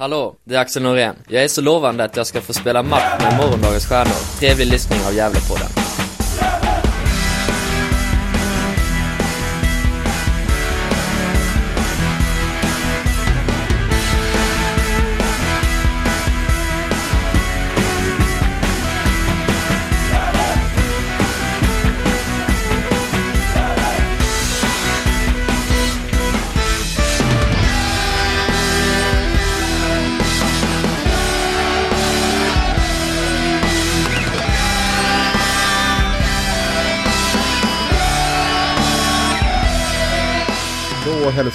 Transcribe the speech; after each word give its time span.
Hallå, 0.00 0.36
det 0.44 0.54
är 0.54 0.58
Axel 0.58 0.82
Norén. 0.82 1.16
Jag 1.28 1.44
är 1.44 1.48
så 1.48 1.60
lovande 1.60 2.04
att 2.04 2.16
jag 2.16 2.26
ska 2.26 2.40
få 2.40 2.52
spela 2.52 2.82
match 2.82 3.22
med 3.22 3.36
morgondagens 3.36 3.86
stjärnor. 3.86 4.38
Trevlig 4.38 4.66
lyssning 4.66 4.98
av 5.08 5.14
Gävlepodden. 5.14 5.79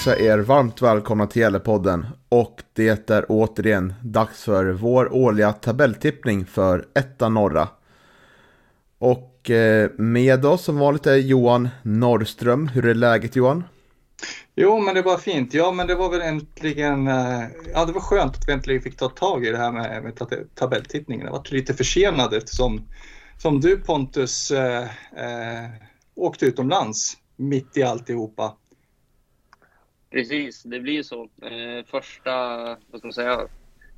Hälsa 0.06 0.22
hälsar 0.22 0.34
er 0.34 0.40
varmt 0.40 0.82
välkomna 0.82 1.28
till 1.28 1.42
Gällepodden 1.42 2.06
och 2.30 2.64
det 2.74 3.10
är 3.10 3.26
återigen 3.30 3.94
dags 4.04 4.44
för 4.44 4.66
vår 4.66 5.14
årliga 5.14 5.54
tabelltippning 5.54 6.46
för 6.46 6.86
etta 6.94 7.30
norra. 7.30 7.68
Och 9.00 9.50
eh, 9.50 9.90
med 9.98 10.46
oss 10.46 10.64
som 10.64 10.80
vanligt 10.80 11.08
är 11.08 11.16
Johan 11.16 11.70
Norrström. 11.84 12.68
Hur 12.68 12.86
är 12.86 12.94
läget 12.94 13.36
Johan? 13.36 13.64
Jo, 14.56 14.80
men 14.80 14.96
det 14.96 15.02
var 15.02 15.18
fint. 15.18 15.54
Ja, 15.54 15.72
men 15.72 15.88
det 15.88 15.96
var 15.96 16.10
väl 16.10 16.22
äntligen, 16.22 17.08
eh, 17.08 17.44
ja 17.74 17.86
det 17.86 17.94
var 17.94 18.02
skönt 18.02 18.36
att 18.36 18.48
vi 18.48 18.54
äntligen 18.54 18.82
fick 18.82 18.98
ta 18.98 19.10
tag 19.10 19.46
i 19.46 19.52
det 19.52 19.58
här 19.58 19.72
med, 19.72 20.04
med 20.04 20.14
tabelltittningen. 20.56 21.26
Det 21.26 21.32
var 21.32 21.48
lite 21.50 21.74
försenad 21.74 22.34
eftersom 22.34 22.82
som 23.38 23.60
du 23.60 23.78
Pontus 23.78 24.52
eh, 24.52 24.84
eh, 25.16 25.70
åkte 26.16 26.46
utomlands 26.46 27.18
mitt 27.38 27.78
i 27.78 27.84
alltihopa. 27.84 28.54
Precis, 30.10 30.64
det 30.64 30.80
blir 30.80 30.94
ju 30.94 31.04
så. 31.04 31.30
Eh, 31.42 31.86
första, 31.86 32.66
vad 32.66 33.00
ska 33.00 33.08
man 33.08 33.14
säga, 33.14 33.48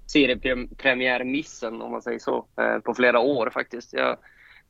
seriepremiärmissen 0.06 1.82
om 1.82 1.92
man 1.92 2.02
säger 2.02 2.20
så, 2.20 2.46
eh, 2.62 2.80
på 2.80 2.94
flera 2.94 3.20
år 3.20 3.50
faktiskt. 3.50 3.94
Jag, 3.94 4.18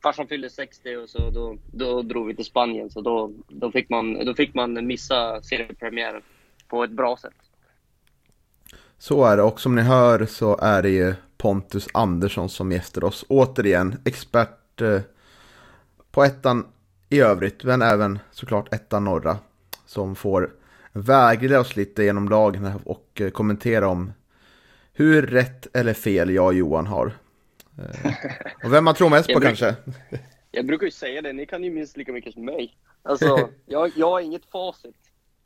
farsan 0.02 0.28
fyllde 0.28 0.50
60 0.50 0.96
och 0.96 1.08
så 1.08 1.30
då, 1.30 1.56
då 1.72 2.02
drog 2.02 2.26
vi 2.26 2.36
till 2.36 2.44
Spanien 2.44 2.90
så 2.90 3.00
då, 3.00 3.32
då, 3.48 3.70
fick 3.70 3.88
man, 3.88 4.24
då 4.24 4.34
fick 4.34 4.54
man 4.54 4.86
missa 4.86 5.42
seriepremiären 5.42 6.22
på 6.68 6.84
ett 6.84 6.90
bra 6.90 7.16
sätt. 7.16 7.34
Så 8.98 9.24
är 9.24 9.36
det 9.36 9.42
och 9.42 9.60
som 9.60 9.74
ni 9.74 9.82
hör 9.82 10.26
så 10.26 10.58
är 10.58 10.82
det 10.82 10.90
ju 10.90 11.14
Pontus 11.36 11.88
Andersson 11.94 12.48
som 12.48 12.72
gäster 12.72 13.04
oss. 13.04 13.24
Återigen 13.28 13.96
expert 14.04 14.80
eh, 14.80 15.00
på 16.10 16.24
ettan 16.24 16.66
i 17.08 17.20
övrigt 17.20 17.64
men 17.64 17.82
även 17.82 18.18
såklart 18.30 18.74
ettan 18.74 19.04
norra 19.04 19.38
som 19.86 20.16
får 20.16 20.50
vägleda 20.92 21.60
oss 21.60 21.76
lite 21.76 22.04
genom 22.04 22.28
dagen 22.28 22.72
och 22.84 23.20
eh, 23.20 23.30
kommentera 23.30 23.88
om 23.88 24.12
hur 24.92 25.22
rätt 25.22 25.76
eller 25.76 25.94
fel 25.94 26.30
jag 26.30 26.46
och 26.46 26.54
Johan 26.54 26.86
har. 26.86 27.12
Eh, 27.78 28.12
Och 28.64 28.72
vem 28.72 28.84
man 28.84 28.94
tror 28.94 29.10
mest 29.10 29.32
på 29.32 29.40
kanske. 29.40 29.74
Jag 30.50 30.66
brukar 30.66 30.84
ju 30.84 30.90
säga 30.90 31.22
det, 31.22 31.32
ni 31.32 31.46
kan 31.46 31.64
ju 31.64 31.70
minst 31.70 31.96
lika 31.96 32.12
mycket 32.12 32.34
som 32.34 32.44
mig. 32.44 32.76
Alltså, 33.02 33.48
jag, 33.66 33.92
jag 33.96 34.10
har 34.10 34.20
inget 34.20 34.44
facit, 34.50 34.96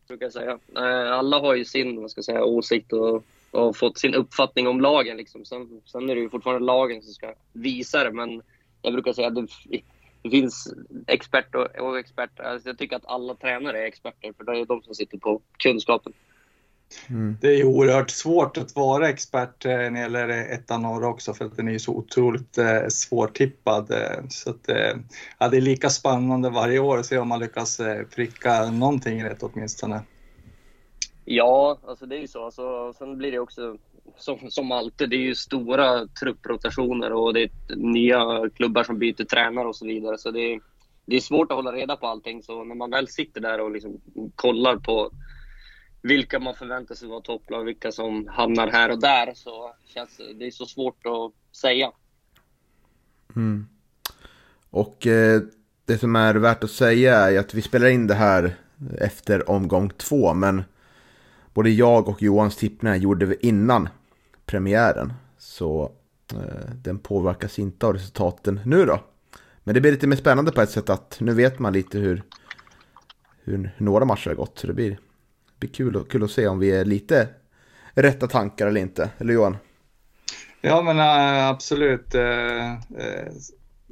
brukar 0.08 0.26
jag 0.26 0.32
säga. 0.32 0.58
Eh, 0.76 1.12
Alla 1.12 1.38
har 1.40 1.54
ju 1.54 1.64
sin 1.64 2.00
vad 2.00 2.10
ska 2.10 2.18
jag 2.18 2.24
säga, 2.24 2.44
åsikt 2.44 2.92
och, 2.92 3.24
och 3.50 3.76
fått 3.76 3.98
sin 3.98 4.14
uppfattning 4.14 4.68
om 4.68 4.80
lagen. 4.80 5.16
Liksom. 5.16 5.44
Sen, 5.44 5.80
sen 5.84 6.10
är 6.10 6.14
det 6.14 6.20
ju 6.20 6.28
fortfarande 6.28 6.64
lagen 6.66 7.02
som 7.02 7.12
ska 7.12 7.34
visa 7.52 8.04
det, 8.04 8.12
men 8.12 8.42
jag 8.82 8.92
brukar 8.92 9.12
säga 9.12 9.28
att 9.28 9.34
det, 9.34 9.46
det 10.22 10.30
finns 10.30 10.74
experter 11.06 11.58
och, 11.58 11.88
och 11.88 11.98
experter. 11.98 12.42
Alltså, 12.42 12.68
jag 12.68 12.78
tycker 12.78 12.96
att 12.96 13.06
alla 13.06 13.34
tränare 13.34 13.82
är 13.82 13.86
experter, 13.86 14.32
för 14.36 14.44
det 14.44 14.60
är 14.60 14.66
de 14.66 14.82
som 14.82 14.94
sitter 14.94 15.18
på 15.18 15.40
kunskapen. 15.58 16.12
Det 17.40 17.48
är 17.48 17.56
ju 17.56 17.64
oerhört 17.64 18.10
svårt 18.10 18.56
att 18.56 18.76
vara 18.76 19.08
expert 19.08 19.64
eh, 19.64 19.70
när 19.70 19.90
det 19.90 20.00
gäller 20.00 20.28
ettan 20.28 20.82
norra 20.82 21.08
också 21.08 21.34
för 21.34 21.44
att 21.44 21.56
den 21.56 21.68
är 21.68 21.78
så 21.78 21.92
otroligt 21.92 22.58
eh, 22.58 22.88
svårtippad. 22.88 23.90
Eh, 23.90 24.28
så 24.28 24.50
att, 24.50 24.68
eh, 24.68 24.96
ja, 25.38 25.48
det 25.48 25.56
är 25.56 25.60
lika 25.60 25.90
spännande 25.90 26.50
varje 26.50 26.78
år 26.78 26.98
att 26.98 27.06
se 27.06 27.18
om 27.18 27.28
man 27.28 27.40
lyckas 27.40 27.80
eh, 27.80 28.02
pricka 28.06 28.70
någonting 28.70 29.24
rätt 29.24 29.42
åtminstone. 29.42 30.02
Ja, 31.24 31.78
alltså 31.86 32.06
det 32.06 32.16
är 32.16 32.20
ju 32.20 32.28
så. 32.28 32.44
Alltså, 32.44 32.92
sen 32.92 33.18
blir 33.18 33.32
det 33.32 33.38
också 33.38 33.76
som, 34.16 34.50
som 34.50 34.72
alltid, 34.72 35.10
det 35.10 35.16
är 35.16 35.26
ju 35.26 35.34
stora 35.34 36.06
trupprotationer 36.06 37.12
och 37.12 37.34
det 37.34 37.42
är 37.42 37.50
nya 37.76 38.50
klubbar 38.54 38.84
som 38.84 38.98
byter 38.98 39.24
tränare 39.24 39.68
och 39.68 39.76
så 39.76 39.86
vidare. 39.86 40.18
Så 40.18 40.30
det 40.30 40.40
är, 40.40 40.60
det 41.06 41.16
är 41.16 41.20
svårt 41.20 41.50
att 41.50 41.56
hålla 41.56 41.72
reda 41.72 41.96
på 41.96 42.06
allting. 42.06 42.42
Så 42.42 42.64
när 42.64 42.74
man 42.74 42.90
väl 42.90 43.08
sitter 43.08 43.40
där 43.40 43.60
och 43.60 43.70
liksom 43.70 44.00
kollar 44.34 44.76
på 44.76 45.10
vilka 46.02 46.38
man 46.38 46.54
förväntar 46.54 46.94
sig 46.94 47.08
vara 47.08 47.20
topplag 47.20 47.60
och 47.60 47.68
vilka 47.68 47.92
som 47.92 48.28
hamnar 48.28 48.68
här 48.68 48.90
och 48.90 49.00
där 49.00 49.32
så 49.34 49.74
känns 49.84 50.20
det, 50.38 50.46
är 50.46 50.50
så 50.50 50.66
svårt 50.66 51.06
att 51.06 51.56
säga. 51.56 51.92
Mm. 53.36 53.66
Och 54.70 55.06
eh, 55.06 55.42
det 55.84 55.98
som 55.98 56.16
är 56.16 56.34
värt 56.34 56.64
att 56.64 56.70
säga 56.70 57.14
är 57.14 57.38
att 57.38 57.54
vi 57.54 57.62
spelar 57.62 57.88
in 57.88 58.06
det 58.06 58.14
här 58.14 58.56
efter 58.98 59.50
omgång 59.50 59.90
två. 59.90 60.34
Men 60.34 60.64
både 61.54 61.70
jag 61.70 62.08
och 62.08 62.22
Johans 62.22 62.56
tippningar 62.56 62.96
gjorde 62.96 63.26
vi 63.26 63.36
innan 63.40 63.88
premiären. 64.46 65.12
Så 65.38 65.92
eh, 66.32 66.70
den 66.74 66.98
påverkas 66.98 67.58
inte 67.58 67.86
av 67.86 67.92
resultaten 67.92 68.60
nu 68.64 68.84
då. 68.86 69.00
Men 69.64 69.74
det 69.74 69.80
blir 69.80 69.92
lite 69.92 70.06
mer 70.06 70.16
spännande 70.16 70.52
på 70.52 70.60
ett 70.62 70.70
sätt 70.70 70.90
att 70.90 71.16
nu 71.20 71.34
vet 71.34 71.58
man 71.58 71.72
lite 71.72 71.98
hur, 71.98 72.22
hur 73.44 73.70
några 73.78 74.04
matcher 74.04 74.28
har 74.30 74.34
gått. 74.34 74.58
Så 74.58 74.66
det 74.66 74.72
blir, 74.72 74.90
det 74.90 74.98
blir 75.58 75.70
kul, 75.70 75.96
och- 75.96 76.10
kul 76.10 76.24
att 76.24 76.30
se 76.30 76.46
om 76.48 76.58
vi 76.58 76.70
är 76.70 76.84
lite 76.84 77.28
rätta 77.94 78.26
tankar 78.26 78.66
eller 78.66 78.80
inte. 78.80 79.10
Eller 79.18 79.34
Johan? 79.34 79.56
Ja 80.60 80.82
men 80.82 80.98
äh, 80.98 81.48
absolut. 81.48 82.14
Äh, 82.14 82.72
äh, 82.72 82.78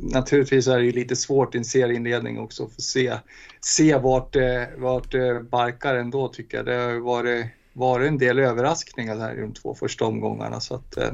naturligtvis 0.03 0.67
är 0.67 0.79
det 0.79 0.85
ju 0.85 0.93
lite 0.93 1.17
svårt 1.17 1.55
i 1.55 1.59
en 1.59 1.65
serieinledning 1.65 2.39
också 2.39 2.65
att 2.65 2.73
få 2.73 2.81
se, 2.81 3.19
se 3.61 3.97
vart, 3.97 4.33
det 4.33 4.71
vart 4.77 5.15
eh, 5.15 5.41
barkar 5.41 5.95
ändå 5.95 6.29
tycker 6.29 6.57
jag. 6.57 6.67
Det 6.67 6.75
har 6.75 6.91
ju 6.91 7.01
varit, 7.01 7.47
varit 7.73 8.09
en 8.09 8.19
del 8.19 8.39
överraskningar 8.39 9.19
här 9.19 9.39
i 9.39 9.41
de 9.41 9.53
två 9.53 9.75
första 9.75 10.05
omgångarna. 10.05 10.61
Så 10.61 10.75
att, 10.75 10.97
eh, 10.97 11.13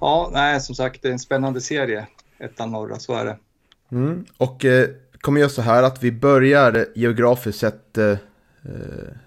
ja, 0.00 0.30
nej, 0.32 0.60
som 0.60 0.74
sagt 0.74 1.02
det 1.02 1.08
är 1.08 1.12
en 1.12 1.18
spännande 1.18 1.60
serie, 1.60 2.06
ettan 2.38 2.70
norra, 2.70 2.98
så 2.98 3.14
är 3.14 3.24
det. 3.24 3.38
Mm. 3.92 4.24
Och 4.36 4.64
eh, 4.64 4.88
kommer 5.20 5.40
göra 5.40 5.50
så 5.50 5.62
här 5.62 5.82
att 5.82 6.02
vi 6.02 6.12
börjar 6.12 6.86
geografiskt 6.94 7.58
sett 7.58 7.98
eh, 7.98 8.16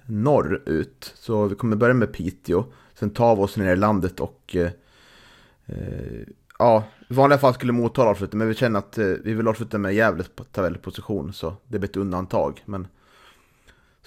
norrut. 0.05 1.13
Så 1.15 1.45
vi 1.45 1.55
kommer 1.55 1.75
börja 1.75 1.93
med 1.93 2.13
Piteå. 2.13 2.63
Sen 2.99 3.09
tar 3.09 3.35
vi 3.35 3.41
oss 3.41 3.57
ner 3.57 3.73
i 3.73 3.75
landet 3.75 4.19
och 4.19 4.55
eh, 4.55 4.69
ja, 6.59 6.83
i 7.07 7.13
vanliga 7.13 7.39
fall 7.39 7.53
skulle 7.53 7.73
Motala 7.73 8.09
avsluta. 8.09 8.37
Men 8.37 8.47
vi 8.47 8.53
känner 8.53 8.79
att 8.79 8.97
eh, 8.97 9.05
vi 9.05 9.33
vill 9.33 9.47
avsluta 9.47 9.77
med 9.77 9.93
Gävles 9.93 10.29
tabellposition. 10.51 11.33
Så 11.33 11.53
det 11.67 11.79
blir 11.79 11.89
ett 11.89 11.97
undantag. 11.97 12.63
Men 12.65 12.87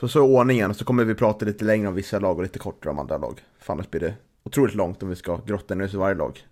så 0.00 0.08
så 0.08 0.18
är 0.18 0.22
ordningen. 0.22 0.74
Så 0.74 0.84
kommer 0.84 1.04
vi 1.04 1.14
prata 1.14 1.44
lite 1.44 1.64
längre 1.64 1.88
om 1.88 1.94
vissa 1.94 2.18
lag 2.18 2.36
och 2.36 2.42
lite 2.42 2.58
kortare 2.58 2.90
om 2.90 2.98
andra 2.98 3.18
lag. 3.18 3.44
För 3.58 3.72
annars 3.72 3.90
blir 3.90 4.00
det 4.00 4.14
otroligt 4.42 4.74
långt 4.74 5.02
om 5.02 5.08
vi 5.08 5.16
ska 5.16 5.40
grotta 5.46 5.74
ner 5.74 5.84
oss 5.84 5.94
i 5.94 5.96
varje 5.96 6.14
lag. 6.14 6.46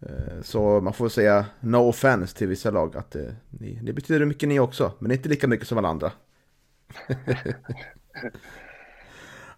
Eh, 0.00 0.42
så 0.42 0.80
man 0.80 0.92
får 0.92 1.08
säga 1.08 1.46
no 1.60 1.76
offense 1.76 2.36
till 2.36 2.48
vissa 2.48 2.70
lag 2.70 2.96
att 2.96 3.16
eh, 3.16 3.22
ni, 3.48 3.78
det 3.82 3.92
betyder 3.92 4.26
mycket 4.26 4.48
ni 4.48 4.60
också, 4.60 4.92
men 4.98 5.10
inte 5.10 5.28
lika 5.28 5.48
mycket 5.48 5.68
som 5.68 5.78
alla 5.78 5.88
andra. 5.88 6.12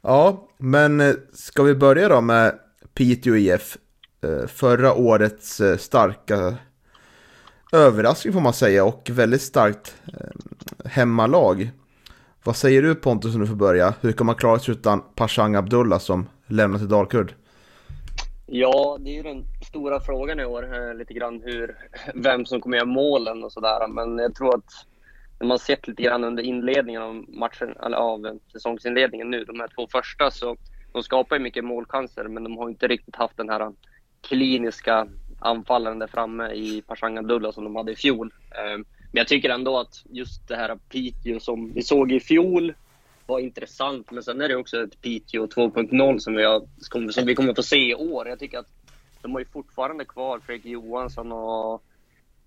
ja, 0.00 0.48
men 0.58 1.16
ska 1.32 1.62
vi 1.62 1.74
börja 1.74 2.08
då 2.08 2.20
med 2.20 2.58
Piteå 2.94 3.36
IF? 3.36 3.78
Eh, 4.24 4.46
förra 4.46 4.94
årets 4.94 5.60
eh, 5.60 5.76
starka 5.76 6.54
överraskning 7.72 8.32
får 8.32 8.40
man 8.40 8.52
säga 8.52 8.84
och 8.84 9.10
väldigt 9.12 9.42
starkt 9.42 9.96
eh, 10.06 10.90
hemmalag. 10.90 11.70
Vad 12.44 12.56
säger 12.56 12.82
du 12.82 12.94
Pontus 12.94 13.34
om 13.34 13.40
du 13.40 13.46
får 13.46 13.54
börja? 13.54 13.94
Hur 14.00 14.12
kan 14.12 14.26
man 14.26 14.34
klara 14.34 14.58
sig 14.58 14.72
utan 14.72 15.02
Pashang 15.14 15.54
Abdullah 15.54 15.98
som 15.98 16.28
lämnar 16.46 16.78
till 16.78 16.88
Dalkurd? 16.88 17.34
Ja, 18.46 18.98
det 19.00 19.10
är 19.10 19.14
ju 19.14 19.22
den 19.22 19.44
stora 19.68 20.00
frågan 20.00 20.40
i 20.40 20.44
år, 20.44 20.94
lite 20.94 21.14
grann 21.14 21.42
hur, 21.44 21.76
vem 22.14 22.46
som 22.46 22.60
kommer 22.60 22.76
göra 22.76 22.86
målen 22.86 23.44
och 23.44 23.52
sådär. 23.52 23.88
Men 23.88 24.18
jag 24.18 24.34
tror 24.34 24.54
att 24.54 24.72
när 25.40 25.46
man 25.46 25.58
sett 25.58 25.88
lite 25.88 26.02
grann 26.02 26.24
under 26.24 26.42
inledningen 26.42 27.02
av 27.02 27.24
matchen, 27.28 27.74
eller 27.84 27.96
av 27.96 28.38
säsongsinledningen 28.52 29.30
nu, 29.30 29.44
de 29.44 29.60
här 29.60 29.68
två 29.76 29.86
första, 29.92 30.30
så 30.30 30.56
de 30.92 31.02
skapar 31.02 31.36
ju 31.36 31.42
mycket 31.42 31.64
målchanser, 31.64 32.24
men 32.28 32.44
de 32.44 32.56
har 32.56 32.68
inte 32.68 32.88
riktigt 32.88 33.16
haft 33.16 33.36
den 33.36 33.48
här 33.48 33.72
kliniska 34.28 35.08
anfallaren 35.38 35.98
där 35.98 36.06
framme 36.06 36.52
i 36.52 36.82
Pashang 36.82 37.18
Abdullah 37.18 37.52
som 37.52 37.64
de 37.64 37.76
hade 37.76 37.92
i 37.92 37.96
fjol. 37.96 38.32
Ehm, 38.50 38.84
men 39.12 39.20
jag 39.20 39.28
tycker 39.28 39.50
ändå 39.50 39.78
att 39.78 40.04
just 40.10 40.48
det 40.48 40.56
här 40.56 40.78
Piteå 40.88 41.40
som 41.40 41.72
vi 41.74 41.82
såg 41.82 42.12
i 42.12 42.20
fjol 42.20 42.74
var 43.26 43.40
intressant. 43.40 44.10
Men 44.10 44.22
sen 44.22 44.40
är 44.40 44.48
det 44.48 44.56
också 44.56 44.82
ett 44.82 45.00
Piteå 45.00 45.46
2.0 45.46 46.18
som 46.18 46.34
vi, 46.34 46.44
har, 46.44 46.62
som 47.12 47.26
vi 47.26 47.34
kommer 47.34 47.54
få 47.54 47.62
se 47.62 47.90
i 47.90 47.94
år. 47.94 48.28
Jag 48.28 48.38
tycker 48.38 48.58
att 48.58 48.68
de 49.22 49.32
har 49.32 49.38
ju 49.38 49.46
fortfarande 49.46 50.04
kvar 50.04 50.40
Fredrik 50.46 50.66
Johansson 50.66 51.32
och, 51.32 51.74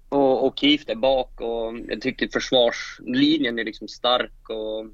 och, 0.09 0.47
och 0.47 0.59
Keith 0.59 0.85
där 0.85 0.95
bak. 0.95 1.41
Och 1.41 1.79
jag 1.87 2.01
tycker 2.01 2.27
försvarslinjen 2.27 3.59
är 3.59 3.63
liksom 3.63 3.87
stark. 3.87 4.49
Och 4.49 4.85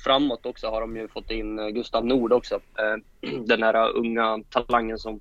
framåt 0.00 0.46
också 0.46 0.68
har 0.68 0.80
de 0.80 0.96
ju 0.96 1.08
fått 1.08 1.30
in 1.30 1.74
Gustav 1.74 2.06
Nord 2.06 2.32
också. 2.32 2.60
Ehm, 2.78 3.02
den 3.46 3.62
här 3.62 3.96
unga 3.96 4.42
talangen 4.50 4.98
som, 4.98 5.20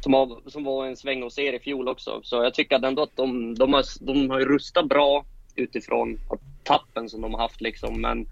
som, 0.00 0.14
har, 0.14 0.50
som 0.50 0.64
var 0.64 0.86
en 0.86 0.96
sväng 0.96 1.22
hos 1.22 1.38
er 1.38 1.52
i 1.52 1.58
fjol 1.58 1.88
också. 1.88 2.20
Så 2.22 2.36
jag 2.36 2.54
tycker 2.54 2.86
ändå 2.86 3.02
att 3.02 3.16
de, 3.16 3.54
de, 3.54 3.72
har, 3.72 3.84
de 4.00 4.30
har 4.30 4.40
rustat 4.40 4.86
bra 4.86 5.24
utifrån 5.54 6.18
tappen 6.62 7.08
som 7.08 7.20
de 7.20 7.34
har 7.34 7.40
haft. 7.40 7.60
Liksom. 7.60 8.00
Men 8.00 8.26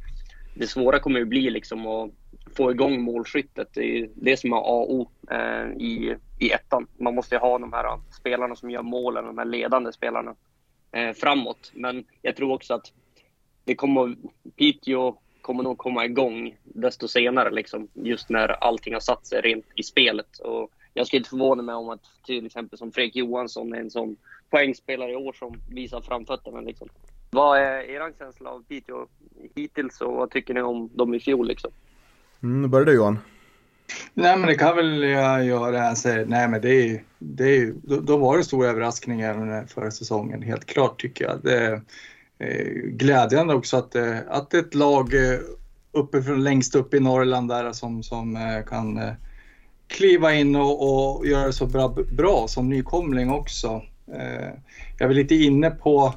det 0.54 0.66
svåra 0.66 0.98
kommer 0.98 1.18
ju 1.18 1.24
bli 1.24 1.50
liksom 1.50 1.86
att 1.86 2.10
få 2.56 2.70
igång 2.70 3.00
målskyttet. 3.00 3.68
Det 3.74 3.98
är 3.98 4.08
det 4.14 4.36
som 4.36 4.52
är 4.52 4.56
A 4.56 4.60
och 4.60 4.94
O 4.94 5.10
eh, 5.30 5.82
i, 5.82 6.16
i 6.38 6.50
ettan. 6.50 6.86
Man 6.96 7.14
måste 7.14 7.34
ju 7.34 7.38
ha 7.38 7.58
de 7.58 7.72
här 7.72 7.84
eh, 7.84 7.98
spelarna 8.20 8.56
som 8.56 8.70
gör 8.70 8.82
målen, 8.82 9.26
de 9.26 9.38
här 9.38 9.44
ledande 9.44 9.92
spelarna 9.92 10.34
eh, 10.92 11.12
framåt. 11.12 11.72
Men 11.74 12.04
jag 12.22 12.36
tror 12.36 12.52
också 12.52 12.74
att 12.74 12.92
det 13.64 13.74
kommer, 13.74 14.16
Piteå 14.56 15.16
kommer 15.40 15.62
nog 15.62 15.78
komma 15.78 16.04
igång 16.04 16.56
desto 16.64 17.08
senare, 17.08 17.50
liksom, 17.50 17.88
just 17.94 18.30
när 18.30 18.48
allting 18.48 18.92
har 18.92 19.00
satt 19.00 19.26
sig 19.26 19.40
rent 19.40 19.66
i 19.74 19.82
spelet. 19.82 20.38
Och 20.38 20.70
jag 20.96 21.06
skulle 21.06 21.18
inte 21.18 21.30
förvåna 21.30 21.62
mig 21.62 21.74
om 21.74 21.88
att 21.88 22.00
till 22.26 22.46
exempel 22.46 22.78
som 22.78 22.92
Fredrik 22.92 23.16
Johansson 23.16 23.74
är 23.74 23.80
en 23.80 23.90
sån 23.90 24.16
poängspelare 24.50 25.12
i 25.12 25.16
år 25.16 25.32
som 25.32 25.60
visar 25.70 26.00
framfötterna. 26.00 26.60
Liksom. 26.60 26.88
Vad 27.30 27.58
är 27.58 27.80
er 27.80 28.12
känsla 28.18 28.50
av 28.50 28.64
Piteå 28.68 29.06
hittills 29.54 30.00
och 30.00 30.12
vad 30.12 30.30
tycker 30.30 30.54
ni 30.54 30.62
om 30.62 30.90
dem 30.94 31.14
i 31.14 31.20
fjol? 31.20 31.48
Liksom? 31.48 31.70
Mm, 32.42 32.62
nu 32.62 32.68
börjar 32.68 32.86
du 32.86 32.94
Johan. 32.94 33.18
Nej 34.14 34.36
men 34.36 34.48
det 34.48 34.54
kan 34.54 34.76
väl 34.76 35.02
jag 35.02 35.44
göra. 35.44 35.88
Alltså, 35.88 36.08
nej 36.08 36.48
men 36.48 36.60
det 36.60 36.70
är, 36.70 37.02
det 37.18 37.56
är, 37.56 37.74
då, 37.82 38.00
då 38.00 38.16
var 38.16 38.36
det 38.36 38.44
stor 38.44 38.66
överraskning 38.66 39.20
även 39.20 39.68
förra 39.68 39.90
säsongen, 39.90 40.42
helt 40.42 40.64
klart 40.64 41.00
tycker 41.00 41.24
jag. 41.24 41.40
Det 41.42 41.58
är 41.58 41.82
eh, 42.38 42.72
glädjande 42.82 43.54
också 43.54 43.76
att, 43.76 43.94
eh, 43.94 44.18
att 44.28 44.54
ett 44.54 44.74
lag 44.74 45.14
eh, 45.14 45.38
uppifrån, 45.92 46.44
längst 46.44 46.74
upp 46.74 46.94
i 46.94 47.00
Norrland 47.00 47.48
där 47.48 47.72
som, 47.72 48.02
som 48.02 48.38
kan 48.68 49.16
kliva 49.88 50.34
in 50.34 50.56
och, 50.56 51.16
och 51.16 51.26
göra 51.26 51.46
det 51.46 51.52
så 51.52 51.66
bra, 51.66 51.96
bra 52.10 52.48
som 52.48 52.68
nykomling 52.68 53.30
också. 53.30 53.82
Eh, 54.14 54.50
jag 54.98 55.04
är 55.04 55.08
väl 55.08 55.16
lite 55.16 55.34
inne 55.34 55.70
på, 55.70 56.14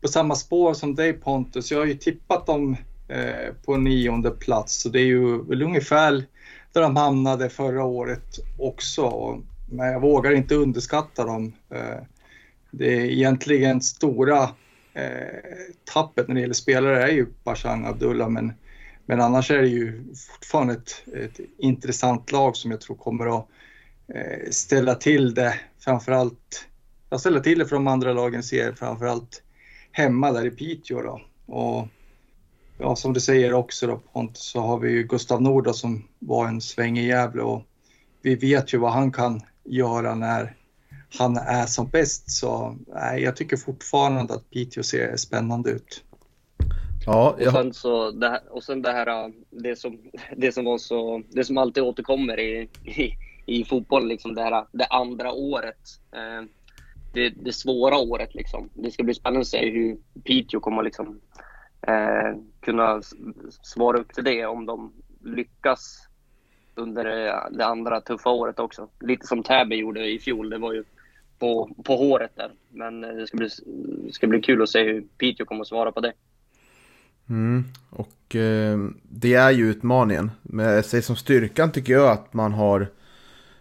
på 0.00 0.08
samma 0.08 0.34
spår 0.34 0.74
som 0.74 0.94
dig 0.94 1.12
Pontus. 1.12 1.70
Jag 1.70 1.78
har 1.78 1.86
ju 1.86 1.94
tippat 1.94 2.46
dem 2.46 2.76
eh, 3.08 3.54
på 3.64 3.76
nionde 3.76 4.30
plats 4.30 4.82
så 4.82 4.88
det 4.88 5.00
är 5.00 5.06
ju 5.06 5.42
väl 5.42 5.62
ungefär 5.62 6.24
där 6.72 6.80
de 6.80 6.96
hamnade 6.96 7.48
förra 7.48 7.84
året 7.84 8.38
också. 8.58 9.38
Men 9.70 9.92
jag 9.92 10.00
vågar 10.00 10.30
inte 10.30 10.54
underskatta 10.54 11.24
dem. 11.24 11.52
Eh, 11.70 12.02
det 12.70 12.94
är 12.94 13.00
egentligen 13.00 13.80
stora 13.80 14.42
eh, 14.94 15.38
tappet 15.92 16.28
när 16.28 16.34
det 16.34 16.40
gäller 16.40 16.54
spelare 16.54 17.02
är 17.02 17.12
ju 17.12 17.26
Bashang 17.44 17.86
Abdullah 17.86 18.28
men, 18.28 18.52
men 19.10 19.20
annars 19.20 19.50
är 19.50 19.62
det 19.62 19.68
ju 19.68 20.14
fortfarande 20.14 20.74
ett, 20.74 21.04
ett 21.14 21.40
intressant 21.58 22.32
lag 22.32 22.56
som 22.56 22.70
jag 22.70 22.80
tror 22.80 22.96
kommer 22.96 23.38
att 23.38 23.46
eh, 24.14 24.50
ställa 24.50 24.94
till 24.94 25.34
det 25.34 25.54
framförallt 25.78 26.66
jag 27.10 27.20
ställer 27.20 27.40
till 27.40 27.58
det 27.58 27.66
för 27.66 27.76
de 27.76 27.86
andra 27.86 28.12
lagen 28.12 28.42
ser 28.42 28.72
framförallt 28.72 29.42
hemma 29.92 30.32
där 30.32 30.46
i 30.46 30.50
Piteå 30.50 31.02
då. 31.02 31.20
Och 31.46 31.88
ja, 32.78 32.96
som 32.96 33.12
du 33.12 33.20
säger 33.20 33.52
också 33.52 33.86
då 33.86 34.00
Pontus, 34.12 34.42
så 34.42 34.60
har 34.60 34.78
vi 34.78 34.90
ju 34.90 35.02
Gustav 35.02 35.42
Nord 35.42 35.74
som 35.74 36.08
var 36.18 36.46
en 36.46 36.60
sväng 36.60 36.98
i 36.98 37.06
Gävle 37.06 37.42
och 37.42 37.62
vi 38.22 38.34
vet 38.34 38.74
ju 38.74 38.78
vad 38.78 38.92
han 38.92 39.12
kan 39.12 39.40
göra 39.64 40.14
när 40.14 40.56
han 41.18 41.36
är 41.36 41.66
som 41.66 41.88
bäst. 41.88 42.30
Så 42.30 42.76
nej, 42.86 43.22
jag 43.22 43.36
tycker 43.36 43.56
fortfarande 43.56 44.34
att 44.34 44.50
Piteå 44.50 44.82
ser 44.82 45.16
spännande 45.16 45.70
ut. 45.70 46.04
Ja, 47.06 47.36
jag... 47.38 47.46
och, 47.46 47.52
sen 47.52 47.72
så 47.72 48.10
det 48.10 48.28
här, 48.28 48.40
och 48.50 48.62
sen 48.62 48.82
det 48.82 48.92
här, 48.92 49.32
det 49.50 49.76
som, 49.76 49.98
det 50.36 50.52
som 50.52 50.64
var 50.64 50.78
så, 50.78 51.22
det 51.28 51.44
som 51.44 51.58
alltid 51.58 51.82
återkommer 51.82 52.40
i, 52.40 52.68
i, 52.84 53.12
i 53.46 53.64
fotboll, 53.64 54.08
liksom 54.08 54.34
det 54.34 54.42
här, 54.42 54.66
det 54.72 54.86
andra 54.86 55.32
året. 55.32 56.00
Eh, 56.12 56.46
det, 57.12 57.28
det 57.28 57.52
svåra 57.52 57.98
året 57.98 58.34
liksom. 58.34 58.68
Det 58.74 58.90
ska 58.90 59.02
bli 59.02 59.14
spännande 59.14 59.40
att 59.40 59.46
se 59.46 59.70
hur 59.70 59.98
Piteå 60.24 60.60
kommer 60.60 60.82
liksom 60.82 61.20
eh, 61.82 62.38
kunna 62.60 63.02
svara 63.62 63.98
upp 63.98 64.14
till 64.14 64.24
det 64.24 64.46
om 64.46 64.66
de 64.66 64.92
lyckas 65.24 66.06
under 66.74 67.04
det 67.50 67.64
andra 67.64 68.00
tuffa 68.00 68.30
året 68.30 68.58
också. 68.58 68.88
Lite 69.00 69.26
som 69.26 69.42
Täby 69.42 69.76
gjorde 69.76 70.06
i 70.06 70.18
fjol. 70.18 70.50
Det 70.50 70.58
var 70.58 70.72
ju 70.72 70.84
på, 71.38 71.70
på 71.84 71.96
håret 71.96 72.36
där. 72.36 72.52
Men 72.68 73.00
det 73.00 73.26
ska 73.26 73.36
bli, 73.36 73.48
ska 74.12 74.26
bli 74.26 74.40
kul 74.40 74.62
att 74.62 74.68
se 74.68 74.82
hur 74.82 75.04
Piteå 75.18 75.46
kommer 75.46 75.60
att 75.60 75.68
svara 75.68 75.92
på 75.92 76.00
det. 76.00 76.12
Mm, 77.30 77.64
och 77.90 78.36
eh, 78.36 78.78
det 79.02 79.34
är 79.34 79.50
ju 79.50 79.70
utmaningen. 79.70 80.30
Men 80.42 80.66
jag 80.66 80.84
säger 80.84 81.02
som 81.02 81.16
styrkan 81.16 81.72
tycker 81.72 81.92
jag 81.92 82.10
att 82.10 82.34
man 82.34 82.52
har 82.52 82.78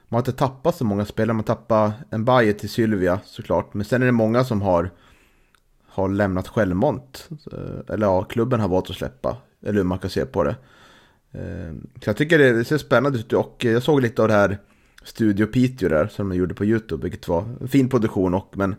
man 0.08 0.18
har 0.18 0.20
inte 0.20 0.32
tappat 0.32 0.76
så 0.76 0.86
många 0.86 1.06
spelare. 1.06 1.34
Man 1.34 1.44
tappar 1.44 1.92
en 2.10 2.26
Bayer 2.26 2.54
till 2.54 2.70
Sylvia 2.70 3.20
såklart. 3.26 3.74
Men 3.74 3.86
sen 3.86 4.02
är 4.02 4.06
det 4.06 4.12
många 4.12 4.44
som 4.44 4.62
har 4.62 4.90
har 5.88 6.10
lämnat 6.10 6.48
självmant. 6.48 7.30
Eh, 7.52 7.94
eller 7.94 8.08
ja, 8.08 8.24
klubben 8.24 8.60
har 8.60 8.68
valt 8.68 8.90
att 8.90 8.96
släppa. 8.96 9.38
Eller 9.62 9.78
hur 9.78 9.84
man 9.84 10.00
kan 10.00 10.10
se 10.10 10.26
på 10.26 10.44
det. 10.44 10.56
Eh, 11.32 11.74
så 12.04 12.10
jag 12.10 12.18
tycker 12.18 12.38
det 12.38 12.66
ser 12.66 12.78
spännande 12.78 13.20
ut 13.20 13.34
och 13.34 13.66
jag 13.66 13.84
såg 13.84 14.02
lite 14.02 14.22
av 14.22 14.28
det 14.28 14.34
här 14.34 14.58
Studio 15.04 15.46
Piteå 15.46 15.90
där 15.90 16.08
som 16.08 16.30
de 16.30 16.36
gjorde 16.36 16.54
på 16.54 16.66
YouTube, 16.66 17.04
vilket 17.04 17.28
var 17.28 17.46
en 17.62 17.68
fin 17.68 17.90
produktion 17.90 18.34
och 18.34 18.58
men 18.58 18.76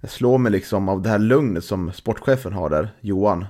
jag 0.00 0.10
slår 0.10 0.38
mig 0.38 0.52
liksom 0.52 0.88
av 0.88 1.02
det 1.02 1.08
här 1.08 1.18
lugnet 1.18 1.64
som 1.64 1.92
sportchefen 1.92 2.52
har 2.52 2.70
där, 2.70 2.88
Johan. 3.00 3.44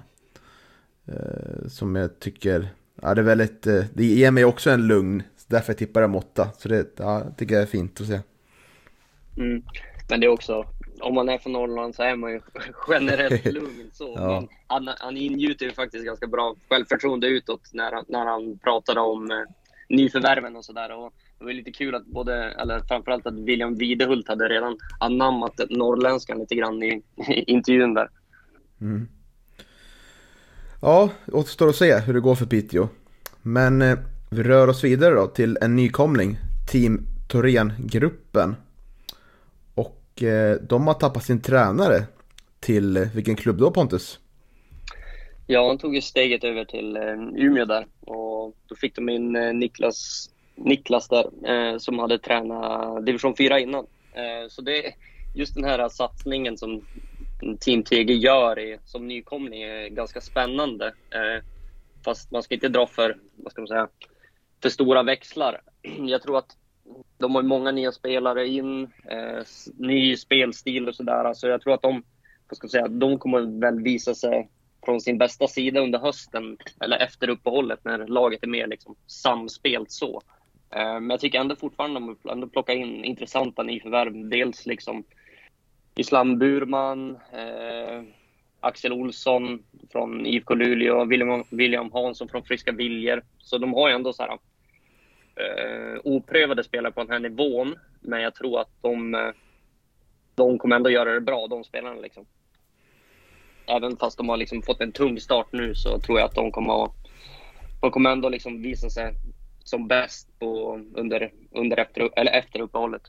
Eh, 1.06 1.68
som 1.68 1.96
jag 1.96 2.20
tycker, 2.20 2.68
ja 3.02 3.14
det 3.14 3.20
är 3.20 3.24
väldigt, 3.24 3.62
det 3.94 4.04
ger 4.04 4.30
mig 4.30 4.44
också 4.44 4.70
en 4.70 4.86
lugn, 4.86 5.22
därför 5.46 5.72
jag 5.72 5.78
tippar 5.78 6.00
jag 6.00 6.16
åtta. 6.16 6.48
Så 6.58 6.68
det 6.68 6.98
ja, 6.98 7.22
tycker 7.36 7.54
jag 7.54 7.62
är 7.62 7.66
fint 7.66 8.00
att 8.00 8.06
se. 8.06 8.20
Mm. 9.36 9.62
Men 10.08 10.20
det 10.20 10.26
är 10.26 10.30
också, 10.30 10.66
om 11.00 11.14
man 11.14 11.28
är 11.28 11.38
från 11.38 11.52
Norrland 11.52 11.94
så 11.94 12.02
är 12.02 12.16
man 12.16 12.32
ju 12.32 12.40
generellt 12.88 13.44
lugn. 13.52 13.90
Så. 13.92 14.14
ja. 14.16 14.48
Han, 14.66 14.88
han 14.98 15.16
ingjuter 15.16 15.66
ju 15.66 15.72
faktiskt 15.72 16.04
ganska 16.04 16.26
bra 16.26 16.56
självförtroende 16.68 17.26
utåt 17.26 17.70
när 17.72 17.92
han, 17.92 18.04
när 18.08 18.26
han 18.26 18.58
pratar 18.58 18.98
om 18.98 19.30
eh, 19.30 19.36
nyförvärven 19.88 20.56
och 20.56 20.64
sådär. 20.64 20.88
Det 21.38 21.44
var 21.44 21.52
lite 21.52 21.72
kul 21.72 21.94
att 21.94 22.06
både, 22.06 22.50
eller 22.50 22.80
framförallt 22.80 23.26
att 23.26 23.38
William 23.38 23.74
Videhult 23.74 24.28
hade 24.28 24.48
redan 24.48 24.78
anammat 25.00 25.60
norrländskan 25.70 26.38
lite 26.38 26.54
grann 26.54 26.82
i, 26.82 27.02
i 27.28 27.52
intervjun 27.52 27.94
där. 27.94 28.08
Mm. 28.80 29.08
Ja, 30.86 31.10
återstår 31.32 31.68
att 31.68 31.76
se 31.76 31.98
hur 31.98 32.14
det 32.14 32.20
går 32.20 32.34
för 32.34 32.46
Piteå. 32.46 32.88
Men 33.42 33.82
eh, 33.82 33.98
vi 34.30 34.42
rör 34.42 34.68
oss 34.68 34.84
vidare 34.84 35.14
då 35.14 35.26
till 35.26 35.58
en 35.60 35.76
nykomling. 35.76 36.36
Team 36.72 37.06
Thorengruppen. 37.28 38.56
Och 39.74 40.22
eh, 40.22 40.56
de 40.60 40.86
har 40.86 40.94
tappat 40.94 41.24
sin 41.24 41.40
tränare 41.40 42.04
till, 42.60 42.96
eh, 42.96 43.08
vilken 43.14 43.36
klubb 43.36 43.58
då 43.58 43.70
Pontus? 43.70 44.18
Ja, 45.46 45.68
han 45.68 45.78
tog 45.78 45.94
ju 45.94 46.00
steget 46.00 46.44
över 46.44 46.64
till 46.64 46.96
eh, 46.96 47.44
Umeå 47.44 47.64
där 47.64 47.86
och 48.00 48.56
då 48.66 48.74
fick 48.76 48.96
de 48.96 49.08
in 49.08 49.36
eh, 49.36 49.54
Niklas, 49.54 50.30
Niklas 50.54 51.08
där 51.08 51.50
eh, 51.50 51.78
som 51.78 51.98
hade 51.98 52.18
tränat 52.18 53.06
division 53.06 53.36
4 53.36 53.60
innan. 53.60 53.86
Eh, 54.12 54.48
så 54.48 54.62
det, 54.62 54.94
just 55.34 55.54
den 55.54 55.64
här 55.64 55.88
satsningen 55.88 56.58
som 56.58 56.82
Team 57.60 57.82
TG 57.82 58.14
gör 58.14 58.58
är, 58.58 58.78
som 58.84 59.08
nykomling 59.08 59.62
är 59.62 59.88
ganska 59.88 60.20
spännande. 60.20 60.86
Eh, 60.86 61.44
fast 62.04 62.30
man 62.30 62.42
ska 62.42 62.54
inte 62.54 62.68
dra 62.68 62.86
för, 62.86 63.16
vad 63.36 63.52
ska 63.52 63.60
man 63.60 63.68
säga, 63.68 63.88
för 64.62 64.68
stora 64.68 65.02
växlar. 65.02 65.60
Jag 65.98 66.22
tror 66.22 66.38
att 66.38 66.56
de 67.18 67.34
har 67.34 67.42
många 67.42 67.72
nya 67.72 67.92
spelare 67.92 68.48
in, 68.48 68.82
eh, 68.84 69.44
ny 69.78 70.16
spelstil 70.16 70.88
och 70.88 70.94
sådär. 70.94 71.34
Så 71.34 71.46
jag 71.46 71.60
tror 71.60 71.74
att 71.74 71.82
de, 71.82 72.02
vad 72.48 72.56
ska 72.56 72.64
man 72.64 72.70
säga, 72.70 72.88
de 72.88 73.18
kommer 73.18 73.60
väl 73.60 73.82
visa 73.82 74.14
sig 74.14 74.48
från 74.84 75.00
sin 75.00 75.18
bästa 75.18 75.48
sida 75.48 75.80
under 75.80 75.98
hösten, 75.98 76.56
eller 76.80 76.96
efter 76.96 77.28
uppehållet, 77.28 77.84
när 77.84 78.06
laget 78.06 78.42
är 78.42 78.46
mer 78.46 78.66
liksom 78.66 78.96
samspelt 79.06 79.90
så. 79.90 80.22
Eh, 80.70 80.92
men 81.00 81.10
jag 81.10 81.20
tycker 81.20 81.40
ändå 81.40 81.56
fortfarande 81.56 82.12
att 82.12 82.22
de 82.22 82.30
ändå 82.30 82.46
plockar 82.46 82.74
in 82.74 83.04
intressanta 83.04 83.62
nyförvärv. 83.62 84.28
Dels 84.28 84.66
liksom 84.66 85.04
Islam 85.94 86.38
Burman, 86.38 87.18
eh, 87.32 88.02
Axel 88.60 88.92
Olsson 88.92 89.62
från 89.92 90.26
IFK 90.26 90.54
Luleå, 90.54 91.04
William, 91.04 91.44
William 91.50 91.92
Hansson 91.92 92.28
från 92.28 92.44
Friska 92.44 92.72
Viljor. 92.72 93.22
Så 93.38 93.58
de 93.58 93.74
har 93.74 93.88
ju 93.88 93.94
ändå 93.94 94.12
så 94.12 94.22
här 94.22 94.38
eh, 95.36 96.00
oprövade 96.04 96.64
spelare 96.64 96.92
på 96.92 97.00
den 97.00 97.10
här 97.10 97.18
nivån. 97.18 97.74
Men 98.00 98.20
jag 98.20 98.34
tror 98.34 98.60
att 98.60 98.70
de, 98.80 99.14
eh, 99.14 99.30
de 100.34 100.58
kommer 100.58 100.76
ändå 100.76 100.90
göra 100.90 101.12
det 101.12 101.20
bra, 101.20 101.46
de 101.46 101.64
spelarna. 101.64 102.00
Liksom. 102.00 102.26
Även 103.66 103.96
fast 103.96 104.18
de 104.18 104.28
har 104.28 104.36
liksom 104.36 104.62
fått 104.62 104.80
en 104.80 104.92
tung 104.92 105.20
start 105.20 105.48
nu 105.50 105.74
så 105.74 106.00
tror 106.00 106.18
jag 106.18 106.26
att 106.26 106.34
de 106.34 106.52
kommer 106.52 106.84
att 106.84 106.92
De 107.80 107.90
kommer 107.90 108.10
ändå 108.10 108.28
liksom 108.28 108.62
visa 108.62 108.90
sig 108.90 109.12
som 109.64 109.88
bäst 109.88 110.38
på, 110.38 110.80
under, 110.94 111.32
under 111.50 111.76
efter, 111.76 112.10
eller 112.16 112.32
efter 112.32 112.60
uppehållet. 112.60 113.02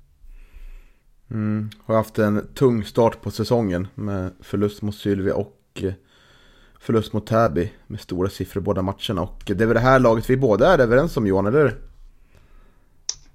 Mm. 1.31 1.69
Har 1.85 1.95
haft 1.95 2.19
en 2.19 2.47
tung 2.53 2.83
start 2.83 3.21
på 3.21 3.31
säsongen 3.31 3.87
med 3.95 4.31
förlust 4.41 4.81
mot 4.81 4.95
Sylvia 4.95 5.35
och 5.35 5.59
eh, 5.75 5.93
förlust 6.79 7.13
mot 7.13 7.27
Täby 7.27 7.71
med 7.87 7.99
stora 7.99 8.29
siffror 8.29 8.61
båda 8.61 8.81
matcherna. 8.81 9.21
Och 9.21 9.43
det 9.45 9.61
är 9.61 9.67
väl 9.67 9.73
det 9.73 9.79
här 9.79 9.99
laget 9.99 10.29
vi 10.29 10.37
båda 10.37 10.73
är 10.73 10.79
överens 10.79 11.17
om 11.17 11.27
Johan, 11.27 11.45
eller 11.45 11.75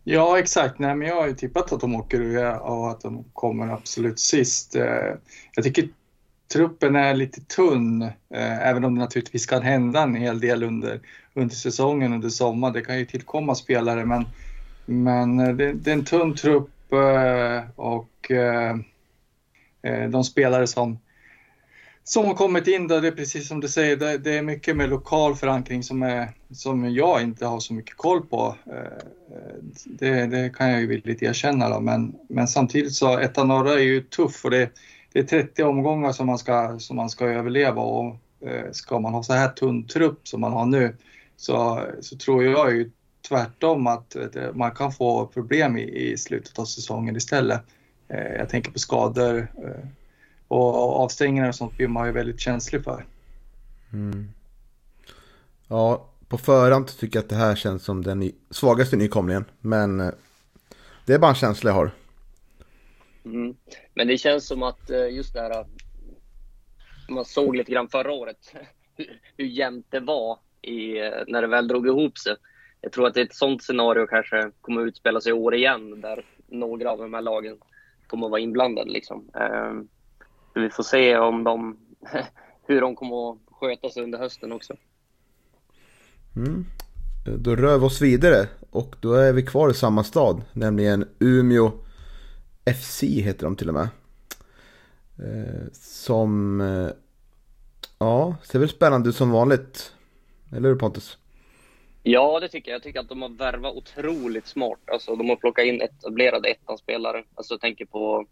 Ja, 0.05 0.39
exakt. 0.39 0.79
Nej, 0.79 0.95
men 0.95 1.09
jag 1.09 1.15
har 1.15 1.27
ju 1.27 1.35
tippat 1.35 1.73
att 1.73 1.81
de 1.81 1.95
åker 1.95 2.21
ur 2.21 2.61
och 2.61 2.91
att 2.91 3.01
de 3.01 3.25
kommer 3.33 3.69
absolut 3.69 4.21
sist. 4.21 4.77
Eh, 4.77 5.15
jag 5.55 5.65
tycker 5.65 5.89
truppen 6.53 6.97
är 6.97 7.15
lite 7.15 7.41
tunn, 7.41 8.03
eh, 8.03 8.69
även 8.69 8.85
om 8.85 8.95
det 8.95 9.01
naturligtvis 9.01 9.47
kan 9.47 9.63
hända 9.63 10.03
en 10.03 10.15
hel 10.15 10.41
del 10.41 10.63
under, 10.63 11.01
under 11.35 11.55
säsongen, 11.55 12.13
under 12.13 12.29
sommaren. 12.29 12.75
Det 12.75 12.81
kan 12.81 12.99
ju 12.99 13.07
tillkomma 13.07 13.55
spelare, 13.55 14.05
men, 14.05 14.27
men 14.87 15.37
det, 15.57 15.73
det 15.73 15.91
är 15.91 15.95
en 15.95 16.05
tunn 16.05 16.35
trupp 16.35 16.71
och 17.77 18.31
de 20.11 20.25
spelare 20.25 20.67
som 20.67 20.99
som 22.05 22.27
har 22.27 22.35
kommit 22.35 22.67
in 22.67 22.89
där, 22.89 23.01
det 23.01 23.09
är 23.09 23.13
precis 23.13 23.49
som 23.49 23.61
du 23.61 23.69
säger, 23.69 23.97
det, 23.97 24.19
det, 24.19 24.39
är 24.39 24.43
mycket 24.43 24.77
med 24.77 24.89
lokal 24.89 25.37
förankring 25.37 25.83
som, 25.83 26.03
är, 26.03 26.29
som 26.51 26.95
jag 26.95 27.23
inte 27.23 27.47
har 27.47 27.61
så 27.61 27.75
mycket 27.75 27.97
koll 27.97 28.27
på. 28.27 28.57
Det, 29.85 30.27
det 30.27 30.55
kan 30.57 30.71
jag 30.71 30.81
ju 30.81 30.87
villigt 30.87 31.23
erkänna 31.23 31.69
då, 31.69 31.81
men, 31.81 32.15
men 32.29 32.49
samtidigt 32.49 32.93
så 32.93 33.19
Etta 33.19 33.45
Norra 33.45 33.73
är 33.73 33.79
ju 33.79 34.01
tuff 34.01 34.45
och 34.45 34.51
det, 34.51 34.71
det 35.13 35.19
är 35.19 35.25
30 35.25 35.63
omgångar 35.63 36.13
som 36.13 36.27
man 36.27 36.39
ska, 36.39 36.79
som 36.79 36.97
man 36.97 37.11
ska 37.11 37.25
överleva 37.25 37.83
och 37.83 38.17
ska 38.73 38.99
man 38.99 39.15
ha 39.15 39.23
så 39.23 39.33
här 39.33 39.49
tunn 39.49 39.87
trupp 39.87 40.29
som 40.29 40.41
man 40.41 40.53
har 40.53 40.67
nu 40.67 40.97
så, 41.37 41.87
så 42.01 42.17
tror 42.17 42.45
jag 42.45 42.73
ju 42.73 42.91
tvärtom 43.31 43.87
att 43.87 44.17
man 44.55 44.71
kan 44.71 44.93
få 44.93 45.27
problem 45.27 45.77
i, 45.77 45.83
i 45.83 46.19
slutet 46.19 46.59
av 46.59 46.65
säsongen 46.65 47.17
istället. 47.17 47.61
Eh, 48.09 48.33
jag 48.33 48.49
tänker 48.49 48.71
på 48.71 48.79
skador, 48.79 49.49
och 50.49 51.01
avstängningar 51.01 51.49
och 51.49 51.55
sånt 51.55 51.77
blir 51.77 51.89
man 51.89 52.07
ju 52.07 52.13
väldigt 52.13 52.41
känslig 52.41 52.85
för. 52.85 53.05
Mm. 53.93 54.29
Ja, 55.69 56.09
på 56.29 56.39
förhand 56.39 56.99
tycker 56.99 57.17
jag 57.17 57.23
att 57.23 57.29
det 57.29 57.37
här 57.37 57.57
känns 57.57 57.85
som 57.85 58.03
den 58.05 58.33
svagaste 58.51 58.97
nykomlingen. 58.97 59.45
Men 59.61 60.01
eh, 60.01 60.11
det 61.07 61.15
är 61.15 61.19
bara 61.19 61.29
en 61.29 61.35
känsla 61.35 61.71
jag 61.71 61.75
har. 61.75 61.91
Mm. 63.25 63.57
Men 63.95 64.07
det 64.07 64.19
känns 64.19 64.47
som 64.47 64.63
att 64.63 64.91
eh, 64.91 65.09
just 65.09 65.35
det 65.35 65.41
här, 65.41 65.67
man 67.09 67.25
såg 67.25 67.57
lite 67.57 67.73
grann 67.73 67.89
förra 67.89 68.13
året, 68.13 68.55
hur 69.37 69.47
jämnt 69.47 69.87
det 69.91 70.01
var 70.01 70.39
i, 70.63 70.99
eh, 70.99 71.11
när 71.27 71.43
det 71.43 71.49
väl 71.49 71.69
drog 71.69 71.87
ihop 71.87 72.19
sig. 72.19 72.37
Jag 72.81 72.93
tror 72.93 73.07
att 73.07 73.17
ett 73.17 73.35
sånt 73.35 73.63
scenario 73.63 74.07
kanske 74.07 74.51
kommer 74.61 74.83
att 74.83 74.89
utspela 74.89 75.21
sig 75.21 75.31
i 75.31 75.33
år 75.33 75.55
igen, 75.55 76.01
där 76.01 76.25
några 76.49 76.91
av 76.91 76.99
de 76.99 77.15
här 77.15 77.23
lagen 77.23 77.57
kommer 78.07 78.27
att 78.27 78.31
vara 78.31 78.41
inblandade. 78.41 78.91
Liksom. 78.91 79.31
Ehm, 79.35 79.89
vi 80.55 80.71
får 80.71 80.83
se 80.83 81.17
om 81.17 81.45
de, 81.45 81.77
hur 82.67 82.81
de 82.81 82.97
kommer 82.97 83.33
att 83.33 83.39
sköta 83.51 83.91
sig 83.91 84.03
under 84.03 84.19
hösten 84.19 84.53
också. 84.53 84.77
Mm. 86.37 86.65
Då 87.39 87.57
rör 87.57 87.79
vi 87.79 87.87
oss 87.87 88.01
vidare 88.01 88.49
och 88.71 88.97
då 89.01 89.15
är 89.15 89.33
vi 89.33 89.43
kvar 89.43 89.71
i 89.71 89.75
samma 89.75 90.05
stad, 90.05 90.43
nämligen 90.53 91.09
Umeå 91.19 91.73
FC 92.65 93.03
heter 93.03 93.45
de 93.45 93.57
till 93.57 93.69
och 93.69 93.75
med. 93.75 93.89
Eh, 95.19 95.67
som, 95.73 96.61
eh, 96.61 96.89
ja, 97.99 98.37
ser 98.43 98.59
väl 98.59 98.69
spännande 98.69 99.09
ut 99.09 99.17
som 99.17 99.31
vanligt. 99.31 99.93
Eller 100.53 100.69
hur 100.69 100.77
Pontus? 100.77 101.19
Ja, 102.03 102.41
det 102.41 102.49
tycker 102.49 102.71
jag. 102.71 102.77
Jag 102.77 102.83
tycker 102.83 103.01
att 103.01 103.09
de 103.09 103.23
har 103.23 103.29
värvat 103.29 103.77
otroligt 103.77 104.47
smart. 104.47 104.81
Alltså, 104.93 105.17
de 105.17 105.29
har 105.29 105.37
plockat 105.37 105.65
in 105.65 105.83
etablerade 105.83 106.49
ettanspelare. 106.49 107.25
Alltså, 107.35 107.55
jag 107.55 107.61
tänker 107.61 107.85
på 107.85 108.27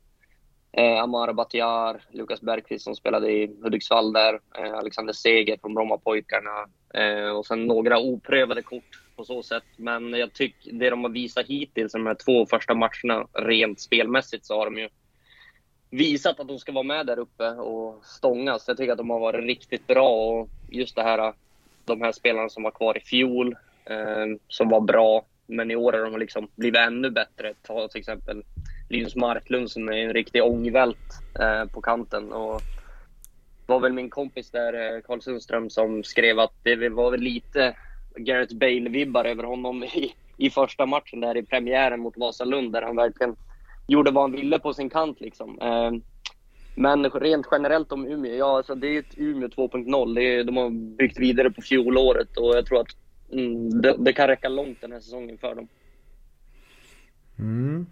Eh, 0.72 1.02
Amara 1.02 1.32
Batiar, 1.32 2.02
Lukas 2.10 2.40
Bergqvist 2.40 2.84
som 2.84 2.94
spelade 2.94 3.32
i 3.32 3.56
Hudiksvall 3.62 4.12
där, 4.12 4.40
eh, 4.58 4.72
Alexander 4.72 5.12
Seger 5.12 5.58
från 5.60 5.74
Brommapojkarna 5.74 6.66
eh, 6.94 7.30
och 7.30 7.46
sen 7.46 7.66
några 7.66 7.98
oprövade 7.98 8.62
kort 8.62 9.02
på 9.16 9.24
så 9.24 9.42
sätt. 9.42 9.64
Men 9.76 10.12
jag 10.12 10.32
tycker 10.32 10.72
det 10.72 10.90
de 10.90 11.04
har 11.04 11.10
visat 11.10 11.46
hittills, 11.46 11.92
de 11.92 12.06
här 12.06 12.14
två 12.14 12.46
första 12.46 12.74
matcherna, 12.74 13.26
rent 13.32 13.80
spelmässigt 13.80 14.46
så 14.46 14.58
har 14.58 14.64
de 14.64 14.78
ju 14.78 14.88
visat 15.90 16.40
att 16.40 16.48
de 16.48 16.58
ska 16.58 16.72
vara 16.72 16.82
med 16.82 17.06
där 17.06 17.18
uppe 17.18 17.50
och 17.50 18.04
stångas. 18.04 18.64
Jag 18.68 18.76
tycker 18.76 18.92
att 18.92 18.98
de 18.98 19.10
har 19.10 19.20
varit 19.20 19.44
riktigt 19.44 19.86
bra 19.86 20.08
och 20.08 20.48
just 20.68 20.96
det 20.96 21.02
här, 21.02 21.34
de 21.88 22.02
här 22.02 22.12
spelarna 22.12 22.48
som 22.48 22.62
var 22.62 22.70
kvar 22.70 22.96
i 22.98 23.00
fjol, 23.00 23.56
eh, 23.84 24.26
som 24.48 24.68
var 24.68 24.80
bra, 24.80 25.24
men 25.46 25.70
i 25.70 25.76
år 25.76 25.92
har 25.92 26.10
de 26.10 26.18
liksom 26.18 26.48
blivit 26.56 26.80
ännu 26.80 27.10
bättre. 27.10 27.54
Ta 27.62 27.88
till 27.88 28.00
exempel 28.00 28.42
Linus 28.88 29.16
Marklund 29.16 29.70
som 29.70 29.88
är 29.88 29.92
en 29.92 30.12
riktig 30.12 30.44
ångvält 30.44 31.20
eh, 31.40 31.64
på 31.64 31.80
kanten. 31.80 32.32
Och 32.32 32.60
det 33.66 33.72
var 33.72 33.80
väl 33.80 33.92
min 33.92 34.10
kompis 34.10 34.50
där, 34.50 34.96
eh, 34.96 35.00
Karl 35.00 35.20
Sundström, 35.20 35.70
som 35.70 36.04
skrev 36.04 36.38
att 36.38 36.52
det 36.62 36.88
var 36.88 37.10
väl 37.10 37.20
lite 37.20 37.76
Gareth 38.16 38.54
Bale-vibbar 38.54 39.24
över 39.24 39.44
honom 39.44 39.84
i, 39.94 40.14
i 40.36 40.50
första 40.50 40.86
matchen 40.86 41.20
där 41.20 41.36
i 41.36 41.42
premiären 41.42 42.00
mot 42.00 42.16
Vasalund 42.16 42.72
där 42.72 42.82
han 42.82 42.96
verkligen 42.96 43.36
gjorde 43.86 44.10
vad 44.10 44.24
han 44.24 44.32
ville 44.32 44.58
på 44.58 44.74
sin 44.74 44.90
kant. 44.90 45.20
Liksom. 45.20 45.58
Eh, 45.60 45.92
men 46.78 47.10
rent 47.10 47.46
generellt 47.50 47.92
om 47.92 48.06
Umeå, 48.06 48.34
ja 48.34 48.56
alltså 48.56 48.74
det 48.74 48.86
är 48.86 48.98
ett 48.98 49.14
Umeå 49.18 49.48
2.0. 49.48 50.44
De 50.44 50.56
har 50.56 50.70
byggt 50.70 51.18
vidare 51.18 51.50
på 51.50 51.62
fjolåret 51.62 52.36
och 52.36 52.56
jag 52.56 52.66
tror 52.66 52.80
att 52.80 52.96
mm, 53.32 53.82
det, 53.82 53.96
det, 53.98 54.12
kan 54.12 54.28
räcka 54.28 54.48
långt 54.48 54.80
den 54.80 54.92
här 54.92 55.00
säsongen 55.00 55.38
för 55.38 55.54
dem. 55.54 55.68
Mm. 57.38 57.86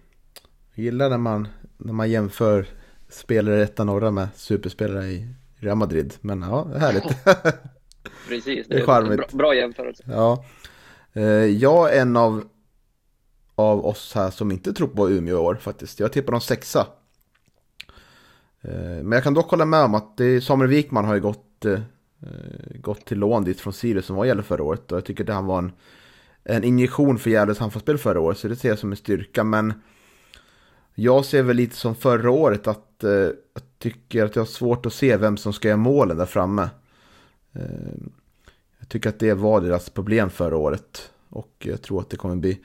Jag 0.75 0.85
gillar 0.85 1.11
när 1.11 1.19
man, 1.19 1.49
när 1.77 1.93
man 1.93 2.11
jämför 2.11 2.67
spelare 3.09 3.59
i 3.59 3.63
etta 3.63 3.85
norra 3.85 4.11
med 4.11 4.29
superspelare 4.35 5.07
i 5.07 5.29
Real 5.57 5.77
Madrid. 5.77 6.15
Men 6.21 6.43
ja, 6.43 6.65
härligt. 6.65 7.05
Precis, 8.29 8.67
det 8.69 8.77
det 8.77 8.83
är 8.83 9.17
bra, 9.17 9.27
bra 9.33 9.55
jämförelse. 9.55 10.05
Ja. 10.07 10.45
Eh, 11.13 11.23
jag 11.45 11.95
är 11.95 12.03
en 12.03 12.17
av, 12.17 12.45
av 13.55 13.87
oss 13.87 14.15
här 14.15 14.31
som 14.31 14.53
inte 14.53 14.73
tror 14.73 14.89
på 14.89 15.11
Umeå 15.11 15.37
i 15.37 15.41
år 15.41 15.55
faktiskt. 15.55 16.01
Jag 16.01 16.13
tippar 16.13 16.33
dem 16.33 16.41
sexa. 16.41 16.87
Eh, 18.63 19.03
men 19.03 19.13
jag 19.13 19.23
kan 19.23 19.35
dock 19.35 19.51
hålla 19.51 19.65
med 19.65 19.81
om 19.81 19.95
att 19.95 20.17
det, 20.17 20.41
Samuel 20.41 20.71
Wikman 20.71 21.05
har 21.05 21.15
ju 21.15 21.21
gått, 21.21 21.65
eh, 21.65 21.81
gått 22.81 23.05
till 23.05 23.19
lån 23.19 23.45
dit 23.45 23.61
från 23.61 23.73
Sirius 23.73 24.07
som 24.07 24.17
var 24.17 24.25
Gävle 24.25 24.43
förra 24.43 24.63
året. 24.63 24.93
Och 24.93 24.99
jag 24.99 25.05
tycker 25.05 25.25
att 25.25 25.35
han 25.35 25.47
var 25.47 25.59
en, 25.59 25.73
en 26.45 26.65
injektion 26.65 27.19
för 27.19 27.31
Gävles 27.31 27.61
anfallsspel 27.61 27.99
förra 27.99 28.21
året. 28.21 28.39
Så 28.39 28.49
det 28.49 28.57
ser 28.57 28.69
jag 28.69 28.79
som 28.79 28.91
en 28.91 28.97
styrka. 28.97 29.45
Men 29.45 29.73
jag 30.95 31.25
ser 31.25 31.43
väl 31.43 31.57
lite 31.57 31.77
som 31.77 31.95
förra 31.95 32.31
året 32.31 32.67
att 32.67 33.05
eh, 33.05 33.11
jag 33.11 33.63
tycker 33.79 34.25
att 34.25 34.37
jag 34.37 34.43
har 34.43 34.47
svårt 34.47 34.87
att 34.87 34.93
se 34.93 35.17
vem 35.17 35.37
som 35.37 35.53
ska 35.53 35.69
göra 35.69 35.77
målen 35.77 36.17
där 36.17 36.27
framme. 36.27 36.69
Jag 38.79 38.89
tycker 38.89 39.09
att 39.09 39.19
det 39.19 39.35
var 39.35 39.61
deras 39.61 39.91
problem 39.91 40.31
förra 40.31 40.57
året. 40.57 41.11
Och 41.29 41.53
jag 41.59 41.83
tror 41.83 42.01
att 42.01 42.11
det 42.11 42.17
kommer 42.17 42.37
bli, 42.37 42.61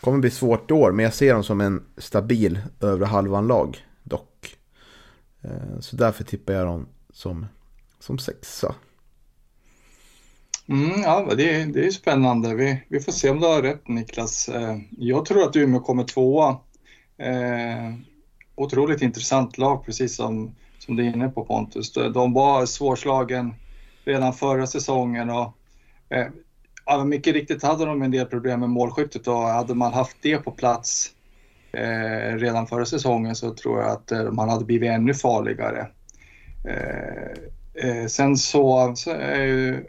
kommer 0.00 0.18
bli 0.18 0.30
svårt 0.30 0.70
i 0.70 0.74
år. 0.74 0.92
Men 0.92 1.04
jag 1.04 1.14
ser 1.14 1.34
dem 1.34 1.44
som 1.44 1.60
en 1.60 1.82
stabil 1.96 2.58
övre 2.80 3.04
halvan-lag 3.04 3.84
Eh, 5.42 5.80
så 5.80 5.96
därför 5.96 6.24
tippar 6.24 6.52
jag 6.52 6.66
dem 6.66 6.88
som, 7.12 7.46
som 7.98 8.18
sexa. 8.18 8.74
Mm, 10.68 11.00
ja, 11.02 11.34
det, 11.36 11.64
det 11.64 11.86
är 11.86 11.90
spännande. 11.90 12.54
Vi, 12.54 12.82
vi 12.88 13.00
får 13.00 13.12
se 13.12 13.30
om 13.30 13.40
du 13.40 13.46
har 13.46 13.62
rätt 13.62 13.88
Niklas. 13.88 14.48
Eh, 14.48 14.76
jag 14.90 15.24
tror 15.24 15.42
att 15.42 15.56
Umeå 15.56 15.80
kommer 15.80 16.04
tvåa 16.04 16.58
Eh, 17.20 17.94
otroligt 18.54 19.02
intressant 19.02 19.58
lag, 19.58 19.84
precis 19.84 20.16
som, 20.16 20.54
som 20.78 20.96
du 20.96 21.06
är 21.06 21.14
inne 21.14 21.28
på 21.28 21.44
Pontus. 21.44 21.92
De 21.92 22.32
var 22.32 22.66
svårslagen 22.66 23.54
redan 24.04 24.32
förra 24.32 24.66
säsongen 24.66 25.30
och 25.30 25.54
eh, 26.88 27.04
mycket 27.04 27.34
riktigt 27.34 27.62
hade 27.62 27.84
de 27.84 28.02
en 28.02 28.10
del 28.10 28.26
problem 28.26 28.60
med 28.60 28.70
målskyttet 28.70 29.28
och 29.28 29.34
hade 29.34 29.74
man 29.74 29.92
haft 29.92 30.16
det 30.22 30.38
på 30.38 30.50
plats 30.50 31.10
eh, 31.72 32.36
redan 32.36 32.66
förra 32.66 32.84
säsongen 32.84 33.34
så 33.34 33.54
tror 33.54 33.80
jag 33.80 33.90
att 33.90 34.12
eh, 34.12 34.30
man 34.30 34.48
hade 34.48 34.64
blivit 34.64 34.90
ännu 34.90 35.14
farligare. 35.14 35.86
Eh, 36.64 37.30
eh 37.74 38.06
sen 38.06 38.36
så, 38.36 38.92
så 38.96 39.10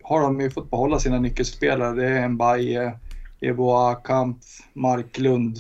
har 0.04 0.22
de 0.22 0.42
ju 0.42 0.50
fått 0.50 0.72
behålla 0.72 1.00
sina 1.00 1.20
nyckelspelare. 1.20 1.96
Det 1.96 2.08
är 2.08 2.28
Mbaye, 2.28 2.94
Eboa 3.42 3.96
Kamp, 3.96 4.38
Marklund 4.74 5.60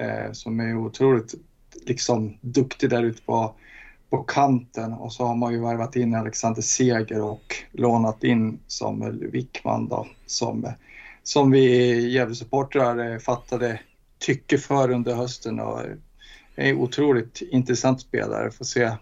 eh, 0.00 0.32
som 0.32 0.60
är 0.60 0.76
otroligt 0.76 1.34
liksom, 1.86 2.38
duktig 2.40 2.90
där 2.90 3.02
ute 3.02 3.22
på, 3.22 3.54
på 4.10 4.22
kanten. 4.22 4.92
Och 4.92 5.12
så 5.12 5.24
har 5.24 5.36
man 5.36 5.52
ju 5.52 5.60
värvat 5.60 5.96
in 5.96 6.14
Alexander 6.14 6.62
Seger 6.62 7.22
och 7.22 7.56
lånat 7.72 8.24
in 8.24 8.58
Samuel 8.66 9.26
Wickman 9.26 9.88
då, 9.88 10.06
som, 10.26 10.66
som 11.22 11.50
vi 11.50 12.08
Gävlesupportrar 12.10 13.12
eh, 13.12 13.18
fattade 13.18 13.80
tycke 14.20 14.58
för 14.58 14.90
under 14.90 15.14
hösten. 15.14 15.60
Och 15.60 15.80
är 16.54 16.70
en 16.70 16.76
otroligt 16.76 17.42
intressant 17.42 18.00
spelare. 18.00 18.50
Får 18.50 18.64
se, 18.64 18.92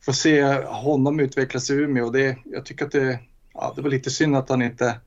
får 0.00 0.12
se 0.12 0.42
honom 0.64 1.20
utvecklas 1.20 1.70
i 1.70 1.74
Umeå. 1.74 2.10
Det, 2.10 2.36
jag 2.44 2.64
tycker 2.64 2.84
att 2.84 2.92
det, 2.92 3.18
ja, 3.54 3.72
det 3.76 3.82
var 3.82 3.90
lite 3.90 4.10
synd 4.10 4.36
att 4.36 4.48
han 4.48 4.62
inte 4.62 5.00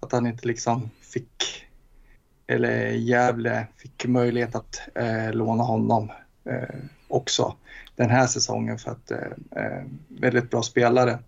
att 0.00 0.12
han 0.12 0.26
inte 0.26 0.46
liksom 0.46 0.90
fick, 1.00 1.66
eller 2.46 2.90
Gävle 2.90 3.66
fick 3.76 4.06
möjlighet 4.06 4.54
att 4.54 4.80
eh, 4.94 5.32
låna 5.32 5.62
honom 5.62 6.10
eh, 6.44 6.76
också 7.08 7.54
den 7.96 8.10
här 8.10 8.26
säsongen 8.26 8.78
för 8.78 8.90
att 8.90 9.10
eh, 9.10 9.18
eh 9.62 9.84
väldigt 10.08 10.50
bra 10.50 10.62
spelare. 10.62 11.18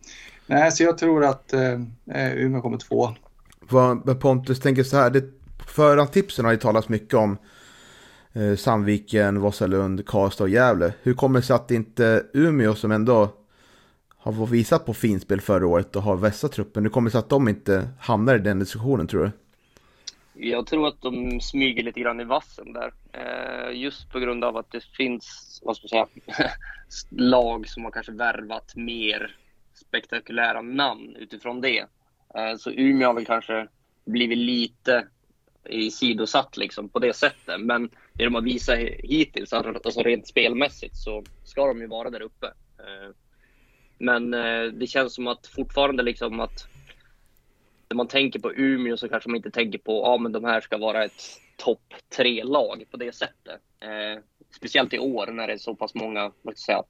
Nej, 0.46 0.72
så 0.72 0.82
jag 0.82 0.98
tror 0.98 1.24
att 1.24 1.52
eh, 1.52 1.80
eh 2.14 2.32
Umeå 2.32 2.60
kommer 2.60 2.78
två. 2.78 3.14
Vad 3.60 4.20
Pontus 4.20 4.60
tänker 4.60 4.82
så 4.82 4.96
här, 4.96 5.10
det, 5.10 5.24
förhandstipsen 5.70 6.44
har 6.44 6.52
ju 6.52 6.58
talats 6.58 6.88
mycket 6.88 7.14
om 7.14 7.38
eh, 8.32 8.56
Sandviken, 8.56 9.40
Vasalund, 9.40 10.06
Karlstad 10.06 10.44
och 10.44 10.50
Gävle. 10.50 10.92
Hur 11.02 11.14
kommer 11.14 11.40
det 11.40 11.46
sig 11.46 11.56
att 11.56 11.70
inte 11.70 12.24
Umeå 12.32 12.74
som 12.74 12.92
ändå 12.92 13.28
har 14.22 14.46
visat 14.46 14.86
på 14.86 14.94
finspel 14.94 15.40
förra 15.40 15.66
året 15.66 15.96
och 15.96 16.02
har 16.02 16.16
vässat 16.16 16.52
truppen, 16.52 16.82
hur 16.82 16.90
kommer 16.90 17.08
det 17.08 17.12
sig 17.12 17.18
att 17.18 17.28
de 17.28 17.48
inte 17.48 17.88
hamnar 18.00 18.34
i 18.34 18.38
den 18.38 18.58
diskussionen 18.58 19.06
tror 19.06 19.24
du? 19.24 19.30
Jag 20.48 20.66
tror 20.66 20.88
att 20.88 21.02
de 21.02 21.40
smyger 21.40 21.82
lite 21.82 22.00
grann 22.00 22.20
i 22.20 22.24
vassen 22.24 22.72
där. 22.72 22.92
Eh, 23.12 23.80
just 23.80 24.12
på 24.12 24.18
grund 24.18 24.44
av 24.44 24.56
att 24.56 24.72
det 24.72 24.84
finns, 24.84 25.60
vad 25.64 25.76
ska 25.76 25.88
man 25.92 26.06
säga, 26.28 26.50
lag 27.10 27.68
som 27.68 27.84
har 27.84 27.90
kanske 27.90 28.12
värvat 28.12 28.76
mer 28.76 29.36
spektakulära 29.74 30.62
namn 30.62 31.16
utifrån 31.16 31.60
det. 31.60 31.78
Eh, 32.34 32.56
så 32.58 32.70
Umeå 32.70 33.08
har 33.08 33.14
väl 33.14 33.26
kanske 33.26 33.68
blivit 34.04 34.38
lite 34.38 35.06
i 35.68 35.90
sidosatt 35.90 36.56
liksom 36.56 36.88
på 36.88 36.98
det 36.98 37.12
sättet. 37.12 37.60
Men 37.60 37.90
det 38.12 38.24
de 38.24 38.34
har 38.34 38.42
visat 38.42 38.78
hittills, 38.78 39.52
alltså, 39.52 39.80
alltså 39.84 40.02
rent 40.02 40.26
spelmässigt, 40.26 40.96
så 40.96 41.24
ska 41.44 41.66
de 41.66 41.80
ju 41.80 41.86
vara 41.86 42.10
där 42.10 42.22
uppe. 42.22 42.46
Eh, 42.78 43.14
men 43.98 44.34
eh, 44.34 44.64
det 44.64 44.86
känns 44.86 45.14
som 45.14 45.26
att 45.26 45.46
fortfarande 45.46 46.02
liksom 46.02 46.40
att 46.40 46.66
när 47.88 47.96
man 47.96 48.08
tänker 48.08 48.40
på 48.40 48.52
Umeå 48.52 48.96
så 48.96 49.08
kanske 49.08 49.28
man 49.28 49.36
inte 49.36 49.50
tänker 49.50 49.78
på 49.78 50.02
att 50.02 50.08
ah, 50.08 50.18
men 50.18 50.32
de 50.32 50.44
här 50.44 50.60
ska 50.60 50.78
vara 50.78 51.04
ett 51.04 51.22
topp 51.56 51.94
tre-lag 52.16 52.84
på 52.90 52.96
det 52.96 53.14
sättet. 53.14 53.60
Eh, 53.80 54.22
speciellt 54.56 54.94
i 54.94 54.98
år 54.98 55.26
när 55.26 55.46
det 55.46 55.52
är 55.52 55.58
så 55.58 55.74
pass 55.74 55.94
många 55.94 56.32
säga, 56.66 56.82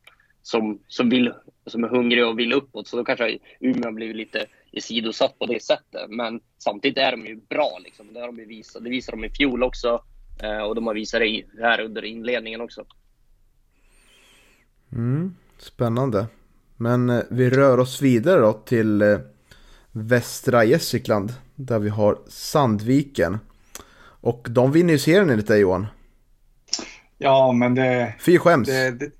som, 0.43 0.81
som, 0.89 1.11
vill, 1.11 1.33
som 1.67 1.85
är 1.85 1.89
hungriga 1.89 2.29
och 2.29 2.39
vill 2.39 2.53
uppåt. 2.53 2.89
Så 2.89 2.97
då 2.97 3.05
kanske 3.05 3.39
Umeå 3.61 3.85
har 3.85 3.93
blivit 3.93 4.17
lite 4.17 4.47
sidosatt 4.79 5.39
på 5.39 5.47
det 5.47 5.63
sättet. 5.63 6.11
Men 6.11 6.41
samtidigt 6.59 6.99
är 6.99 7.11
de 7.11 7.27
ju 7.27 7.37
bra. 7.37 7.79
Liksom. 7.85 8.13
Det, 8.13 8.21
har 8.21 8.27
de 8.27 8.37
visat. 8.37 8.85
det 8.85 8.91
visade 8.91 9.17
de 9.17 9.25
i 9.25 9.31
fjol 9.31 9.63
också. 9.63 10.03
Eh, 10.43 10.59
och 10.59 10.75
de 10.75 10.87
har 10.87 10.95
visat 10.95 11.21
det 11.21 11.63
här 11.63 11.81
under 11.81 12.05
inledningen 12.05 12.61
också. 12.61 12.85
Mm, 14.93 15.35
spännande. 15.59 16.27
Men 16.77 17.11
eh, 17.11 17.23
vi 17.31 17.51
rör 17.51 17.79
oss 17.79 18.03
vidare 18.03 18.41
då 18.41 18.53
till 18.53 19.03
eh, 19.03 19.19
västra 19.93 20.65
Gästrikland. 20.65 21.33
Där 21.55 21.79
vi 21.79 21.89
har 21.89 22.19
Sandviken. 22.29 23.39
Och 24.23 24.47
de 24.51 24.73
vinner 24.73 24.93
ju 24.93 24.99
serien 24.99 25.31
enligt 25.31 25.47
dig 25.47 25.61
Johan. 25.61 25.87
Ja, 27.19 27.53
men 27.53 27.75
det... 27.75 28.15
Fy 28.21 28.39
skäms. 28.39 28.69
Det, 28.69 28.91
det, 28.91 29.11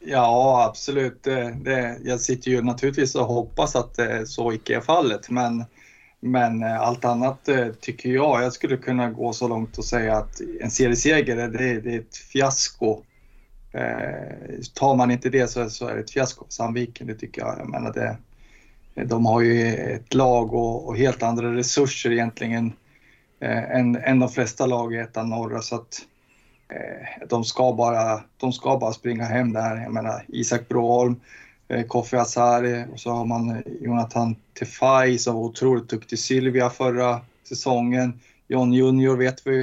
ja, 0.00 0.64
absolut. 0.68 1.22
Det, 1.22 1.56
det, 1.64 1.98
jag 2.04 2.20
sitter 2.20 2.50
ju 2.50 2.62
naturligtvis 2.62 3.14
och 3.14 3.26
hoppas 3.26 3.76
att 3.76 3.98
eh, 3.98 4.24
så 4.24 4.52
icke 4.52 4.76
är 4.76 4.80
fallet. 4.80 5.30
Men, 5.30 5.64
men 6.20 6.62
eh, 6.62 6.80
allt 6.80 7.04
annat 7.04 7.48
eh, 7.48 7.68
tycker 7.68 8.08
jag, 8.08 8.42
jag 8.42 8.52
skulle 8.52 8.76
kunna 8.76 9.10
gå 9.10 9.32
så 9.32 9.48
långt 9.48 9.78
och 9.78 9.84
säga 9.84 10.16
att 10.16 10.40
en 10.60 10.70
serieseger, 10.70 11.36
det, 11.36 11.80
det 11.80 11.94
är 11.94 11.98
ett 11.98 12.16
fiasko. 12.16 13.02
Eh, 13.72 14.60
tar 14.74 14.96
man 14.96 15.10
inte 15.10 15.28
det 15.28 15.50
så, 15.50 15.70
så 15.70 15.86
är 15.86 15.94
det 15.94 16.00
ett 16.00 16.10
fiasko 16.10 16.44
för 16.44 16.52
Sandviken, 16.52 17.06
det 17.06 17.14
tycker 17.14 17.40
jag. 17.40 17.58
Jag 17.58 17.68
menar 17.68 17.92
det, 17.92 18.16
de 19.04 19.26
har 19.26 19.40
ju 19.40 19.74
ett 19.74 20.14
lag 20.14 20.54
och, 20.54 20.88
och 20.88 20.96
helt 20.96 21.22
andra 21.22 21.54
resurser 21.54 22.12
egentligen 22.12 22.72
eh, 23.40 23.70
än, 23.70 23.96
än 23.96 24.18
de 24.18 24.28
flesta 24.28 24.66
lag 24.66 24.94
i 24.94 24.98
ettan 24.98 25.30
norra. 25.30 25.62
Så 25.62 25.74
att, 25.74 26.00
eh, 26.00 26.07
Eh, 26.68 27.26
de, 27.28 27.44
ska 27.44 27.72
bara, 27.72 28.20
de 28.36 28.52
ska 28.52 28.78
bara 28.78 28.92
springa 28.92 29.24
hem 29.24 29.52
där. 29.52 29.76
Jag 29.76 29.92
menar 29.92 30.24
Isak 30.28 30.68
Broholm, 30.68 31.20
eh, 31.68 31.86
Kofi 31.86 32.16
Asari 32.16 32.84
och 32.92 33.00
så 33.00 33.10
har 33.10 33.24
man 33.24 33.50
eh, 33.50 33.56
Jonathan 33.80 34.36
Tefai 34.58 35.18
som 35.18 35.34
var 35.34 35.42
otroligt 35.42 35.88
duktig. 35.88 36.18
Sylvia 36.18 36.70
förra 36.70 37.20
säsongen. 37.48 38.20
John 38.48 38.72
Junior 38.72 39.16
vet 39.16 39.46
vi 39.46 39.60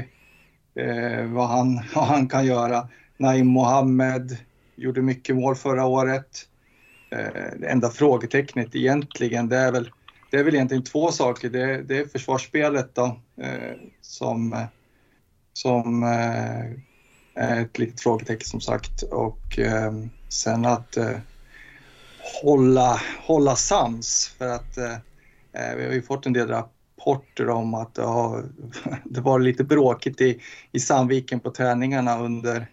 eh, 0.76 1.26
vad, 1.26 1.48
han, 1.48 1.82
vad 1.96 2.06
han 2.06 2.28
kan 2.28 2.46
göra. 2.46 2.88
Naim 3.18 3.48
Mohammed 3.48 4.38
gjorde 4.76 5.02
mycket 5.02 5.36
mål 5.36 5.56
förra 5.56 5.86
året. 5.86 6.48
Eh, 7.10 7.58
det 7.58 7.68
enda 7.68 7.90
frågetecknet 7.90 8.76
egentligen, 8.76 9.50
det 9.50 9.58
är 9.58 9.72
väl, 9.72 9.92
det 10.32 10.38
är 10.38 10.44
väl 10.44 10.56
egentligen 10.56 10.84
två 10.84 11.12
saker. 11.12 11.50
Det, 11.50 11.82
det 11.82 11.98
är 11.98 12.06
försvarsspelet 12.06 12.96
då, 12.96 13.20
eh, 13.42 13.76
som, 14.02 14.66
som 15.54 16.04
eh, 16.04 16.80
Eh, 17.36 17.60
ett 17.60 17.80
litet 17.80 18.02
frågetecken 18.02 18.48
som 18.48 18.62
sagt. 18.62 19.02
Och 19.02 19.60
ehm, 19.60 20.10
sen 20.30 20.66
att 20.66 20.98
eh, 20.98 21.18
hålla, 22.44 23.02
hålla 23.22 23.56
sams 23.56 24.36
för 24.38 24.48
att 24.48 24.78
eh, 24.78 25.76
vi 25.78 25.86
har 25.86 25.94
ju 25.94 26.02
fått 26.02 26.26
en 26.26 26.34
del 26.34 26.48
rapporter 26.48 27.50
om 27.50 27.74
att 27.74 27.96
det, 27.96 28.02
har, 28.02 28.46
det 29.04 29.22
var 29.22 29.40
lite 29.40 29.64
bråkigt 29.64 30.22
i, 30.22 30.42
i 30.72 30.80
Sandviken 30.80 31.40
på 31.40 31.52
träningarna 31.52 32.20
under, 32.20 32.68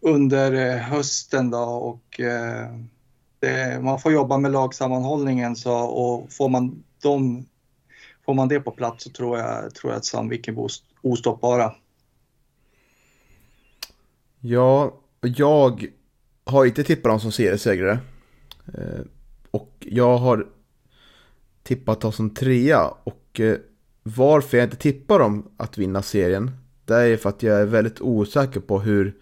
under 0.00 0.78
hösten 0.78 1.50
då 1.50 1.62
och 1.62 2.20
det, 3.40 3.82
man 3.82 4.00
får 4.00 4.12
jobba 4.12 4.38
med 4.38 4.52
lagsammanhållningen 4.52 5.56
så, 5.56 5.74
och 5.74 6.32
får 6.32 6.48
man, 6.48 6.84
dem, 7.02 7.46
får 8.24 8.34
man 8.34 8.48
det 8.48 8.60
på 8.60 8.70
plats 8.70 9.04
så 9.04 9.10
tror 9.10 9.38
jag, 9.38 9.74
tror 9.74 9.92
jag 9.92 9.98
att 9.98 10.04
Sandviken 10.04 10.54
blir 10.54 10.70
ostoppbara. 11.02 11.74
Ja, 14.46 15.00
jag 15.20 15.86
har 16.44 16.64
inte 16.64 16.84
tippat 16.84 17.12
dem 17.12 17.20
som 17.20 17.32
seriesegrare. 17.32 17.98
Eh, 18.74 19.00
och 19.50 19.72
jag 19.80 20.18
har 20.18 20.46
tippat 21.62 22.00
dem 22.00 22.12
som 22.12 22.30
trea. 22.30 22.88
Och 23.04 23.40
eh, 23.40 23.56
varför 24.02 24.56
jag 24.56 24.66
inte 24.66 24.76
tippar 24.76 25.18
dem 25.18 25.50
att 25.56 25.78
vinna 25.78 26.02
serien, 26.02 26.50
det 26.84 26.94
är 26.94 27.16
för 27.16 27.28
att 27.28 27.42
jag 27.42 27.60
är 27.60 27.64
väldigt 27.64 28.00
osäker 28.00 28.60
på 28.60 28.80
hur 28.80 29.14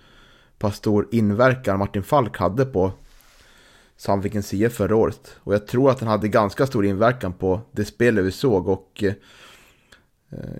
pass 0.58 0.76
stor 0.76 1.08
inverkan 1.10 1.78
Martin 1.78 2.02
Falk 2.02 2.38
hade 2.38 2.64
på 2.64 2.92
Sandviken 3.96 4.42
CF 4.42 4.72
förra 4.72 4.96
året. 4.96 5.36
Och 5.38 5.54
jag 5.54 5.66
tror 5.66 5.90
att 5.90 6.00
han 6.00 6.08
hade 6.08 6.28
ganska 6.28 6.66
stor 6.66 6.86
inverkan 6.86 7.32
på 7.32 7.60
det 7.72 7.84
spelet 7.84 8.24
vi 8.24 8.32
såg 8.32 8.68
och 8.68 9.04
eh, 9.04 9.14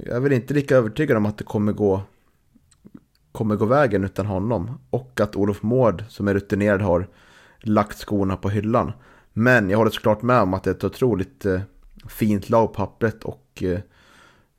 jag 0.07 0.16
är 0.16 0.20
väl 0.20 0.33
inte 0.33 0.55
lika 0.55 0.77
övertygad 0.77 1.16
om 1.16 1.27
att 1.27 1.38
det 1.38 1.44
kommer 1.44 1.72
gå, 1.72 2.03
kommer 3.33 3.57
gå 3.57 3.64
vägen 3.64 4.05
utan 4.05 4.27
honom. 4.27 4.81
Och 4.90 5.21
att 5.21 5.37
Olof 5.37 5.62
Mård 5.62 6.05
som 6.09 6.29
är 6.29 6.35
rutinerad 6.35 6.81
har 6.81 7.07
lagt 7.61 7.99
skorna 7.99 8.37
på 8.37 8.49
hyllan. 8.49 8.92
Men 9.33 9.71
jag 9.71 9.79
håller 9.79 9.90
såklart 9.90 10.23
med 10.23 10.40
om 10.40 10.55
att 10.55 10.64
det 10.64 10.71
är 10.71 10.75
ett 10.75 10.85
otroligt 10.85 11.47
eh, 11.47 11.61
fint 12.09 12.51
lag 12.51 12.68
på 12.68 12.75
pappret 12.75 13.25
och 13.25 13.62
eh, 13.62 13.81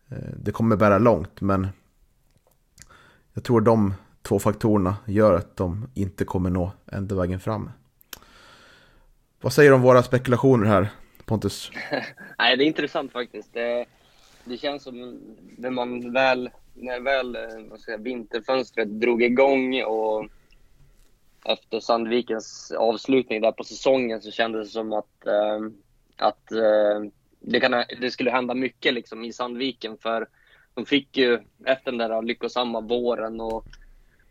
eh 0.10 0.18
det 0.38 0.52
kommer 0.52 0.76
bära 0.76 0.98
långt. 0.98 1.42
Men 1.42 1.68
jag 3.34 3.44
tror 3.44 3.62
de 3.62 3.94
två 4.22 4.40
faktorerna 4.40 4.96
gör 5.06 5.34
att 5.34 5.56
de 5.56 5.88
inte 5.94 6.26
kommer 6.26 6.50
nå 6.50 6.72
ända 6.86 7.16
vägen 7.16 7.40
fram. 7.40 7.70
Vad 9.42 9.54
säger 9.54 9.70
du 9.70 9.76
om 9.76 9.82
våra 9.82 10.04
spekulationer 10.04 10.68
här, 10.68 10.90
Pontus? 11.26 11.72
Nej, 12.38 12.58
det 12.58 12.64
är 12.64 12.68
intressant 12.68 13.12
faktiskt. 13.12 13.56
Det, 14.46 14.58
känns 14.58 14.84
som 14.84 15.20
när 15.58 15.70
man 15.70 16.14
väl, 16.14 16.50
när 16.74 17.00
väl 17.00 17.36
eh, 17.36 17.70
vad 17.70 17.80
ska 17.80 17.92
jag, 17.92 18.04
vinterfönstret 18.04 18.88
drog 18.88 19.24
igång 19.24 19.84
och 19.84 20.28
efter 21.46 21.80
Sandvikens 21.80 22.72
avslutning 22.78 23.42
där 23.42 23.52
på 23.52 23.64
säsongen 23.64 24.22
så 24.22 24.32
kändes 24.32 24.68
det 24.68 24.72
som 24.72 24.94
att, 24.94 25.26
äh, 25.28 25.60
att 26.18 26.52
äh, 26.52 27.12
det, 27.40 27.60
kan, 27.60 27.84
det 28.02 28.12
skulle 28.12 28.32
hända 28.32 28.54
mycket 28.54 28.94
liksom 28.94 29.24
i 29.24 29.34
Sandviken 29.34 29.98
för 29.98 30.28
de 30.74 30.86
fick 30.86 31.18
ju 31.18 31.40
efter 31.66 31.92
den 31.92 32.10
där 32.10 32.22
lyckosamma 32.22 32.82
våren 32.82 33.42
och 33.42 33.66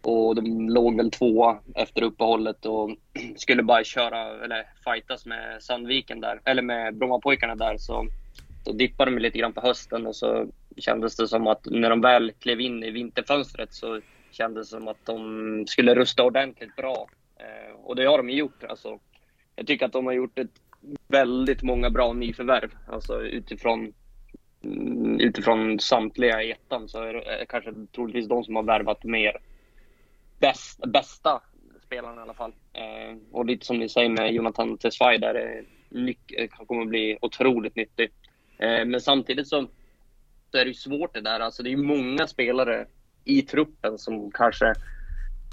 och 0.02 0.34
de 0.34 0.68
låg 0.68 0.96
väl 0.96 1.10
tvåa 1.10 1.58
efter 1.74 2.02
uppehållet 2.02 2.66
och 2.66 2.90
skulle 3.36 3.62
bara 3.62 3.84
köra, 3.84 4.44
eller 4.44 4.66
fightas 4.84 5.26
med 5.26 5.62
Sandviken 5.62 6.20
där, 6.20 6.40
eller 6.44 6.62
med 6.62 6.96
Brommapojkarna 6.96 7.54
där. 7.54 7.78
Så, 7.78 8.06
då 8.64 8.72
dippade 8.72 9.10
de 9.10 9.18
lite 9.18 9.38
grann 9.38 9.52
på 9.52 9.60
hösten 9.60 10.06
och 10.06 10.16
så 10.16 10.48
kändes 10.76 11.16
det 11.16 11.28
som 11.28 11.46
att 11.46 11.66
när 11.70 11.90
de 11.90 12.00
väl 12.00 12.32
klev 12.32 12.60
in 12.60 12.84
i 12.84 12.90
vinterfönstret 12.90 13.72
så 13.72 14.00
kändes 14.30 14.70
det 14.70 14.76
som 14.76 14.88
att 14.88 15.06
de 15.06 15.64
skulle 15.66 15.94
rusta 15.94 16.24
ordentligt 16.24 16.76
bra. 16.76 17.08
Eh, 17.36 17.74
och 17.74 17.96
det 17.96 18.04
har 18.04 18.18
de 18.18 18.30
gjort. 18.30 18.64
Alltså, 18.64 18.98
jag 19.56 19.66
tycker 19.66 19.86
att 19.86 19.92
de 19.92 20.06
har 20.06 20.12
gjort 20.12 20.38
ett 20.38 20.60
väldigt 21.08 21.62
många 21.62 21.90
bra 21.90 22.12
nyförvärv. 22.12 22.70
Alltså 22.88 23.22
utifrån, 23.22 23.92
mm, 24.64 25.20
utifrån 25.20 25.78
samtliga 25.80 26.42
i 26.42 26.52
ettan 26.52 26.88
så 26.88 27.02
är 27.02 27.12
det 27.14 27.46
kanske 27.48 27.74
troligtvis 27.94 28.28
de 28.28 28.44
som 28.44 28.56
har 28.56 28.62
värvat 28.62 29.04
mer 29.04 29.36
bäst, 30.38 30.80
bästa 30.86 31.42
spelarna 31.86 32.20
i 32.20 32.22
alla 32.22 32.34
fall. 32.34 32.52
Eh, 32.72 33.16
och 33.32 33.46
lite 33.46 33.66
som 33.66 33.78
ni 33.78 33.88
säger 33.88 34.08
med 34.08 34.32
Jonathan 34.32 34.78
Tesfaye 34.78 35.18
där, 35.18 35.64
det 35.90 36.48
kommer 36.48 36.84
bli 36.84 37.18
otroligt 37.20 37.76
nyttigt. 37.76 38.14
Eh, 38.62 38.84
men 38.84 39.00
samtidigt 39.00 39.48
så, 39.48 39.66
så 40.50 40.58
är 40.58 40.64
det 40.64 40.70
ju 40.70 40.74
svårt 40.74 41.14
det 41.14 41.20
där. 41.20 41.40
Alltså 41.40 41.62
det 41.62 41.68
är 41.68 41.76
ju 41.76 41.82
många 41.82 42.26
spelare 42.26 42.86
i 43.24 43.42
truppen 43.42 43.98
som 43.98 44.30
kanske 44.30 44.74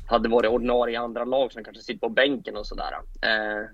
hade 0.10 0.30
varit 0.30 0.52
ordinarie 0.52 0.94
i 0.94 0.98
andra 0.98 1.26
lag 1.26 1.52
som 1.52 1.64
kanske 1.64 1.84
sitter 1.84 2.00
på 2.00 2.10
bänken 2.10 2.58
och 2.58 2.68
sådär. 2.68 2.94
Eh, 3.22 3.66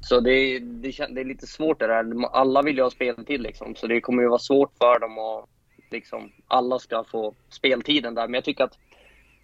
så 0.00 0.20
det, 0.20 0.58
det, 0.58 0.90
det, 1.10 1.20
är 1.20 1.24
lite 1.24 1.46
svårt 1.46 1.78
det 1.78 1.86
där. 1.86 2.26
Alla 2.32 2.62
vill 2.62 2.76
ju 2.76 2.82
ha 2.82 2.90
speltid 2.90 3.40
liksom, 3.40 3.74
så 3.74 3.86
det 3.86 4.00
kommer 4.00 4.22
ju 4.22 4.28
vara 4.28 4.38
svårt 4.38 4.72
för 4.78 5.00
dem 5.00 5.18
att 5.18 5.48
liksom, 5.90 6.32
alla 6.48 6.78
ska 6.78 7.04
få 7.04 7.34
speltiden 7.48 8.14
där. 8.14 8.28
Men 8.28 8.34
jag 8.34 8.44
tycker 8.44 8.64
att 8.64 8.78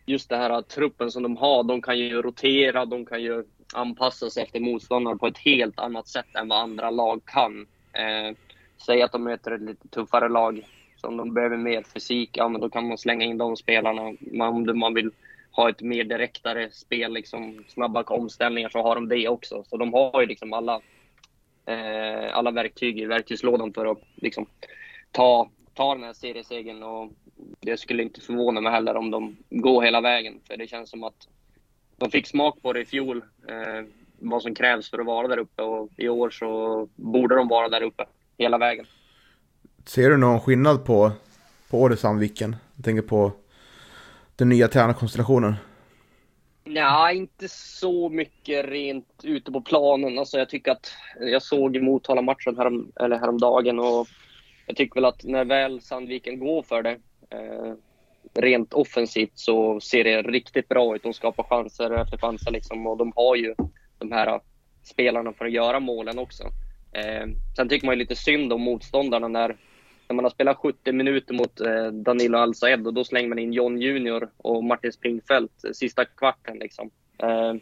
just 0.07 0.29
det 0.29 0.37
här 0.37 0.51
att 0.51 0.69
truppen 0.69 1.11
som 1.11 1.23
de 1.23 1.37
har, 1.37 1.63
de 1.63 1.83
kan 1.83 1.99
ju 1.99 2.23
rotera, 2.23 2.85
de 2.85 3.07
kan 3.07 3.23
ju 3.23 3.45
anpassa 3.75 4.31
sig 4.31 4.43
efter 4.43 4.61
motståndaren 4.61 5.19
på 5.19 5.27
ett 5.27 5.39
helt 5.39 5.79
annat 5.79 6.09
sätt 6.09 6.35
än 6.35 6.49
vad 6.49 6.59
andra 6.59 6.91
lag 6.91 7.21
kan. 7.25 7.67
Eh, 7.93 8.37
säg 8.79 9.03
att 9.03 9.13
de 9.13 9.25
möter 9.25 9.53
ett 9.53 9.61
lite 9.61 9.89
tuffare 9.89 10.29
lag 10.29 10.67
som 10.97 11.17
de 11.17 11.35
behöver 11.35 11.57
mer 11.57 11.83
fysik, 11.83 12.31
ja 12.33 12.49
men 12.49 12.61
då 12.61 12.69
kan 12.71 12.89
man 12.89 12.99
slänga 12.99 13.25
in 13.25 13.39
de 13.39 13.57
spelarna. 13.57 14.03
Om 14.41 14.79
man 14.79 14.95
vill 14.95 15.11
ha 15.51 15.71
ett 15.71 15.83
mer 15.83 16.05
direktare 16.05 16.71
spel, 16.71 17.13
liksom 17.13 17.65
snabba 17.69 18.03
omställningar, 18.03 18.69
så 18.69 18.83
har 18.83 18.95
de 18.95 19.09
det 19.09 19.29
också. 19.29 19.65
Så 19.65 19.77
de 19.77 19.93
har 19.93 20.21
ju 20.21 20.27
liksom 20.27 20.53
alla, 20.53 20.81
eh, 21.67 22.37
alla 22.37 22.51
verktyg 22.51 22.99
i 22.99 23.05
verktygslådan 23.05 23.73
för 23.73 23.87
att 23.87 23.99
liksom, 24.15 24.47
ta, 25.11 25.51
ta 25.75 25.95
den 25.95 26.05
här 26.05 26.13
seriesegern. 26.13 26.83
Och 26.83 27.13
det 27.61 27.77
skulle 27.77 28.03
inte 28.03 28.21
förvåna 28.21 28.61
mig 28.61 28.73
heller 28.73 28.97
om 28.97 29.11
de 29.11 29.37
går 29.51 29.83
hela 29.83 30.01
vägen, 30.01 30.41
för 30.47 30.57
det 30.57 30.67
känns 30.67 30.91
som 30.91 31.05
att 31.05 31.29
de 31.97 32.11
fick 32.11 32.27
smak 32.27 32.63
på 32.63 32.73
det 32.73 32.81
i 32.81 32.85
fjol, 32.85 33.25
eh, 33.49 33.85
vad 34.19 34.43
som 34.43 34.55
krävs 34.55 34.91
för 34.91 34.99
att 34.99 35.07
vara 35.07 35.29
där 35.29 35.39
uppe 35.39 35.63
och 35.63 35.91
i 35.97 36.09
år 36.09 36.31
så 36.31 36.89
borde 36.97 37.35
de 37.35 37.49
vara 37.49 37.69
där 37.69 37.83
uppe 37.83 38.05
hela 38.39 38.59
vägen. 38.59 38.87
Ser 39.85 40.11
du 40.11 40.17
någon 40.17 40.41
skillnad 40.41 40.85
på, 40.85 41.13
på 41.71 41.81
årets 41.81 42.03
Sandviken? 42.03 42.57
Jag 42.77 42.85
tänker 42.85 43.03
på 43.03 43.33
den 44.37 44.49
nya 44.49 44.69
tränarkonstellationen? 44.69 45.55
Ja, 46.65 47.13
inte 47.13 47.49
så 47.49 48.09
mycket 48.09 48.65
rent 48.65 49.21
ute 49.23 49.53
på 49.53 49.61
planen. 49.61 50.19
Alltså, 50.19 50.39
jag 50.39 50.49
tycker 50.49 50.73
att 50.73 50.93
jag 51.21 51.43
såg 51.43 51.83
Motala-matchen 51.83 52.57
härom, 52.57 52.93
eller 53.01 53.19
häromdagen 53.19 53.79
och 53.79 54.09
jag 54.67 54.77
tycker 54.77 54.95
väl 54.95 55.05
att 55.05 55.25
när 55.25 55.45
väl 55.45 55.81
Sandviken 55.81 56.39
går 56.39 56.63
för 56.63 56.83
det 56.83 56.99
eh, 57.31 57.75
rent 58.35 58.73
offensivt 58.73 59.39
så 59.39 59.81
ser 59.81 60.05
det 60.05 60.23
riktigt 60.23 60.69
bra 60.69 60.97
ut. 60.97 61.03
De 61.03 61.13
skapar 61.13 61.43
chanser 61.45 61.91
efter 61.91 62.19
chanser 62.19 62.51
liksom 62.51 62.87
och 62.87 62.97
de 62.97 63.13
har 63.17 63.37
ju 63.37 63.55
de 63.99 64.13
här 64.13 64.41
spelarna 64.83 65.33
för 65.33 65.45
att 65.45 65.53
göra 65.53 65.81
målen 65.81 66.19
också. 66.19 66.45
Eh, 66.97 67.27
sen 67.57 67.69
tycker 67.69 67.87
man 67.87 67.95
ju 67.95 67.99
lite 67.99 68.17
synd 68.17 68.53
om 68.53 68.61
motståndarna 68.61 69.29
när 69.29 69.57
när 70.09 70.15
man 70.15 70.25
har 70.25 70.31
spelat 70.31 70.57
70 70.57 70.93
minuter 70.93 71.35
mot 71.35 71.61
eh, 71.61 71.87
Danilo 71.87 72.39
Alsaed 72.39 72.87
och 72.87 72.95
då 72.95 73.05
slänger 73.05 73.29
man 73.29 73.39
in 73.39 73.53
John 73.53 73.81
Junior 73.81 74.29
och 74.37 74.65
Martin 74.65 74.93
Springfeldt 74.93 75.77
sista 75.77 76.05
kvarten. 76.05 76.59
Liksom. 76.59 76.91
Eh, 77.19 77.55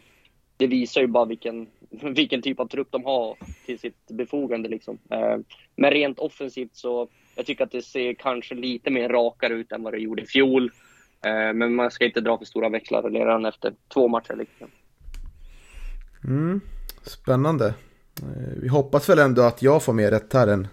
det 0.57 0.67
visar 0.67 1.01
ju 1.01 1.07
bara 1.07 1.25
vilken, 1.25 1.67
vilken 1.89 2.41
typ 2.41 2.59
av 2.59 2.67
trupp 2.67 2.87
de 2.91 3.05
har 3.05 3.37
till 3.65 3.79
sitt 3.79 4.07
befogande. 4.07 4.69
Liksom. 4.69 4.97
Eh, 5.09 5.37
men 5.75 5.91
rent 5.91 6.19
offensivt 6.19 6.75
så 6.75 7.07
jag 7.35 7.45
tycker 7.45 7.63
att 7.63 7.71
det 7.71 7.81
ser 7.81 8.13
kanske 8.13 8.55
lite 8.55 8.91
mer 8.91 9.09
rakare 9.09 9.53
ut 9.53 9.71
än 9.71 9.83
vad 9.83 9.93
det 9.93 9.99
gjorde 9.99 10.21
i 10.21 10.25
fjol. 10.25 10.71
Eh, 11.25 11.53
men 11.53 11.75
man 11.75 11.91
ska 11.91 12.05
inte 12.05 12.21
dra 12.21 12.37
för 12.37 12.45
stora 12.45 12.69
växlar 12.69 13.09
redan 13.09 13.45
efter 13.45 13.73
två 13.93 14.07
matcher. 14.07 14.35
Liksom. 14.35 14.67
Mm, 16.23 16.61
spännande. 17.03 17.73
Eh, 18.21 18.53
vi 18.61 18.67
hoppas 18.67 19.09
väl 19.09 19.19
ändå 19.19 19.41
att 19.41 19.61
jag 19.61 19.83
får 19.83 19.93
mer 19.93 20.11
rätt 20.11 20.33
här 20.33 20.47
än 20.47 20.67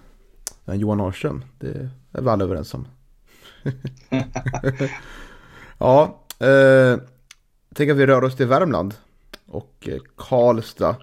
än 0.67 0.75
eh, 0.75 0.81
Johan 0.81 0.99
Norrström. 0.99 1.45
Det 1.59 1.91
är 2.13 2.23
vi 2.23 2.29
alla 2.29 2.45
överens 2.45 2.75
om. 2.75 2.89
ja, 5.79 6.25
eh, 6.39 6.49
jag 6.49 7.77
tänker 7.77 7.93
att 7.93 7.99
vi 7.99 8.07
rör 8.07 8.25
oss 8.25 8.37
till 8.37 8.47
Värmland 8.47 8.95
och 9.47 9.89
eh, 9.89 10.01
Karlstad. 10.17 10.97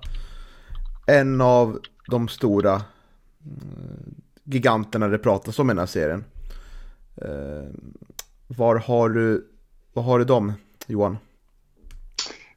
En 1.08 1.41
av 1.41 1.80
de 2.08 2.28
stora 2.28 2.73
mm, 3.45 4.15
giganterna 4.43 5.08
det 5.08 5.17
pratas 5.17 5.60
om 5.60 5.69
i 5.69 5.73
den 5.73 5.80
här 5.80 5.86
serien. 5.86 6.25
Eh, 7.21 7.69
var 8.47 8.75
har 8.75 9.10
du, 9.10 9.47
vad 9.93 10.06
har 10.06 10.19
du 10.19 10.25
dem, 10.25 10.54
Johan? 10.88 11.17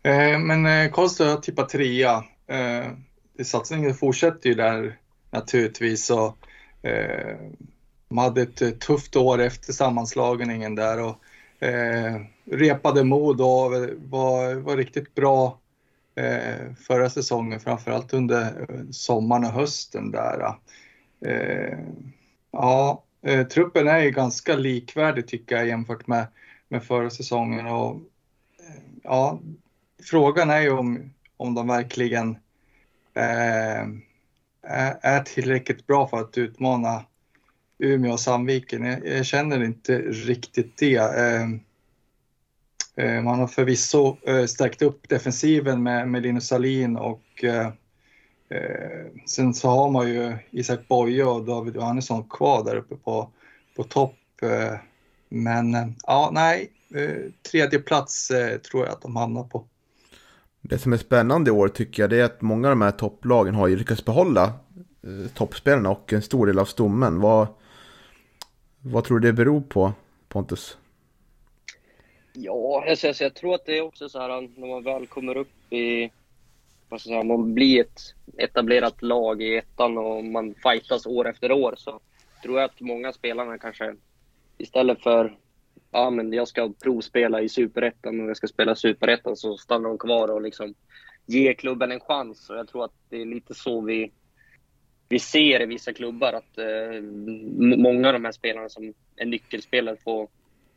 Eh, 0.03 0.38
men 0.38 0.66
eh, 0.66 0.92
Karlstad 0.92 1.25
har 1.25 1.37
tippat 1.37 1.68
trea. 1.68 2.25
Satsningen 3.45 3.95
fortsätter 3.95 4.49
ju 4.49 4.55
där 4.55 4.99
naturligtvis. 5.31 6.11
Och 6.11 6.38
Eh, 6.83 7.37
de 8.09 8.18
hade 8.18 8.42
ett 8.42 8.81
tufft 8.81 9.16
år 9.16 9.40
efter 9.40 9.73
sammanslagningen 9.73 10.75
där 10.75 11.01
och 11.01 11.64
eh, 11.64 12.21
repade 12.45 13.05
mod 13.05 13.40
och 13.40 13.71
var, 13.97 14.55
var 14.55 14.77
riktigt 14.77 15.14
bra 15.14 15.59
eh, 16.14 16.75
förra 16.87 17.11
säsongen, 17.11 17.61
framförallt 17.61 18.12
under 18.12 18.42
eh, 18.42 18.90
sommaren 18.90 19.45
och 19.45 19.51
hösten 19.51 20.11
där. 20.11 20.55
Eh, 21.27 21.79
ja, 22.51 23.05
eh, 23.27 23.47
truppen 23.47 23.88
är 23.88 23.99
ju 23.99 24.11
ganska 24.11 24.57
likvärdig 24.57 25.27
tycker 25.27 25.57
jag 25.57 25.66
jämfört 25.66 26.07
med, 26.07 26.27
med 26.68 26.85
förra 26.85 27.11
säsongen 27.11 27.66
och 27.66 27.95
eh, 28.59 28.83
ja, 29.03 29.40
frågan 30.11 30.51
är 30.51 30.61
ju 30.61 30.71
om, 30.71 31.12
om 31.37 31.55
de 31.55 31.66
verkligen 31.66 32.37
Ehm, 33.14 34.03
är 35.03 35.20
tillräckligt 35.20 35.87
bra 35.87 36.09
för 36.09 36.20
att 36.20 36.38
utmana 36.38 37.05
Umeå 37.79 38.12
och 38.12 38.20
Sandviken. 38.20 38.85
Jag, 38.85 39.07
jag 39.07 39.27
känner 39.27 39.64
inte 39.64 39.98
riktigt 39.98 40.77
det. 40.77 40.96
Ehm, 40.96 41.61
eh, 42.96 43.22
man 43.22 43.40
har 43.40 43.46
förvisso 43.46 44.16
eh, 44.27 44.44
stärkt 44.44 44.83
upp 44.83 45.09
defensiven 45.09 45.83
med, 45.83 46.09
med 46.09 46.22
Linus 46.22 46.46
Salin 46.46 46.96
och 46.96 47.44
eh, 47.44 47.66
eh, 48.48 49.07
sen 49.27 49.55
så 49.55 49.68
har 49.68 49.90
man 49.90 50.09
ju 50.09 50.37
Isak 50.51 50.88
Boye 50.88 51.25
och 51.25 51.44
David 51.44 51.77
Johannesson 51.77 52.29
kvar 52.29 52.64
där 52.64 52.77
uppe 52.77 52.96
på, 52.96 53.31
på 53.77 53.85
topp. 53.85 54.18
Eh, 54.42 54.75
men 55.29 55.94
ja, 56.07 56.31
nej, 56.33 56.70
tredje 57.51 57.79
plats 57.79 58.29
tror 58.70 58.85
jag 58.85 58.88
att 58.88 59.03
de 59.03 59.16
hamnar 59.16 59.44
på. 59.44 59.64
Det 60.62 60.79
som 60.79 60.92
är 60.92 60.96
spännande 60.96 61.51
i 61.51 61.53
år 61.53 61.68
tycker 61.68 62.03
jag 62.03 62.11
det 62.11 62.20
är 62.20 62.25
att 62.25 62.42
många 62.42 62.68
av 62.68 62.72
de 62.72 62.83
här 62.83 62.90
topplagen 62.90 63.55
har 63.55 63.68
ju 63.68 63.77
lyckats 63.77 64.05
behålla 64.05 64.44
eh, 65.03 65.31
toppspelarna 65.35 65.90
och 65.90 66.12
en 66.12 66.22
stor 66.22 66.46
del 66.46 66.59
av 66.59 66.64
stommen. 66.64 67.20
Vad, 67.20 67.46
vad 68.81 69.05
tror 69.05 69.18
du 69.18 69.29
det 69.29 69.33
beror 69.33 69.61
på 69.61 69.92
Pontus? 70.29 70.79
Ja, 72.33 72.85
alltså, 72.88 73.09
alltså 73.09 73.25
jag 73.25 73.35
tror 73.35 73.55
att 73.55 73.66
det 73.66 73.79
är 73.79 73.83
också 73.83 74.09
så 74.09 74.20
här 74.20 74.29
när 74.57 74.68
man 74.68 74.85
väl 74.85 75.07
kommer 75.07 75.37
upp 75.37 75.72
i, 75.72 76.11
vad 76.88 77.01
ska 77.01 77.09
säga, 77.09 77.22
man 77.22 77.55
blir 77.55 77.81
ett 77.81 78.14
etablerat 78.38 79.03
lag 79.03 79.42
i 79.42 79.57
ettan 79.57 79.98
och 79.98 80.25
man 80.25 80.55
fightas 80.55 81.07
år 81.07 81.29
efter 81.29 81.53
år 81.53 81.75
så 81.77 82.01
tror 82.42 82.61
jag 82.61 82.64
att 82.64 82.81
många 82.81 83.12
spelarna 83.12 83.59
kanske 83.59 83.94
istället 84.59 85.03
för 85.03 85.37
ja, 85.92 86.11
men 86.11 86.33
jag 86.33 86.48
ska 86.48 86.72
provspela 86.83 87.40
i 87.40 87.48
superettan 87.48 88.20
och 88.20 88.28
jag 88.28 88.37
ska 88.37 88.46
spela 88.46 88.74
superettan 88.74 89.37
så 89.37 89.57
stannar 89.57 89.88
de 89.88 89.98
kvar 89.98 90.28
och 90.28 90.42
liksom 90.42 90.74
ger 91.26 91.52
klubben 91.52 91.92
en 91.92 92.00
chans. 92.00 92.50
Och 92.50 92.57
jag 92.57 92.68
tror 92.68 92.85
att 92.85 92.94
det 93.09 93.20
är 93.20 93.26
lite 93.26 93.55
så 93.55 93.81
vi, 93.81 94.12
vi 95.09 95.18
ser 95.18 95.62
i 95.62 95.66
vissa 95.66 95.92
klubbar 95.92 96.33
att 96.33 96.59
eh, 96.59 97.02
många 97.78 98.09
av 98.09 98.12
de 98.12 98.24
här 98.24 98.33
spelarna 98.33 98.68
som 98.68 98.94
är 99.16 99.26
nyckelspelare 99.26 99.96
får, 99.96 100.28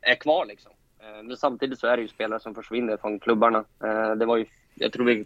är 0.01 0.15
kvar. 0.15 0.45
Liksom. 0.45 0.71
Eh, 0.99 1.23
men 1.23 1.38
samtidigt 1.38 1.80
så 1.80 1.88
är 1.88 1.97
det 1.97 2.01
ju 2.01 2.08
spelare 2.08 2.39
som 2.39 2.56
försvinner 2.56 2.97
från 2.97 3.19
klubbarna. 3.19 3.65
Eh, 3.84 4.15
det 4.15 4.25
var 4.25 4.38
ju, 4.38 4.45
jag 4.75 4.93
tror 4.93 5.06
vi 5.06 5.25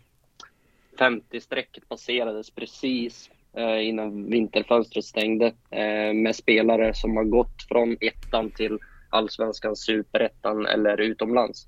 50-strecket 0.98 1.90
passerades 1.90 2.52
precis 2.52 3.30
eh, 3.54 3.88
innan 3.88 4.30
vinterfönstret 4.30 5.06
stängde 5.06 5.46
eh, 5.70 6.14
med 6.14 6.36
spelare 6.36 6.94
som 6.94 7.18
har 7.18 7.24
gått 7.24 7.64
från 7.70 7.98
ettan 8.02 8.52
till 8.52 8.80
allsvenskan, 9.10 9.76
superettan 9.76 10.66
eller 10.66 11.02
utomlands. 11.02 11.68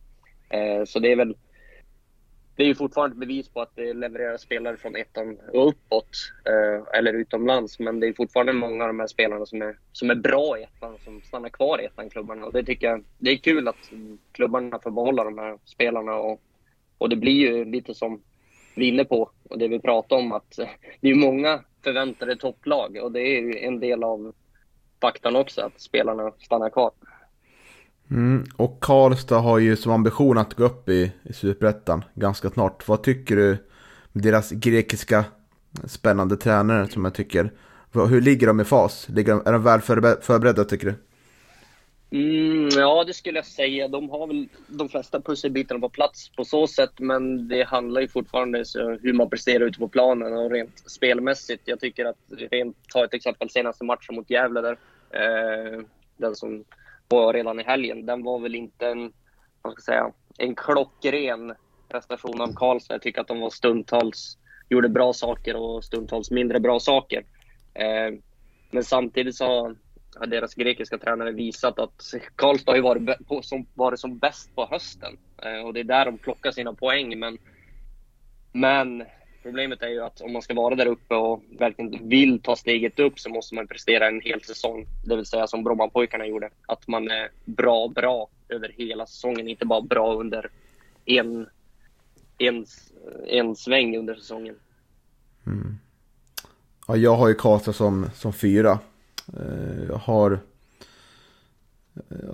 Eh, 0.49 0.85
så 0.85 0.99
det 0.99 1.11
är 1.11 1.15
väl 1.15 1.35
det 2.55 2.63
är 2.63 2.67
ju 2.67 2.75
fortfarande 2.75 3.13
ett 3.13 3.19
bevis 3.19 3.49
på 3.49 3.61
att 3.61 3.75
det 3.75 3.93
levererar 3.93 4.37
spelare 4.37 4.77
från 4.77 4.95
ettan 4.95 5.37
och 5.53 5.67
uppåt 5.69 6.09
eh, 6.45 6.97
eller 6.99 7.13
utomlands. 7.13 7.79
Men 7.79 7.99
det 7.99 8.07
är 8.07 8.13
fortfarande 8.13 8.53
många 8.53 8.83
av 8.83 8.87
de 8.87 8.99
här 8.99 9.07
spelarna 9.07 9.45
som 9.45 9.61
är, 9.61 9.77
som 9.91 10.09
är 10.09 10.15
bra 10.15 10.59
i 10.59 10.63
ettan 10.63 10.97
som 11.05 11.21
stannar 11.21 11.49
kvar 11.49 11.81
i 11.81 11.85
ettan-klubbarna. 11.85 12.45
Och 12.45 12.53
det 12.53 12.63
tycker 12.63 12.87
jag 12.87 13.03
det 13.17 13.31
är 13.31 13.37
kul 13.37 13.67
att 13.67 13.91
klubbarna 14.31 14.79
får 14.79 14.91
behålla 14.91 15.23
de 15.23 15.37
här 15.37 15.57
spelarna. 15.65 16.15
Och, 16.15 16.41
och 16.97 17.09
det 17.09 17.15
blir 17.15 17.33
ju 17.33 17.65
lite 17.65 17.93
som 17.93 18.21
vi 18.75 18.87
är 18.87 18.93
inne 18.93 19.05
på 19.05 19.31
och 19.49 19.57
det 19.57 19.67
vi 19.67 19.79
pratar 19.79 20.15
om 20.17 20.31
att 20.31 20.59
eh, 20.59 20.67
det 21.01 21.09
är 21.09 21.15
många 21.15 21.63
förväntade 21.83 22.35
topplag 22.35 22.97
och 23.03 23.11
det 23.11 23.21
är 23.21 23.41
ju 23.41 23.57
en 23.57 23.79
del 23.79 24.03
av 24.03 24.33
faktan 25.01 25.35
också 25.35 25.61
att 25.61 25.81
spelarna 25.81 26.31
stannar 26.39 26.69
kvar. 26.69 26.91
Mm, 28.11 28.43
och 28.55 28.79
Karlstad 28.81 29.39
har 29.39 29.59
ju 29.59 29.75
som 29.75 29.91
ambition 29.91 30.37
att 30.37 30.53
gå 30.53 30.63
upp 30.63 30.89
i, 30.89 31.11
i 31.23 31.33
Superettan 31.33 32.03
ganska 32.13 32.49
snart. 32.49 32.87
Vad 32.87 33.03
tycker 33.03 33.35
du 33.35 33.57
med 34.11 34.23
deras 34.23 34.51
grekiska 34.51 35.25
spännande 35.85 36.37
tränare 36.37 36.87
som 36.87 37.05
jag 37.05 37.13
tycker? 37.13 37.51
Hur 37.93 38.21
ligger 38.21 38.47
de 38.47 38.59
i 38.59 38.63
fas? 38.63 39.07
Ligger 39.09 39.33
de, 39.33 39.41
är 39.45 39.51
de 39.51 39.63
väl 39.63 39.81
förberedda 40.21 40.63
tycker 40.63 40.87
du? 40.87 40.95
Mm, 42.13 42.69
ja, 42.69 43.03
det 43.03 43.13
skulle 43.13 43.37
jag 43.37 43.45
säga. 43.45 43.87
De 43.87 44.09
har 44.09 44.27
väl 44.27 44.47
de 44.67 44.89
flesta 44.89 45.21
pusselbitarna 45.21 45.79
på 45.79 45.89
plats 45.89 46.29
på 46.29 46.45
så 46.45 46.67
sätt, 46.67 46.91
men 46.99 47.47
det 47.47 47.63
handlar 47.63 48.01
ju 48.01 48.07
fortfarande 48.07 48.59
om 48.59 48.99
hur 49.01 49.13
man 49.13 49.29
presterar 49.29 49.65
ute 49.65 49.79
på 49.79 49.87
planen 49.87 50.33
och 50.33 50.51
rent 50.51 50.83
spelmässigt. 50.89 51.61
Jag 51.65 51.79
tycker 51.79 52.05
att, 52.05 52.17
rent, 52.51 52.77
ta 52.93 53.05
ett 53.05 53.13
exempel, 53.13 53.49
senaste 53.49 53.83
matchen 53.83 54.15
mot 54.15 54.29
Gävle 54.29 54.61
där, 54.61 54.77
eh, 55.09 55.81
den 56.17 56.35
som 56.35 56.63
redan 57.11 57.59
i 57.59 57.63
helgen, 57.63 58.05
den 58.05 58.23
var 58.23 58.39
väl 58.39 58.55
inte 58.55 58.87
en, 58.87 59.13
vad 59.61 59.73
ska 59.73 59.93
jag 59.93 60.01
säga, 60.03 60.13
en 60.37 60.55
klockren 60.55 61.53
prestation 61.89 62.41
av 62.41 62.53
Karlstad. 62.53 62.93
Jag 62.93 63.01
tycker 63.01 63.21
att 63.21 63.27
de 63.27 63.39
var 63.39 63.49
stundtals 63.49 64.37
gjorde 64.69 64.89
bra 64.89 65.13
saker 65.13 65.55
och 65.55 65.83
stundtals 65.83 66.31
mindre 66.31 66.59
bra 66.59 66.79
saker. 66.79 67.25
Eh, 67.73 68.19
men 68.71 68.83
samtidigt 68.83 69.35
så 69.35 69.75
har 70.15 70.27
deras 70.27 70.55
grekiska 70.55 70.97
tränare 70.97 71.31
visat 71.31 71.79
att 71.79 72.13
Karlstad 72.35 72.71
har 72.71 72.75
ju 72.75 72.81
varit, 72.81 73.27
på, 73.27 73.41
som, 73.41 73.65
varit 73.73 73.99
som 73.99 74.17
bäst 74.17 74.55
på 74.55 74.67
hösten. 74.71 75.17
Eh, 75.43 75.65
och 75.65 75.73
det 75.73 75.79
är 75.79 75.83
där 75.83 76.05
de 76.05 76.17
plockar 76.17 76.51
sina 76.51 76.73
poäng. 76.73 77.19
Men, 77.19 77.37
men 78.51 79.03
problemet 79.43 79.81
är 79.81 79.87
ju 79.87 80.03
att 80.03 80.21
om 80.21 80.33
man 80.33 80.41
ska 80.41 80.53
vara 80.53 80.75
där 80.75 80.85
uppe 80.85 81.15
och 81.15 81.43
verkligen 81.59 82.09
vill 82.09 82.41
ta 82.41 82.55
steget 82.55 82.99
upp 82.99 83.19
så 83.19 83.29
måste 83.29 83.55
man 83.55 83.67
prestera 83.67 84.07
en 84.07 84.21
hel 84.21 84.43
säsong. 84.43 84.85
Det 85.05 85.15
vill 85.15 85.25
säga 85.25 85.47
som 85.47 85.63
Brommapojkarna 85.63 86.25
gjorde. 86.25 86.49
Att 86.65 86.87
man 86.87 87.11
är 87.11 87.29
bra, 87.45 87.87
bra 87.87 88.29
över 88.49 88.73
hela 88.77 89.05
säsongen. 89.05 89.47
Inte 89.47 89.65
bara 89.65 89.81
bra 89.81 90.13
under 90.13 90.49
en, 91.05 91.47
en, 92.37 92.65
en 93.27 93.55
sväng 93.55 93.97
under 93.97 94.15
säsongen. 94.15 94.55
Mm. 95.45 95.77
Ja, 96.87 96.95
jag 96.95 97.15
har 97.15 97.27
ju 97.27 97.33
Karlstad 97.33 97.73
som, 97.73 98.09
som 98.15 98.33
fyra. 98.33 98.79
Eh, 99.37 99.79
eh, 99.79 99.83
jag 99.87 99.95
har 99.95 100.39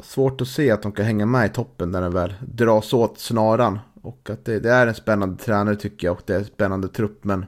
svårt 0.04 0.41
att 0.41 0.48
se 0.48 0.72
att 0.72 0.82
de 0.82 0.91
kan 0.91 1.06
hänga 1.06 1.26
med 1.26 1.46
i 1.46 1.54
toppen 1.54 1.91
när 1.91 2.02
den 2.02 2.13
väl 2.13 2.34
dras 2.41 2.93
åt 2.93 3.20
snaran. 3.20 3.80
Och 4.08 4.30
att 4.30 4.46
det, 4.46 4.60
det 4.60 4.72
är 4.72 4.88
en 4.88 4.96
spännande 4.96 5.43
tränare 5.43 5.76
tycker 5.76 6.08
jag 6.08 6.17
och 6.17 6.24
det 6.26 6.34
är 6.34 6.39
en 6.39 6.46
spännande 6.46 6.88
trupp. 6.88 7.24
Men 7.24 7.46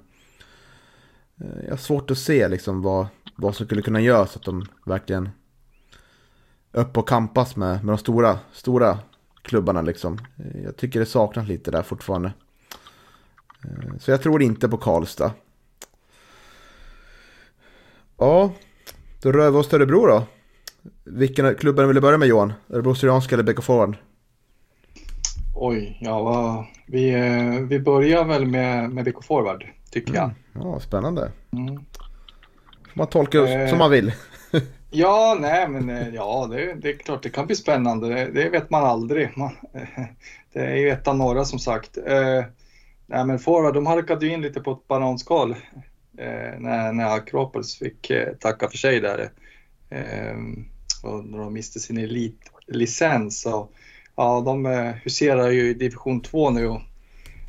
eh, 1.41 1.63
jag 1.63 1.69
har 1.69 1.78
svårt 1.78 2.12
att 2.12 2.17
se 2.17 2.48
liksom 2.48 2.82
vad, 2.82 3.08
vad 3.36 3.56
som 3.56 3.65
skulle 3.65 3.82
kunna 3.82 4.02
göra 4.02 4.28
så 4.28 4.39
att 4.39 4.45
de 4.45 4.65
verkligen 4.86 5.30
upp 6.72 6.98
och 6.98 7.08
kampas 7.08 7.56
med, 7.56 7.86
med 7.86 7.93
de 7.93 7.98
stora, 7.98 8.39
stora 8.54 9.00
klubbarna 9.41 9.82
liksom. 9.82 10.19
Eh, 10.38 10.63
jag 10.63 10.78
tycker 10.78 11.00
det 11.00 11.06
saknas 11.06 11.48
lite 11.48 11.72
där 11.72 11.84
fortfarande. 11.84 12.34
Eh, 13.63 13.98
så 14.00 14.12
jag 14.12 14.22
tror 14.22 14.41
inte 14.41 14.69
på 14.69 14.78
Karlstad. 14.78 15.32
Ja, 18.17 18.54
då 19.22 19.32
rör 19.32 19.52
vi 19.52 19.58
oss 19.58 19.69
till 19.69 19.76
Örebro 19.76 20.06
då. 20.06 20.24
Vilken 21.04 21.56
klubben 21.56 21.88
vill 21.88 21.95
du 21.95 22.02
börja 22.02 22.17
med 22.17 22.28
Johan? 22.28 22.54
Örebro 22.69 22.95
Syrianska 22.95 23.36
eller 23.36 23.54
BK 23.54 23.63
Forward? 23.63 23.98
Oj, 25.62 25.98
ja 26.02 26.67
vi, 26.86 27.10
eh, 27.13 27.60
vi 27.60 27.80
börjar 27.80 28.26
väl 28.26 28.45
med, 28.45 28.89
med 28.89 29.06
BK 29.06 29.24
Forward 29.24 29.65
tycker 29.91 30.13
jag. 30.13 30.24
Mm. 30.24 30.36
Ja, 30.54 30.80
spännande. 30.80 31.32
Mm. 31.52 31.76
Får 32.88 32.93
man 32.93 33.08
tolka 33.08 33.48
eh, 33.48 33.69
som 33.69 33.78
man 33.78 33.91
vill. 33.91 34.13
ja, 34.89 35.38
nej 35.39 35.67
men 35.67 35.89
eh, 35.89 36.10
ja, 36.10 36.48
det, 36.52 36.74
det, 36.74 36.89
är 36.89 36.98
klart 36.98 37.24
det 37.24 37.30
kan 37.30 37.48
bli 37.48 37.56
spännande. 37.56 38.08
Det, 38.08 38.32
det 38.32 38.50
vet 38.50 38.69
man 38.69 38.84
aldrig. 38.84 39.38
Man, 39.38 39.52
det 40.54 40.60
är 40.60 40.76
ju 40.76 40.89
ett 40.89 41.08
av 41.08 41.17
några 41.17 41.45
som 41.45 41.60
sagt. 41.60 41.98
Eh, 41.98 42.43
nej 43.06 43.26
men 43.26 43.39
Forward, 43.39 43.74
de 43.74 43.86
halkade 43.86 44.26
ju 44.26 44.34
in 44.34 44.41
lite 44.41 44.60
på 44.60 44.72
ett 44.72 44.88
bananskal 44.88 45.52
eh, 46.17 46.60
när, 46.60 46.93
när 46.93 47.15
Akropolis 47.15 47.78
fick 47.78 48.10
eh, 48.10 48.34
tacka 48.34 48.69
för 48.69 48.78
sig 48.78 49.00
där. 49.00 49.32
Och 51.04 51.26
när 51.26 51.38
de 51.38 51.54
miste 51.54 51.80
sin 51.80 51.98
elitlicens. 51.98 53.45
Och, 53.45 53.74
ja, 54.19 54.41
de 54.45 54.65
eh, 54.65 54.91
huserar 55.03 55.49
ju 55.49 55.69
i 55.69 55.73
division 55.73 56.21
2 56.21 56.49
nu 56.49 56.67
och, 56.67 56.82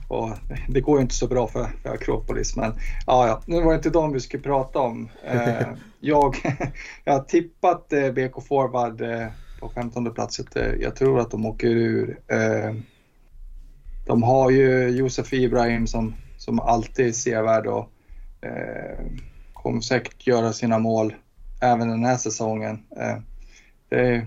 och, 0.09 0.31
det 0.69 0.81
går 0.81 0.99
ju 0.99 1.03
inte 1.03 1.15
så 1.15 1.27
bra 1.27 1.47
för, 1.47 1.69
för 1.83 1.91
Akropolis. 1.91 2.57
Men 2.57 2.73
ja, 3.07 3.27
ja, 3.29 3.43
nu 3.47 3.63
var 3.63 3.71
det 3.71 3.77
inte 3.77 3.91
dem 3.91 4.13
vi 4.13 4.21
skulle 4.21 4.43
prata 4.43 4.79
om. 4.79 5.09
Eh, 5.25 5.69
jag, 6.01 6.37
jag 7.05 7.13
har 7.13 7.21
tippat 7.21 7.93
eh, 7.93 8.11
BK 8.11 8.47
Forward 8.49 9.01
eh, 9.01 9.27
på 9.61 9.69
15 9.69 10.15
plats. 10.15 10.41
Jag 10.81 10.97
tror 10.97 11.21
att 11.21 11.31
de 11.31 11.47
åker 11.47 11.69
ur. 11.69 12.21
De 14.07 14.23
har 14.23 14.51
ju 14.51 14.89
Josef 14.89 15.33
Ibrahim 15.33 15.87
som, 15.87 16.15
som 16.37 16.61
alltid 16.61 17.07
är 17.07 17.13
sevärd 17.13 17.67
och 17.67 17.91
Eh, 18.43 19.07
kommer 19.53 19.81
säkert 19.81 20.27
göra 20.27 20.53
sina 20.53 20.79
mål 20.79 21.15
även 21.61 21.89
den 21.89 22.05
här 22.05 22.17
säsongen. 22.17 22.83
Eh, 22.97 23.17
det, 23.89 24.01
är, 24.01 24.27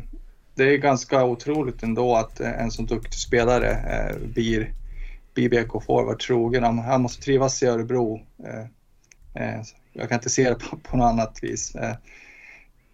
det 0.56 0.64
är 0.64 0.78
ganska 0.78 1.24
otroligt 1.24 1.84
ändå 1.84 2.16
att 2.16 2.40
eh, 2.40 2.62
en 2.62 2.72
så 2.72 2.82
duktig 2.82 3.20
spelare 3.20 3.70
eh, 3.70 4.18
blir, 4.28 4.74
blir 5.34 5.50
BK 5.50 5.84
Forward 5.86 6.20
trogen. 6.20 6.64
Han, 6.64 6.80
han 6.80 7.02
måste 7.02 7.24
trivas 7.24 7.64
i 7.64 7.66
Örebro. 7.66 8.22
Eh, 8.46 8.66
eh, 9.44 9.62
jag 9.94 10.10
kan 10.10 10.16
inte 10.16 10.30
se 10.30 10.50
det 10.50 10.56
på, 10.56 10.78
på 10.78 10.98
något 10.98 11.06
annat 11.06 11.40
vis. 11.42 11.76
Eh, 11.76 11.96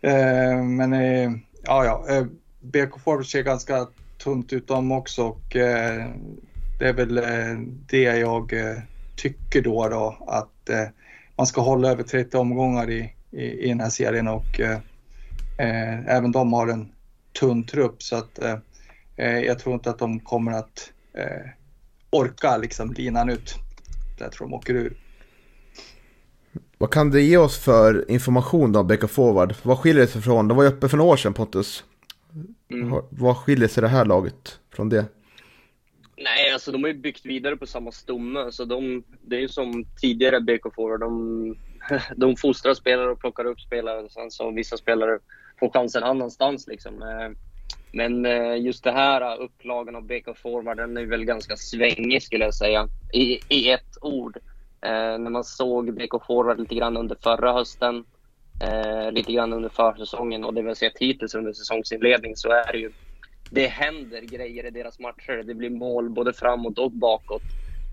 eh 0.02 0.64
men 0.64 0.94
eh, 0.94 1.32
ja, 1.64 1.86
ja, 1.86 2.26
BK 2.62 3.00
Forward 3.04 3.26
ser 3.26 3.44
ganska 3.44 3.88
tunt 4.24 4.54
ut 4.54 4.68
de 4.68 4.92
också 4.92 5.24
och 5.24 5.44
det 6.80 6.88
är 6.88 6.94
väl 6.94 7.16
det 7.90 8.02
jag 8.02 8.54
tycker 9.16 9.62
då, 9.62 9.88
då 9.90 10.18
att 10.28 10.70
man 11.40 11.48
ska 11.48 11.62
hålla 11.62 11.90
över 11.90 12.04
30 12.04 12.38
omgångar 12.38 12.90
i, 12.90 13.14
i, 13.32 13.44
i 13.44 13.68
den 13.68 13.80
här 13.80 13.90
serien 13.90 14.28
och 14.28 14.60
eh, 14.60 14.80
eh, 15.58 16.08
även 16.08 16.32
de 16.32 16.54
har 16.54 16.68
en 16.68 16.92
tunn 17.40 17.66
trupp 17.66 18.04
så 18.04 18.16
att 18.16 18.40
eh, 18.40 18.58
eh, 19.16 19.40
jag 19.40 19.60
tror 19.60 19.76
inte 19.76 19.90
att 19.90 20.00
de 20.00 20.20
kommer 20.20 20.52
att 20.52 20.92
eh, 21.14 21.50
orka 22.10 22.58
liksom 22.58 22.94
linan 22.94 23.30
ut. 23.30 23.56
Jag 24.20 24.32
tror 24.32 24.48
de 24.48 24.54
åker 24.54 24.74
ur. 24.74 24.98
Vad 26.78 26.92
kan 26.92 27.12
det 27.12 27.22
ge 27.22 27.38
oss 27.38 27.58
för 27.58 28.12
information 28.12 28.72
då, 28.72 28.84
Becka 28.84 29.08
Forward? 29.08 29.56
Vad 29.64 29.80
skiljer 29.80 30.02
det 30.02 30.12
sig 30.12 30.22
från? 30.22 30.48
De 30.48 30.58
var 30.58 30.64
ju 30.64 30.70
uppe 30.70 30.90
för 30.90 30.98
några 30.98 31.12
år 31.12 31.18
sedan 31.18 31.34
Pontus. 31.34 31.84
Mm. 32.72 33.02
Vad 33.10 33.38
skiljer 33.38 33.68
sig 33.68 33.82
det 33.82 33.88
här 33.88 34.06
laget 34.06 34.60
från 34.74 34.90
det? 34.90 35.06
Nej, 36.18 36.52
alltså 36.54 36.72
de 36.72 36.84
har 36.84 36.88
ju 36.88 36.98
byggt 36.98 37.26
vidare 37.26 37.58
på 37.58 37.66
samma 37.66 37.92
stomme. 37.92 38.52
Så 38.52 38.66
de, 38.66 39.04
det 39.22 39.36
är 39.36 39.40
ju 39.40 39.48
som 39.48 39.86
tidigare 40.02 40.42
BK 40.42 40.76
Forward. 40.76 41.00
De, 41.00 41.56
de 42.16 42.36
fostrar 42.36 42.74
spelare 42.74 43.10
och 43.10 43.20
plockar 43.20 43.46
upp 43.46 43.60
spelare. 43.60 44.10
Sen 44.10 44.32
så 44.32 44.52
vissa 44.52 44.78
spelare 44.78 45.20
Få 45.60 45.70
chansen 45.70 46.04
annanstans. 46.04 46.68
Liksom. 46.68 47.02
Eh, 47.02 47.30
men 47.92 48.26
eh, 48.26 48.56
just 48.56 48.84
det 48.84 48.92
här 48.92 49.22
eh, 49.22 49.44
upplagan 49.44 49.96
av 49.96 50.04
BK 50.04 50.38
Forward, 50.38 50.78
den 50.78 50.98
är 50.98 51.06
väl 51.06 51.26
ganska 51.26 51.56
svängig 51.56 52.24
skulle 52.24 52.46
jag 52.46 52.56
säga. 52.56 52.88
I, 53.14 53.40
i 53.50 53.72
ett 53.72 53.98
ord. 54.02 54.38
Eh, 54.82 55.18
när 55.18 55.30
man 55.30 55.44
såg 55.44 55.94
BK 55.94 56.26
Forward 56.28 56.60
lite 56.60 56.76
grann 56.76 56.98
under 56.98 57.18
förra 57.24 57.54
hösten, 57.54 58.04
eh, 58.64 59.12
lite 59.12 59.34
grann 59.34 59.54
under 59.54 59.70
försäsongen 59.70 60.44
och 60.44 60.54
det 60.54 60.62
vi 60.62 60.76
sett 60.76 60.98
hittills 61.00 61.36
under 61.36 61.54
säsongsinledning 61.54 62.36
så 62.36 62.50
är 62.50 62.72
det 62.72 62.78
ju 62.78 62.92
det 63.52 63.68
händer 63.68 64.22
grejer 64.22 64.66
i 64.66 64.70
deras 64.70 65.00
matcher. 65.00 65.44
Det 65.46 65.54
blir 65.54 65.70
mål 65.70 66.10
både 66.10 66.34
framåt 66.34 66.78
och 66.78 66.92
bakåt. 66.92 67.42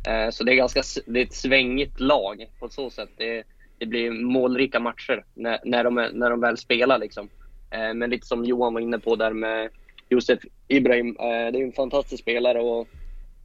Eh, 0.08 0.30
så 0.30 0.44
det 0.44 0.52
är, 0.52 0.56
ganska, 0.56 0.82
det 1.06 1.20
är 1.20 1.24
ett 1.24 1.34
svängigt 1.34 2.00
lag 2.00 2.46
på 2.60 2.68
så 2.68 2.90
sätt. 2.90 3.10
Det, 3.16 3.44
det 3.78 3.86
blir 3.86 4.10
målrika 4.10 4.80
matcher 4.80 5.24
när, 5.34 5.58
när, 5.64 5.84
de, 5.84 5.94
när 5.94 6.30
de 6.30 6.40
väl 6.40 6.56
spelar. 6.56 6.98
Liksom. 6.98 7.28
Eh, 7.76 7.94
men 7.94 8.10
lite 8.10 8.26
som 8.26 8.44
Johan 8.44 8.74
var 8.74 8.80
inne 8.80 8.98
på 8.98 9.16
där 9.16 9.32
med 9.32 9.68
Josef 10.08 10.38
Ibrahim. 10.68 11.08
Eh, 11.08 11.52
det 11.52 11.58
är 11.58 11.62
en 11.62 11.72
fantastisk 11.72 12.22
spelare 12.22 12.60
och 12.60 12.88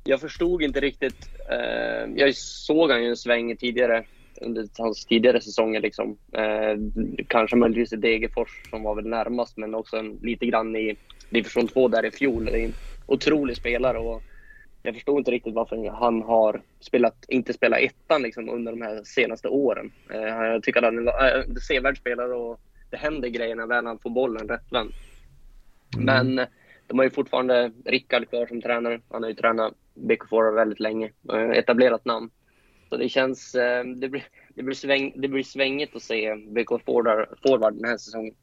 jag 0.03 0.21
förstod 0.21 0.61
inte 0.61 0.79
riktigt. 0.79 1.29
Eh, 1.49 2.11
jag 2.15 2.35
såg 2.35 2.91
han 2.91 3.03
ju 3.03 3.09
en 3.09 3.17
sväng 3.17 3.57
tidigare 3.57 4.03
under 4.41 4.67
hans 4.77 5.05
tidigare 5.05 5.41
säsonger. 5.41 5.81
Liksom. 5.81 6.17
kanske 7.27 7.55
möjligtvis 7.55 7.93
i 7.93 7.95
Degerfors 7.95 8.69
som 8.69 8.83
var 8.83 8.95
väl 8.95 9.07
närmast, 9.07 9.57
men 9.57 9.75
också 9.75 9.97
en, 9.97 10.19
lite 10.21 10.45
grann 10.45 10.75
i 10.75 10.95
division 11.29 11.67
2 11.67 11.87
där 11.87 12.05
i 12.05 12.11
fjol. 12.11 12.45
Det 12.45 12.61
är 12.61 12.65
en 12.65 12.73
otrolig 13.07 13.57
spelare 13.57 13.97
och 13.97 14.21
jag 14.83 14.93
förstod 14.93 15.17
inte 15.17 15.31
riktigt 15.31 15.53
varför 15.53 15.89
han 15.89 16.21
har 16.21 16.61
spelat, 16.79 17.25
inte 17.27 17.53
spelat 17.53 17.79
ettan 17.79 18.21
liksom 18.21 18.49
under 18.49 18.71
de 18.71 18.81
här 18.81 19.03
senaste 19.03 19.47
åren. 19.47 19.91
Jag 20.09 20.63
tycker 20.63 20.79
att 20.79 20.93
han 20.93 21.07
är 21.07 21.43
en 21.49 21.55
sevärd 21.55 21.97
spelare 21.97 22.33
och 22.33 22.59
det 22.91 22.97
händer 22.97 23.27
grejer 23.27 23.55
när 23.55 23.67
väl 23.67 23.85
han 23.85 23.99
får 23.99 24.09
bollen 24.09 24.47
rättvänd. 24.47 24.91
Mm. 25.97 26.05
Men 26.05 26.47
de 26.87 26.99
har 26.99 27.03
ju 27.03 27.09
fortfarande 27.09 27.71
Rickard 27.85 28.29
kvar 28.29 28.45
som 28.45 28.61
tränare. 28.61 29.01
Han 29.09 29.23
har 29.23 29.29
ju 29.29 29.35
tränat 29.35 29.73
BK 29.93 30.29
Forward 30.29 30.53
väldigt 30.53 30.79
länge. 30.79 31.11
Etablerat 31.53 32.05
namn. 32.05 32.29
Så 32.89 32.97
det 32.97 33.09
känns... 33.09 33.55
Eh, 33.55 33.85
det 33.85 34.09
blir, 34.09 34.23
det 34.55 34.63
blir, 34.63 34.75
sväng, 34.75 35.13
det 35.15 35.27
blir 35.27 35.43
svängigt 35.43 35.95
att 35.95 36.01
se 36.01 36.35
BK 36.35 36.69
Forward 36.85 37.73
den 37.73 37.85
här 37.85 37.97
säsongen. 37.97 38.33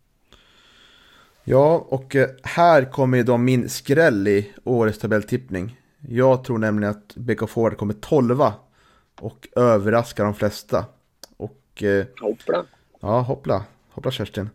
Ja, 1.44 1.86
och 1.88 2.16
eh, 2.16 2.28
här 2.42 2.84
kommer 2.84 3.18
ju 3.18 3.24
då 3.24 3.36
min 3.36 3.68
skräll 3.68 4.28
i 4.28 4.52
årets 4.64 4.98
tabelltippning. 4.98 5.80
Jag 6.08 6.44
tror 6.44 6.58
nämligen 6.58 6.90
att 6.90 7.14
BK 7.14 7.50
Forward 7.50 7.76
kommer 7.76 7.94
tolva 7.94 8.54
och 9.20 9.48
överraskar 9.56 10.24
de 10.24 10.34
flesta. 10.34 10.84
Och, 11.36 11.82
eh, 11.82 12.06
hoppla. 12.20 12.64
Ja, 13.00 13.20
hoppla. 13.20 13.64
Hoppla 13.98 14.10
Kerstin. 14.10 14.50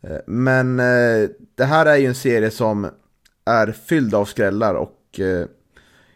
Eh, 0.00 0.16
men 0.26 0.80
eh, 0.80 1.28
det 1.54 1.64
här 1.64 1.86
är 1.86 1.96
ju 1.96 2.06
en 2.06 2.14
serie 2.14 2.50
som 2.50 2.90
är 3.44 3.72
fylld 3.72 4.14
av 4.14 4.24
skrällar 4.24 4.74
och 4.74 5.20
eh, 5.20 5.46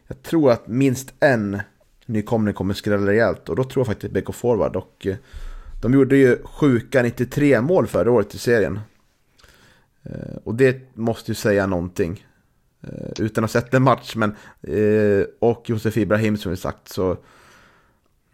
jag 0.07 0.23
tror 0.23 0.51
att 0.51 0.67
minst 0.67 1.15
en 1.21 1.61
nykomling 2.07 2.55
kommer 2.55 2.75
skrälla 2.75 3.07
rejält 3.07 3.49
och 3.49 3.57
då 3.57 3.65
tror 3.65 3.81
jag 3.81 3.87
faktiskt 3.87 4.13
BK 4.13 4.35
Forward 4.35 4.77
och 4.77 5.07
de 5.83 5.95
gjorde 5.95 6.17
ju 6.17 6.39
sjuka 6.45 7.03
93 7.03 7.61
mål 7.61 7.87
förra 7.87 8.11
året 8.11 8.35
i 8.35 8.39
serien. 8.39 8.81
Och 10.45 10.55
det 10.55 10.97
måste 10.97 11.31
ju 11.31 11.35
säga 11.35 11.67
någonting. 11.67 12.27
Utan 13.19 13.45
att 13.45 13.55
ha 13.55 13.61
sett 13.61 13.75
en 13.75 13.83
match 13.83 14.17
men 14.17 14.37
och 15.39 15.71
Josef 15.71 15.97
Ibrahim 15.97 16.37
som 16.37 16.51
vi 16.51 16.57
sagt 16.57 16.89
så 16.89 17.17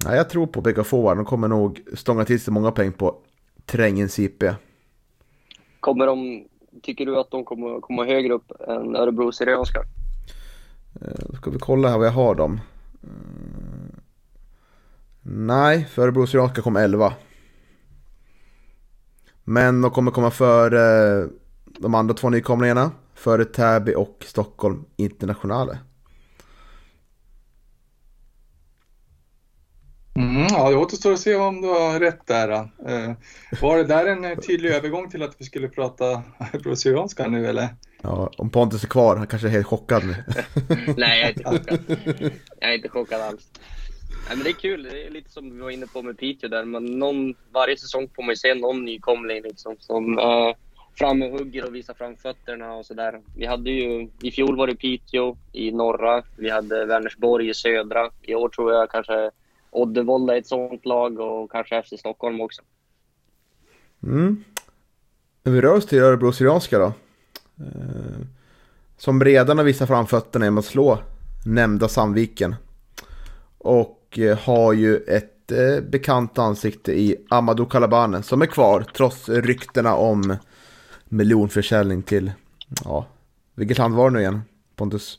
Ja, 0.04 0.16
jag 0.16 0.30
tror 0.30 0.46
på 0.46 0.60
BK 0.60 0.86
Forward. 0.86 1.16
De 1.16 1.24
kommer 1.24 1.48
nog 1.48 1.80
stånga 1.94 2.24
till 2.24 2.40
sig 2.40 2.52
många 2.52 2.70
poäng 2.70 2.92
på 2.92 3.16
Trängens 3.68 4.18
IP. 4.18 4.44
Kommer 5.80 6.06
de, 6.06 6.44
tycker 6.82 7.06
du 7.06 7.18
att 7.18 7.30
de 7.30 7.44
kommer 7.44 7.80
komma 7.80 8.04
högre 8.04 8.34
upp 8.34 8.52
än 8.68 8.96
Örebro 8.96 9.32
Syrianska? 9.32 9.80
Eh, 11.00 11.24
då 11.30 11.36
ska 11.36 11.50
vi 11.50 11.58
kolla 11.58 11.88
här 11.88 11.98
vad 11.98 12.06
jag 12.06 12.12
har 12.12 12.34
dem. 12.34 12.60
Eh, 13.02 13.08
nej, 15.22 15.84
för 15.84 16.02
Örebro 16.02 16.26
Syrianska 16.26 16.62
kom 16.62 16.76
11. 16.76 17.12
Men 19.44 19.82
de 19.82 19.90
kommer 19.90 20.10
komma 20.10 20.30
före 20.30 21.22
eh, 21.22 21.28
de 21.78 21.94
andra 21.94 22.14
två 22.14 22.30
nykomlingarna. 22.30 22.90
Före 23.14 23.44
Täby 23.44 23.94
och 23.94 24.24
Stockholm 24.26 24.84
Internationale. 24.96 25.78
Mm, 30.18 30.46
ja, 30.50 30.70
det 30.70 30.76
återstår 30.76 31.12
att 31.12 31.20
se 31.20 31.36
om 31.36 31.60
du 31.60 31.68
har 31.68 32.00
rätt 32.00 32.26
där. 32.26 32.48
Eh, 32.50 33.12
var 33.62 33.76
det 33.76 33.84
där 33.84 34.06
en 34.06 34.24
eh, 34.24 34.38
tydlig 34.38 34.70
övergång 34.70 35.10
till 35.10 35.22
att 35.22 35.36
vi 35.38 35.44
skulle 35.44 35.68
prata 35.68 36.22
brasilianska 36.64 37.28
nu 37.28 37.46
eller? 37.46 37.68
Ja, 38.02 38.30
om 38.38 38.50
Pontus 38.50 38.84
är 38.84 38.88
kvar, 38.88 39.16
han 39.16 39.26
kanske 39.26 39.48
är 39.48 39.52
helt 39.52 39.66
chockad 39.66 40.02
nu. 40.06 40.14
Nej, 40.96 41.20
jag 41.20 41.28
är 41.28 41.28
inte 41.28 41.44
chockad. 41.50 41.80
Jag 42.60 42.70
är 42.70 42.74
inte 42.74 42.88
chockad 42.88 43.20
alls. 43.20 43.50
Nej, 44.28 44.36
men 44.36 44.44
det 44.44 44.50
är 44.50 44.54
kul, 44.54 44.82
det 44.82 45.06
är 45.06 45.10
lite 45.10 45.30
som 45.30 45.54
vi 45.54 45.60
var 45.60 45.70
inne 45.70 45.86
på 45.86 46.02
med 46.02 46.18
Piteå 46.18 46.48
där. 46.48 46.64
Man, 46.64 46.98
någon, 46.98 47.34
varje 47.52 47.76
säsong 47.76 48.08
får 48.16 48.22
man 48.22 48.32
ju 48.32 48.36
se 48.36 48.54
någon 48.54 48.84
nykomling 48.84 49.42
liksom, 49.42 49.76
som 49.78 50.18
uh, 50.18 50.54
framme 50.98 51.30
hugger 51.30 51.64
och 51.64 51.74
visar 51.74 51.94
framfötterna 51.94 52.74
och 52.74 52.86
sådär. 52.86 53.20
Vi 53.36 53.46
hade 53.46 53.70
ju, 53.70 54.08
i 54.22 54.30
fjol 54.30 54.56
var 54.56 54.66
det 54.66 54.74
Piteå 54.74 55.36
i 55.52 55.72
norra, 55.72 56.22
vi 56.36 56.50
hade 56.50 56.86
Vänersborg 56.86 57.48
i 57.48 57.54
södra. 57.54 58.10
I 58.22 58.34
år 58.34 58.48
tror 58.48 58.72
jag 58.72 58.90
kanske 58.90 59.30
Oddevold 59.70 60.30
är 60.30 60.36
ett 60.36 60.46
sånt 60.46 60.86
lag 60.86 61.20
och 61.20 61.50
kanske 61.50 61.82
FC 61.82 61.92
Stockholm 61.98 62.40
också. 62.40 62.62
Mm. 64.02 64.44
Men 65.42 65.54
vi 65.54 65.60
rör 65.60 65.74
oss 65.74 65.86
till 65.86 65.98
Örebro 65.98 66.32
Syrianska 66.32 66.78
då. 66.78 66.92
Eh, 67.64 68.26
som 68.96 69.24
redan 69.24 69.58
har 69.58 69.64
visat 69.64 69.88
framfötterna 69.88 70.46
genom 70.46 70.58
att 70.58 70.64
slå 70.64 70.98
nämnda 71.46 71.88
Sandviken. 71.88 72.54
Och 73.58 74.18
eh, 74.18 74.38
har 74.38 74.72
ju 74.72 74.96
ett 74.96 75.52
eh, 75.52 75.80
bekant 75.80 76.38
ansikte 76.38 76.92
i 76.92 77.16
Amadou 77.28 77.66
Kalabane 77.66 78.22
som 78.22 78.42
är 78.42 78.46
kvar 78.46 78.84
trots 78.96 79.28
ryktena 79.28 79.94
om 79.94 80.36
miljonförsäljning 81.04 82.02
till, 82.02 82.32
ja, 82.84 83.06
vilket 83.54 83.78
land 83.78 83.94
var 83.94 84.10
det 84.10 84.14
nu 84.14 84.20
igen 84.20 84.42
Pontus? 84.76 85.18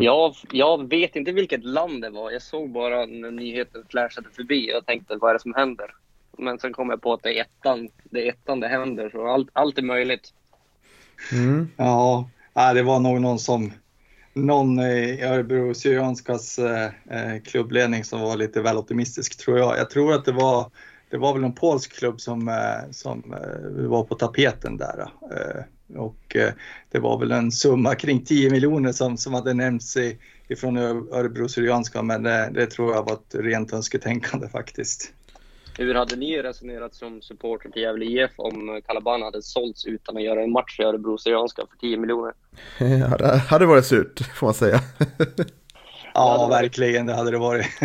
Jag, 0.00 0.34
jag 0.50 0.88
vet 0.88 1.16
inte 1.16 1.32
vilket 1.32 1.64
land 1.64 2.02
det 2.02 2.10
var. 2.10 2.30
Jag 2.30 2.42
såg 2.42 2.70
bara 2.70 3.06
när 3.06 3.30
nyheten 3.30 3.84
flashade 3.88 4.28
förbi. 4.30 4.70
Jag 4.70 4.86
tänkte, 4.86 5.16
vad 5.16 5.30
är 5.30 5.34
det 5.34 5.40
som 5.40 5.54
händer? 5.54 5.94
Men 6.38 6.58
sen 6.58 6.72
kom 6.72 6.90
jag 6.90 7.02
på 7.02 7.12
att 7.12 7.22
det 7.22 7.38
är 7.38 7.42
ettan 7.42 7.88
det, 8.04 8.28
är 8.28 8.32
ettan 8.32 8.60
det 8.60 8.68
händer. 8.68 9.10
Så 9.10 9.26
allt, 9.26 9.48
allt 9.52 9.78
är 9.78 9.82
möjligt. 9.82 10.32
Mm. 11.32 11.68
Ja, 11.76 12.28
det 12.74 12.82
var 12.82 13.00
nog 13.00 13.20
någon 13.20 13.38
som 13.38 13.72
någon 14.32 14.80
i 14.80 15.22
Örebro 15.22 15.74
Syrianskas 15.74 16.58
eh, 16.58 16.84
eh, 16.84 17.42
klubbledning 17.44 18.04
som 18.04 18.20
var 18.20 18.36
lite 18.36 18.62
väl 18.62 18.76
optimistisk 18.76 19.38
tror 19.38 19.58
jag. 19.58 19.78
Jag 19.78 19.90
tror 19.90 20.14
att 20.14 20.24
det 20.24 20.32
var, 20.32 20.70
det 21.10 21.16
var 21.16 21.34
väl 21.34 21.44
en 21.44 21.54
polsk 21.54 21.98
klubb 21.98 22.20
som, 22.20 22.48
eh, 22.48 22.90
som 22.90 23.34
eh, 23.34 23.88
var 23.88 24.04
på 24.04 24.14
tapeten 24.14 24.76
där. 24.76 25.08
Eh, 25.94 26.00
och 26.00 26.36
eh, 26.36 26.52
det 26.90 26.98
var 26.98 27.18
väl 27.18 27.32
en 27.32 27.52
summa 27.52 27.94
kring 27.94 28.24
10 28.24 28.50
miljoner 28.50 28.92
som, 28.92 29.16
som 29.16 29.34
hade 29.34 29.54
nämnts 29.54 29.96
i, 29.96 30.18
ifrån 30.48 30.76
Örebro 30.76 31.48
Syrianska 31.48 32.02
men 32.02 32.22
det, 32.22 32.50
det, 32.54 32.66
tror 32.66 32.94
jag 32.94 33.02
var 33.02 33.12
ett 33.12 33.34
rent 33.34 33.72
önsketänkande 33.72 34.48
faktiskt. 34.48 35.12
Hur 35.78 35.94
hade 35.94 36.16
ni 36.16 36.42
resonerat 36.42 36.94
som 36.94 37.22
supporter 37.22 37.70
till 37.70 37.82
Gävle 37.82 38.04
IF 38.04 38.30
om 38.36 38.80
Kalaban 38.86 39.22
hade 39.22 39.42
sålts 39.42 39.84
utan 39.86 40.16
att 40.16 40.22
göra 40.22 40.42
en 40.42 40.52
match 40.52 40.80
i 40.80 40.82
Örebro 40.82 41.18
Syrianska 41.18 41.62
för 41.70 41.78
10 41.78 41.96
miljoner? 41.96 42.32
Ja, 42.78 43.16
det 43.16 43.36
hade 43.38 43.66
varit 43.66 43.86
surt 43.86 44.20
får 44.34 44.46
man 44.46 44.54
säga. 44.54 44.80
ja, 46.14 46.48
verkligen 46.50 47.06
det 47.06 47.14
hade 47.14 47.30
det 47.30 47.38
varit. 47.38 47.66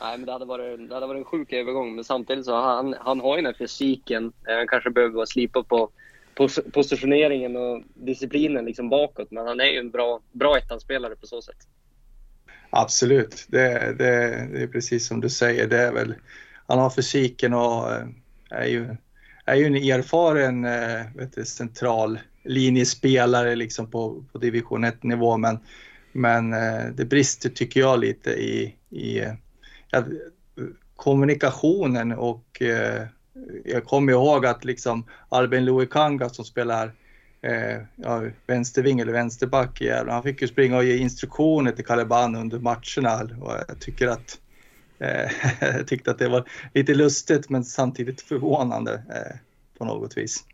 Nej, 0.00 0.18
men 0.18 0.26
det 0.26 0.32
hade, 0.32 0.44
varit, 0.44 0.88
det 0.88 0.94
hade 0.94 1.06
varit 1.06 1.18
en 1.18 1.24
sjuk 1.24 1.52
övergång, 1.52 1.94
men 1.94 2.04
samtidigt 2.04 2.44
så 2.44 2.54
han, 2.54 2.94
han 3.00 3.20
har 3.20 3.36
ju 3.36 3.42
den 3.42 3.52
här 3.52 3.58
fysiken. 3.58 4.32
Han 4.46 4.68
kanske 4.68 4.90
behöver 4.90 5.24
slipa 5.24 5.62
på 5.62 5.90
positioneringen 6.72 7.56
och 7.56 7.82
disciplinen 7.94 8.64
liksom 8.64 8.88
bakåt. 8.88 9.30
Men 9.30 9.46
han 9.46 9.60
är 9.60 9.64
ju 9.64 9.78
en 9.78 9.90
bra, 9.90 10.20
bra 10.32 10.58
ettanspelare 10.58 11.16
på 11.16 11.26
så 11.26 11.42
sätt. 11.42 11.66
Absolut, 12.70 13.46
det, 13.48 13.94
det, 13.98 14.48
det, 14.52 14.62
är 14.62 14.66
precis 14.66 15.06
som 15.06 15.20
du 15.20 15.30
säger. 15.30 15.66
Det 15.66 15.78
är 15.78 15.92
väl, 15.92 16.14
han 16.66 16.78
har 16.78 16.90
fysiken 16.90 17.54
och 17.54 17.92
eh, 17.92 18.06
är 18.50 18.66
ju, 18.66 18.96
är 19.44 19.54
ju 19.54 19.66
en 19.66 19.76
erfaren 19.76 20.64
eh, 20.64 21.00
vet 21.16 21.32
du, 21.34 21.44
central 21.44 22.18
linjespelare 22.44 23.56
liksom 23.56 23.90
på, 23.90 24.24
på 24.32 24.38
division 24.38 24.84
1-nivå. 24.84 25.36
Men, 25.36 25.58
men 26.12 26.52
eh, 26.52 26.84
det 26.94 27.04
brister, 27.04 27.48
tycker 27.48 27.80
jag, 27.80 28.00
lite 28.00 28.30
i, 28.30 28.76
i 28.90 29.24
ja, 29.90 30.04
kommunikationen 30.96 32.12
och 32.12 32.62
jag 33.64 33.84
kommer 33.84 34.12
ihåg 34.12 34.46
att 34.46 34.64
liksom 34.64 35.04
Albin 35.28 35.64
Luikanga 35.64 36.28
som 36.28 36.44
spelar 36.44 36.92
eh, 37.42 37.82
ja, 37.96 38.22
vänsterving 38.46 39.00
eller 39.00 39.12
vänsterback 39.12 39.80
i 39.80 39.90
Han 39.90 40.22
fick 40.22 40.42
ju 40.42 40.48
springa 40.48 40.76
och 40.76 40.84
ge 40.84 40.96
instruktioner 40.96 41.72
till 41.72 41.84
Caliban 41.84 42.36
under 42.36 42.58
matcherna 42.58 43.28
och 43.40 43.52
jag 43.68 43.80
tycker 43.80 44.08
att 44.08 44.40
eh, 44.98 45.30
jag 45.76 45.86
tyckte 45.86 46.10
att 46.10 46.18
det 46.18 46.28
var 46.28 46.48
lite 46.74 46.94
lustigt 46.94 47.50
men 47.50 47.64
samtidigt 47.64 48.20
förvånande 48.20 48.92
eh, 48.92 49.36
på 49.78 49.84
något 49.84 50.16
vis. 50.16 50.44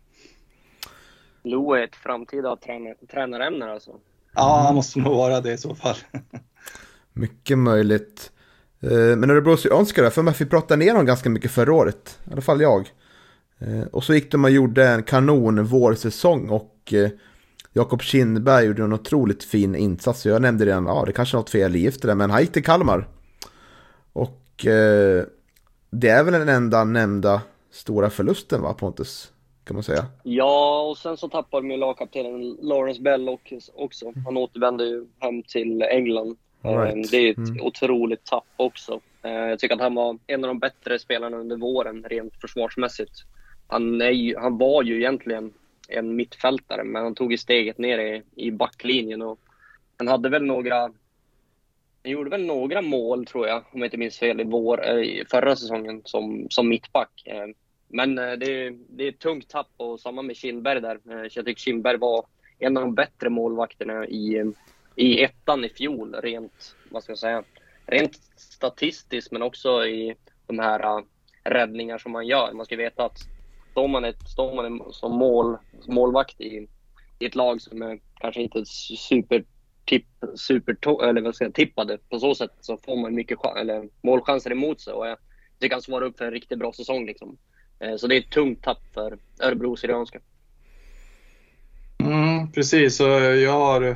Lo 1.43 1.73
är 1.73 1.83
ett 1.83 1.95
framtida 1.95 2.55
tränar, 2.55 2.95
tränarämne 3.11 3.71
alltså? 3.71 3.91
Ja, 4.33 4.61
han 4.65 4.75
måste 4.75 4.99
nog 4.99 5.17
vara 5.17 5.41
det 5.41 5.53
i 5.53 5.57
så 5.57 5.75
fall. 5.75 5.95
Mycket 7.13 7.57
möjligt. 7.57 8.31
Eh, 8.81 9.17
men 9.17 9.29
Örebro 9.29 9.57
Syrianska 9.57 10.09
för 10.09 10.39
vi 10.39 10.45
pratade 10.45 10.85
ner 10.85 10.93
dem 10.93 11.05
ganska 11.05 11.29
mycket 11.29 11.51
förra 11.51 11.73
året. 11.73 12.19
I 12.29 12.31
alla 12.31 12.41
fall 12.41 12.61
jag. 12.61 12.91
Eh, 13.59 13.87
och 13.91 14.03
så 14.03 14.13
gick 14.13 14.31
de 14.31 14.43
och 14.43 14.51
gjorde 14.51 14.87
en 14.87 15.03
kanon 15.03 15.65
vårsäsong 15.65 16.49
och 16.49 16.93
eh, 16.93 17.09
Jakob 17.73 18.01
Kindberg 18.01 18.65
gjorde 18.65 18.83
en 18.83 18.93
otroligt 18.93 19.43
fin 19.43 19.75
insats. 19.75 20.25
Jag 20.25 20.41
nämnde 20.41 20.65
redan, 20.65 20.85
ja 20.85 21.03
det 21.05 21.11
kanske 21.11 21.37
är 21.37 21.39
något 21.39 21.49
fel 21.49 21.75
i 21.75 21.91
det 22.01 22.15
men 22.15 22.29
han 22.29 22.41
gick 22.41 22.51
till 22.51 22.63
Kalmar. 22.63 23.07
Och 24.13 24.65
det 25.89 26.09
är 26.09 26.23
väl 26.23 26.33
den 26.33 26.49
enda 26.49 26.83
nämnda 26.83 27.41
stora 27.71 28.09
förlusten 28.09 28.61
va 28.61 28.73
Pontus? 28.73 29.31
Kan 29.63 29.75
man 29.75 29.83
säga. 29.83 30.05
Ja, 30.23 30.81
och 30.81 30.97
sen 30.97 31.17
så 31.17 31.29
tappade 31.29 31.67
de 31.67 31.71
ju 31.71 31.77
lagkaptenen 31.77 32.57
Lawrence 32.61 33.01
Bell 33.01 33.29
också. 33.75 34.13
Han 34.25 34.37
återvände 34.37 34.85
ju 34.85 35.05
hem 35.19 35.43
till 35.43 35.81
England 35.81 36.37
Right. 36.61 36.93
Ehm, 36.93 37.01
det 37.01 37.17
är 37.17 37.31
ett 37.31 37.37
mm. 37.37 37.61
otroligt 37.61 38.25
tapp 38.25 38.47
också. 38.55 38.99
Ehm, 39.21 39.49
jag 39.49 39.59
tycker 39.59 39.75
att 39.75 39.81
han 39.81 39.95
var 39.95 40.17
en 40.27 40.43
av 40.43 40.47
de 40.47 40.59
bättre 40.59 40.99
spelarna 40.99 41.37
under 41.37 41.57
våren 41.57 42.05
rent 42.09 42.41
försvarsmässigt. 42.41 43.13
Han, 43.67 43.99
ju, 43.99 44.37
han 44.37 44.57
var 44.57 44.83
ju 44.83 44.97
egentligen 44.97 45.53
en 45.87 46.15
mittfältare, 46.15 46.83
men 46.83 47.03
han 47.03 47.15
tog 47.15 47.31
ju 47.31 47.37
steget 47.37 47.77
ner 47.77 47.99
i, 47.99 48.23
i 48.35 48.51
backlinjen. 48.51 49.21
Och 49.21 49.39
han 49.97 50.07
hade 50.07 50.29
väl 50.29 50.43
några... 50.43 50.91
Han 52.03 52.11
gjorde 52.11 52.29
väl 52.29 52.45
några 52.45 52.81
mål, 52.81 53.25
tror 53.25 53.47
jag, 53.47 53.57
om 53.71 53.79
jag 53.79 53.87
inte 53.87 53.97
minns 53.97 54.17
fel, 54.17 54.41
i 54.41 54.43
vår, 54.43 54.87
äh, 54.89 55.25
förra 55.31 55.55
säsongen 55.55 56.01
som, 56.05 56.47
som 56.49 56.69
mittback. 56.69 57.23
Ehm, 57.25 57.53
men 57.87 58.17
äh, 58.17 58.31
det, 58.31 58.69
det 58.89 59.03
är 59.03 59.09
ett 59.09 59.19
tungt 59.19 59.49
tapp 59.49 59.69
och 59.77 59.99
samma 59.99 60.21
med 60.21 60.35
Kindberg 60.35 60.81
där. 60.81 60.99
Jag 61.05 61.45
tycker 61.45 61.61
Kindberg 61.61 61.97
var 61.97 62.25
en 62.59 62.77
av 62.77 62.83
de 62.83 62.95
bättre 62.95 63.29
målvakterna 63.29 64.07
i, 64.07 64.53
i 64.97 65.23
ettan 65.23 65.65
i 65.65 65.69
fjol 65.69 66.15
rent, 66.15 66.75
vad 66.89 67.03
ska 67.03 67.11
jag 67.11 67.19
säga, 67.19 67.43
rent 67.85 68.15
statistiskt 68.35 69.31
men 69.31 69.41
också 69.41 69.85
i 69.85 70.15
de 70.47 70.59
här 70.59 70.97
uh, 70.97 71.03
räddningar 71.43 71.97
som 71.97 72.11
man 72.11 72.27
gör. 72.27 72.53
Man 72.53 72.65
ska 72.65 72.75
veta 72.75 73.05
att 73.05 73.17
står 73.71 73.87
man, 73.87 74.05
ett, 74.05 74.29
står 74.29 74.55
man 74.55 74.93
som 74.93 75.11
mål, 75.11 75.57
målvakt 75.87 76.41
i, 76.41 76.67
i 77.19 77.25
ett 77.25 77.35
lag 77.35 77.61
som 77.61 77.81
är 77.81 77.99
kanske 78.19 78.41
inte 78.41 78.65
super 78.65 79.43
tipp, 79.85 80.07
super, 80.35 81.03
eller 81.09 81.21
vad 81.21 81.35
ska 81.35 81.45
jag, 81.45 81.53
tippade 81.53 81.97
på 82.09 82.19
så 82.19 82.35
sätt 82.35 82.51
så 82.59 82.77
får 82.77 82.95
man 82.95 83.15
mycket 83.15 83.39
eller, 83.57 83.89
målchanser 84.01 84.51
emot 84.51 84.81
sig 84.81 84.93
och 84.93 85.07
jag 85.07 85.17
tycker 85.59 85.75
han 85.75 86.03
upp 86.03 86.17
för 86.17 86.25
en 86.25 86.31
riktigt 86.31 86.59
bra 86.59 86.73
säsong. 86.73 87.05
Liksom. 87.05 87.37
Eh, 87.79 87.95
så 87.95 88.07
det 88.07 88.15
är 88.15 88.19
ett 88.19 88.31
tungt 88.31 88.63
tapp 88.63 88.93
för 88.93 89.17
Örebro 89.39 89.75
Syrianska. 89.75 90.19
Mm, 91.99 92.51
precis, 92.51 92.99
och 92.99 93.07
jag 93.07 93.51
har, 93.51 93.95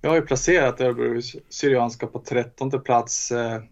jag 0.00 0.10
har 0.10 0.16
ju 0.16 0.22
placerat 0.22 0.80
Örebro 0.80 1.20
Syrianska 1.48 2.06
på 2.06 2.18
trettonde 2.18 2.78
plats. 2.78 3.32
Eh, 3.32 3.62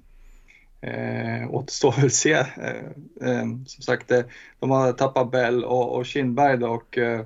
eh, 0.80 1.50
återstår 1.50 1.92
väl 1.92 2.06
att 2.06 2.12
se. 2.12 2.32
Eh, 2.32 3.30
eh, 3.30 3.46
som 3.66 3.82
sagt, 3.82 4.10
eh, 4.10 4.22
de 4.60 4.70
har 4.70 4.92
tappat 4.92 5.30
Bell 5.30 5.64
och, 5.64 5.96
och 5.96 6.06
Kindberg 6.06 6.58
då, 6.58 6.68
och 6.68 6.98
eh, 6.98 7.20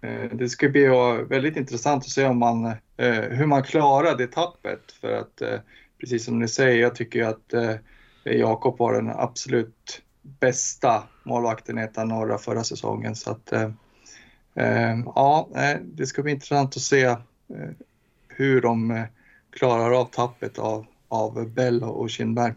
eh 0.00 0.30
det 0.32 0.48
ska 0.48 0.68
bli 0.68 0.86
väldigt 1.28 1.56
intressant 1.56 2.04
att 2.04 2.10
se 2.10 2.26
om 2.26 2.38
man, 2.38 2.66
eh, 2.96 3.22
hur 3.30 3.46
man 3.46 3.62
klarar 3.62 4.16
det 4.16 4.26
tappet. 4.26 4.92
För 5.00 5.12
att 5.12 5.42
precis 6.00 6.24
som 6.24 6.38
ni 6.38 6.48
säger, 6.48 6.82
jag 6.82 6.94
tycker 6.94 7.22
att 7.22 7.76
Jakob 8.24 8.78
var 8.78 8.92
den 8.92 9.10
absolut 9.10 10.02
bästa 10.22 11.02
målvakten 11.22 11.78
i 11.78 11.82
ettan 11.82 12.08
norra 12.08 12.38
förra 12.38 12.64
säsongen. 12.64 13.14
Så 13.14 13.30
att, 13.30 13.52
Eh, 14.56 14.98
ja, 15.04 15.48
det 15.82 16.06
ska 16.06 16.22
bli 16.22 16.32
intressant 16.32 16.76
att 16.76 16.82
se 16.82 17.04
eh, 17.04 17.16
hur 18.36 18.60
de 18.60 18.90
eh, 18.90 19.04
klarar 19.50 20.00
av 20.00 20.04
tappet 20.04 20.58
av, 20.58 20.86
av 21.08 21.54
Bell 21.54 21.82
och 21.82 22.10
Kindberg. 22.10 22.52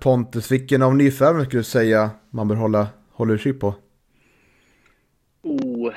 Pontus, 0.00 0.52
vilken 0.52 0.82
av 0.82 0.96
nyförvärven 0.96 1.44
skulle 1.44 1.60
du 1.60 1.64
säga 1.64 2.10
man 2.30 2.48
bör 2.48 2.54
hålla, 2.54 2.88
hålla 3.12 3.32
utkik 3.32 3.60
på? 3.60 3.74
Oh, 5.42 5.92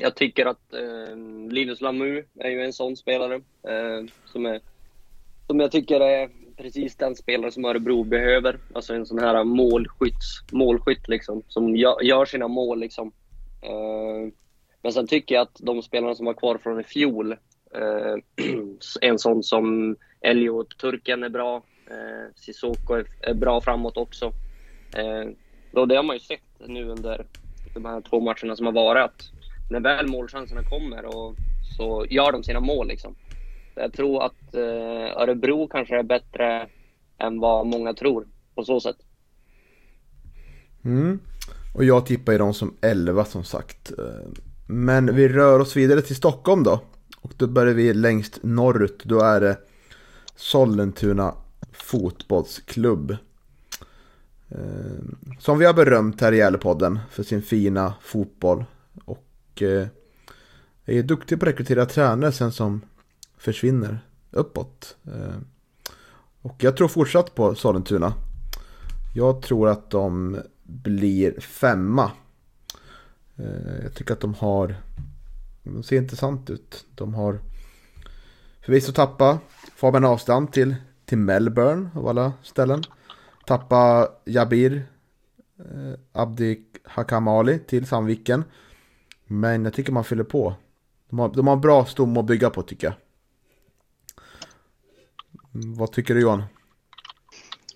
jag 0.00 0.14
tycker 0.14 0.46
att 0.46 0.72
eh, 0.72 1.16
Linus 1.50 1.80
Lamu 1.80 2.24
är 2.38 2.50
ju 2.50 2.62
en 2.62 2.72
sån 2.72 2.96
spelare 2.96 3.34
eh, 3.62 4.06
som, 4.24 4.46
är, 4.46 4.60
som 5.46 5.60
jag 5.60 5.72
tycker 5.72 6.00
är 6.00 6.30
precis 6.56 6.96
den 6.96 7.16
spelare 7.16 7.50
som 7.50 7.64
Örebro 7.64 8.04
behöver. 8.04 8.58
Alltså 8.72 8.94
en 8.94 9.06
sån 9.06 9.18
här 9.18 9.44
målskytt, 9.44 10.52
målskytt 10.52 11.08
liksom, 11.08 11.42
som 11.48 11.76
gör, 11.76 12.02
gör 12.02 12.24
sina 12.24 12.48
mål 12.48 12.80
liksom. 12.80 13.12
Eh, 13.62 14.32
men 14.86 14.92
sen 14.92 15.06
tycker 15.06 15.34
jag 15.34 15.42
att 15.42 15.60
de 15.60 15.82
spelarna 15.82 16.14
som 16.14 16.26
var 16.26 16.34
kvar 16.34 16.58
från 16.58 16.80
i 16.80 16.84
fjol, 16.84 17.32
eh, 17.74 18.44
en 19.00 19.18
sån 19.18 19.42
som 19.42 19.96
Elliot 20.20 20.78
Turken 20.78 21.22
är 21.22 21.28
bra, 21.28 21.62
eh, 21.90 22.34
Sissoko 22.34 23.04
är 23.20 23.34
bra 23.34 23.60
framåt 23.60 23.96
också. 23.96 24.32
Eh, 24.96 25.30
och 25.72 25.88
det 25.88 25.96
har 25.96 26.02
man 26.02 26.16
ju 26.16 26.20
sett 26.20 26.40
nu 26.66 26.88
under 26.88 27.26
de 27.74 27.84
här 27.84 28.00
två 28.00 28.20
matcherna 28.20 28.56
som 28.56 28.66
har 28.66 28.72
varit, 28.72 29.04
att 29.04 29.22
när 29.70 29.80
väl 29.80 30.08
målchanserna 30.08 30.62
kommer 30.62 31.04
och 31.04 31.34
så 31.76 32.06
gör 32.10 32.32
de 32.32 32.44
sina 32.44 32.60
mål. 32.60 32.88
Liksom. 32.88 33.16
Jag 33.74 33.92
tror 33.92 34.24
att 34.24 34.54
eh, 34.54 35.22
Örebro 35.22 35.68
kanske 35.68 35.98
är 35.98 36.02
bättre 36.02 36.68
än 37.18 37.40
vad 37.40 37.66
många 37.66 37.94
tror 37.94 38.26
på 38.54 38.64
så 38.64 38.80
sätt. 38.80 38.96
Mm. 40.84 41.20
Och 41.74 41.84
jag 41.84 42.06
tippar 42.06 42.32
ju 42.32 42.38
dem 42.38 42.54
som 42.54 42.76
11 42.80 43.24
som 43.24 43.44
sagt. 43.44 43.92
Eh, 43.98 44.28
men 44.66 45.14
vi 45.14 45.28
rör 45.28 45.58
oss 45.58 45.76
vidare 45.76 46.02
till 46.02 46.16
Stockholm 46.16 46.62
då. 46.62 46.80
Och 47.20 47.32
då 47.36 47.46
börjar 47.46 47.74
vi 47.74 47.94
längst 47.94 48.38
norrut. 48.42 49.04
Då 49.04 49.20
är 49.20 49.40
det 49.40 49.58
Sollentuna 50.36 51.34
fotbollsklubb. 51.72 53.16
Eh, 54.48 54.58
som 55.38 55.58
vi 55.58 55.64
har 55.64 55.74
berömt 55.74 56.20
här 56.20 56.32
i 56.32 56.36
Gävlepodden 56.36 56.98
för 57.10 57.22
sin 57.22 57.42
fina 57.42 57.94
fotboll. 58.02 58.64
Och 59.04 59.62
eh, 59.62 59.86
är 60.84 61.02
duktig 61.02 61.40
på 61.40 61.46
att 61.46 61.52
rekrytera 61.52 61.86
tränare 61.86 62.32
sen 62.32 62.52
som 62.52 62.80
försvinner 63.38 63.98
uppåt. 64.30 64.96
Eh, 65.04 65.36
och 66.42 66.54
jag 66.58 66.76
tror 66.76 66.88
fortsatt 66.88 67.34
på 67.34 67.54
Sollentuna. 67.54 68.12
Jag 69.14 69.42
tror 69.42 69.68
att 69.68 69.90
de 69.90 70.38
blir 70.62 71.40
femma. 71.40 72.10
Eh, 73.38 73.82
jag 73.82 73.94
tycker 73.94 74.12
att 74.12 74.20
de 74.20 74.34
har... 74.34 74.76
De 75.62 75.82
ser 75.82 75.96
intressant 75.96 76.50
ut. 76.50 76.86
De 76.94 77.14
har 77.14 77.40
förvisso 78.60 78.92
tappat 78.92 79.40
Fabian 79.76 80.04
Avstam 80.04 80.46
till, 80.46 80.76
till 81.04 81.18
Melbourne 81.18 81.90
av 81.94 82.08
alla 82.08 82.32
ställen. 82.42 82.82
Tappa 83.46 84.08
Jabir 84.24 84.86
eh, 85.58 85.98
Abdi 86.12 86.62
Hakamali 86.84 87.58
till 87.58 87.86
Sandviken. 87.86 88.44
Men 89.26 89.64
jag 89.64 89.74
tycker 89.74 89.92
man 89.92 90.04
fyller 90.04 90.24
på. 90.24 90.54
De 91.08 91.18
har, 91.18 91.28
de 91.28 91.46
har 91.46 91.56
bra 91.56 91.84
stomme 91.84 92.20
att 92.20 92.26
bygga 92.26 92.50
på 92.50 92.62
tycker 92.62 92.86
jag. 92.86 92.94
Vad 95.50 95.92
tycker 95.92 96.14
du 96.14 96.20
Johan? 96.20 96.42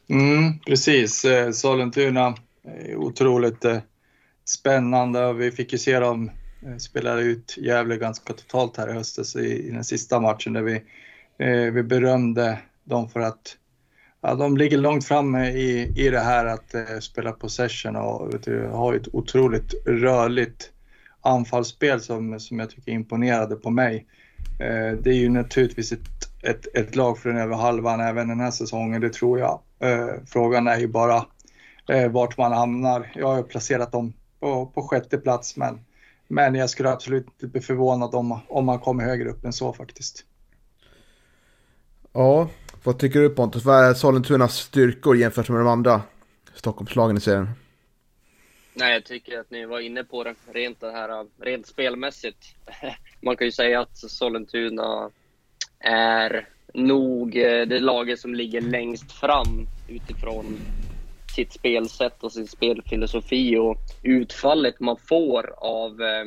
Mm, 0.09 0.59
precis, 0.59 1.25
eh, 1.25 1.51
Sollentuna 1.51 2.35
otroligt 2.97 3.65
eh, 3.65 3.79
spännande. 4.51 5.27
och 5.27 5.41
Vi 5.41 5.51
fick 5.51 5.73
ju 5.73 5.79
se 5.79 6.01
dem 6.01 6.31
eh, 6.67 6.77
spela 6.77 7.15
ut 7.15 7.57
Gävle 7.59 7.97
ganska 7.97 8.33
totalt 8.33 8.77
här 8.77 8.91
i 8.91 8.93
höstas 8.93 9.37
i, 9.37 9.69
i 9.69 9.71
den 9.71 9.85
sista 9.85 10.21
matchen 10.21 10.53
där 10.53 10.63
vi, 10.63 10.83
eh, 11.39 11.73
vi 11.73 11.83
berömde 11.83 12.59
dem 12.85 13.09
för 13.09 13.21
att 13.21 13.57
ja, 14.21 14.35
de 14.35 14.57
ligger 14.57 14.79
långt 14.79 15.05
framme 15.05 15.51
i, 15.51 15.93
i 15.97 16.11
det 16.11 16.21
här 16.21 16.47
att 16.47 16.75
eh, 16.75 16.99
spela 17.01 17.33
possession 17.33 17.97
och 17.97 18.35
vet 18.35 18.43
du, 18.43 18.67
har 18.67 18.95
ett 18.95 19.15
otroligt 19.15 19.75
rörligt 19.87 20.71
anfallsspel 21.21 22.01
som, 22.01 22.41
som 22.41 22.59
jag 22.59 22.71
tycker 22.71 22.93
imponerade 22.93 23.57
på 23.57 23.71
mig. 23.71 24.07
Eh, 24.61 24.99
det 25.03 25.11
är 25.11 25.15
ju 25.15 25.29
naturligtvis 25.29 25.93
ett, 25.93 26.09
ett, 26.43 26.77
ett 26.77 26.97
lag 26.97 27.19
för 27.19 27.29
den 27.29 27.39
över 27.39 27.57
halvan 27.57 28.01
även 28.01 28.29
den 28.29 28.41
här 28.41 28.51
säsongen, 28.51 29.01
det 29.01 29.13
tror 29.13 29.39
jag. 29.39 29.61
Eh, 29.79 30.15
frågan 30.27 30.67
är 30.67 30.79
ju 30.79 30.89
bara 30.89 31.27
eh, 31.89 32.09
vart 32.11 32.39
man 32.39 32.53
hamnar. 32.53 33.13
Jag 33.15 33.35
har 33.35 33.43
placerat 33.43 33.93
dem 33.93 34.13
på, 34.41 34.67
på 34.67 34.83
sjätte 34.83 35.19
plats 35.19 35.57
men, 35.57 35.81
men 36.29 36.55
jag 36.55 36.71
skulle 36.71 36.91
absolut 36.91 37.27
inte 37.27 37.47
bli 37.47 37.61
förvånad 37.61 38.15
om, 38.15 38.41
om 38.49 38.65
man 38.65 38.79
kommer 38.79 39.05
högre 39.05 39.31
upp 39.31 39.45
än 39.45 39.53
så 39.53 39.73
faktiskt. 39.73 40.25
Ja, 42.13 42.49
vad 42.83 42.99
tycker 42.99 43.21
du 43.21 43.31
Pontus? 43.31 43.65
Vad 43.65 43.85
är 43.85 43.95
Sollentunas 43.95 44.57
styrkor 44.57 45.17
jämfört 45.17 45.49
med 45.49 45.61
de 45.61 45.69
andra 45.69 46.03
Stockholmslagen 46.55 47.17
i 47.17 47.21
serien? 47.21 47.49
Nej, 48.75 48.93
jag 48.93 49.05
tycker 49.05 49.41
att 49.41 49.51
ni 49.51 49.67
var 49.67 49.81
inne 49.81 50.05
på 50.05 50.25
det 50.25 50.35
rent, 50.53 50.81
det 50.81 50.93
här, 50.93 51.27
rent 51.39 51.67
spelmässigt. 51.67 52.57
Man 53.23 53.37
kan 53.37 53.47
ju 53.47 53.53
säga 53.53 53.81
att 53.81 53.97
Sollentuna 53.97 55.11
är 55.79 56.49
nog 56.75 57.37
eh, 57.37 57.67
det 57.67 57.79
laget 57.79 58.21
som 58.21 58.35
ligger 58.35 58.61
längst 58.61 59.13
fram 59.13 59.67
utifrån 59.89 60.59
sitt 61.41 61.53
spelsätt 61.53 62.23
och 62.23 62.33
sin 62.33 62.47
spelfilosofi 62.47 63.57
och 63.57 63.77
utfallet 64.03 64.81
man 64.81 64.97
får 64.97 65.55
av, 65.57 66.03
eh, 66.03 66.25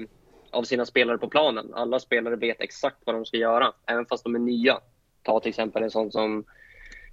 av 0.51 0.63
sina 0.63 0.85
spelare 0.85 1.17
på 1.17 1.29
planen. 1.29 1.73
Alla 1.73 1.99
spelare 1.99 2.35
vet 2.35 2.61
exakt 2.61 2.97
vad 3.05 3.15
de 3.15 3.25
ska 3.25 3.37
göra, 3.37 3.71
även 3.85 4.05
fast 4.05 4.23
de 4.23 4.35
är 4.35 4.39
nya. 4.39 4.79
Ta 5.23 5.39
till 5.39 5.49
exempel 5.49 5.83
en 5.83 5.91
sån 5.91 6.11
som 6.11 6.43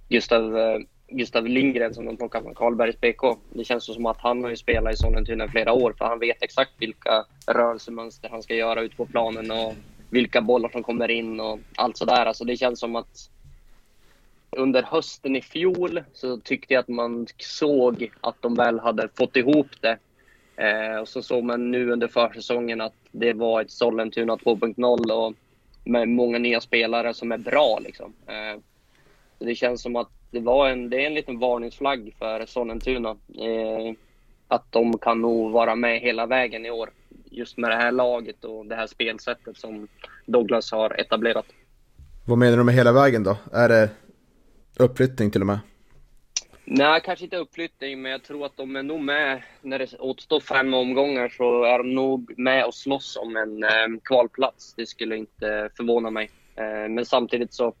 Gustav, 0.09 0.57
eh, 0.57 0.77
Gustav 1.07 1.47
Lindgren 1.47 1.93
som 1.93 2.05
de 2.05 2.17
plockar 2.17 2.41
från 2.41 2.55
Karlbergs 2.55 3.01
BK. 3.01 3.37
Det 3.53 3.63
känns 3.63 3.85
som 3.85 4.05
att 4.05 4.17
han 4.17 4.43
har 4.43 4.49
ju 4.49 4.57
spelat 4.57 4.93
i 4.93 4.97
Sollentuna 4.97 5.45
i 5.45 5.47
flera 5.47 5.73
år 5.73 5.95
för 5.97 6.05
han 6.05 6.19
vet 6.19 6.43
exakt 6.43 6.71
vilka 6.77 7.25
rörelsemönster 7.47 8.29
han 8.29 8.43
ska 8.43 8.55
göra 8.55 8.81
ute 8.81 8.95
på 8.95 9.05
planen 9.05 9.51
och 9.51 9.73
vilka 10.09 10.41
bollar 10.41 10.69
som 10.69 10.83
kommer 10.83 11.11
in 11.11 11.39
och 11.39 11.59
allt 11.75 11.97
sådär. 11.97 12.25
Alltså 12.25 12.43
det 12.43 12.57
känns 12.57 12.79
som 12.79 12.95
att 12.95 13.29
under 14.57 14.83
hösten 14.83 15.35
i 15.35 15.41
fjol 15.41 16.03
så 16.13 16.37
tyckte 16.37 16.73
jag 16.73 16.81
att 16.81 16.87
man 16.87 17.27
såg 17.37 18.11
att 18.21 18.35
de 18.41 18.55
väl 18.55 18.79
hade 18.79 19.09
fått 19.17 19.35
ihop 19.35 19.67
det. 19.81 19.97
Eh, 20.55 20.95
och 21.01 21.07
så 21.07 21.21
såg 21.21 21.43
man 21.43 21.71
nu 21.71 21.91
under 21.91 22.07
försäsongen 22.07 22.81
att 22.81 22.93
det 23.11 23.33
var 23.33 23.61
ett 23.61 23.71
Sollentuna 23.71 24.35
2.0 24.35 25.11
och 25.11 25.33
med 25.83 26.09
många 26.09 26.39
nya 26.39 26.61
spelare 26.61 27.13
som 27.13 27.31
är 27.31 27.37
bra. 27.37 27.79
Liksom. 27.81 28.13
Eh, 28.27 28.61
det 29.39 29.55
känns 29.55 29.81
som 29.81 29.95
att 29.95 30.09
det, 30.31 30.39
var 30.39 30.69
en, 30.69 30.89
det 30.89 31.03
är 31.03 31.07
en 31.07 31.13
liten 31.13 31.39
varningsflagg 31.39 32.13
för 32.19 32.45
Sollentuna. 32.45 33.09
Eh, 33.09 33.93
att 34.47 34.71
de 34.71 34.97
kan 34.97 35.21
nog 35.21 35.51
vara 35.51 35.75
med 35.75 35.99
hela 35.99 36.25
vägen 36.25 36.65
i 36.65 36.71
år. 36.71 36.89
Just 37.29 37.57
med 37.57 37.69
det 37.69 37.75
här 37.75 37.91
laget 37.91 38.45
och 38.45 38.65
det 38.65 38.75
här 38.75 38.87
spelsättet 38.87 39.57
som 39.57 39.87
Douglas 40.25 40.71
har 40.71 40.99
etablerat. 40.99 41.45
Vad 42.25 42.37
menar 42.37 42.57
du 42.57 42.63
med 42.63 42.75
hela 42.75 42.91
vägen 42.91 43.23
då? 43.23 43.37
Är 43.53 43.69
det 43.69 43.89
Uppflyttning 44.81 45.31
till 45.31 45.41
och 45.41 45.47
med? 45.47 45.59
Nej, 46.65 47.01
kanske 47.03 47.25
inte 47.25 47.37
uppflyttning, 47.37 48.01
men 48.01 48.11
jag 48.11 48.23
tror 48.23 48.45
att 48.45 48.57
de 48.57 48.75
är 48.75 48.83
nog 48.83 48.99
med. 48.99 49.43
När 49.61 49.79
det 49.79 49.99
återstår 49.99 50.39
fem 50.39 50.73
omgångar 50.73 51.29
så 51.29 51.63
är 51.63 51.77
de 51.77 51.95
nog 51.95 52.33
med 52.37 52.65
och 52.65 52.73
slåss 52.73 53.17
om 53.17 53.35
en 53.35 53.63
eh, 53.63 53.99
kvalplats. 54.03 54.73
Det 54.73 54.85
skulle 54.85 55.17
inte 55.17 55.69
förvåna 55.77 56.09
mig. 56.09 56.29
Eh, 56.55 56.89
men 56.89 57.05
samtidigt 57.05 57.53
så 57.53 57.73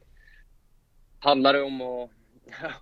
handlar 1.19 1.53
det 1.53 1.61
om 1.61 1.81
att, 1.81 2.09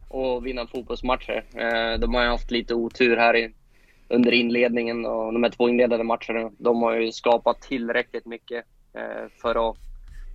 att 0.15 0.43
vinna 0.43 0.67
fotbollsmatcher. 0.67 1.45
Eh, 1.55 1.99
de 1.99 2.13
har 2.13 2.23
ju 2.23 2.29
haft 2.29 2.51
lite 2.51 2.75
otur 2.75 3.17
här 3.17 3.35
i, 3.35 3.53
under 4.07 4.31
inledningen 4.31 5.05
och 5.05 5.33
de 5.33 5.43
här 5.43 5.49
två 5.49 5.69
inledande 5.69 6.03
matcherna. 6.03 6.51
De 6.57 6.81
har 6.81 6.95
ju 6.95 7.11
skapat 7.11 7.61
tillräckligt 7.61 8.25
mycket 8.25 8.65
eh, 8.93 9.27
för 9.41 9.69
att 9.69 9.88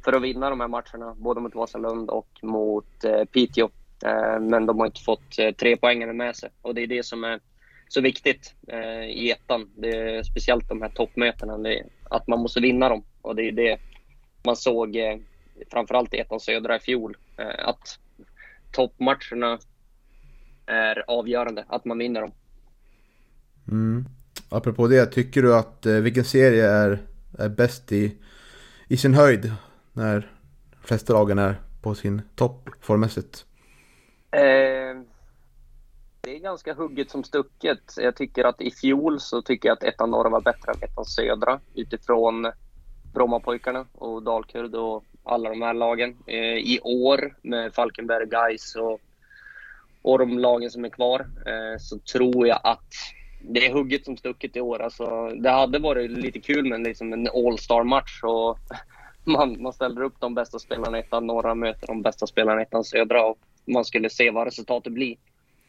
för 0.05 0.13
att 0.13 0.23
vinna 0.23 0.51
de 0.51 0.61
här 0.61 0.69
matcherna, 0.69 1.15
både 1.19 1.41
mot 1.41 1.55
Vasalund 1.55 2.11
och 2.11 2.29
mot 2.43 3.05
eh, 3.05 3.25
Piteå. 3.25 3.71
Eh, 4.05 4.41
men 4.41 4.67
de 4.67 4.79
har 4.79 4.87
inte 4.87 5.01
fått 5.01 5.39
eh, 5.39 5.51
tre 5.51 5.77
poängen 5.77 6.17
med 6.17 6.37
sig 6.37 6.51
och 6.63 6.75
det 6.75 6.83
är 6.83 6.87
det 6.87 7.07
som 7.07 7.25
är 7.25 7.41
så 7.89 8.01
viktigt 8.01 8.55
eh, 8.69 9.05
i 9.05 9.31
ettan. 9.31 9.71
Det 9.77 9.89
är 9.89 10.23
speciellt 10.23 10.69
de 10.69 10.83
här 10.83 10.89
toppmötena, 10.89 11.59
det, 11.59 11.83
att 12.11 12.27
man 12.27 12.41
måste 12.41 12.61
vinna 12.61 12.89
dem. 12.89 13.05
Och 13.23 13.37
det 13.37 13.49
är 13.49 13.53
det 13.53 13.79
man 14.45 14.57
såg 14.57 14.97
eh, 14.97 15.17
framförallt 15.71 16.15
i 16.15 16.19
ettan 16.19 16.41
södra 16.41 16.77
i 16.77 16.81
fjol. 16.81 17.17
Eh, 17.37 17.69
att 17.69 17.99
toppmatcherna 18.73 19.59
är 20.67 21.11
avgörande, 21.11 21.65
att 21.69 21.85
man 21.85 21.99
vinner 21.99 22.21
dem. 22.21 22.33
Mm. 23.69 24.05
Apropå 24.49 24.87
det, 24.87 25.07
tycker 25.07 25.43
du 25.43 25.57
att 25.57 25.87
eh, 25.87 25.95
vilken 25.95 26.25
serie 26.25 26.71
är, 26.71 26.99
är 27.39 27.49
bäst 27.49 27.93
i, 27.93 28.17
i 28.89 28.97
sin 28.97 29.15
höjd 29.15 29.53
när 29.95 30.31
de 30.71 30.87
flesta 30.87 31.13
lagen 31.13 31.39
är 31.39 31.61
på 31.83 31.95
sin 31.95 32.23
topp 32.35 32.71
formmässigt? 32.81 33.47
Eh, 34.31 35.01
det 36.21 36.37
är 36.37 36.39
ganska 36.39 36.75
hugget 36.75 37.11
som 37.11 37.25
stucket. 37.25 37.79
Jag 37.97 38.17
tycker 38.17 38.45
att 38.45 38.61
i 38.61 38.71
fjol 38.71 39.21
så 39.21 39.43
tycker 39.43 39.69
jag 39.69 39.77
att 39.77 39.83
ettan 39.83 40.11
norra 40.11 40.29
var 40.29 40.41
bättre 40.41 40.73
än 40.73 40.83
ettan 40.83 41.05
södra 41.05 41.61
utifrån 41.75 42.53
Brommapojkarna 43.15 43.87
och 43.93 44.23
Dalkurd 44.23 44.75
och 44.75 45.05
alla 45.25 45.51
de 45.51 45.63
här 45.63 45.75
lagen. 45.75 46.17
Eh, 46.27 46.57
I 46.57 46.81
år 46.83 47.37
med 47.43 47.75
Falkenberg, 47.75 48.27
Gais 48.27 48.77
och, 48.77 49.01
och 50.03 50.19
de 50.19 50.39
lagen 50.39 50.71
som 50.71 50.85
är 50.85 50.89
kvar 50.89 51.21
eh, 51.21 51.79
så 51.79 51.99
tror 51.99 52.47
jag 52.47 52.61
att 52.65 52.93
det 53.41 53.67
är 53.67 53.73
hugget 53.73 54.05
som 54.05 54.17
stucket 54.17 54.57
i 54.57 54.61
år. 54.61 54.83
Alltså, 54.83 55.31
det 55.31 55.51
hade 55.51 55.79
varit 55.79 56.11
lite 56.11 56.41
kul 56.41 56.69
med 56.69 56.81
liksom 56.81 57.13
en 57.13 57.29
All-star-match 57.29 58.23
och 58.23 58.59
man, 59.25 59.63
man 59.63 59.73
ställer 59.73 60.03
upp 60.03 60.21
de 60.21 60.35
bästa 60.35 60.59
spelarna 60.59 60.99
i 60.99 61.01
ettan 61.01 61.27
norra 61.27 61.55
möter 61.55 61.87
de 61.87 62.03
bästa 62.03 62.27
spelarna 62.27 62.61
i 62.61 62.63
ettan 62.63 62.85
södra 62.85 63.27
och 63.27 63.39
man 63.65 63.85
skulle 63.85 64.11
se 64.11 64.31
vad 64.31 64.45
resultatet 64.45 64.93
blir. 64.93 65.17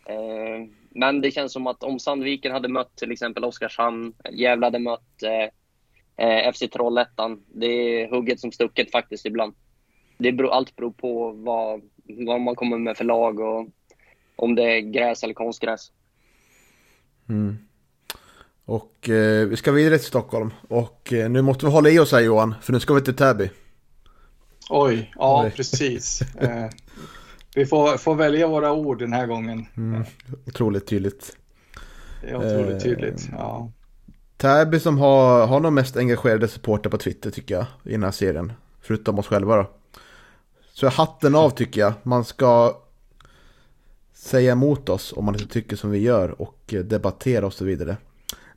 Eh, 0.05 0.67
men 0.89 1.21
det 1.21 1.31
känns 1.31 1.53
som 1.53 1.67
att 1.67 1.83
om 1.83 1.99
Sandviken 1.99 2.51
hade 2.51 2.67
mött 2.67 2.95
till 2.95 3.11
exempel 3.11 3.43
Oskarshamn, 3.43 4.13
Gävle 4.31 4.65
hade 4.65 4.79
mött 4.79 5.23
eh, 5.23 6.27
eh 6.27 6.53
FC 6.53 6.63
Trollhättan. 6.71 7.43
Det 7.47 7.65
är 7.65 8.09
hugget 8.09 8.39
som 8.39 8.51
stucket 8.51 8.91
faktiskt 8.91 9.25
ibland. 9.25 9.53
Det 10.17 10.31
beror, 10.31 10.51
allt 10.51 10.75
beror 10.75 10.91
på 10.91 11.31
vad, 11.31 11.81
vad 12.03 12.41
man 12.41 12.55
kommer 12.55 12.77
med 12.77 12.97
för 12.97 13.05
lag 13.05 13.39
och 13.39 13.67
om 14.35 14.55
det 14.55 14.63
är 14.63 14.79
gräs 14.79 15.23
eller 15.23 15.33
konstgräs. 15.33 15.91
Mm. 17.29 17.57
Och 18.65 19.09
eh, 19.09 19.47
vi 19.47 19.55
ska 19.55 19.71
vidare 19.71 19.97
till 19.97 20.07
Stockholm. 20.07 20.53
Och 20.67 21.13
eh, 21.13 21.29
nu 21.29 21.41
måste 21.41 21.65
vi 21.65 21.71
hålla 21.71 21.89
i 21.89 21.99
oss 21.99 22.11
här 22.11 22.19
Johan, 22.19 22.55
för 22.61 22.73
nu 22.73 22.79
ska 22.79 22.93
vi 22.93 23.01
till 23.01 23.15
Täby. 23.15 23.49
Oj, 24.69 25.11
ja 25.15 25.43
Oj. 25.45 25.51
precis. 25.55 26.21
eh, 26.21 26.69
vi 27.55 27.65
får, 27.65 27.97
får 27.97 28.15
välja 28.15 28.47
våra 28.47 28.73
ord 28.73 28.99
den 28.99 29.13
här 29.13 29.27
gången. 29.27 29.65
Mm, 29.77 30.03
otroligt 30.47 30.87
tydligt. 30.87 31.37
Det 32.21 32.29
är 32.29 32.35
otroligt 32.35 32.83
tydligt, 32.83 33.29
ja. 33.31 33.71
Täby 34.37 34.79
som 34.79 34.97
har, 34.97 35.47
har 35.47 35.59
de 35.59 35.73
mest 35.73 35.97
engagerade 35.97 36.47
supporter 36.47 36.89
på 36.89 36.97
Twitter 36.97 37.31
tycker 37.31 37.55
jag 37.55 37.65
i 37.83 37.91
den 37.91 38.03
här 38.03 38.11
serien. 38.11 38.53
Förutom 38.81 39.19
oss 39.19 39.27
själva 39.27 39.55
då. 39.55 39.69
Så 40.73 40.87
hatten 40.87 41.35
av 41.35 41.49
tycker 41.49 41.81
jag. 41.81 41.93
Man 42.03 42.25
ska 42.25 42.77
säga 44.13 44.51
emot 44.51 44.89
oss 44.89 45.13
om 45.17 45.25
man 45.25 45.35
inte 45.35 45.53
tycker 45.53 45.75
som 45.75 45.89
vi 45.91 45.99
gör 45.99 46.41
och 46.41 46.73
debattera 46.83 47.45
och 47.45 47.53
så 47.53 47.65
vidare. 47.65 47.97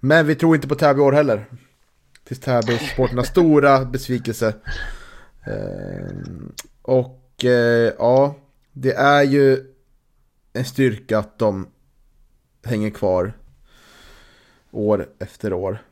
Men 0.00 0.26
vi 0.26 0.34
tror 0.34 0.54
inte 0.54 0.68
på 0.68 0.74
Täby 0.74 1.00
år 1.00 1.12
heller. 1.12 1.46
Tills 2.24 2.40
Täby 2.40 2.78
sporternas 2.78 3.28
stora 3.30 3.84
besvikelse. 3.84 4.54
Eh, 5.46 6.16
och 6.82 7.44
eh, 7.44 7.92
ja, 7.98 8.36
det 8.72 8.92
är 8.92 9.22
ju 9.22 9.64
en 10.52 10.64
styrka 10.64 11.18
att 11.18 11.38
de 11.38 11.66
hänger 12.64 12.90
kvar 12.90 13.32
år 14.70 15.08
efter 15.18 15.52
år. 15.52 15.82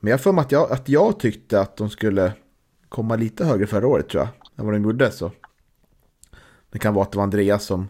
Men 0.00 0.10
jag 0.10 0.20
får 0.20 0.32
mig 0.32 0.42
att 0.42 0.52
jag, 0.52 0.72
att 0.72 0.88
jag 0.88 1.20
tyckte 1.20 1.60
att 1.60 1.76
de 1.76 1.90
skulle 1.90 2.32
komma 2.88 3.16
lite 3.16 3.44
högre 3.44 3.66
förra 3.66 3.86
året 3.86 4.08
tror 4.08 4.22
jag. 4.22 4.28
Än 4.58 4.64
vad 4.64 4.74
de 4.74 4.82
gjorde 4.82 5.10
så. 5.10 5.32
Det 6.70 6.78
kan 6.78 6.94
vara 6.94 7.02
att 7.02 7.12
det 7.12 7.16
var 7.16 7.22
Andreas 7.22 7.64
som 7.64 7.88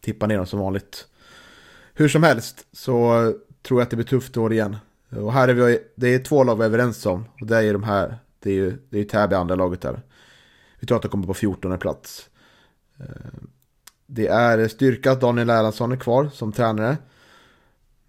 tippar 0.00 0.26
ner 0.26 0.36
dem 0.36 0.46
som 0.46 0.60
vanligt. 0.60 1.06
Hur 1.94 2.08
som 2.08 2.22
helst 2.22 2.66
så 2.72 3.12
tror 3.62 3.80
jag 3.80 3.82
att 3.82 3.90
det 3.90 3.96
blir 3.96 4.06
tufft 4.06 4.36
år 4.36 4.52
igen. 4.52 4.76
Eh, 5.10 5.18
och 5.18 5.32
här 5.32 5.48
är 5.48 5.54
vi, 5.54 5.78
det 5.94 6.14
är 6.14 6.18
två 6.18 6.44
lag 6.44 6.56
vi 6.56 6.62
är 6.62 6.66
överens 6.66 7.06
om. 7.06 7.24
Och 7.40 7.46
det 7.46 7.56
är 7.56 7.72
de 7.72 7.82
här, 7.82 8.18
det 8.38 8.50
är 8.50 8.54
ju, 8.54 8.70
det 8.90 8.96
är 8.96 9.00
ju 9.00 9.04
Täby 9.04 9.34
andra 9.34 9.54
laget 9.54 9.80
där. 9.80 10.02
Vi 10.80 10.86
tror 10.86 10.96
att 10.96 11.02
de 11.02 11.08
kommer 11.08 11.26
på 11.26 11.34
14 11.34 11.78
plats. 11.78 12.30
Eh, 13.00 13.06
det 14.06 14.26
är 14.26 14.68
styrka 14.68 15.12
att 15.12 15.20
Daniel 15.20 15.50
Erlandsson 15.50 15.92
är 15.92 15.96
kvar 15.96 16.28
som 16.32 16.52
tränare. 16.52 16.96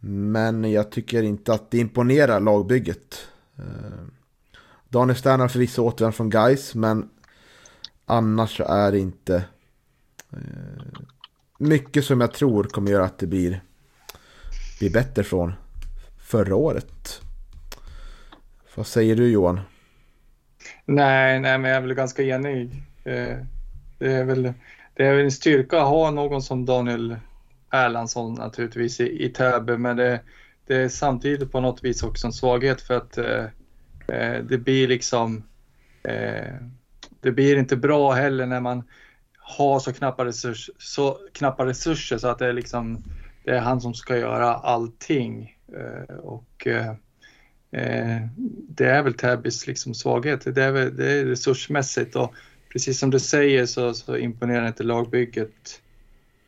Men 0.04 0.72
jag 0.72 0.92
tycker 0.92 1.24
inte 1.24 1.54
att 1.54 1.72
det 1.72 1.78
imponerar 1.78 2.40
lagbygget. 2.40 3.28
Eh, 3.58 4.06
Daniel 4.90 5.18
Stern 5.18 5.40
har 5.40 5.48
förvisso 5.48 5.84
återvänt 5.84 6.16
från 6.16 6.30
Geis 6.30 6.76
men 6.76 7.10
annars 8.06 8.58
så 8.58 8.64
är 8.64 8.92
det 8.92 9.00
inte 9.00 9.44
mycket 11.58 12.06
som 12.06 12.22
jag 12.22 12.34
tror 12.34 12.64
kommer 12.64 12.92
göra 12.92 13.06
att 13.06 13.18
det 13.18 13.28
blir, 13.28 13.64
blir 14.80 14.94
bättre 14.94 15.24
från 15.24 15.54
förra 16.32 16.56
året. 16.56 17.22
Vad 18.76 18.88
säger 18.88 19.16
du 19.16 19.32
Johan? 19.32 19.60
Nej, 20.86 21.40
nej, 21.40 21.58
men 21.58 21.72
jag 21.72 21.78
är 21.78 21.82
väl 21.82 21.94
ganska 21.94 22.24
enig. 22.24 22.72
Eh, 23.04 23.38
det 23.98 24.14
är 24.14 24.24
väl, 24.24 24.54
det 24.94 25.06
är 25.06 25.16
väl 25.16 25.26
en 25.26 25.32
styrka 25.32 25.82
att 25.82 25.88
ha 25.88 26.12
någon 26.12 26.42
som 26.42 26.66
Daniel 26.66 27.16
Erlandsson 27.72 28.34
naturligtvis 28.34 29.00
i, 29.00 29.26
i 29.26 29.30
Täby, 29.30 29.78
men 29.78 29.98
det, 29.98 30.22
det, 30.68 30.76
är 30.76 30.90
samtidigt 30.90 31.52
på 31.52 31.60
något 31.60 31.84
vis 31.84 32.04
också 32.04 32.28
en 32.28 32.34
svaghet 32.34 32.82
för 32.82 32.98
att 32.98 33.18
eh, 33.18 33.46
eh 34.08 34.44
det 34.44 34.58
blir 34.58 34.88
liksom 34.88 35.44
eh, 36.04 36.56
det 37.22 37.32
blir 37.32 37.58
inte 37.58 37.78
bra 37.78 38.12
heller 38.12 38.46
när 38.46 38.60
man 38.60 38.84
har 39.38 39.80
så 39.80 39.94
knappa, 39.94 40.26
resurs, 40.26 40.70
så 40.78 41.18
knappa 41.34 41.66
resurser 41.66 42.18
så 42.18 42.28
att 42.28 42.40
det 42.40 42.48
är 42.48 42.54
liksom 42.54 43.04
det 43.44 43.52
är 43.52 43.60
han 43.60 43.82
som 43.82 43.94
ska 43.94 44.18
göra 44.18 44.56
allting. 44.56 45.58
Eh, 45.78 46.16
och 46.16 46.68
eh, 46.68 46.90
eh, 47.72 48.22
det 48.68 48.86
är 48.86 49.04
väl 49.04 49.14
Täbys 49.14 49.68
liksom 49.68 49.94
svaghet. 49.94 50.56
Det 50.56 50.64
är, 50.64 50.72
väl, 50.72 50.96
det 50.96 51.12
är 51.12 51.26
resursmässigt 51.26 52.16
och 52.16 52.34
precis 52.72 53.00
som 53.00 53.10
du 53.10 53.20
säger 53.20 53.66
så, 53.66 53.94
så 53.94 54.18
imponerar 54.18 54.68
inte 54.68 54.84
lagbygget 54.84 55.82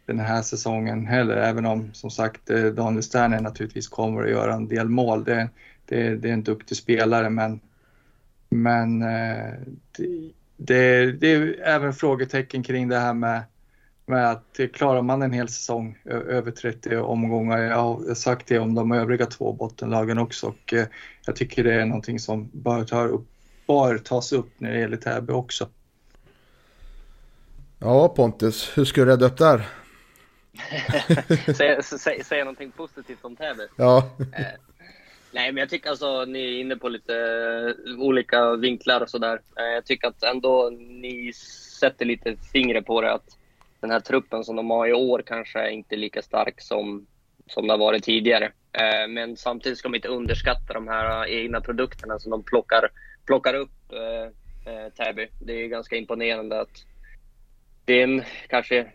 den 0.05 0.19
här 0.19 0.41
säsongen 0.41 1.07
heller, 1.07 1.38
även 1.38 1.65
om 1.65 1.93
som 1.93 2.11
sagt 2.11 2.45
Daniel 2.76 3.03
Sterner 3.03 3.41
naturligtvis 3.41 3.88
kommer 3.88 4.24
att 4.24 4.30
göra 4.30 4.53
en 4.53 4.67
del 4.67 4.89
mål. 4.89 5.24
Det, 5.24 5.49
det, 5.86 6.15
det 6.15 6.30
är 6.30 6.34
en 6.34 6.43
duktig 6.43 6.78
spelare 6.78 7.30
men, 7.30 7.59
men 8.49 8.99
det, 8.99 10.32
det, 10.57 11.11
det 11.11 11.28
är 11.28 11.61
även 11.63 11.93
frågetecken 11.93 12.63
kring 12.63 12.88
det 12.88 12.99
här 12.99 13.13
med 13.13 13.43
med 14.06 14.32
att 14.32 14.60
klarar 14.74 15.01
man 15.01 15.22
en 15.22 15.32
hel 15.32 15.49
säsong 15.49 15.97
över 16.06 16.51
30 16.51 16.97
omgångar. 16.97 17.58
Jag 17.58 17.76
har 17.76 18.14
sagt 18.14 18.47
det 18.47 18.60
om 18.60 18.76
de 18.76 18.91
övriga 18.91 19.26
två 19.26 19.54
bottenlagen 19.54 20.18
också 20.18 20.47
och 20.47 20.74
eh, 20.74 20.86
jag 21.26 21.36
tycker 21.36 21.64
det 21.64 21.74
är 21.74 21.86
någonting 21.86 22.20
som 22.20 22.49
bör, 22.54 22.84
ta 22.84 23.04
upp, 23.04 23.28
bör 23.68 23.97
tas 23.97 24.34
upp 24.34 24.49
när 24.58 24.72
det 24.72 24.80
gäller 24.80 24.97
Täby 24.97 25.34
också. 25.34 25.70
Ja 27.80 28.10
Pontus, 28.10 28.78
hur 28.78 28.86
ska 28.86 29.01
du 29.01 29.12
rädda 29.12 29.26
upp 29.26 29.38
där? 29.38 29.68
säga, 31.54 31.82
säga, 31.82 32.24
säga 32.24 32.43
någonting 32.43 32.72
positivt 32.72 33.20
om 33.22 33.36
Täby? 33.36 33.64
Ja. 33.76 34.10
Eh, 34.20 34.45
nej, 35.32 35.51
men 35.51 35.58
jag 35.58 35.70
tycker 35.70 35.89
alltså 35.89 36.26
ni 36.26 36.39
är 36.39 36.62
inne 36.62 36.76
på 36.76 36.89
lite 36.89 37.16
eh, 37.16 37.99
olika 37.99 38.56
vinklar 38.56 39.01
och 39.01 39.10
sådär. 39.10 39.41
jag 39.56 39.86
tycker 39.86 40.08
att 40.08 40.24
ändå 40.24 40.70
ni 40.80 41.34
sätter 41.80 42.06
lite 42.06 42.36
fingret 42.54 42.86
på 42.86 43.01
det 43.01 43.14
att 43.14 43.38
den 43.84 43.92
här 43.92 44.00
truppen 44.00 44.44
som 44.44 44.56
de 44.56 44.70
har 44.70 44.88
i 44.88 44.94
år 44.94 45.24
kanske 45.26 45.60
är 45.60 45.70
inte 45.70 45.96
lika 45.96 46.22
stark 46.22 46.62
som, 46.62 47.08
som 47.48 47.68
det 47.68 47.74
har 47.74 47.78
varit 47.78 48.04
tidigare. 48.04 48.46
Eh, 48.74 49.08
men 49.10 49.38
samtidigt 49.38 49.78
ska 49.78 49.90
man 49.90 49.96
inte 49.96 50.08
underskatta 50.08 50.74
de 50.74 50.88
här 50.88 51.28
eh, 51.28 51.36
egna 51.38 51.62
produkterna 51.62 52.20
som 52.20 52.32
de 52.32 52.44
plockar, 52.44 52.90
plockar 53.26 53.54
upp 53.54 53.92
eh, 53.92 54.74
eh 54.74 54.90
Täby. 54.90 55.28
Det 55.40 55.54
är 55.54 55.68
ganska 55.68 55.96
imponerande 55.96 56.62
att 56.62 56.86
det 57.86 57.94
är 57.94 58.04
en, 58.04 58.24
kanske 58.48 58.88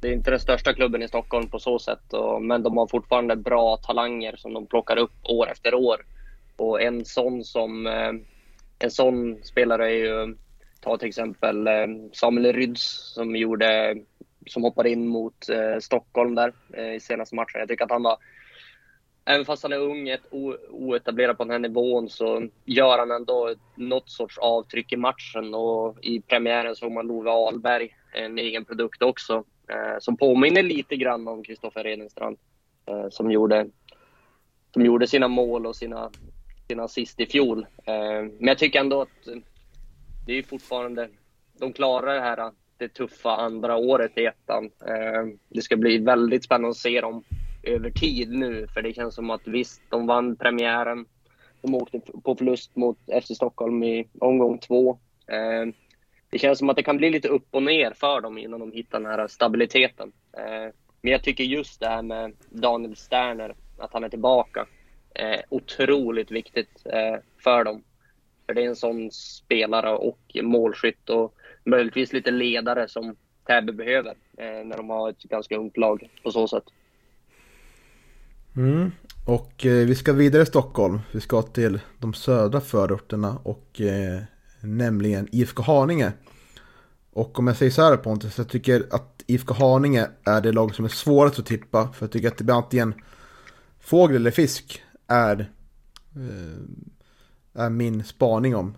det 0.00 0.08
är 0.08 0.12
inte 0.12 0.30
den 0.30 0.40
största 0.40 0.74
klubben 0.74 1.02
i 1.02 1.08
Stockholm 1.08 1.48
på 1.48 1.58
så 1.58 1.78
sätt, 1.78 2.12
och, 2.12 2.42
men 2.42 2.62
de 2.62 2.76
har 2.76 2.86
fortfarande 2.86 3.36
bra 3.36 3.76
talanger 3.76 4.36
som 4.36 4.52
de 4.52 4.66
plockar 4.66 4.96
upp 4.96 5.14
år 5.22 5.50
efter 5.50 5.74
år. 5.74 6.04
Och 6.56 6.82
en 6.82 7.04
sån 7.04 7.44
som 7.44 7.86
eh, 7.86 8.12
en 8.78 8.90
sån 8.90 9.42
spelare 9.42 9.86
är 9.86 9.96
ju, 9.96 10.36
ta 10.80 10.96
till 10.98 11.08
exempel 11.08 11.66
eh, 11.66 11.86
Samuel 12.12 12.52
Ryds 12.52 13.12
som 13.14 13.36
gjorde 13.36 13.96
som 14.50 14.62
hoppade 14.62 14.90
in 14.90 15.06
mot 15.06 15.48
eh, 15.48 15.78
Stockholm 15.80 16.34
där 16.34 16.52
eh, 16.72 16.94
i 16.94 17.00
senaste 17.00 17.34
matchen. 17.34 17.60
Jag 17.60 17.68
tycker 17.68 17.84
att 17.84 17.90
han 17.90 18.02
var, 18.02 18.18
även 19.24 19.44
fast 19.44 19.62
han 19.62 19.72
är 19.72 19.78
ung, 19.78 20.08
ett 20.08 20.32
oetablerad 20.70 21.36
på 21.36 21.44
den 21.44 21.50
här 21.50 21.58
nivån, 21.58 22.08
så 22.08 22.48
gör 22.64 22.98
han 22.98 23.10
ändå 23.10 23.54
något 23.74 24.10
sorts 24.10 24.38
avtryck 24.38 24.92
i 24.92 24.96
matchen. 24.96 25.54
Och 25.54 26.04
i 26.04 26.20
premiären 26.20 26.76
såg 26.76 26.92
man 26.92 27.06
Love 27.06 27.30
Ahlberg, 27.30 27.96
en 28.14 28.38
egen 28.38 28.64
produkt 28.64 29.02
också, 29.02 29.44
eh, 29.68 29.98
som 30.00 30.16
påminner 30.16 30.62
lite 30.62 30.96
grann 30.96 31.28
om 31.28 31.42
Kristoffer 31.42 31.84
Redenstrand, 31.84 32.38
eh, 32.86 33.08
som 33.10 33.30
gjorde 33.30 33.66
som 34.72 34.84
gjorde 34.84 35.06
sina 35.06 35.28
mål 35.28 35.66
och 35.66 35.76
sina, 35.76 36.10
sina 36.68 36.82
assist 36.82 37.20
i 37.20 37.26
fjol. 37.26 37.66
Eh, 37.84 38.22
men 38.22 38.46
jag 38.46 38.58
tycker 38.58 38.80
ändå 38.80 39.02
att 39.02 39.28
det 40.26 40.32
är 40.32 40.42
fortfarande, 40.42 41.08
de 41.58 41.72
klarar 41.72 42.14
det 42.14 42.20
här 42.20 42.52
det 42.78 42.88
tuffa 42.88 43.36
andra 43.36 43.76
året 43.76 44.18
i 44.18 44.24
ettan. 44.24 44.64
Eh, 44.64 45.26
det 45.48 45.62
ska 45.62 45.76
bli 45.76 45.98
väldigt 45.98 46.44
spännande 46.44 46.68
att 46.68 46.76
se 46.76 47.00
dem 47.00 47.24
över 47.62 47.90
tid 47.90 48.30
nu, 48.30 48.66
för 48.66 48.82
det 48.82 48.92
känns 48.92 49.14
som 49.14 49.30
att 49.30 49.46
visst, 49.46 49.82
de 49.88 50.06
vann 50.06 50.36
premiären. 50.36 51.06
De 51.62 51.74
åkte 51.74 52.00
på 52.24 52.36
förlust 52.36 52.76
mot 52.76 52.98
FC 53.22 53.34
Stockholm 53.34 53.82
i 53.82 54.08
omgång 54.18 54.58
två. 54.58 54.98
Eh, 55.26 55.74
det 56.30 56.38
känns 56.38 56.58
som 56.58 56.70
att 56.70 56.76
det 56.76 56.82
kan 56.82 56.96
bli 56.96 57.10
lite 57.10 57.28
upp 57.28 57.46
och 57.50 57.62
ner 57.62 57.90
för 57.90 58.20
dem 58.20 58.38
innan 58.38 58.60
de 58.60 58.72
hittar 58.72 59.00
den 59.00 59.10
här 59.10 59.26
stabiliteten. 59.26 60.12
Eh, 60.32 60.72
men 61.00 61.12
jag 61.12 61.22
tycker 61.22 61.44
just 61.44 61.80
det 61.80 61.88
här 61.88 62.02
med 62.02 62.32
Daniel 62.48 62.96
Sterner, 62.96 63.54
att 63.78 63.92
han 63.92 64.04
är 64.04 64.08
tillbaka, 64.08 64.66
otroligt 65.48 66.30
viktigt 66.30 66.86
eh, 66.86 67.16
för 67.38 67.64
dem. 67.64 67.82
För 68.46 68.54
det 68.54 68.62
är 68.62 68.68
en 68.68 68.76
sån 68.76 69.10
spelare 69.10 69.90
och 69.90 70.36
målskytt 70.42 71.10
och 71.10 71.34
möjligtvis 71.68 72.12
lite 72.12 72.30
ledare 72.30 72.88
som 72.88 73.16
Täby 73.46 73.72
behöver 73.72 74.14
eh, 74.38 74.66
när 74.66 74.76
de 74.76 74.90
har 74.90 75.10
ett 75.10 75.22
ganska 75.22 75.56
ungt 75.56 75.76
lag 75.76 76.10
på 76.22 76.30
så 76.30 76.48
sätt. 76.48 76.64
Mm. 78.56 78.90
Och 79.26 79.66
eh, 79.66 79.86
vi 79.86 79.94
ska 79.94 80.12
vidare 80.12 80.42
i 80.42 80.46
Stockholm. 80.46 81.00
Vi 81.12 81.20
ska 81.20 81.42
till 81.42 81.80
de 81.98 82.14
södra 82.14 82.60
förorterna 82.60 83.38
och 83.42 83.80
eh, 83.80 84.20
nämligen 84.60 85.28
IFK 85.32 85.62
Haninge. 85.62 86.12
Och 87.12 87.38
om 87.38 87.46
jag 87.46 87.56
säger 87.56 87.72
så 87.72 87.82
här 87.82 87.96
Pontus, 87.96 88.38
jag 88.38 88.48
tycker 88.48 88.86
att 88.90 89.22
IFK 89.26 89.54
Haninge 89.54 90.08
är 90.24 90.40
det 90.40 90.52
lag 90.52 90.74
som 90.74 90.84
är 90.84 90.88
svårast 90.88 91.38
att 91.38 91.46
tippa. 91.46 91.92
För 91.92 92.06
jag 92.06 92.12
tycker 92.12 92.28
att 92.28 92.38
det 92.38 92.44
blir 92.44 92.54
antingen 92.54 92.94
fågel 93.80 94.16
eller 94.16 94.30
fisk 94.30 94.82
är, 95.06 95.50
eh, 96.16 97.62
är 97.62 97.70
min 97.70 98.04
spaning 98.04 98.56
om. 98.56 98.74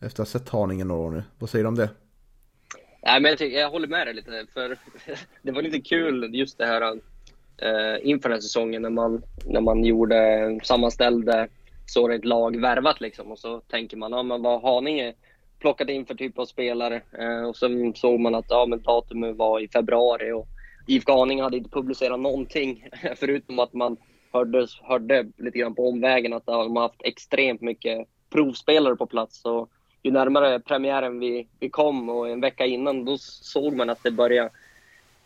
Efter 0.00 0.22
att 0.22 0.32
ha 0.32 0.38
sett 0.38 0.48
Haninge 0.48 0.84
några 0.84 1.00
år 1.00 1.10
nu. 1.10 1.22
Vad 1.38 1.50
säger 1.50 1.64
du 1.64 1.68
om 1.68 1.74
det? 1.74 1.90
Nej, 3.02 3.20
men 3.20 3.28
jag, 3.28 3.38
tycker, 3.38 3.58
jag 3.58 3.70
håller 3.70 3.88
med 3.88 4.06
dig 4.06 4.14
lite. 4.14 4.46
För 4.54 4.78
det 5.42 5.52
var 5.52 5.62
lite 5.62 5.80
kul 5.80 6.34
just 6.34 6.58
det 6.58 6.66
här 6.66 6.82
eh, 7.62 7.98
inför 8.02 8.28
den 8.28 8.36
här 8.36 8.40
säsongen 8.40 8.82
när 8.82 8.90
man, 8.90 9.22
när 9.44 9.60
man 9.60 9.84
gjorde, 9.84 10.60
sammanställde 10.62 11.48
så 11.86 12.10
ett 12.10 12.24
lag 12.24 12.60
värvat 12.60 13.00
liksom. 13.00 13.30
Och 13.32 13.38
så 13.38 13.60
tänker 13.60 13.96
man, 13.96 14.12
ja 14.12 14.22
men 14.22 14.42
vad 14.42 14.62
Haninge 14.62 15.14
plockat 15.58 15.88
in 15.88 16.06
för 16.06 16.14
typ 16.14 16.38
av 16.38 16.46
spelare? 16.46 17.02
Eh, 17.18 17.42
och 17.42 17.56
sen 17.56 17.94
såg 17.94 18.20
man 18.20 18.34
att 18.34 18.46
ja, 18.48 18.66
men 18.66 18.82
datumet 18.82 19.36
var 19.36 19.60
i 19.60 19.68
februari 19.68 20.32
och 20.32 20.46
IFK 20.86 21.18
Haninge 21.18 21.42
hade 21.42 21.56
inte 21.56 21.70
publicerat 21.70 22.20
någonting 22.20 22.88
förutom 23.16 23.58
att 23.58 23.72
man 23.72 23.96
hörde, 24.32 24.66
hörde 24.82 25.26
lite 25.36 25.58
grann 25.58 25.74
på 25.74 25.88
omvägen 25.88 26.32
att 26.32 26.46
de 26.46 26.76
har 26.76 26.82
haft 26.82 27.02
extremt 27.04 27.60
mycket 27.60 28.08
provspelare 28.30 28.96
på 28.96 29.06
plats. 29.06 29.40
Så 29.42 29.68
ju 30.02 30.10
närmare 30.10 30.60
premiären 30.60 31.18
vi, 31.18 31.46
vi 31.60 31.70
kom 31.70 32.08
och 32.08 32.28
en 32.28 32.40
vecka 32.40 32.66
innan 32.66 33.04
då 33.04 33.18
såg 33.18 33.76
man 33.76 33.90
att 33.90 34.02
det 34.02 34.10
började 34.10 34.50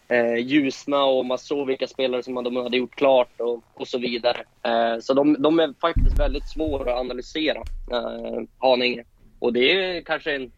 eh, 0.08 0.36
ljusna 0.36 1.04
och 1.04 1.26
man 1.26 1.38
såg 1.38 1.66
vilka 1.66 1.86
spelare 1.86 2.22
som 2.22 2.44
de 2.44 2.56
hade 2.56 2.76
gjort 2.76 2.94
klart 2.94 3.40
och, 3.40 3.64
och 3.74 3.88
så 3.88 3.98
vidare. 3.98 4.44
Eh, 4.62 5.00
så 5.00 5.14
de, 5.14 5.36
de, 5.38 5.60
är 5.60 5.74
faktiskt 5.80 6.18
väldigt 6.18 6.48
svåra 6.48 6.94
att 6.94 7.00
analysera, 7.00 7.62
eh, 7.90 8.42
Haninge. 8.58 9.04
Och 9.38 9.52
det 9.52 9.72
är 9.72 10.00
kanske 10.00 10.34
en, 10.34 10.52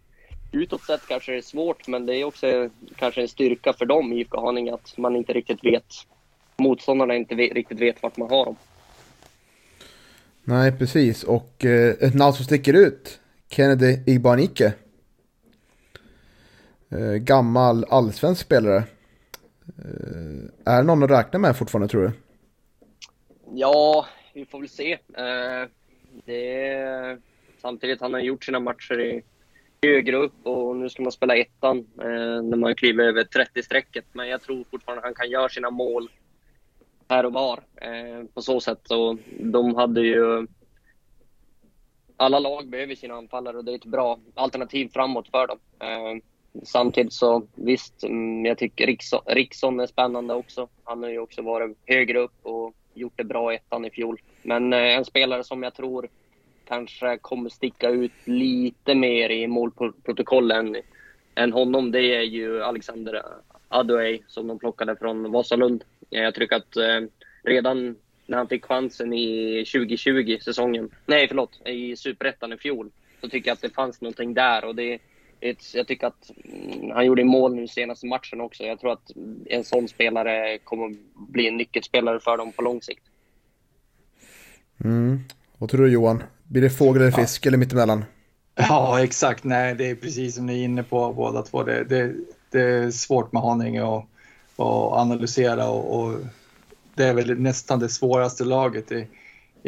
utåt 0.53 0.85
sett 0.85 1.07
kanske 1.09 1.33
det 1.33 1.39
är 1.39 1.43
svårt, 1.43 1.89
men 1.89 2.07
det 2.07 2.17
är 2.17 2.25
också 2.25 2.71
kanske 2.97 3.23
en 3.23 3.29
styrka 3.29 3.73
för 3.73 3.87
dem, 3.87 4.13
IFK 4.13 4.41
Haninge, 4.41 4.75
att 4.75 4.99
man 4.99 5.17
inte 5.17 5.33
riktigt 5.33 5.65
vet, 5.65 5.87
motståndarna 6.57 7.15
inte 7.15 7.35
vet, 7.35 7.53
riktigt 7.53 7.81
vet 7.81 8.03
vart 8.03 8.17
man 8.17 8.31
har 8.31 8.45
dem. 8.45 8.57
Nej, 10.45 10.73
precis. 10.73 11.25
Och 11.25 11.65
eh, 11.65 11.95
ett 12.01 12.15
namn 12.15 12.33
som 12.33 12.45
sticker 12.45 12.75
ut, 12.75 13.21
Kennedy 13.51 13.99
Ibanike. 14.07 14.75
Eh, 16.89 17.15
gammal 17.15 17.85
allsvensk 17.89 18.41
spelare. 18.41 18.77
Eh, 19.79 20.73
är 20.73 20.77
det 20.77 20.83
någon 20.83 21.03
att 21.03 21.11
räkna 21.11 21.39
med 21.39 21.57
fortfarande 21.57 21.89
tror 21.89 22.03
du? 22.03 22.13
Ja, 23.53 24.07
vi 24.35 24.47
får 24.47 24.61
väl 24.61 24.69
se. 24.69 24.93
Eh, 24.93 25.69
det 26.25 26.65
är, 26.65 27.19
samtidigt 27.63 28.01
han 28.01 28.13
har 28.13 28.21
gjort 28.21 28.45
sina 28.45 28.61
matcher 28.61 29.01
i 29.01 29.23
högre 29.83 30.17
upp 30.17 30.47
och 30.47 30.77
nu 30.77 30.89
ska 30.89 31.03
man 31.03 31.13
spela 31.13 31.37
ettan 31.37 31.79
eh, 31.79 32.43
när 32.43 32.57
man 32.57 32.75
kliver 32.75 33.05
över 33.05 33.25
30-strecket. 33.25 34.05
Men 34.13 34.29
jag 34.29 34.43
tror 34.43 34.65
fortfarande 34.71 35.05
han 35.05 35.15
kan 35.15 35.31
göra 35.31 35.49
sina 35.49 35.71
mål 35.71 36.11
här 37.09 37.27
och 37.27 37.33
var 37.33 37.63
eh, 37.77 38.25
på 38.35 38.43
så 38.43 38.61
sätt. 38.61 38.91
Och 38.91 39.19
de 39.41 39.75
hade 39.75 40.01
ju... 40.01 40.47
Alla 42.17 42.39
lag 42.39 42.69
behöver 42.69 42.95
sina 42.95 43.15
anfallare 43.15 43.57
och 43.57 43.65
det 43.65 43.73
är 43.73 43.77
ett 43.77 43.85
bra 43.85 44.19
alternativ 44.35 44.89
framåt 44.93 45.29
för 45.29 45.47
dem. 45.47 45.59
Ehm, 45.79 46.21
samtidigt 46.63 47.13
så 47.13 47.47
visst, 47.55 48.05
mm, 48.05 48.45
jag 48.47 48.59
tycker 48.59 48.87
Riksson, 49.27 49.81
är 49.81 49.87
spännande 49.87 50.35
också. 50.35 50.69
Han 50.85 51.03
har 51.03 51.11
ju 51.11 51.19
också 51.19 51.43
varit 51.43 51.77
högre 51.87 52.19
upp 52.19 52.39
och 52.43 52.75
gjort 52.95 53.17
det 53.17 53.25
bra 53.25 53.53
i 53.53 53.57
ettan 53.57 53.85
i 53.85 53.91
fjol. 53.91 54.21
Men 54.43 54.73
eh, 54.73 54.97
en 54.97 55.05
spelare 55.05 55.45
som 55.45 55.63
jag 55.63 55.75
tror 55.75 56.09
kanske 56.65 57.19
kommer 57.19 57.51
sticka 57.51 57.89
ut 57.89 58.13
lite 58.25 58.95
mer 58.95 59.31
i 59.31 59.47
målprotokollen 59.47 60.77
än 61.35 61.53
honom, 61.53 61.93
det 61.93 62.17
är 62.17 62.23
ju 62.23 62.63
Alexander 62.63 63.23
Adouay 63.69 64.23
som 64.27 64.47
de 64.47 64.59
plockade 64.59 64.97
från 64.97 65.33
Vasalund. 65.33 65.85
Jag 66.11 66.35
tycker 66.35 66.57
att 66.57 66.77
eh, 66.77 67.01
redan 67.43 67.97
när 68.27 68.39
han 68.39 68.49
fick 68.49 68.65
chansen 68.65 69.13
i 69.13 69.63
2020-säsongen, 69.65 70.91
nej 71.07 71.29
förlåt, 71.29 71.61
i 71.67 71.97
Superettan 71.97 72.53
i 72.53 72.57
fjol, 72.57 72.91
så 73.21 73.29
tycker 73.29 73.49
jag 73.49 73.55
att 73.55 73.63
det 73.63 73.75
fanns 73.75 74.01
någonting 74.01 74.35
där 74.35 74.65
och 74.65 74.75
det 74.75 74.99
jag 75.73 75.87
tycker 75.87 76.07
att 76.07 76.31
mm, 76.45 76.91
han 76.91 77.07
gjorde 77.07 77.25
mål 77.25 77.55
nu 77.55 77.69
senaste 77.69 78.07
matchen 78.07 78.41
också. 78.41 78.63
Jag 78.63 78.81
tror 78.81 78.93
att 78.93 79.11
en 79.47 79.65
sån 79.65 79.89
spelare 79.89 80.59
kommer 80.59 80.97
bli 81.15 81.49
en 81.49 81.57
nyckelspelare 81.57 82.21
för 82.21 82.37
dem 82.37 82.53
på 82.53 82.63
lång 82.63 82.83
sikt. 82.83 83.03
Mm. 84.85 85.21
Vad 85.59 85.71
tror 85.71 85.83
du 85.83 85.93
Johan? 85.93 86.23
Blir 86.45 86.63
det 86.63 86.71
fågel 86.71 87.03
eller 87.03 87.13
fisk 87.13 87.47
ja. 87.47 87.49
eller 87.49 87.59
mittemellan? 87.59 88.05
Ja, 88.55 89.03
exakt. 89.03 89.45
Nej, 89.45 89.75
det 89.75 89.91
är 89.91 89.95
precis 89.95 90.35
som 90.35 90.47
ni 90.47 90.61
är 90.61 90.65
inne 90.65 90.83
på 90.83 91.13
båda 91.13 91.43
två. 91.43 91.63
Det, 91.63 91.85
det, 91.85 92.15
det 92.51 92.61
är 92.61 92.91
svårt 92.91 93.33
med 93.33 93.43
Haninge 93.43 93.83
att, 93.85 94.05
att 94.57 94.93
analysera 94.93 95.69
och, 95.69 96.01
och, 96.01 96.21
det 96.97 97.05
är 97.05 97.15
väl 97.15 97.39
nästan 97.39 97.79
det 97.79 97.89
svåraste 97.89 98.45
laget 98.45 98.93
i, 98.93 99.09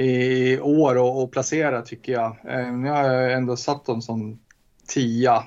i 0.02 0.60
år 0.60 1.24
att 1.24 1.30
placera 1.30 1.82
tycker 1.82 2.12
jag. 2.12 2.36
Eh, 2.48 2.72
nu 2.72 2.88
har 2.88 3.04
jag 3.04 3.32
ändå 3.32 3.56
satt 3.56 3.84
dem 3.84 4.02
som 4.02 4.38
tia 4.86 5.44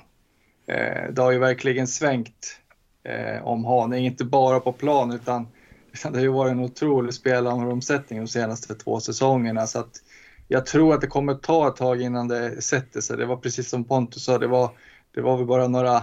Eh, 0.66 1.12
det 1.12 1.22
har 1.22 1.32
ju 1.32 1.38
verkligen 1.38 1.86
svängt 1.86 2.60
eh, 3.04 3.46
om 3.46 3.64
Haninge, 3.64 4.06
inte 4.06 4.24
bara 4.24 4.60
på 4.60 4.72
plan 4.72 5.12
utan, 5.12 5.46
utan 5.92 6.12
det 6.12 6.18
har 6.18 6.24
ju 6.24 6.32
varit 6.32 6.52
en 6.52 6.60
otrolig 6.60 7.14
spelaromsättning 7.14 8.18
de 8.18 8.28
senaste 8.28 8.74
två 8.74 9.00
säsongerna. 9.00 9.66
Så 9.66 9.78
att 9.78 10.02
jag 10.48 10.66
tror 10.66 10.94
att 10.94 11.00
det 11.00 11.06
kommer 11.06 11.34
ta 11.34 11.68
ett 11.68 11.76
tag 11.76 12.02
innan 12.02 12.28
det 12.28 12.62
sätter 12.62 13.00
sig. 13.00 13.16
Det 13.16 13.26
var 13.26 13.36
precis 13.36 13.68
som 13.68 13.84
Pontus 13.84 14.24
sa, 14.24 14.38
det 14.38 14.46
var, 14.46 14.70
det 15.14 15.20
var 15.20 15.36
väl 15.36 15.46
bara 15.46 15.68
några 15.68 16.02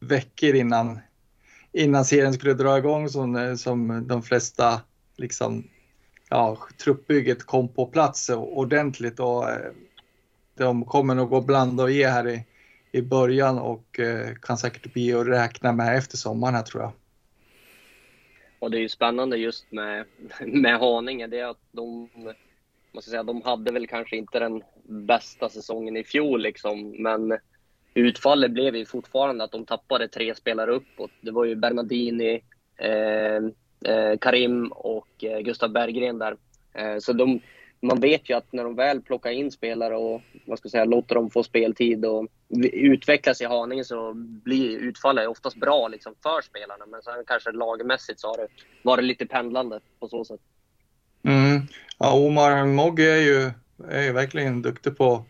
veckor 0.00 0.54
innan, 0.54 0.98
innan 1.72 2.04
serien 2.04 2.32
skulle 2.32 2.54
dra 2.54 2.78
igång 2.78 3.08
som, 3.08 3.36
eh, 3.36 3.54
som 3.54 4.06
de 4.08 4.22
flesta 4.22 4.80
liksom, 5.16 5.68
ja, 6.30 6.58
truppbygget 6.84 7.44
kom 7.44 7.68
på 7.68 7.86
plats 7.86 8.30
ordentligt. 8.30 9.20
Och, 9.20 9.50
eh, 9.50 9.72
de 10.56 10.84
kommer 10.84 11.14
nog 11.14 11.34
att 11.34 11.46
blanda 11.46 11.82
och 11.82 11.90
ge 11.90 12.06
här 12.06 12.28
i, 12.28 12.44
i 12.92 13.02
början 13.02 13.58
och 13.58 14.00
eh, 14.00 14.34
kan 14.42 14.58
säkert 14.58 14.92
bli 14.92 15.12
att 15.12 15.26
räkna 15.26 15.72
med 15.72 15.96
efter 15.96 16.16
sommaren 16.16 16.54
här 16.54 16.62
tror 16.62 16.82
jag. 16.82 16.92
Och 18.58 18.70
det 18.70 18.78
är 18.78 18.80
ju 18.80 18.88
spännande 18.88 19.36
just 19.36 19.72
med, 19.72 20.04
med 20.40 20.78
Haninge, 20.78 21.26
det 21.26 21.40
är 21.40 21.46
att 21.46 21.60
de, 21.72 22.08
man 22.92 23.02
ska 23.02 23.10
säga, 23.10 23.22
de 23.22 23.42
hade 23.42 23.72
väl 23.72 23.86
kanske 23.86 24.16
inte 24.16 24.38
den 24.38 24.62
bästa 24.88 25.48
säsongen 25.48 25.96
i 25.96 26.04
fjol 26.04 26.42
liksom, 26.42 26.90
men 26.90 27.38
utfallet 27.94 28.50
blev 28.50 28.76
ju 28.76 28.86
fortfarande 28.86 29.44
att 29.44 29.52
de 29.52 29.66
tappade 29.66 30.08
tre 30.08 30.34
spelare 30.34 30.70
uppåt. 30.70 31.10
Det 31.20 31.30
var 31.30 31.44
ju 31.44 31.54
Bernardini, 31.54 32.42
eh, 32.76 33.40
Eh, 33.84 34.18
Karim 34.20 34.72
och 34.72 35.24
eh, 35.24 35.38
Gustav 35.38 35.70
Berggren 35.70 36.18
där. 36.18 36.36
Eh, 36.74 36.98
så 36.98 37.12
de, 37.12 37.40
man 37.80 38.00
vet 38.00 38.30
ju 38.30 38.34
att 38.36 38.52
när 38.52 38.64
de 38.64 38.74
väl 38.74 39.02
plockar 39.02 39.30
in 39.30 39.50
spelare 39.50 39.96
och 39.96 40.22
vad 40.46 40.58
ska 40.58 40.66
jag 40.66 40.70
säga, 40.70 40.84
låter 40.84 41.14
dem 41.14 41.30
få 41.30 41.42
speltid 41.42 42.04
och 42.04 42.26
utvecklas 42.72 43.40
i 43.40 43.44
Haninge 43.44 43.84
så 43.84 44.12
blir 44.14 44.78
utfallet 44.78 45.28
oftast 45.28 45.56
bra 45.56 45.88
liksom 45.88 46.14
för 46.22 46.42
spelarna. 46.42 46.86
Men 46.86 47.02
sen 47.02 47.24
kanske 47.26 47.52
lagmässigt 47.52 48.20
så 48.20 48.28
har 48.28 48.36
det 48.36 48.48
varit 48.82 49.04
lite 49.04 49.26
pendlande 49.26 49.80
på 50.00 50.08
så 50.08 50.24
sätt. 50.24 50.40
Mm. 51.22 51.60
Ja, 51.98 52.14
Omar 52.14 52.66
Mogge 52.66 53.12
är 53.12 53.22
ju, 53.22 53.50
är 53.88 54.02
ju 54.02 54.12
verkligen 54.12 54.62
duktig 54.62 54.96
på, 54.96 55.24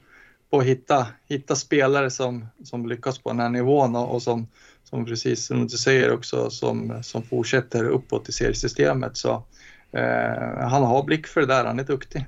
på 0.50 0.58
att 0.58 0.64
hitta, 0.64 1.06
hitta 1.28 1.54
spelare 1.54 2.10
som, 2.10 2.46
som 2.64 2.88
lyckas 2.88 3.18
på 3.18 3.30
den 3.30 3.40
här 3.40 3.48
nivån 3.48 3.96
och, 3.96 4.14
och 4.14 4.22
som, 4.22 4.46
som 4.90 5.04
precis 5.04 5.46
som 5.46 5.66
du 5.66 5.76
säger 5.76 6.12
också 6.12 6.50
som, 6.50 7.02
som 7.02 7.22
fortsätter 7.22 7.84
uppåt 7.84 8.28
i 8.28 8.32
seriesystemet. 8.32 9.16
Så, 9.16 9.30
eh, 9.92 10.68
han 10.68 10.82
har 10.82 11.02
blick 11.02 11.26
för 11.26 11.40
det 11.40 11.46
där, 11.46 11.64
han 11.64 11.78
är 11.78 11.84
duktig. 11.84 12.24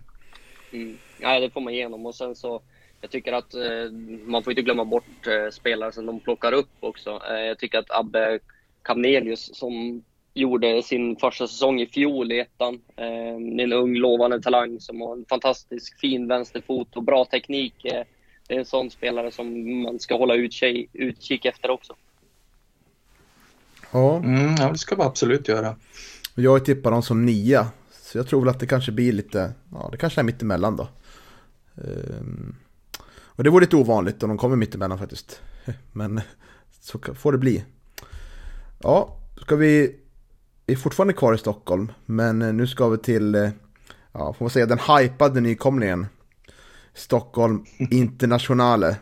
Mm. 0.73 0.99
Ja, 1.19 1.41
det 1.41 1.51
får 1.51 1.61
man 1.61 1.73
igenom. 1.73 2.07
Och 2.07 2.15
sen 2.15 2.35
så, 2.35 2.61
jag 3.01 3.11
tycker 3.11 3.33
att 3.33 3.55
eh, 3.55 3.91
man 4.25 4.43
får 4.43 4.51
inte 4.51 4.63
glömma 4.63 4.85
bort 4.85 5.27
eh, 5.27 5.51
spelare 5.51 5.93
som 5.93 6.07
de 6.07 6.21
plockar 6.21 6.53
upp 6.53 6.71
också. 6.81 7.23
Eh, 7.31 7.41
jag 7.41 7.59
tycker 7.59 7.79
att 7.79 7.91
Abbe 7.91 8.39
Kamnelius 8.83 9.51
som 9.57 10.03
gjorde 10.35 10.83
sin 10.83 11.17
första 11.17 11.47
säsong 11.47 11.81
i 11.81 11.87
fjol 11.87 12.33
i 12.33 12.41
ettan. 12.41 12.81
Eh, 12.97 13.63
en 13.65 13.73
ung 13.73 13.95
lovande 13.95 14.43
talang 14.43 14.81
som 14.81 15.01
har 15.01 15.13
en 15.13 15.25
fantastisk 15.29 16.01
fin 16.01 16.29
vänsterfot 16.29 16.97
och 16.97 17.03
bra 17.03 17.25
teknik. 17.25 17.85
Eh, 17.85 18.05
det 18.49 18.55
är 18.55 18.59
en 18.59 18.65
sån 18.65 18.91
spelare 18.91 19.31
som 19.31 19.81
man 19.83 19.99
ska 19.99 20.17
hålla 20.17 20.35
utkik, 20.35 20.91
utkik 20.93 21.45
efter 21.45 21.71
också. 21.71 21.97
Ja. 23.91 24.17
Mm, 24.17 24.55
ja, 24.59 24.73
det 24.73 24.79
ska 24.79 24.95
vi 24.97 25.03
absolut 25.03 25.49
göra. 25.49 25.77
Jag 26.35 26.65
tippar 26.65 26.91
dem 26.91 27.03
som 27.03 27.27
nia. 27.27 27.69
Så 28.03 28.19
jag 28.19 28.29
tror 28.29 28.41
väl 28.41 28.49
att 28.49 28.61
det 28.61 28.67
kanske 28.67 28.93
blir 28.93 29.13
lite, 29.13 29.53
ja 29.73 29.89
det 29.93 29.99
kanske 29.99 30.21
är 30.21 30.25
mittemellan 30.25 30.77
då. 30.77 30.89
Ehm, 31.77 32.57
och 33.21 33.45
det 33.45 33.51
vore 33.51 33.65
lite 33.65 33.77
ovanligt 33.77 34.23
om 34.23 34.29
de 34.29 34.39
kommer 34.39 34.57
mittemellan 34.57 34.99
faktiskt. 34.99 35.41
Men 35.93 36.21
så 36.81 36.99
får 37.15 37.33
det 37.33 37.39
bli. 37.39 37.65
Ja, 38.79 39.17
ska 39.37 39.57
vi... 39.57 39.97
Vi 40.67 40.75
är 40.75 40.79
fortfarande 40.79 41.15
kvar 41.15 41.35
i 41.35 41.39
Stockholm, 41.39 41.93
men 42.07 42.39
nu 42.39 42.67
ska 42.67 42.89
vi 42.89 42.99
till, 42.99 43.35
eh, 43.35 43.51
ja, 44.13 44.33
får 44.33 44.45
man 44.45 44.51
säga, 44.51 44.67
den 44.67 44.79
hypade 44.79 45.41
nykomlingen. 45.41 46.07
Stockholm 46.95 47.65
Internationale. 47.91 48.97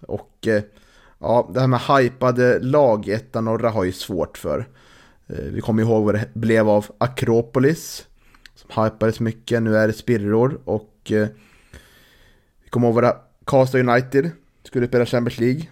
Och 0.00 0.46
eh, 0.46 0.62
ja, 1.18 1.50
det 1.54 1.60
här 1.60 1.66
med 1.66 1.80
hypade 1.80 2.58
lag 2.58 3.08
i 3.08 3.12
ettan 3.12 3.44
norra 3.44 3.70
har 3.70 3.84
ju 3.84 3.92
svårt 3.92 4.38
för. 4.38 4.68
Eh, 5.26 5.44
vi 5.44 5.60
kommer 5.60 5.82
ihåg 5.82 6.04
vad 6.04 6.14
det 6.14 6.34
blev 6.34 6.68
av 6.68 6.86
Akropolis. 6.98 8.06
Som 8.54 8.84
hypades 8.84 9.20
mycket, 9.20 9.62
nu 9.62 9.76
är 9.76 9.86
det 9.86 9.92
spirror 9.92 10.60
och 10.64 11.12
eh, 11.12 11.28
vi 12.64 12.70
kommer 12.70 12.86
ihåg 12.86 12.94
vad 12.94 13.04
det 13.04 13.16
Karlstad 13.44 13.78
United 13.78 14.30
skulle 14.62 14.88
spela 14.88 15.06
Champions 15.06 15.38
League. 15.40 15.62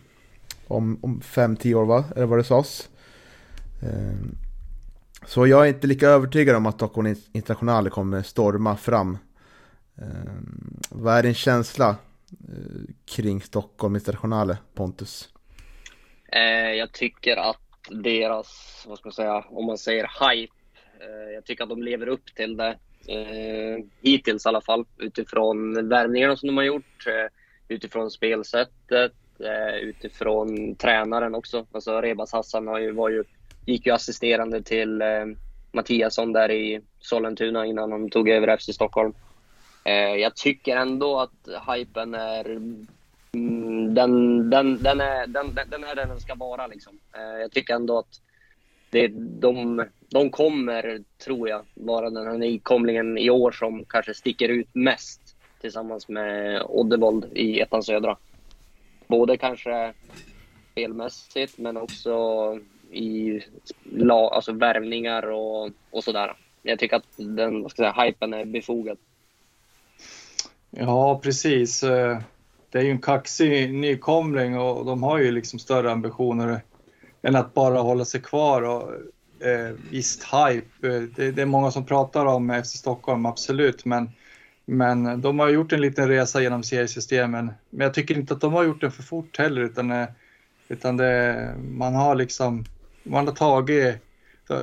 Om, 0.66 0.98
om 1.02 1.20
fem, 1.20 1.56
tio 1.56 1.74
år 1.74 1.84
va? 1.84 2.04
Eller 2.16 2.26
vad 2.26 2.38
det 2.38 2.44
sades. 2.44 2.88
Ehm, 3.82 4.38
så 5.26 5.46
jag 5.46 5.64
är 5.64 5.68
inte 5.68 5.86
lika 5.86 6.08
övertygad 6.08 6.56
om 6.56 6.66
att 6.66 6.74
Stockholm 6.74 7.14
International 7.32 7.90
kommer 7.90 8.22
storma 8.22 8.76
fram. 8.76 9.18
Ehm, 9.96 10.76
vad 10.90 11.14
är 11.14 11.22
din 11.22 11.34
känsla 11.34 11.96
eh, 12.30 12.94
kring 13.04 13.42
Stockholm 13.42 13.96
Internationale, 13.96 14.58
Pontus? 14.74 15.28
Eh, 16.32 16.72
jag 16.72 16.92
tycker 16.92 17.36
att 17.36 17.60
deras, 17.90 18.84
vad 18.88 18.98
ska 18.98 19.06
man 19.08 19.12
säga, 19.12 19.44
om 19.48 19.66
man 19.66 19.78
säger 19.78 20.30
hype, 20.30 20.54
eh, 21.00 21.34
jag 21.34 21.44
tycker 21.44 21.62
att 21.62 21.70
de 21.70 21.82
lever 21.82 22.08
upp 22.08 22.34
till 22.34 22.56
det. 22.56 22.78
Eh, 23.08 23.84
hittills 24.02 24.46
i 24.46 24.48
alla 24.48 24.60
fall, 24.60 24.84
utifrån 24.98 25.88
värvningarna 25.88 26.36
som 26.36 26.46
de 26.46 26.56
har 26.56 26.64
gjort, 26.64 27.06
utifrån 27.68 28.10
spelsättet, 28.10 29.12
utifrån 29.82 30.74
tränaren 30.74 31.34
också. 31.34 31.66
Alltså 31.72 32.00
Rebas 32.00 32.32
Hassan 32.32 32.66
har 32.66 32.78
ju, 32.78 32.92
var 32.92 33.08
ju 33.08 33.24
gick 33.66 33.86
ju 33.86 33.92
assisterande 33.92 34.62
till 34.62 35.02
eh, 35.02 35.26
Mattiasson 35.72 36.32
där 36.32 36.50
i 36.50 36.80
Sollentuna 37.00 37.66
innan 37.66 37.92
han 37.92 38.10
tog 38.10 38.28
över 38.28 38.56
FC 38.56 38.74
Stockholm. 38.74 39.14
Eh, 39.84 39.94
jag 39.94 40.36
tycker 40.36 40.76
ändå 40.76 41.20
att 41.20 41.74
hypen 41.74 42.14
är 42.14 42.60
mm, 43.36 43.94
den, 43.94 44.50
den, 44.50 44.82
den, 44.82 45.00
är, 45.00 45.26
den, 45.26 45.54
den 45.70 45.84
är 45.84 45.94
den 45.94 46.08
den 46.08 46.20
ska 46.20 46.34
vara. 46.34 46.66
Liksom. 46.66 46.98
Eh, 47.12 47.40
jag 47.40 47.52
tycker 47.52 47.74
ändå 47.74 47.98
att 47.98 48.20
det, 48.90 49.08
de, 49.40 49.84
de 50.10 50.30
kommer, 50.30 51.02
tror 51.24 51.48
jag, 51.48 51.62
vara 51.74 52.10
den 52.10 52.26
här 52.26 52.38
nykomlingen 52.38 53.18
i 53.18 53.30
år 53.30 53.50
som 53.52 53.84
kanske 53.84 54.14
sticker 54.14 54.48
ut 54.48 54.68
mest 54.72 55.20
tillsammans 55.60 56.08
med 56.08 56.62
Oddevold 56.68 57.24
i 57.32 57.60
ettan 57.60 57.82
södra. 57.82 58.16
Både 59.06 59.36
kanske 59.36 59.92
spelmässigt 60.72 61.58
men 61.58 61.76
också 61.76 62.14
i 62.90 63.40
la, 63.84 64.30
alltså 64.30 64.52
värvningar 64.52 65.22
och, 65.30 65.70
och 65.90 66.04
sådär. 66.04 66.36
Jag 66.62 66.78
tycker 66.78 66.96
att 66.96 67.16
den 67.16 67.62
vad 67.62 67.70
ska 67.70 67.82
jag 67.82 67.94
säga, 67.94 68.06
hypen 68.06 68.34
är 68.34 68.44
befogad. 68.44 68.98
Ja, 70.70 71.20
precis. 71.22 71.82
Eh, 71.82 72.18
det 72.76 72.80
är 72.80 72.84
ju 72.84 72.90
en 72.90 73.00
kaxig 73.00 73.74
nykomling 73.74 74.58
och 74.58 74.84
de 74.84 75.02
har 75.02 75.18
ju 75.18 75.30
liksom 75.30 75.58
större 75.58 75.92
ambitioner 75.92 76.60
än 77.22 77.36
att 77.36 77.54
bara 77.54 77.78
hålla 77.78 78.04
sig 78.04 78.20
kvar. 78.22 78.62
Och, 78.62 78.92
eh, 79.46 79.74
visst, 79.90 80.22
hype. 80.22 80.88
Eh, 80.88 81.02
det, 81.02 81.30
det, 81.30 81.42
är 81.42 81.46
många 81.46 81.70
som 81.70 81.86
pratar 81.86 82.26
om 82.26 82.62
FC 82.64 82.70
Stockholm, 82.70 83.26
absolut, 83.26 83.84
men, 83.84 84.10
men 84.64 85.20
de 85.20 85.38
har 85.38 85.48
gjort 85.48 85.72
en 85.72 85.80
liten 85.80 86.08
resa 86.08 86.42
genom 86.42 86.62
seriesystemen. 86.62 87.52
Men 87.70 87.84
jag 87.84 87.94
tycker 87.94 88.16
inte 88.16 88.34
att 88.34 88.40
de 88.40 88.52
har 88.52 88.64
gjort 88.64 88.80
den 88.80 88.92
för 88.92 89.02
fort 89.02 89.38
heller, 89.38 89.60
utan, 89.60 89.90
eh, 89.90 90.08
utan 90.68 90.96
det, 90.96 91.54
man 91.70 91.94
har 91.94 92.14
liksom 92.14 92.64
man 93.02 93.26
har 93.26 93.34
tagit 93.34 93.94
eh, 94.50 94.60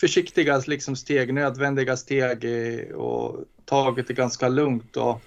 försiktiga 0.00 0.62
liksom 0.66 0.96
steg, 0.96 1.34
nödvändiga 1.34 1.96
steg 1.96 2.44
och 2.94 3.44
tagit 3.64 4.08
det 4.08 4.14
ganska 4.14 4.48
lugnt. 4.48 4.96
Och, 4.96 5.20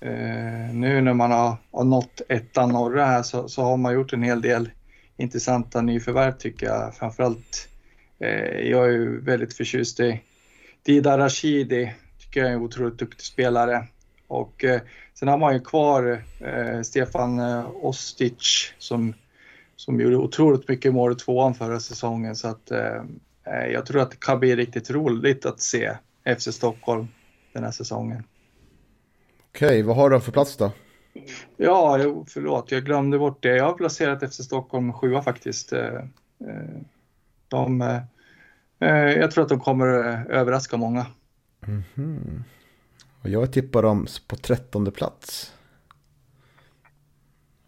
eh, 0.00 0.74
nu 0.74 1.00
när 1.00 1.14
man 1.14 1.30
har, 1.30 1.56
har 1.72 1.84
nått 1.84 2.20
ettan 2.28 2.68
norra 2.68 3.04
här 3.04 3.22
så, 3.22 3.48
så, 3.48 3.62
har 3.62 3.76
man 3.76 3.94
gjort 3.94 4.12
en 4.12 4.22
hel 4.22 4.40
del 4.40 4.70
intressanta 5.16 5.80
nyförvärv 5.80 6.32
tycker 6.32 6.66
jag. 6.66 6.94
Framförallt, 6.94 7.68
eh, 8.18 8.70
jag 8.70 8.86
är 8.86 8.92
ju 8.92 9.20
väldigt 9.20 9.54
förtjust 9.54 10.00
i 10.00 10.20
Dida 10.82 11.18
Rashidi, 11.18 11.94
tycker 12.18 12.40
jag 12.40 12.48
är 12.48 12.54
en 12.54 12.62
otroligt 12.62 12.98
duktig 12.98 13.26
spelare. 13.26 13.84
Och 14.26 14.64
eh, 14.64 14.80
sen 15.14 15.28
har 15.28 15.38
man 15.38 15.54
ju 15.54 15.60
kvar 15.60 16.22
eh, 16.40 16.82
Stefan 16.82 17.38
eh, 17.38 17.70
Ostic 17.82 18.72
som 18.78 19.14
som 19.76 20.00
gjorde 20.00 20.16
otroligt 20.16 20.68
mycket 20.68 20.94
mål 20.94 21.12
i 21.12 21.14
tvåan 21.14 21.54
förra 21.54 21.80
säsongen. 21.80 22.36
Så 22.36 22.48
att, 22.48 22.70
eh, 22.70 23.02
eh 23.44 23.66
jag 23.72 23.86
tror 23.86 24.00
att 24.00 24.10
det 24.10 24.20
kan 24.20 24.40
bli 24.40 24.56
riktigt 24.56 24.90
roligt 24.90 25.46
att 25.46 25.60
se 25.60 25.96
FC 26.38 26.52
Stockholm 26.52 27.08
den 27.52 27.64
här 27.64 27.70
säsongen. 27.70 28.24
Okej, 29.56 29.82
vad 29.82 29.96
har 29.96 30.10
du 30.10 30.20
för 30.20 30.32
plats 30.32 30.56
då? 30.56 30.72
Ja, 31.56 31.98
förlåt, 32.28 32.72
jag 32.72 32.84
glömde 32.84 33.18
bort 33.18 33.42
det. 33.42 33.56
Jag 33.56 33.64
har 33.64 33.74
placerat 33.74 34.32
FC 34.32 34.36
Stockholm 34.36 34.92
sjua 34.92 35.22
faktiskt. 35.22 35.72
Eh, 35.72 35.94
eh, 36.40 36.80
de, 37.48 38.00
jag 38.78 39.30
tror 39.30 39.42
att 39.42 39.48
de 39.48 39.60
kommer 39.60 39.86
överraska 40.30 40.76
många. 40.76 41.06
Mm 41.66 41.82
-hmm. 41.94 42.42
Och 43.22 43.28
jag 43.28 43.52
tippar 43.52 43.82
dem 43.82 44.06
på 44.26 44.36
trettonde 44.36 44.90
plats. 44.90 45.52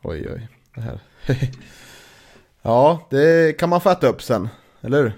Oj, 0.03 0.29
oj, 0.35 0.49
det 0.75 0.81
här. 0.81 1.01
Ja, 2.63 3.07
det 3.11 3.59
kan 3.59 3.69
man 3.69 3.81
få 3.81 3.91
äta 3.91 4.09
upp 4.09 4.23
sen, 4.23 4.49
eller 4.81 5.03
hur? 5.03 5.13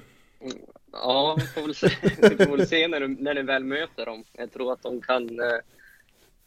Ja, 0.93 1.37
vi 1.41 1.47
får 1.47 1.63
väl 1.63 1.75
se, 1.75 1.91
vi 2.37 2.45
får 2.45 2.57
väl 2.57 2.67
se 2.67 2.89
när, 2.89 3.01
du, 3.01 3.09
när 3.09 3.35
du 3.35 3.43
väl 3.43 3.65
möter 3.65 4.07
dem. 4.07 4.25
Jag 4.33 4.53
tror 4.53 4.73
att 4.73 4.83
de 4.83 5.01
kan, 5.01 5.41
eh, 5.41 5.59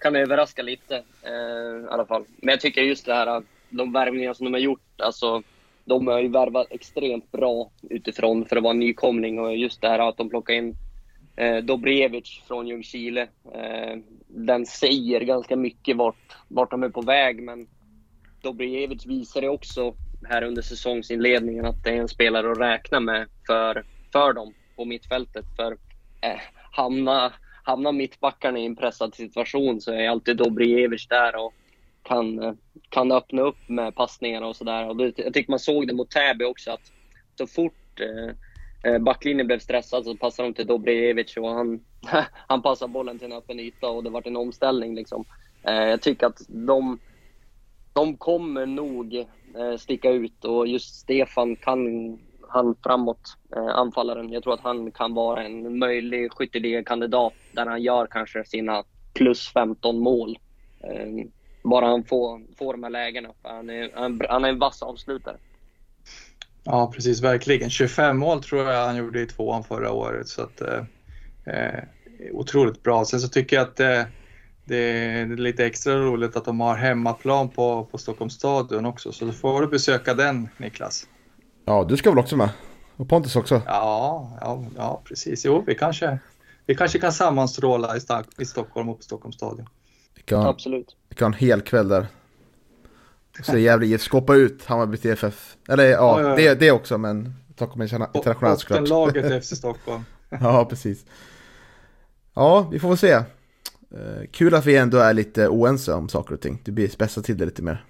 kan 0.02 0.16
överraska 0.16 0.62
lite 0.62 0.96
eh, 1.22 1.84
i 1.86 1.88
alla 1.89 2.06
fall. 2.06 2.26
Men 2.38 2.52
jag 2.52 2.62
tycker 2.62 2.82
just 2.82 3.06
det 3.06 3.14
här, 3.14 3.28
eh, 3.28 3.41
de 3.70 3.94
värvningar 3.94 4.34
som 4.34 4.46
de 4.46 4.54
har 4.54 4.60
gjort, 4.60 5.02
alltså 5.02 5.44
de 5.86 6.08
har 6.08 6.20
ju 6.20 6.28
värvat 6.28 6.68
extremt 6.70 7.32
bra 7.32 7.72
utifrån 7.89 8.46
för 8.46 8.56
att 8.56 8.64
vara 8.64 8.74
en 8.74 8.80
nykomling 8.80 9.39
och 9.39 9.58
just 9.58 9.82
det 9.82 9.89
här 9.89 10.10
att 10.10 10.18
de 10.18 10.30
plockar 10.30 10.54
in 10.54 10.76
eh, 11.36 11.58
Dobrevic 11.58 12.41
från 12.48 12.68
Ljungskile. 12.68 13.22
Eh, 13.54 13.98
den 14.28 14.66
säger 14.66 15.22
ganska 15.22 15.56
mycket 15.56 15.98
vart, 15.98 16.38
vart 16.48 16.72
de 16.72 16.84
är 16.84 16.89
på 16.89 17.02
väg 17.02 17.44
men 17.44 17.68
Dobrevic 18.41 19.06
visade 19.06 19.50
också 19.50 19.96
här 20.30 20.44
under 20.44 20.62
säsongsinledningen 20.62 21.66
att 21.66 21.84
det 21.84 21.89
är 21.89 21.98
en 21.98 22.08
spelare 22.08 22.52
att 22.52 22.60
räkna 22.60 23.00
med 23.00 23.28
för, 23.48 23.86
för 24.12 24.34
dem 24.34 24.54
på 24.76 24.86
mittfältet. 24.86 25.46
För 25.56 25.72
eh, 26.22 26.39
hamna, 26.72 27.34
Hamnar 27.64 27.91
mittbackarna 27.91 28.59
i 28.59 28.66
en 28.66 28.76
pressad 28.76 29.16
situation 29.16 29.82
så 29.82 29.91
är 29.91 30.09
alltid 30.09 30.38
Dobrievic 30.38 31.07
där 31.07 31.36
och 31.36 31.53
kan, 32.03 32.57
kan 32.89 33.11
öppna 33.11 33.41
upp 33.41 33.70
med 33.70 33.95
passningarna 33.95 34.47
och 34.47 34.55
sådär. 34.55 35.14
Jag 35.16 35.34
tycker 35.34 35.51
man 35.51 35.59
såg 35.59 35.88
det 35.88 35.93
mot 35.93 36.11
Täby 36.11 36.45
också 36.45 36.72
att 36.72 36.91
så 37.38 37.47
fort 37.47 37.99
eh, 37.99 38.36
eh 38.91 38.99
backlinjen 38.99 39.47
blev 39.47 39.59
stressad 39.59 40.05
så 40.05 40.16
passade 40.16 40.49
de 40.49 40.53
till 40.53 40.68
Dobrievic 40.68 41.38
och 41.38 41.49
han, 41.49 41.86
han 42.47 42.61
passade 42.61 42.91
bollen 42.91 43.20
till 43.20 43.32
en 43.32 43.38
öppen 43.38 43.59
yta 43.59 43.88
och 43.88 44.03
det 44.03 44.09
var 44.09 44.28
en 44.28 44.38
omställning. 44.38 44.95
Liksom. 44.95 45.26
Eh, 45.64 45.84
jag 45.84 46.01
tycker 46.01 46.28
att 46.28 46.41
de, 46.47 46.99
de 47.93 48.18
kommer 48.18 48.66
nog 48.66 49.26
Eh, 49.55 49.78
sticka 49.78 50.09
ut 50.09 50.45
och 50.45 50.68
just 50.68 50.95
Stefan 50.95 51.55
kan 51.55 52.14
han 52.54 52.76
framåt, 52.84 53.38
eh, 53.56 53.68
anfallaren. 53.68 54.32
Jag 54.32 54.43
tror 54.43 54.54
att 54.54 54.60
han 54.60 54.91
kan 54.91 55.14
vara 55.14 55.43
en 55.43 55.80
möjlig 55.80 56.32
kandidat 56.86 57.34
där 57.51 57.66
han 57.66 57.82
gör 57.82 58.08
kanske 58.08 58.45
sina 58.45 58.84
plus 59.14 59.54
15 59.54 59.99
mål. 59.99 60.38
Eh, 60.84 61.26
bara 61.64 61.86
han 61.86 62.04
får, 62.04 62.41
får 62.58 62.74
de 62.74 62.84
här 62.84 62.89
lägena. 62.89 63.30
Han 63.41 63.70
är, 63.70 63.91
han, 63.95 64.22
han 64.30 64.45
är 64.45 64.49
en 64.49 64.60
vass 64.60 64.82
avslutare. 64.82 65.38
Ja, 66.64 66.91
precis. 66.95 67.22
Verkligen. 67.22 67.70
25 67.70 68.18
mål 68.18 68.43
tror 68.43 68.64
jag 68.64 68.86
han 68.86 68.97
gjorde 68.97 69.22
i 69.22 69.26
tvåan 69.26 69.64
förra 69.64 69.91
året. 69.91 70.28
Så 70.28 70.41
att, 70.41 70.62
eh, 70.62 70.84
eh 71.45 71.84
otroligt 72.32 72.84
bra. 72.84 73.06
Sen 73.06 73.20
så 73.20 73.28
tycker 73.28 73.56
jag 73.56 73.64
att 73.64 73.80
eh, 73.80 74.01
det 74.66 74.78
är 74.78 75.26
lite 75.26 75.66
extra 75.66 75.95
roligt 75.95 76.36
att 76.36 76.45
de 76.45 76.60
har 76.60 76.76
hemmaplan 76.76 77.49
på, 77.49 77.86
på 77.91 77.97
Stockholms 77.97 78.34
stadion 78.34 78.86
också. 78.86 79.12
Så 79.12 79.26
då 79.26 79.32
får 79.32 79.62
du 79.62 79.68
besöka 79.68 80.14
den 80.14 80.49
Niklas. 80.58 81.08
Ja, 81.66 81.86
du 81.89 81.97
ska 81.97 82.09
väl 82.09 82.20
också 82.20 82.38
med? 82.38 82.49
Och 82.97 83.09
Pontus 83.09 83.36
också? 83.36 83.61
Ja, 83.66 84.38
ja, 84.41 84.66
ja 84.76 85.01
precis. 85.05 85.45
Jo, 85.45 85.64
vi 85.68 85.76
kanske, 85.76 86.20
vi 86.66 86.76
kanske 86.76 86.99
kan 86.99 87.14
sammanstråla 87.14 87.97
i, 87.97 87.99
i 88.41 88.45
Stockholm 88.45 88.89
och 88.89 88.97
på 88.97 89.03
Stockholms 89.03 89.36
stadion. 89.36 89.70
Vi 90.16 90.22
kan, 90.22 90.47
Absolut. 90.47 90.95
Vi 91.09 91.16
kan 91.16 91.34
ha 91.34 91.38
en 91.38 91.47
hel 91.47 91.61
kväll 91.61 91.88
där. 91.88 92.07
Så 93.43 93.57
jävligt 93.57 93.89
IF 93.89 94.01
skåpa 94.01 94.36
ut 94.36 94.66
Hammarby 94.66 94.97
TFF. 94.97 95.57
Eller 95.70 95.84
ja, 95.84 96.22
ja, 96.22 96.30
ja. 96.30 96.36
Det, 96.36 96.59
det 96.59 96.72
också 96.72 96.97
men 96.97 97.34
Stockholm 97.55 97.82
är 97.82 97.86
internationellt 98.16 98.59
såklart. 98.59 98.80
Bottenlaget 98.80 99.45
FC 99.45 99.57
Stockholm. 99.57 100.03
ja, 100.30 100.66
precis. 100.66 101.05
Ja, 102.34 102.68
vi 102.72 102.80
får 102.80 102.88
väl 102.88 102.97
se. 102.97 103.16
Uh, 103.16 104.26
kul 104.32 104.55
att 104.55 104.66
vi 104.66 104.78
ändå 104.78 104.97
är 104.97 105.14
lite 105.14 105.47
oense 105.47 105.93
om 105.93 106.09
saker 106.09 106.34
och 106.34 106.41
ting. 106.41 106.61
Det 106.66 106.72
blir 106.72 106.88
spetsar 106.89 107.22
till 107.22 107.38
det 107.38 107.45
lite 107.45 107.61
mer. 107.61 107.86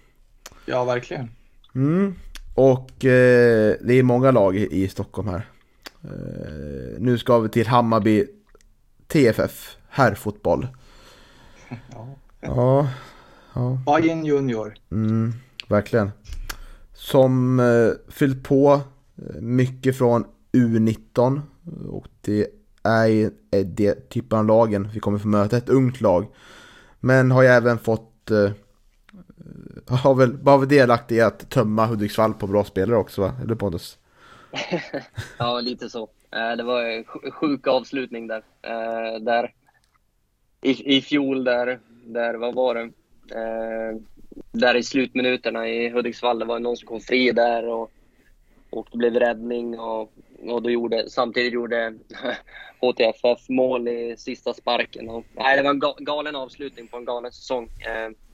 Ja, 0.66 0.84
verkligen. 0.84 1.32
Mm. 1.76 2.16
Och 2.56 2.90
uh, 3.04 3.76
det 3.82 3.94
är 3.94 4.04
många 4.04 4.32
lag 4.32 4.56
i, 4.56 4.84
i 4.84 4.88
Stockholm 4.88 5.28
här. 5.28 5.50
Uh, 6.06 7.00
nu 7.00 7.18
ska 7.18 7.40
vi 7.40 7.50
till 7.50 7.68
Hammarby 7.68 8.26
TFF, 9.08 9.78
herrfotboll. 9.90 10.68
Ja. 11.92 12.08
ja. 12.42 12.88
ja. 13.54 13.78
Bayern 13.86 14.26
Junior. 14.26 14.74
Mm, 14.92 15.34
verkligen. 15.68 16.12
Som 16.94 17.60
uh, 17.60 17.94
fyllt 18.10 18.44
på 18.44 18.82
mycket 19.40 19.98
från 19.98 20.26
U19 20.52 21.42
och 21.90 22.08
det 22.22 22.48
är 22.84 23.32
det 23.64 24.10
typen 24.10 24.40
av 24.40 24.46
lagen 24.46 24.90
vi 24.94 25.00
kommer 25.00 25.20
få 25.20 25.28
möta, 25.28 25.58
ett 25.58 25.70
ungt 25.70 26.02
lag. 26.02 26.28
Men 27.00 27.32
har 27.32 27.42
ju 27.42 27.48
även 27.48 27.78
fått, 27.78 28.32
eh, 28.32 28.52
har 29.88 30.16
väl 30.16 30.38
varit 30.38 30.70
delaktig 30.70 31.16
i 31.16 31.22
att 31.22 31.50
tömma 31.50 31.86
Hudiksvall 31.86 32.34
på 32.34 32.48
bra 32.48 32.64
spelare 32.64 32.98
också 32.98 33.22
va? 33.22 33.34
Eller 33.44 33.56
Pontus? 33.56 33.98
ja, 35.38 35.60
lite 35.60 35.90
så. 35.90 36.10
Eh, 36.32 36.58
det 36.58 36.64
var 36.64 36.84
en 36.84 37.04
sjuk 37.32 37.68
avslutning 37.68 38.28
där. 38.28 38.44
Eh, 38.62 39.20
där 39.22 39.54
i, 40.62 40.98
I 40.98 41.02
fjol 41.02 41.44
där, 41.44 41.80
där, 42.06 42.34
vad 42.34 42.56
var 42.56 42.76
det? 42.76 42.82
Eh, 43.36 43.98
där 44.52 44.76
i 44.76 44.84
slutminuterna 44.84 45.68
i 45.68 45.90
Hudiksvall, 45.90 46.40
det 46.40 46.46
var 46.46 46.60
någon 46.60 46.78
som 46.78 46.88
kom 46.88 47.02
fri 47.02 47.32
där 47.32 47.68
och, 47.68 47.92
och 48.70 48.88
det 48.92 48.98
blev 48.98 49.14
räddning 49.14 49.80
och 49.80 50.14
och 50.48 50.62
då 50.62 50.70
gjorde, 50.70 51.10
samtidigt 51.10 51.54
gjorde 51.54 51.94
HTFF 52.80 53.50
mål 53.50 53.88
i 53.88 54.16
sista 54.18 54.54
sparken. 54.54 55.10
Och, 55.10 55.26
nej, 55.34 55.58
det 55.58 55.64
var 55.64 55.70
en 55.70 56.06
galen 56.06 56.36
avslutning 56.36 56.88
på 56.88 56.98
en 56.98 57.06
galen 57.06 57.32
säsong 57.32 57.70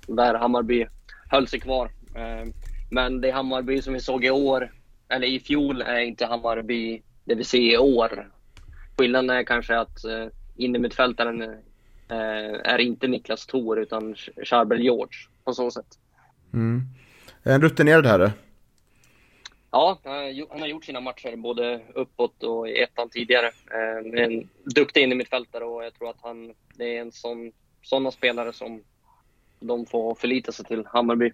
där 0.08 0.34
Hammarby 0.34 0.88
höll 1.30 1.48
sig 1.48 1.60
kvar. 1.60 1.92
Eh, 2.16 2.50
men 2.90 3.22
det 3.22 3.32
Hammarby 3.32 3.82
som 3.82 3.94
vi 3.94 4.00
såg 4.00 4.26
i 4.26 4.30
år, 4.30 4.72
eller 5.10 5.28
i 5.28 5.40
fjol, 5.40 5.82
är 5.82 6.00
inte 6.00 6.26
Hammarby 6.26 7.02
det 7.24 7.36
vi 7.36 7.44
ser 7.44 7.74
i 7.74 7.78
år. 7.78 8.32
Skillnaden 8.98 9.30
är 9.30 9.44
kanske 9.44 9.78
att 9.78 10.06
eh, 10.06 10.28
innermittfältaren 10.56 11.42
eh, 11.42 12.54
är 12.64 12.78
inte 12.78 13.08
Niklas 13.08 13.46
Thor 13.46 13.80
utan 13.80 14.16
Charbel 14.44 14.82
George 14.82 15.18
på 15.44 15.54
så 15.54 15.72
sätt. 15.72 16.00
Mm. 16.54 16.82
En 17.44 17.62
rutinerad 17.62 18.06
herre. 18.06 18.32
Ja, 19.72 20.00
han 20.50 20.60
har 20.60 20.68
gjort 20.68 20.86
sina 20.86 21.02
matcher 21.02 21.36
både 21.36 21.82
uppåt 21.96 22.44
och 22.44 22.70
i 22.70 22.82
ettan 22.82 23.10
tidigare. 23.10 23.52
En 24.16 24.50
duktig 24.76 25.04
innermittfältare 25.04 25.64
och 25.64 25.84
jag 25.84 25.94
tror 25.94 26.10
att 26.10 26.22
han 26.22 26.54
det 26.76 26.98
är 26.98 27.02
en 27.02 27.12
sån, 27.12 27.52
såna 27.82 28.12
spelare 28.12 28.54
som 28.54 28.84
de 29.60 29.86
får 29.86 30.16
förlita 30.16 30.52
sig 30.52 30.66
till, 30.66 30.84
Hammarby. 30.86 31.32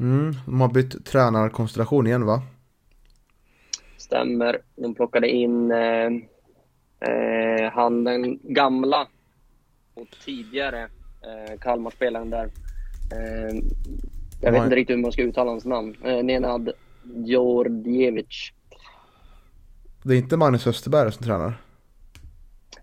Mm, 0.00 0.34
de 0.46 0.60
har 0.60 0.68
bytt 0.68 1.04
tränarkonstellation 1.06 2.06
igen 2.06 2.26
va? 2.26 2.42
Stämmer. 3.96 4.58
De 4.76 4.94
plockade 4.94 5.28
in 5.28 5.70
eh, 5.70 6.06
eh, 7.00 7.72
han 7.72 8.04
den 8.04 8.38
gamla 8.42 9.08
och 9.94 10.06
tidigare 10.24 10.82
eh, 11.22 11.58
Kalmarspelaren 11.60 12.30
där. 12.30 12.44
Eh, 13.12 13.56
jag 14.40 14.52
vet 14.52 14.64
inte 14.64 14.76
riktigt 14.76 14.96
hur 14.96 15.02
man 15.02 15.12
ska 15.12 15.22
uttala 15.22 15.50
hans 15.50 15.64
namn. 15.64 15.96
Eh, 16.04 16.24
Nenad 16.24 16.70
Georgievic. 17.14 18.52
Det 20.02 20.14
är 20.14 20.18
inte 20.18 20.36
Magnus 20.36 20.66
Österberg 20.66 21.12
som 21.12 21.24
tränar? 21.24 21.63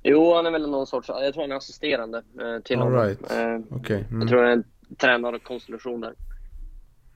Jo, 0.04 0.34
han 0.36 0.46
är 0.46 0.52
väl 0.52 0.70
någon 0.70 0.88
sorts, 0.88 1.10
jag 1.10 1.34
tror 1.34 1.44
han 1.44 1.52
är 1.52 1.56
assisterande 1.56 2.18
eh, 2.18 2.64
till 2.64 2.80
All 2.80 2.84
honom. 2.84 3.06
Right. 3.06 3.32
Eh, 3.32 3.78
okay. 3.78 4.04
mm. 4.10 4.22
Jag 4.22 4.30
tror 4.30 4.42
det 4.42 4.48
är 4.48 4.54
en 4.54 4.64
tränarkonstellation 4.98 6.02
där. 6.02 6.14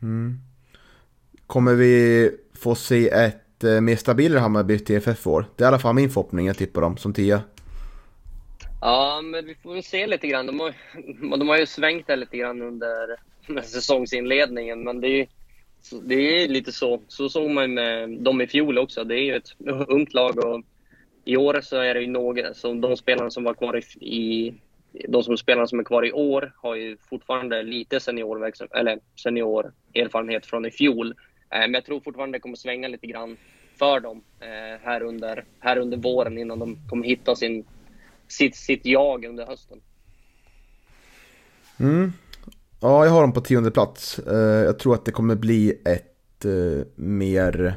Mm. 0.02 0.40
Kommer 1.48 1.74
vi 1.74 2.32
få 2.54 2.76
se 2.76 3.10
ett 3.10 3.64
eh, 3.64 3.82
mer 3.82 3.96
stabilare 3.96 4.40
Hammarby 4.40 4.80
TFF 4.80 5.28
år? 5.28 5.46
Det 5.56 5.64
är 5.64 5.66
i 5.66 5.68
alla 5.68 5.80
fall 5.80 5.96
min 5.96 6.10
förhoppning, 6.10 6.48
jag 6.48 6.58
tippar 6.58 6.82
dem 6.82 6.98
som 6.98 7.14
tia. 7.14 7.42
Ja, 8.82 9.22
men 9.24 9.46
vi 9.46 9.56
får 9.56 9.74
väl 9.74 9.84
se 9.84 10.08
lite 10.08 10.28
grann. 10.28 10.46
De 10.46 10.60
har, 10.60 10.74
de 11.38 11.50
har 11.50 11.58
ju 11.58 11.66
svängt 11.66 12.08
där 12.08 12.18
lite 12.18 12.38
grann 12.38 12.62
under 12.62 13.16
säsongsinledningen, 13.64 14.84
men 14.84 15.02
det 15.02 15.08
är 15.08 15.18
ju 15.18 15.26
det 16.04 16.16
är 16.16 16.48
lite 16.48 16.72
så. 16.72 17.02
Så 17.08 17.30
såg 17.30 17.52
man 17.52 17.74
med 17.74 18.10
dem 18.10 18.42
i 18.42 18.48
fjol 18.48 18.78
också. 18.78 19.04
Det 19.04 19.20
är 19.20 19.24
ju 19.24 19.36
ett 19.36 19.50
ungt 19.88 20.14
lag 20.14 20.46
och 20.46 20.62
i 21.26 21.38
år 21.38 21.62
så 21.62 21.78
är 21.78 21.94
det 21.94 22.02
ju 22.02 22.08
några, 22.08 22.54
så 22.54 22.74
de 22.74 22.98
spelarna 22.98 23.30
som 23.30 23.44
var 23.44 23.54
kvar 23.54 23.78
i, 23.78 24.06
i 24.06 24.54
de 25.08 25.24
som 25.24 25.38
spelarna 25.38 25.68
som 25.68 25.80
är 25.80 25.84
kvar 25.84 26.06
i 26.06 26.12
år 26.12 26.54
har 26.58 26.76
ju 26.76 26.98
fortfarande 27.10 27.64
lite 27.64 28.00
senior, 28.00 28.52
eller 28.76 29.00
senior 29.24 29.74
erfarenhet 29.94 30.46
från 30.46 30.66
i 30.66 30.72
fjol. 30.72 31.16
Eh, 31.50 31.60
men 31.60 31.74
jag 31.74 31.86
tror 31.86 32.00
fortfarande 32.00 32.38
det 32.38 32.42
kommer 32.42 32.56
svänga 32.56 32.88
lite 32.88 33.08
grann 33.08 33.38
för 33.80 34.00
dem 34.00 34.24
eh, 34.40 34.82
här, 34.84 35.04
under, 35.04 35.46
här 35.60 35.78
under 35.78 35.98
våren 35.98 36.38
innan 36.38 36.60
de 36.60 36.78
kommer 36.90 37.08
hitta 37.08 37.36
sin, 37.36 37.66
sitt, 38.28 38.56
sitt 38.56 38.86
jag 38.86 39.26
under 39.26 39.46
hösten. 39.46 39.82
Mm. 41.80 42.14
Ja, 42.82 43.06
jag 43.06 43.12
har 43.12 43.22
dem 43.22 43.34
på 43.34 43.42
tionde 43.42 43.72
plats. 43.72 44.20
Eh, 44.20 44.66
jag 44.66 44.80
tror 44.80 44.94
att 44.94 45.06
det 45.06 45.12
kommer 45.12 45.36
bli 45.36 45.82
ett 45.86 46.46
eh, 46.46 46.86
mer, 46.96 47.76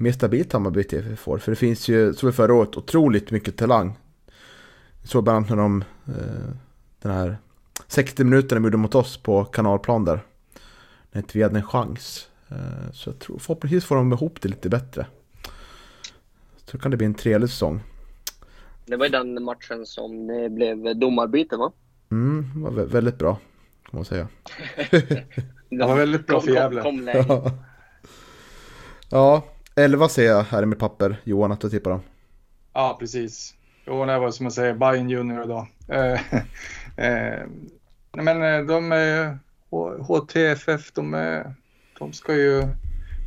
mer 0.00 0.12
stabilt 0.12 0.52
Hammarby 0.52 0.84
TFF 0.84 1.18
får. 1.18 1.38
För 1.38 1.52
det 1.52 1.56
finns 1.56 1.88
ju, 1.88 2.14
som 2.14 2.26
vi 2.28 2.32
förra 2.32 2.54
året, 2.54 2.76
otroligt 2.76 3.30
mycket 3.30 3.56
talang. 3.56 3.98
Såg 5.04 5.24
bland 5.24 5.36
annat 5.36 5.50
när 5.50 5.56
de, 5.56 5.84
eh, 6.06 6.54
den 7.02 7.12
här 7.12 7.38
60 7.86 8.24
minuterna 8.24 8.60
de 8.60 8.64
gjorde 8.64 8.76
mot 8.76 8.94
oss 8.94 9.16
på 9.16 9.44
kanalplan 9.44 10.04
där. 10.04 10.20
När 11.12 11.20
inte 11.20 11.38
vi 11.38 11.42
hade 11.42 11.58
en 11.58 11.66
chans. 11.66 12.26
Så 12.92 13.10
jag 13.10 13.18
tror 13.18 13.38
förhoppningsvis 13.38 13.84
får 13.84 13.96
de 13.96 14.12
ihop 14.12 14.40
det 14.40 14.48
lite 14.48 14.68
bättre. 14.68 15.06
Så 16.64 16.78
kan 16.78 16.90
det 16.90 16.96
bli 16.96 17.06
en 17.06 17.14
trevlig 17.14 17.50
säsong. 17.50 17.80
Det 18.86 18.96
var 18.96 19.06
ju 19.06 19.10
den 19.10 19.42
matchen 19.44 19.86
som 19.86 20.26
det 20.26 20.50
blev 20.50 20.96
domarbyte 20.96 21.56
va? 21.56 21.72
Mm, 22.10 22.50
det 22.54 22.60
var 22.60 22.70
väldigt 22.70 23.18
bra 23.18 23.38
kan 23.90 23.98
man 23.98 24.04
säga. 24.04 24.28
det 25.70 25.84
var 25.84 25.96
väldigt 25.96 26.26
bra 26.26 26.40
för 26.40 26.50
Gävle. 26.50 26.82
Kom 26.82 27.10
ja, 29.10 29.44
11 29.84 30.08
ser 30.08 30.26
jag 30.26 30.42
här 30.42 30.62
i 30.62 30.66
mitt 30.66 30.78
papper. 30.78 31.16
Johan, 31.24 31.52
att 31.52 31.60
du 31.60 31.70
tippar 31.70 31.90
dem. 31.90 32.00
Ja, 32.72 32.96
precis. 33.00 33.54
Jo, 33.86 34.04
det 34.04 34.18
var 34.18 34.30
som 34.30 34.46
jag 34.46 34.52
säger, 34.52 34.74
Bayern 34.74 35.10
Junior 35.10 35.44
idag. 35.44 35.66
Nej 35.86 36.22
eh, 36.96 37.06
eh, 37.06 37.46
men 38.12 38.42
eh, 38.42 38.66
de 38.66 38.92
är 38.92 39.38
HTFF, 40.02 40.92
de, 40.92 41.14
är, 41.14 41.54
de 41.98 42.12
ska 42.12 42.34
ju 42.34 42.62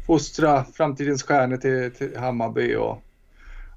fostra 0.08 0.64
framtidens 0.64 1.24
stjärnor 1.24 1.58
till, 1.58 1.92
till 1.92 2.18
Hammarby 2.18 2.76
och, 2.76 3.04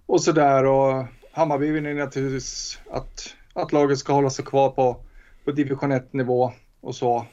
och 0.06 0.22
sådär. 0.22 0.64
Och 0.64 1.04
Hammarby 1.32 1.70
vill 1.70 1.96
naturligtvis 1.96 2.78
att, 2.90 3.34
att 3.52 3.72
laget 3.72 3.98
ska 3.98 4.12
hålla 4.12 4.30
sig 4.30 4.44
kvar 4.44 4.70
på, 4.70 4.96
på 5.44 5.50
division 5.50 5.92
1 5.92 6.12
nivå 6.12 6.52
och 6.80 6.94
så. 6.94 7.26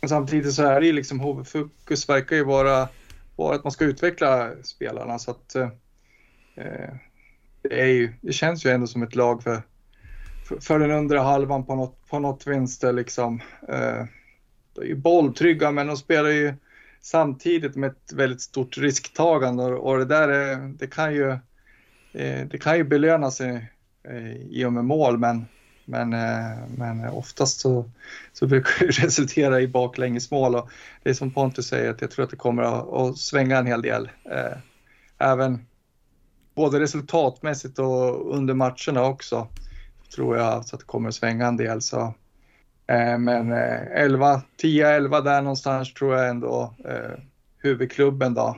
Men 0.00 0.08
samtidigt 0.08 0.54
så 0.54 0.62
är 0.62 0.80
det 0.80 0.86
ju 0.86 0.92
liksom 0.92 1.20
huvudfokus 1.20 2.08
verkar 2.08 2.36
ju 2.36 2.44
vara, 2.44 2.88
bara 3.36 3.54
att 3.54 3.64
man 3.64 3.72
ska 3.72 3.84
utveckla 3.84 4.50
spelarna 4.62 5.18
så 5.18 5.30
att 5.30 5.54
eh, 5.54 5.68
eh, 6.54 6.94
det, 7.62 7.80
är 7.80 7.86
ju, 7.86 8.12
det 8.20 8.32
känns 8.32 8.66
ju 8.66 8.70
ändå 8.70 8.86
som 8.86 9.02
ett 9.02 9.14
lag 9.14 9.42
för, 9.42 9.62
för, 10.48 10.60
för 10.60 10.78
den 10.78 10.90
undre 10.90 11.18
halvan 11.18 11.66
på 11.66 11.74
något, 11.74 12.06
på 12.08 12.18
något 12.18 12.46
vänster 12.46 12.92
liksom. 12.92 13.40
Eh, 13.68 14.04
de 14.74 14.80
är 14.80 14.86
ju 14.86 14.94
bolltrygga 14.94 15.70
men 15.70 15.86
de 15.86 15.96
spelar 15.96 16.30
ju 16.30 16.54
samtidigt 17.00 17.76
med 17.76 17.90
ett 17.90 18.12
väldigt 18.12 18.40
stort 18.40 18.78
risktagande 18.78 19.64
och, 19.64 19.90
och 19.90 19.98
det 19.98 20.04
där 20.04 20.28
är, 20.28 20.56
det 20.56 20.86
kan 20.86 21.14
ju 21.14 21.30
eh, 22.12 22.46
det 22.46 22.58
kan 22.62 22.76
ju 22.76 22.84
belöna 22.84 23.30
sig 23.30 23.70
eh, 24.08 24.36
i 24.36 24.64
och 24.64 24.72
med 24.72 24.84
mål 24.84 25.18
men 25.18 25.46
men, 25.84 26.12
eh, 26.12 26.58
men 26.76 27.08
oftast 27.08 27.60
så, 27.60 27.90
så 28.32 28.46
brukar 28.46 28.86
det 28.86 28.92
resultera 29.04 29.60
i 29.60 29.68
baklängesmål 29.68 30.54
och 30.54 30.70
det 31.02 31.10
är 31.10 31.14
som 31.14 31.30
Pontus 31.30 31.66
säger 31.66 31.90
att 31.90 32.00
jag 32.00 32.10
tror 32.10 32.24
att 32.24 32.30
det 32.30 32.36
kommer 32.36 32.62
att, 32.62 32.92
att 32.92 33.18
svänga 33.18 33.58
en 33.58 33.66
hel 33.66 33.82
del. 33.82 34.10
Eh, 34.30 34.58
även 35.18 35.66
både 36.54 36.80
resultatmässigt 36.80 37.78
och 37.78 38.34
under 38.36 38.54
matcherna 38.54 39.04
också 39.04 39.48
tror 40.14 40.36
jag 40.36 40.46
att 40.46 40.70
det 40.70 40.86
kommer 40.86 41.08
att 41.08 41.14
svänga 41.14 41.46
en 41.46 41.56
del. 41.56 41.82
Så 41.82 42.14
eh, 42.86 43.18
men 43.18 43.52
11, 43.52 44.42
10-11 44.62 45.22
där 45.22 45.42
någonstans 45.42 45.94
tror 45.94 46.16
jag 46.16 46.28
ändå 46.28 46.74
huvudklubben 47.58 48.34
då, 48.34 48.56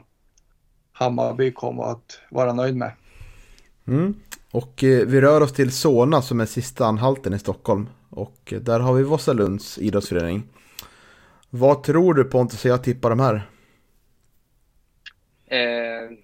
Hammarby 0.92 1.52
kommer 1.52 1.84
att 1.84 2.20
vara 2.30 2.52
nöjd 2.52 2.76
med. 2.76 2.92
Mm. 3.86 4.14
Och 4.50 4.84
eh, 4.84 5.06
vi 5.06 5.20
rör 5.20 5.40
oss 5.40 5.52
till 5.52 5.72
Solna 5.72 6.22
som 6.22 6.40
är 6.40 6.46
sista 6.46 6.86
anhalten 6.86 7.34
i 7.34 7.38
Stockholm. 7.38 7.88
Och 8.10 8.52
eh, 8.52 8.60
där 8.60 8.80
har 8.80 8.94
vi 8.94 9.02
Vossalunds 9.02 9.78
idrottsförening. 9.78 10.42
Vad 11.50 11.82
tror 11.82 12.14
du 12.14 12.24
Pontus 12.24 12.64
jag 12.64 12.84
tippar 12.84 13.10
de 13.10 13.20
här? 13.20 13.42
Eh, 15.46 16.16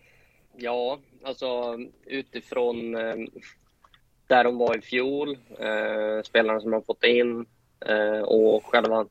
ja, 0.56 0.98
alltså 1.24 1.78
utifrån 2.06 2.94
eh, 2.94 3.14
där 4.26 4.44
de 4.44 4.58
var 4.58 4.78
i 4.78 4.80
fjol, 4.80 5.38
eh, 5.58 6.22
spelarna 6.24 6.61
som 6.61 6.70
de 6.70 6.76
har 6.76 6.82
fått 6.82 7.04
in 7.04 7.46
eh, 7.86 8.20
och 8.20 8.66
själva 8.66 9.06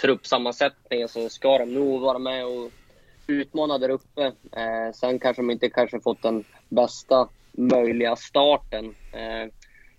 truppsammansättningen 0.00 1.08
så 1.08 1.28
ska 1.28 1.58
de 1.58 1.74
nog 1.74 2.00
vara 2.00 2.18
med 2.18 2.46
och 2.46 2.70
utmana 3.26 3.78
där 3.78 3.88
uppe. 3.88 4.32
Eh, 4.52 4.92
sen 4.94 5.18
kanske 5.18 5.42
de 5.42 5.50
inte 5.50 5.70
kanske 5.70 6.00
fått 6.00 6.22
den 6.22 6.44
bästa 6.68 7.28
möjliga 7.52 8.16
starten 8.16 8.94
eh, 9.12 9.50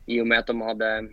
i 0.05 0.21
och 0.21 0.27
med 0.27 0.39
att 0.39 0.47
de 0.47 0.61
hade 0.61 1.09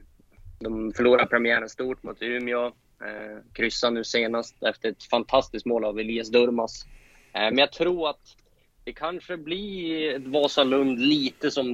de 0.58 0.92
förlorade 0.92 1.26
premiären 1.26 1.68
stort 1.68 2.02
mot 2.02 2.22
Umeå. 2.22 2.66
Eh, 2.66 3.38
kryssade 3.52 3.94
nu 3.94 4.04
senast 4.04 4.62
efter 4.62 4.88
ett 4.88 5.04
fantastiskt 5.04 5.66
mål 5.66 5.84
av 5.84 5.98
Elias 5.98 6.30
Durmas. 6.30 6.86
Eh, 7.32 7.40
men 7.40 7.58
jag 7.58 7.72
tror 7.72 8.10
att 8.10 8.36
det 8.84 8.92
kanske 8.92 9.36
blir 9.36 10.14
ett 10.14 10.26
Vasalund 10.26 10.98
lite 10.98 11.50
som 11.50 11.66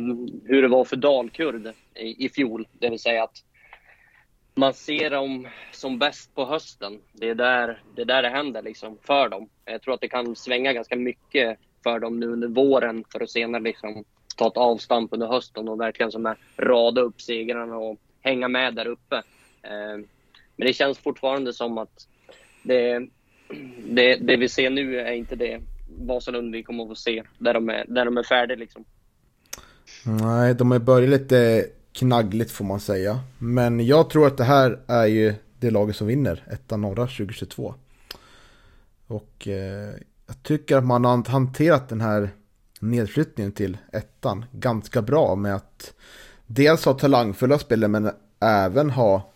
hur 0.45 0.63
det 0.63 0.69
var 0.69 0.85
för 0.85 0.97
Dalkurd 0.97 1.73
i, 1.95 2.27
i 2.27 2.29
fjol. 2.29 2.69
Det 2.73 2.91
vill 2.91 2.99
säga 2.99 3.25
att 3.25 3.37
man 4.55 4.75
ser 4.75 5.11
dem 5.11 5.49
som 5.73 5.99
bäst 5.99 6.35
på 6.35 6.45
hösten. 6.45 7.01
Det 7.13 7.29
är 7.29 7.35
där 7.35 7.83
det, 7.95 8.03
är 8.03 8.07
där 8.07 8.23
det 8.23 8.29
händer 8.29 8.63
liksom 8.63 8.99
för 9.03 9.29
dem. 9.29 9.49
Jag 9.65 9.83
tror 9.83 9.95
att 9.95 10.01
det 10.01 10.09
kan 10.09 10.37
svänga 10.37 10.73
ganska 10.73 10.97
mycket 10.97 11.59
för 11.83 12.01
dem 12.01 12.21
nu 12.21 12.27
under 12.27 12.49
våren 12.49 13.05
för 13.13 13.21
att 13.21 13.31
senare 13.31 13.63
liksom 13.63 14.05
ta 14.37 14.47
ett 14.47 14.57
avstamp 14.57 15.13
under 15.13 15.27
hösten 15.27 15.69
och 15.69 15.81
verkligen 15.81 16.13
som 16.13 16.27
är 16.27 16.37
rada 16.57 17.01
upp 17.01 17.21
segrarna 17.21 17.77
och 17.77 17.99
hänga 18.21 18.49
med 18.49 18.75
där 18.75 18.87
uppe. 18.87 19.17
Eh, 19.63 19.97
men 20.57 20.67
det 20.67 20.73
känns 20.73 20.99
fortfarande 20.99 21.53
som 21.53 21.79
att 21.79 22.09
det, 22.63 23.09
det, 23.89 24.17
det 24.17 24.37
vi 24.37 24.49
ser 24.49 24.71
nu 24.71 25.01
är 25.01 25.13
inte 25.13 25.37
det 25.37 25.61
Vasalund 25.99 26.53
vi 26.53 26.63
kommer 26.63 26.83
att 26.83 26.89
få 26.89 26.95
se 26.95 27.23
där 27.39 27.55
de 27.55 27.69
är, 27.69 27.85
där 27.89 28.05
de 28.05 28.17
är 28.17 28.23
färdiga 28.23 28.59
liksom. 28.59 28.85
Nej, 30.05 30.55
de 30.55 30.71
har 30.71 30.79
börjat 30.79 31.11
lite 31.11 31.67
knaggligt 31.93 32.51
får 32.51 32.65
man 32.65 32.81
säga. 32.81 33.21
Men 33.39 33.87
jag 33.87 34.11
tror 34.11 34.27
att 34.27 34.37
det 34.37 34.45
här 34.45 34.79
är 34.87 35.07
ju 35.07 35.35
det 35.61 35.71
laget 35.71 35.97
som 35.97 36.07
vinner 36.07 36.45
ettan 36.51 36.81
norra 36.81 37.07
2022. 37.07 37.75
Och 39.07 39.49
eh, 39.49 39.95
jag 40.27 40.43
tycker 40.43 40.77
att 40.77 40.85
man 40.85 41.05
har 41.05 41.31
hanterat 41.31 41.89
den 41.89 42.01
här 42.01 42.31
nedflyttningen 42.81 43.53
till 43.53 43.79
ettan 43.93 44.45
ganska 44.53 45.03
bra 45.03 45.35
med 45.35 45.55
att 45.55 45.95
dels 46.47 46.85
ha 46.85 46.95
talangfulla 46.95 47.59
spelare 47.59 47.89
men 47.89 48.11
även 48.41 48.91
ha 48.91 49.33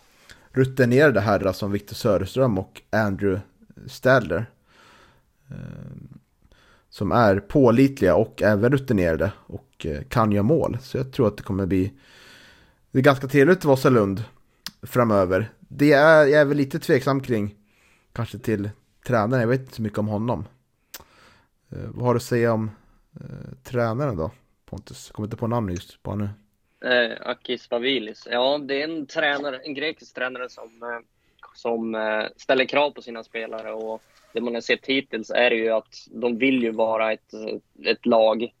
rutinerade 0.51 1.19
herrar 1.19 1.53
som 1.53 1.71
Victor 1.71 1.95
Söderström 1.95 2.57
och 2.57 2.81
Andrew 2.89 3.41
Stadler. 3.87 4.45
Eh, 5.49 5.55
som 6.89 7.11
är 7.11 7.39
pålitliga 7.39 8.15
och 8.15 8.41
även 8.41 8.71
rutinerade 8.71 9.31
och 9.37 9.85
eh, 9.85 10.03
kan 10.03 10.31
göra 10.31 10.43
mål. 10.43 10.77
Så 10.81 10.97
jag 10.97 11.11
tror 11.11 11.27
att 11.27 11.37
det 11.37 11.43
kommer 11.43 11.65
bli 11.65 11.93
det 12.91 12.99
är 12.99 13.03
ganska 13.03 13.27
trevligt 13.27 13.57
att 13.57 13.83
vara 13.83 13.89
Lund 13.89 14.23
framöver. 14.81 15.51
Det 15.59 15.93
är 15.93 16.25
jag 16.25 16.41
är 16.41 16.45
väl 16.45 16.57
lite 16.57 16.79
tveksam 16.79 17.21
kring 17.21 17.55
kanske 18.13 18.39
till 18.39 18.69
tränaren. 19.07 19.41
Jag 19.41 19.47
vet 19.47 19.59
inte 19.61 19.75
så 19.75 19.81
mycket 19.81 19.99
om 19.99 20.07
honom. 20.07 20.45
Eh, 21.69 21.77
vad 21.87 22.05
har 22.05 22.13
du 22.13 22.17
att 22.17 22.23
säga 22.23 22.53
om 22.53 22.71
eh, 23.19 23.53
tränaren 23.63 24.17
då? 24.17 24.31
Pontus, 24.65 25.07
jag 25.07 25.15
kommer 25.15 25.27
inte 25.27 25.37
på 25.37 25.47
namnet 25.47 25.75
just 25.75 26.03
på 26.03 26.15
nu. 26.15 26.29
Eh, 26.85 27.17
Akis 27.21 27.71
Vavilis. 27.71 28.27
Ja, 28.31 28.57
det 28.57 28.81
är 28.81 28.83
en 28.83 29.05
tränare, 29.05 29.59
en 29.63 29.73
grekisk 29.73 30.15
tränare 30.15 30.49
som, 30.49 30.83
eh, 30.83 30.99
som 31.53 31.95
eh, 31.95 32.23
ställer 32.37 32.65
krav 32.65 32.91
på 32.91 33.01
sina 33.01 33.23
spelare 33.23 33.71
och 33.71 34.01
det 34.33 34.41
man 34.41 34.53
har 34.53 34.61
sett 34.61 34.85
hittills 34.85 35.29
är 35.29 35.51
ju 35.51 35.69
att 35.69 36.07
de 36.11 36.37
vill 36.37 36.63
ju 36.63 36.71
vara 36.71 37.13
ett, 37.13 37.33
ett 37.85 38.05
lag 38.05 38.53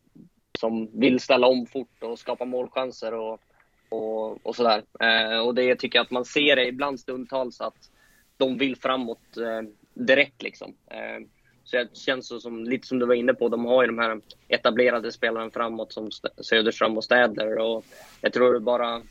som 0.59 0.99
vill 0.99 1.19
ställa 1.19 1.47
om 1.47 1.65
fort 1.65 2.03
och 2.03 2.19
skapa 2.19 2.45
målchanser 2.45 3.13
och, 3.13 3.41
och, 3.89 4.45
och 4.45 4.55
sådär. 4.55 4.83
Eh, 4.99 5.39
och 5.39 5.55
det 5.55 5.75
tycker 5.75 5.99
jag 5.99 6.03
att 6.03 6.11
man 6.11 6.25
ser 6.25 6.55
det 6.55 6.67
ibland 6.67 6.99
stundtals 6.99 7.61
att 7.61 7.89
de 8.37 8.57
vill 8.57 8.75
framåt 8.75 9.37
eh, 9.37 9.69
direkt 9.93 10.41
liksom. 10.41 10.75
Eh, 10.87 11.27
så 11.71 11.77
det 11.77 11.97
känns 11.97 12.27
så 12.27 12.39
som, 12.39 12.63
lite 12.63 12.87
som 12.87 12.99
du 12.99 13.05
var 13.05 13.15
inne 13.15 13.33
på, 13.33 13.49
de 13.49 13.65
har 13.65 13.83
ju 13.83 13.87
de 13.87 13.99
här 13.99 14.21
etablerade 14.47 15.11
spelarna 15.11 15.51
framåt 15.51 15.93
som 15.93 16.09
Söderström 16.41 16.97
och 16.97 17.03
Städler 17.03 17.57
och 17.57 17.85
jag 18.21 18.33
tror 18.33 18.59
bara 18.59 19.01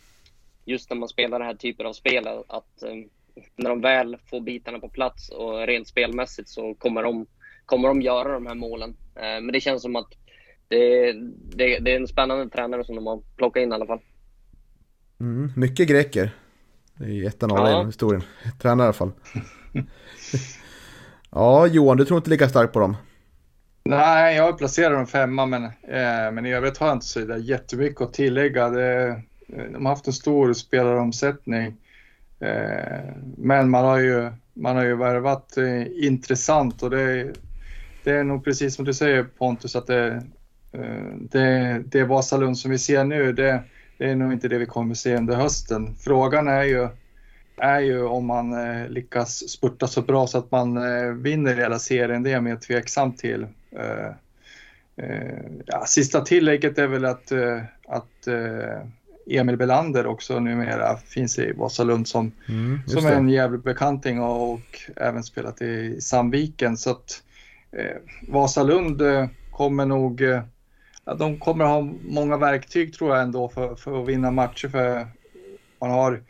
just 0.65 0.91
när 0.91 0.97
man 0.97 1.09
spelar 1.09 1.39
den 1.39 1.49
här 1.49 1.55
typen 1.55 1.87
av 1.87 1.93
spel 1.93 2.29
att 2.49 2.83
eh, 2.83 2.95
när 3.57 3.71
de 3.71 3.81
väl 3.81 4.17
får 4.31 4.41
bitarna 4.41 4.79
på 4.79 4.89
plats 4.89 5.29
och 5.29 5.67
rent 5.67 5.89
spelmässigt 5.89 6.49
så 6.49 6.75
kommer 6.75 7.03
de, 7.03 7.27
kommer 7.67 7.89
de 7.89 8.03
göra 8.03 8.33
de 8.33 8.47
här 8.47 8.55
målen. 8.55 8.91
Eh, 9.15 9.23
men 9.23 9.53
det 9.53 9.61
känns 9.61 9.83
som 9.83 9.97
att 9.97 10.09
det, 10.69 11.13
det, 11.57 11.79
det, 11.79 11.93
är 11.93 12.01
en 12.01 12.09
spännande 12.09 12.49
tränare 12.49 12.85
som 12.85 12.97
de 12.97 13.07
har 13.07 13.23
plockat 13.37 13.61
in 13.61 13.71
i 13.71 13.75
alla 13.75 13.87
fall. 13.87 14.01
Mm, 15.21 15.53
mycket 15.57 15.89
greker 15.89 16.31
i 17.07 17.27
ettan 17.27 17.53
av 17.53 17.59
ja. 17.59 17.85
historien. 17.85 18.23
Tränare 18.59 18.85
i 18.85 18.87
alla 18.87 18.93
fall. 18.93 19.13
ja, 21.31 21.67
Johan, 21.67 21.97
du 21.97 22.05
tror 22.05 22.19
inte 22.19 22.31
lika 22.31 22.49
starkt 22.49 22.73
på 22.73 22.81
dem? 22.81 22.97
Nej, 23.85 24.37
jag 24.37 24.45
har 24.45 24.53
placerat 24.53 24.93
dem 24.93 25.07
femma, 25.07 25.47
men, 25.47 25.65
eh, 25.65 26.33
men 26.33 26.47
i 26.47 26.53
övrigt 26.55 26.79
har 26.79 26.87
jag 26.87 26.97
inte 26.97 27.07
så 27.07 27.21
jättemycket 27.39 28.01
att 28.01 28.13
tillägga. 28.13 28.69
Det, 28.69 29.09
eh, 29.49 29.65
de 29.73 29.87
har 29.87 29.93
haft 29.93 30.07
en 30.07 30.13
stor 30.13 30.53
spelaromsättning. 30.53 31.77
Eh, 32.41 33.15
men 33.37 33.71
man 33.71 33.85
har 33.85 33.99
ju, 33.99 34.31
man 34.55 34.77
har 34.77 34.85
ju 34.85 34.97
värvat 34.97 35.57
eh, 35.57 36.07
intressant 36.07 36.83
och 36.83 36.91
det, 36.91 37.33
det 38.05 38.11
är 38.11 38.25
nog 38.25 38.45
precis 38.45 38.75
som 38.75 38.85
du 38.85 38.95
säger 38.95 39.23
Pontus 39.23 39.77
att 39.77 39.87
det, 39.87 40.23
eh, 40.73 41.15
det, 41.21 41.83
det 41.87 42.05
Vasalund 42.05 42.59
som 42.59 42.71
vi 42.71 42.79
ser 42.79 43.05
nu 43.05 43.33
det, 43.33 43.63
det 43.99 44.11
är 44.11 44.17
nog 44.17 44.33
inte 44.33 44.49
det 44.49 44.59
vi 44.59 44.67
kommer 44.67 44.95
se 44.95 45.17
under 45.17 45.35
hösten. 45.35 45.95
Frågan 46.01 46.49
är 46.49 46.63
ju, 46.63 46.89
är 47.61 47.81
ju 47.81 48.03
om 48.03 48.27
man 48.27 48.55
lyckas 48.85 49.51
spurta 49.51 49.87
så 49.87 50.03
bra 50.03 50.27
så 50.27 50.39
att 50.39 50.51
man 50.51 50.79
vinner 51.23 51.55
hela 51.55 51.79
serien. 51.79 52.23
Det 52.23 52.31
är 52.31 52.35
jag 52.35 52.43
mer 52.43 52.57
tveksam 52.57 53.13
till. 53.13 53.47
Ja, 55.67 55.85
sista 55.87 56.21
tillägget 56.21 56.79
är 56.79 56.87
väl 56.87 57.05
att, 57.05 57.33
att 57.89 58.29
Emil 59.31 59.57
Belander 59.57 60.07
också 60.07 60.41
numera 60.41 60.97
finns 60.97 61.39
i 61.39 61.53
Vasalund 61.53 62.09
som, 62.09 62.33
mm, 62.49 62.81
som 62.87 63.07
är 63.07 63.13
en 63.13 63.29
jävligt 63.29 63.65
bekanting 63.65 64.21
och, 64.21 64.53
och, 64.53 64.81
även 64.97 65.23
spelat 65.23 65.63
i 65.63 66.01
Sandviken. 66.01 66.77
Så 66.77 66.91
att 66.91 67.23
eh, 67.73 67.97
Vasalund 68.29 69.03
eh, 69.03 69.27
kommer 69.51 69.87
nog, 69.87 70.23
eh, 70.23 70.43
de 71.19 71.39
kommer 71.39 71.65
ha 71.65 71.81
många 72.03 72.37
verktyg 72.37 72.95
tror 72.95 73.15
jag 73.15 73.23
ändå 73.23 73.49
för, 73.49 73.75
för 73.75 74.03
att 74.03 74.09
vinna 74.09 74.31
matcher. 74.31 74.69
För 74.69 75.07
man, 75.81 75.91
har, 75.91 76.23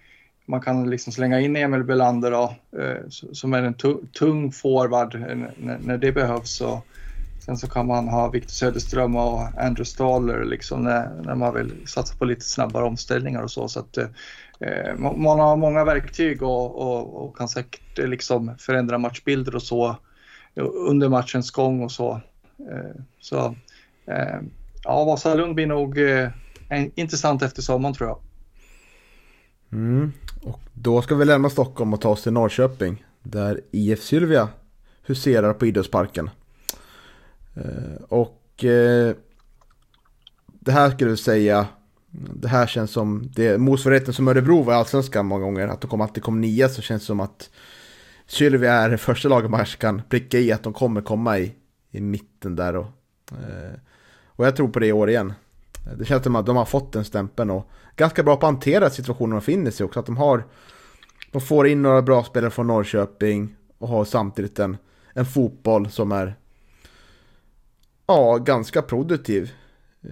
man 0.51 0.61
kan 0.61 0.91
liksom 0.91 1.13
slänga 1.13 1.41
in 1.41 1.57
Emil 1.57 1.85
Belander 1.85 2.31
då, 2.31 2.55
eh, 2.81 3.09
som 3.09 3.53
är 3.53 3.63
en 3.63 3.75
tung 4.13 4.53
forward 4.53 5.15
eh, 5.15 5.37
när, 5.81 5.99
det 5.99 6.13
behövs. 6.13 6.61
Och, 6.61 6.87
Sen 7.41 7.57
så 7.57 7.69
kan 7.69 7.87
man 7.87 8.09
ha 8.09 8.29
Victor 8.29 8.51
Söderström 8.51 9.17
och 9.17 9.41
Andrew 9.41 9.85
Staller 9.85 10.45
liksom 10.45 10.83
när, 10.83 11.23
när 11.23 11.35
man 11.35 11.55
vill 11.55 11.73
satsa 11.87 12.15
på 12.15 12.25
lite 12.25 12.45
snabbare 12.45 12.85
omställningar 12.85 13.43
och 13.43 13.51
så. 13.51 13.69
så 13.69 13.81
att, 13.81 13.97
eh, 13.97 14.07
eh 14.61 14.97
man 14.97 15.39
har 15.39 15.57
många 15.57 15.85
verktyg 15.85 16.43
och, 16.43 16.77
och, 16.77 17.25
och, 17.25 17.37
kan 17.37 17.49
säkert 17.49 17.99
eh, 17.99 18.07
liksom 18.07 18.55
förändra 18.59 18.99
matchbilder 18.99 19.55
och 19.55 19.63
så 19.63 19.97
under 20.89 21.09
matchens 21.09 21.51
gång 21.51 21.83
och 21.83 21.93
så. 21.93 22.21
Eh, 22.71 23.01
så 23.21 23.55
eh, 24.07 24.41
ja, 24.85 25.05
Vasalund 25.05 25.55
blir 25.55 25.67
nog 25.67 25.99
eh, 25.99 26.29
intressant 26.95 27.43
efter 27.43 27.63
sommaren 27.63 27.95
tror 27.95 28.09
jag. 28.09 28.19
Mm. 29.73 30.13
Och 30.43 30.61
då 30.75 31.03
ska 31.03 31.15
vi 31.15 31.25
lämna 31.25 31.51
Stockholm 31.51 31.95
och 31.95 32.01
ta 32.01 32.09
oss 32.09 32.23
till 32.23 32.33
Norrköping 32.33 33.05
där 33.23 33.61
IF 33.71 34.03
Sylvia 34.03 34.49
huserar 35.03 35.53
på 35.53 35.67
idrottsparken. 35.67 36.31
Eh, 37.55 38.03
och 38.09 38.65
eh, 38.65 39.15
det 40.61 40.73
här 40.73 40.91
skulle 40.91 41.11
jag 41.11 41.19
säga, 41.19 41.67
det 42.11 42.49
här 42.49 42.67
känns 42.67 42.91
som, 42.91 43.31
det 43.35 43.59
motsvarigheten 43.59 44.15
som 44.15 44.29
Örebro 44.29 44.63
var 44.63 44.73
i 44.73 44.77
Allsvenskan 44.77 45.27
många 45.27 45.45
gånger, 45.45 45.69
att 45.69 45.81
de 45.81 45.89
kom, 45.89 46.01
alltid 46.01 46.23
kom 46.23 46.41
nia 46.41 46.69
så 46.69 46.83
känns 46.83 47.03
det 47.03 47.07
som 47.07 47.21
att 47.21 47.51
Sylvia 48.27 48.73
är 48.73 48.91
det 48.91 48.99
första 48.99 49.29
laget 49.29 49.51
man 49.51 49.65
kan 49.65 50.03
pricka 50.09 50.39
i 50.39 50.53
att 50.53 50.63
de 50.63 50.73
kommer 50.73 51.01
komma 51.01 51.39
i, 51.39 51.55
i 51.91 52.01
mitten 52.01 52.57
där 52.57 52.77
och, 52.77 52.87
eh, 53.31 53.79
och 54.27 54.47
jag 54.47 54.57
tror 54.57 54.69
på 54.69 54.79
det 54.79 54.87
i 54.87 54.93
år 54.93 55.11
igen. 55.11 55.33
Det 55.99 56.05
känns 56.05 56.25
som 56.25 56.37
att 56.37 56.47
de 56.47 56.57
har 56.57 56.65
fått 56.65 56.93
den 56.93 57.05
stämpeln 57.05 57.51
och 57.51 57.71
ganska 57.97 58.23
bra 58.23 58.37
på 58.37 58.47
att 58.47 58.53
hantera 58.53 58.91
situationen 58.91 59.31
de 59.31 59.41
finner 59.41 59.71
sig 59.71 59.87
också, 59.87 60.01
att 60.01 60.07
de 60.07 60.17
har 60.17 60.45
de 61.33 61.41
får 61.41 61.67
in 61.67 61.83
några 61.83 62.03
bra 62.03 62.25
spelare 62.25 62.51
från 62.51 62.67
Norrköping 62.67 63.57
och 63.79 63.89
har 63.89 64.05
samtidigt 64.05 64.59
en, 64.59 64.77
en 65.13 65.27
fotboll 65.27 65.91
som 65.91 66.13
är 66.13 66.37
ja, 68.07 68.37
ganska 68.37 68.83
produktiv 68.83 69.53
eh, 70.03 70.11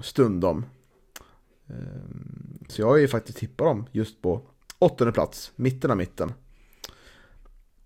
stundom. 0.00 0.64
Eh, 1.68 1.74
så 2.68 2.80
jag 2.82 2.96
är 2.96 3.00
ju 3.00 3.08
faktiskt 3.08 3.38
tippat 3.38 3.66
dem 3.66 3.86
just 3.92 4.22
på 4.22 4.42
åttonde 4.78 5.12
plats, 5.12 5.52
mitten 5.56 5.90
av 5.90 5.96
mitten. 5.96 6.32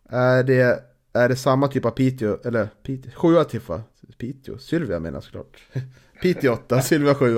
Är 0.08 0.42
det, 0.42 0.84
är 1.12 1.28
det 1.28 1.36
samma 1.36 1.68
typ 1.68 1.84
av 1.84 1.90
Piteå, 1.90 2.38
eller 2.44 2.68
Piteå, 2.82 3.12
sjua 3.14 3.44
tippa, 3.44 3.82
Piteå, 4.18 4.58
Sylvia 4.58 5.00
menar 5.00 5.16
jag 5.16 5.24
såklart. 5.24 5.62
Piteå 6.22 6.52
8, 6.52 6.80
Sylvia 6.80 7.14
7. 7.14 7.36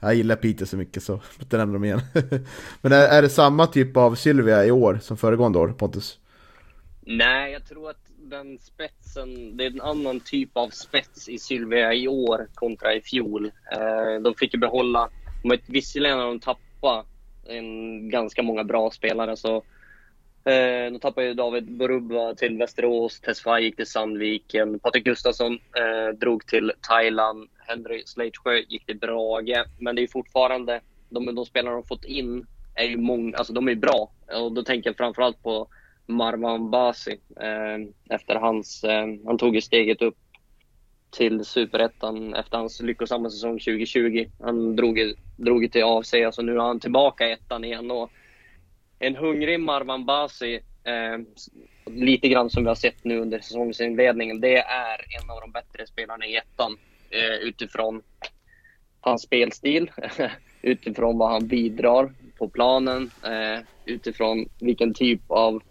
Jag 0.00 0.14
gillar 0.14 0.36
Piteå 0.36 0.66
så 0.66 0.76
mycket 0.76 1.02
så 1.02 1.12
jag 1.12 1.20
inte 1.40 1.56
nämna 1.56 1.72
dem 1.72 1.84
igen. 1.84 2.00
Men 2.80 2.92
är, 2.92 3.08
är 3.08 3.22
det 3.22 3.28
samma 3.28 3.66
typ 3.66 3.96
av 3.96 4.14
Sylvia 4.14 4.64
i 4.64 4.70
år 4.70 4.98
som 5.02 5.16
föregående 5.16 5.58
år, 5.58 5.68
Pontus? 5.68 6.18
Nej, 7.00 7.52
jag 7.52 7.66
tror 7.66 7.90
att 7.90 8.04
den 8.30 8.58
spetsen, 8.58 9.56
det 9.56 9.64
är 9.64 9.70
en 9.70 9.80
annan 9.80 10.20
typ 10.20 10.56
av 10.56 10.68
spets 10.68 11.28
i 11.28 11.38
Sylvia 11.38 11.94
i 11.94 12.08
år 12.08 12.48
kontra 12.54 12.94
i 12.94 13.00
fjol. 13.00 13.44
Eh, 13.72 14.22
de 14.22 14.34
fick 14.34 14.54
ju 14.54 14.60
behålla, 14.60 15.08
visserligen 15.66 16.18
har 16.18 16.26
de 16.26 16.40
tappat 16.40 17.06
en, 17.46 18.08
ganska 18.08 18.42
många 18.42 18.64
bra 18.64 18.90
spelare 18.90 19.36
så 19.36 19.62
Eh, 20.46 20.92
de 20.92 20.98
tappade 21.00 21.26
ju 21.26 21.34
David 21.34 21.76
Borubba 21.76 22.34
till 22.34 22.58
Västerås, 22.58 23.20
Tesfaye 23.20 23.64
gick 23.64 23.76
till 23.76 23.86
Sandviken, 23.86 24.78
Patrik 24.78 25.04
Gustafsson 25.04 25.52
eh, 25.52 26.18
drog 26.18 26.46
till 26.46 26.72
Thailand, 26.80 27.48
Henry 27.58 28.02
Sleitsjö 28.06 28.56
gick 28.68 28.86
till 28.86 28.98
Brage. 28.98 29.64
Men 29.78 29.96
det 29.96 30.02
är 30.02 30.06
fortfarande, 30.06 30.80
de, 31.08 31.34
de 31.34 31.46
spelare 31.46 31.74
de 31.74 31.84
fått 31.84 32.04
in 32.04 32.46
är 32.74 32.84
ju 32.84 32.96
många, 32.96 33.36
alltså 33.36 33.52
de 33.52 33.68
är 33.68 33.74
bra. 33.74 34.10
Och 34.40 34.52
då 34.52 34.62
tänker 34.62 34.90
jag 34.90 34.96
framförallt 34.96 35.42
på 35.42 35.68
Marwan 36.06 36.70
Basi. 36.70 37.20
Eh, 37.40 38.14
efter 38.16 38.34
hans, 38.34 38.84
eh, 38.84 39.06
han 39.26 39.38
tog 39.38 39.54
ju 39.54 39.60
steget 39.60 40.02
upp 40.02 40.16
till 41.10 41.44
Superettan 41.44 42.34
efter 42.34 42.58
hans 42.58 42.80
lyckosamma 42.80 43.30
säsong 43.30 43.58
2020. 43.58 44.26
Han 44.40 44.76
drog, 44.76 44.98
drog 45.36 45.72
till 45.72 45.84
AFC, 45.84 46.14
alltså 46.14 46.42
nu 46.42 46.52
är 46.52 46.60
han 46.60 46.80
tillbaka 46.80 47.28
i 47.28 47.32
ettan 47.32 47.64
igen. 47.64 47.90
Och 47.90 48.10
en 49.06 49.16
hungrig 49.16 49.60
Marwan 49.60 50.04
Basi, 50.04 50.54
eh, 50.84 51.18
lite 51.86 52.28
grann 52.28 52.50
som 52.50 52.62
vi 52.62 52.68
har 52.68 52.74
sett 52.74 53.04
nu 53.04 53.20
under 53.20 53.38
säsongsinledningen, 53.38 54.40
det 54.40 54.56
är 54.56 55.22
en 55.22 55.30
av 55.30 55.40
de 55.40 55.52
bättre 55.52 55.86
spelarna 55.86 56.26
i 56.26 56.36
ettan 56.36 56.76
eh, 57.10 57.48
utifrån 57.48 58.02
hans 59.00 59.22
spelstil, 59.22 59.90
utifrån 60.62 61.18
vad 61.18 61.30
han 61.30 61.46
bidrar 61.46 62.12
på 62.38 62.48
planen, 62.48 63.10
eh, 63.24 63.64
utifrån 63.84 64.48
vilken 64.60 64.94
typ 64.94 65.20
av 65.28 65.62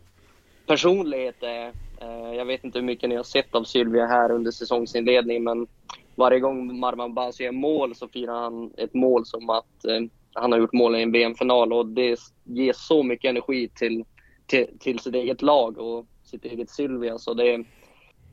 personlighet 0.67 1.35
det 1.39 1.49
är. 1.49 1.71
Eh, 2.01 2.35
jag 2.35 2.45
vet 2.45 2.63
inte 2.63 2.79
hur 2.79 2.85
mycket 2.85 3.09
ni 3.09 3.15
har 3.15 3.23
sett 3.23 3.55
av 3.55 3.63
Sylvia 3.63 4.05
här 4.05 4.31
under 4.31 4.51
säsongsinledningen, 4.51 5.43
men 5.43 5.67
varje 6.15 6.39
gång 6.39 6.79
Marwan 6.79 7.13
Basi 7.13 7.43
gör 7.43 7.51
mål 7.51 7.95
så 7.95 8.07
firar 8.07 8.41
han 8.41 8.71
ett 8.77 8.93
mål 8.93 9.25
som 9.25 9.49
att 9.49 9.85
eh, 9.85 10.01
han 10.33 10.51
har 10.51 10.59
gjort 10.59 10.73
mål 10.73 10.95
i 10.95 11.01
en 11.01 11.11
VM-final 11.11 11.73
och 11.73 11.85
det 11.85 12.19
ger 12.43 12.73
så 12.73 13.03
mycket 13.03 13.29
energi 13.29 13.69
till, 13.75 14.05
till, 14.45 14.67
till 14.79 14.99
sitt 14.99 15.15
eget 15.15 15.41
lag 15.41 15.77
och 15.77 16.05
sitt 16.23 16.45
eget 16.45 16.69
Sylvia. 16.69 17.17
Så 17.17 17.33
det, 17.33 17.63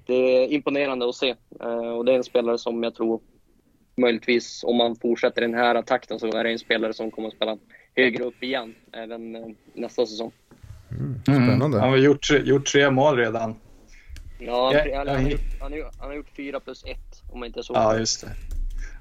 det 0.06 0.14
är 0.14 0.48
imponerande 0.48 1.08
att 1.08 1.14
se. 1.14 1.34
Uh, 1.64 1.68
och 1.68 2.04
det 2.04 2.12
är 2.12 2.16
en 2.16 2.24
spelare 2.24 2.58
som 2.58 2.82
jag 2.82 2.94
tror 2.94 3.20
möjligtvis, 3.96 4.64
om 4.64 4.76
man 4.76 4.96
fortsätter 4.96 5.40
den 5.40 5.54
här 5.54 5.82
takten, 5.82 6.20
så 6.20 6.26
är 6.26 6.44
det 6.44 6.50
en 6.50 6.58
spelare 6.58 6.92
som 6.92 7.10
kommer 7.10 7.28
att 7.28 7.34
spela 7.34 7.58
högre 7.96 8.24
upp 8.24 8.42
igen 8.42 8.74
även 8.92 9.36
uh, 9.36 9.46
nästa 9.74 10.06
säsong. 10.06 10.32
Mm, 10.90 11.22
spännande. 11.22 11.64
Mm. 11.64 11.80
Han 11.80 11.90
har 11.90 11.96
gjort, 11.96 12.30
gjort 12.30 12.66
tre 12.66 12.90
mål 12.90 13.16
redan. 13.16 13.54
Ja, 14.38 14.72
han, 14.74 15.06
han, 15.06 15.08
han, 15.08 15.32
han, 15.60 15.72
han 15.98 16.08
har 16.08 16.14
gjort 16.14 16.36
fyra 16.36 16.60
plus 16.60 16.84
ett 16.84 17.22
om 17.32 17.38
jag 17.38 17.48
inte 17.48 17.62
så. 17.62 17.72
Ja, 17.74 17.98
just 17.98 18.20
det. 18.20 18.30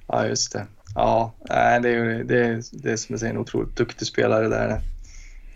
Ja, 0.08 0.28
just 0.28 0.54
det. 0.54 0.68
Ja, 0.95 1.33
det 1.81 1.89
är 1.89 2.05
ju 2.05 2.23
det, 2.23 2.45
är, 2.45 2.61
det 2.71 2.91
är 2.91 2.95
som 2.95 3.13
jag 3.13 3.19
säger 3.19 3.33
en 3.33 3.39
otroligt 3.39 3.75
duktig 3.75 4.07
spelare 4.07 4.47
där. 4.47 4.81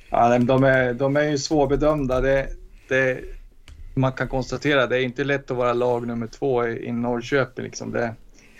Ja, 0.10 0.40
de, 0.40 0.64
är, 0.64 0.94
de 0.94 1.18
är 1.18 1.24
ju 1.24 1.38
svårbedömda. 1.38 2.22
Det, 2.22 2.48
det, 2.88 3.20
man 3.94 4.12
kan 4.12 4.28
konstatera 4.28 4.84
att 4.84 4.90
det 4.90 4.98
är 4.98 5.04
inte 5.04 5.24
lätt 5.24 5.52
att 5.52 5.58
vara 5.58 5.74
lag 5.74 6.08
nummer 6.08 6.28
två 6.28 6.68
i, 6.68 6.86
i 6.86 6.92
Norrköping. 6.92 7.66
Liksom 7.66 7.92
det, 7.92 8.16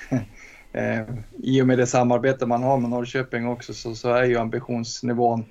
eh, 0.74 1.02
I 1.44 1.62
och 1.62 1.68
med 1.68 1.78
det 1.78 1.88
samarbete 1.88 2.46
man 2.46 2.64
har 2.64 2.78
med 2.78 2.90
Norrköping 2.90 3.48
också 3.48 3.74
så, 3.74 3.96
så 3.96 4.14
är 4.14 4.24
ju 4.24 4.38
ambitionsnivån 4.38 5.46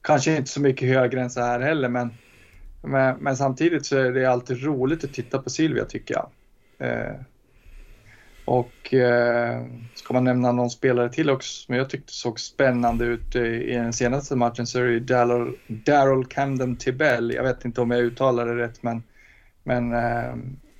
kanske 0.00 0.36
inte 0.36 0.50
så 0.50 0.60
mycket 0.60 0.88
högre 0.88 1.20
än 1.20 1.30
så 1.30 1.40
här 1.40 1.60
heller. 1.60 1.88
Men, 1.88 2.10
men, 2.82 3.16
men 3.16 3.36
samtidigt 3.36 3.86
så 3.86 3.98
är 3.98 4.12
det 4.12 4.26
alltid 4.26 4.64
roligt 4.64 5.04
att 5.04 5.14
titta 5.14 5.38
på 5.38 5.50
Silvia 5.50 5.84
tycker 5.84 6.14
jag. 6.14 6.28
Eh, 6.88 7.14
och 8.48 8.94
eh, 8.94 9.66
ska 9.94 10.14
man 10.14 10.24
nämna 10.24 10.52
någon 10.52 10.70
spelare 10.70 11.12
till 11.12 11.30
också 11.30 11.64
som 11.64 11.74
jag 11.74 11.90
tyckte 11.90 12.12
såg 12.12 12.40
spännande 12.40 13.04
ut 13.04 13.36
i 13.36 13.74
den 13.74 13.92
senaste 13.92 14.36
matchen 14.36 14.66
så 14.66 14.78
är 14.78 14.84
det 14.84 15.00
Daryl, 15.00 15.54
Daryl 15.66 16.26
Camden 16.26 16.76
Tibell. 16.76 17.32
Jag 17.34 17.42
vet 17.42 17.64
inte 17.64 17.80
om 17.80 17.90
jag 17.90 18.00
uttalar 18.00 18.46
det 18.46 18.62
rätt 18.62 18.82
men, 18.82 19.02
men 19.62 19.92
eh, 19.92 20.36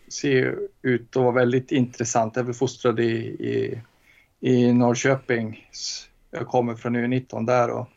ser 0.08 0.58
ut 0.82 1.16
att 1.16 1.22
vara 1.22 1.34
väldigt 1.34 1.72
intressant. 1.72 2.36
Jag 2.36 2.48
är 2.48 2.52
fostrad 2.52 3.00
i, 3.00 3.12
i, 3.28 3.82
i 4.40 4.72
Norrköping. 4.72 5.68
Jag 6.30 6.46
kommer 6.46 6.74
från 6.74 6.96
U19 6.96 7.46
där 7.46 7.70
och 7.70 7.88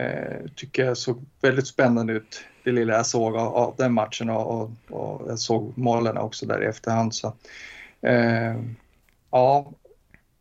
eh, 0.00 0.46
tycker 0.54 0.84
jag 0.84 0.96
såg 0.96 1.24
väldigt 1.40 1.66
spännande 1.66 2.12
ut 2.12 2.44
det 2.64 2.72
lilla 2.72 2.94
jag 2.94 3.06
såg 3.06 3.36
av, 3.36 3.54
av 3.54 3.74
den 3.78 3.94
matchen 3.94 4.30
och, 4.30 4.60
och, 4.60 4.70
och, 4.90 5.30
jag 5.30 5.38
såg 5.38 5.78
målen 5.78 6.16
också 6.18 6.46
där 6.46 6.62
i 6.62 6.66
efterhand. 6.66 7.14
Så, 7.14 7.34
eh, 8.00 8.56
Ja, 9.30 9.72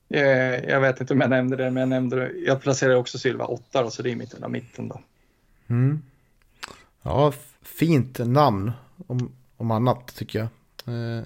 eh, 0.09 0.69
jag 0.69 0.81
vet 0.81 1.01
inte 1.01 1.13
om 1.13 1.21
jag 1.21 1.29
nämnde 1.29 1.55
det, 1.55 1.71
men 1.71 1.81
jag 1.81 1.89
nämnde 1.89 2.15
det. 2.15 2.31
Jag 2.38 2.61
placerar 2.61 2.95
också 2.95 3.17
Silva 3.17 3.45
8 3.45 3.83
då, 3.83 3.89
så 3.89 4.01
det 4.01 4.11
är 4.11 4.15
mitten 4.15 4.43
av 4.43 4.51
mitten 4.51 4.88
då. 4.88 5.01
Mm. 5.67 6.01
Ja, 7.01 7.33
fint 7.61 8.19
namn 8.19 8.71
om, 9.07 9.31
om 9.57 9.71
annat 9.71 10.15
tycker 10.15 10.39
jag. 10.39 10.47
Eh, 10.95 11.23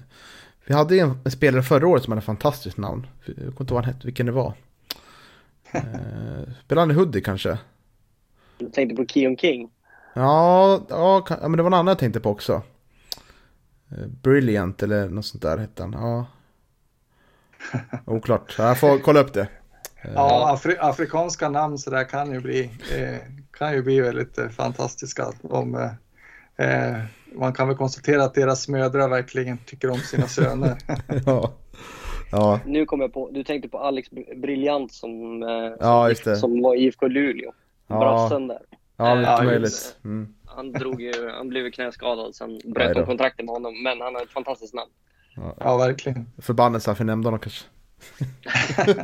vi 0.66 0.74
hade 0.74 0.98
en, 0.98 1.18
en, 1.24 1.30
spelare 1.30 1.62
förra 1.62 1.88
året 1.88 2.02
som 2.02 2.10
hade 2.12 2.18
ett 2.18 2.26
fantastiskt 2.26 2.76
namn. 2.76 3.06
Jag 3.24 3.36
kommer 3.36 3.60
inte 3.60 3.90
ihåg 3.90 4.04
vilken 4.04 4.26
det 4.26 4.32
var. 4.32 4.54
eh, 5.72 5.82
spelade 6.64 6.80
han 6.80 6.90
i 6.90 6.94
Hoodie 6.94 7.20
kanske? 7.20 7.58
Du 8.58 8.70
tänkte 8.70 8.96
på 8.96 9.06
Keon 9.06 9.36
King? 9.36 9.70
Ja, 10.14 10.80
ja, 10.88 11.24
men 11.42 11.52
det 11.52 11.62
var 11.62 11.70
en 11.70 11.74
annan 11.74 11.86
jag 11.86 11.98
tänkte 11.98 12.20
på 12.20 12.30
också. 12.30 12.62
Eh, 13.90 14.06
Brilliant 14.22 14.82
eller 14.82 15.08
något 15.08 15.26
sånt 15.26 15.42
där 15.42 15.58
hette 15.58 15.82
han. 15.82 15.92
Ja, 15.92 16.26
Oklart, 18.06 18.54
jag 18.58 18.80
får 18.80 18.98
kolla 18.98 19.20
upp 19.20 19.32
det. 19.32 19.48
Ja, 20.14 20.52
afri 20.52 20.76
afrikanska 20.80 21.48
namn 21.48 21.78
så 21.78 21.90
där 21.90 22.04
kan 22.04 22.32
ju 22.32 22.40
bli, 22.40 22.70
eh, 22.98 23.18
kan 23.50 23.72
ju 23.72 23.82
bli 23.82 24.00
väldigt 24.00 24.38
eh, 24.38 24.48
fantastiska. 24.48 25.32
Om, 25.42 25.74
eh, 25.74 26.90
eh, 26.90 27.02
man 27.34 27.52
kan 27.52 27.68
väl 27.68 27.76
konstatera 27.76 28.24
att 28.24 28.34
deras 28.34 28.68
mödrar 28.68 29.08
verkligen 29.08 29.58
tycker 29.58 29.90
om 29.90 29.98
sina 29.98 30.26
söner. 30.26 30.76
ja. 31.26 31.52
ja. 32.32 32.60
Nu 32.66 32.86
kommer 32.86 33.04
jag 33.04 33.12
på, 33.12 33.30
du 33.30 33.44
tänkte 33.44 33.68
på 33.68 33.78
Alex 33.78 34.10
Briljant 34.36 34.92
som, 34.92 35.42
eh, 35.42 35.72
ja, 35.80 36.08
just 36.08 36.24
det. 36.24 36.36
som 36.36 36.62
var 36.62 36.74
IFK 36.74 37.08
Luleå. 37.08 37.52
Ja. 37.86 37.98
Brassen 37.98 38.48
där. 38.48 38.62
Ja, 38.96 39.14
mycket 39.14 39.38
ja, 39.38 39.44
möjligt. 39.44 39.96
Mm. 40.04 40.34
Han, 40.46 40.72
drog 40.72 41.02
ju, 41.02 41.30
han 41.30 41.48
blev 41.48 41.70
knäskadad, 41.70 42.34
sen 42.34 42.60
bröt 42.64 42.94
de 42.94 43.06
kontraktet 43.06 43.46
med 43.46 43.52
honom. 43.52 43.82
Men 43.82 44.00
han 44.00 44.14
har 44.14 44.22
ett 44.22 44.30
fantastiskt 44.30 44.74
namn. 44.74 44.90
Ja, 45.34 45.56
ja 45.60 45.76
verkligen. 45.76 46.26
Förbannelse 46.38 46.94
för 46.94 47.04
nämnde 47.04 47.26
honom 47.26 47.40
kanske. 47.40 47.64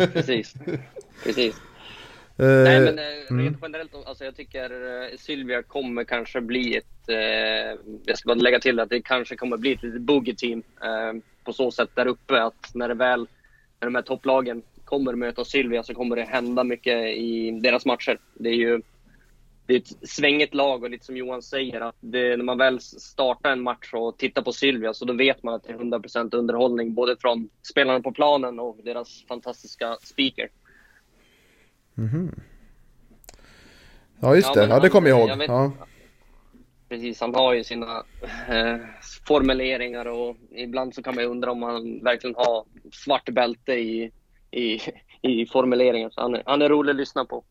Precis. 0.13 0.55
Precis. 1.25 1.55
Uh, 2.41 2.65
Nej 2.65 2.81
men 2.81 2.99
mm. 2.99 3.45
rent 3.45 3.59
generellt, 3.63 3.95
alltså 4.07 4.25
jag 4.25 4.37
tycker 4.37 4.73
uh, 4.73 5.17
Sylvia 5.19 5.63
kommer 5.63 6.05
kanske 6.05 6.41
bli 6.41 6.77
ett, 6.77 7.09
uh, 7.09 7.97
jag 8.05 8.19
ska 8.19 8.27
bara 8.27 8.35
lägga 8.35 8.61
till 8.61 8.81
att 8.81 8.91
det 8.91 9.03
kanske 9.03 9.37
kommer 9.37 9.57
bli 9.57 9.73
ett 9.73 9.83
litet 9.83 10.03
boogie-team 10.03 10.63
på 11.45 11.53
så 11.53 11.71
sätt 11.71 11.91
där 11.95 12.07
uppe 12.07 12.43
att 12.43 12.71
när 12.75 12.89
det 12.89 12.95
väl, 12.95 13.29
när 13.81 13.87
de 13.87 13.95
här 13.95 14.03
topplagen 14.03 14.63
kommer 14.85 15.15
möta 15.15 15.45
Sylvia 15.45 15.83
så 15.83 15.95
kommer 15.95 16.17
det 16.17 16.23
hända 16.23 16.65
mycket 16.65 17.17
i 17.17 17.61
deras 17.63 17.87
matcher. 17.87 18.19
Det 18.35 18.49
är 18.49 18.55
ju 18.55 18.83
det 19.69 19.75
är 19.75 19.79
ett 19.79 20.09
svängigt 20.09 20.55
lag 20.55 20.83
och 20.83 20.91
lite 20.91 21.05
som 21.05 21.17
Johan 21.17 21.43
säger, 21.43 21.81
att 21.81 21.97
det, 22.01 22.37
när 22.37 22.45
man 22.45 22.59
väl 22.59 22.81
startar 22.81 23.53
en 23.53 23.63
match 23.63 23.91
och 23.93 24.19
tittar 24.19 24.43
på 24.43 24.53
Sylvia 24.53 24.95
så 24.95 25.05
då 25.05 25.13
vet 25.13 25.43
man 25.43 25.55
att 25.55 25.65
det 25.65 25.73
är 25.73 25.77
100% 25.77 26.35
underhållning 26.35 26.95
både 26.95 27.17
från 27.21 27.49
spelarna 27.63 28.01
på 28.01 28.13
planen 28.13 28.61
och 28.61 28.79
deras 28.85 29.25
fantastiska 29.29 29.97
speaker. 30.03 30.49
Mm 31.99 32.11
-hmm. 32.11 32.41
Ja 34.21 34.35
just 34.35 34.55
det, 34.55 34.63
ja, 34.63 34.69
ja 34.69 34.81
det 34.81 34.89
kommer 34.89 35.09
jag 35.09 35.19
ihåg. 35.19 35.29
Jag 35.29 35.37
vet, 35.37 35.49
ja. 35.49 35.73
Precis, 36.89 37.21
han 37.21 37.35
har 37.35 37.55
ju 37.55 37.65
sina 37.65 38.05
eh, 38.49 38.77
formuleringar 39.27 40.07
och 40.07 40.37
ibland 40.51 40.95
så 40.95 41.03
kan 41.03 41.15
man 41.15 41.25
ju 41.25 41.31
undra 41.31 41.51
om 41.51 41.63
han 41.63 42.05
verkligen 42.05 42.37
har 42.37 42.65
svart 42.93 43.29
bälte 43.29 43.73
i, 43.73 44.13
i, 44.51 44.81
i 45.23 45.47
formuleringen. 45.47 46.11
Så 46.11 46.21
han 46.21 46.35
är, 46.35 46.43
han 46.47 46.63
är 46.63 46.69
rolig 46.69 46.91
att 46.91 46.97
lyssna 46.97 47.25
på. 47.25 47.45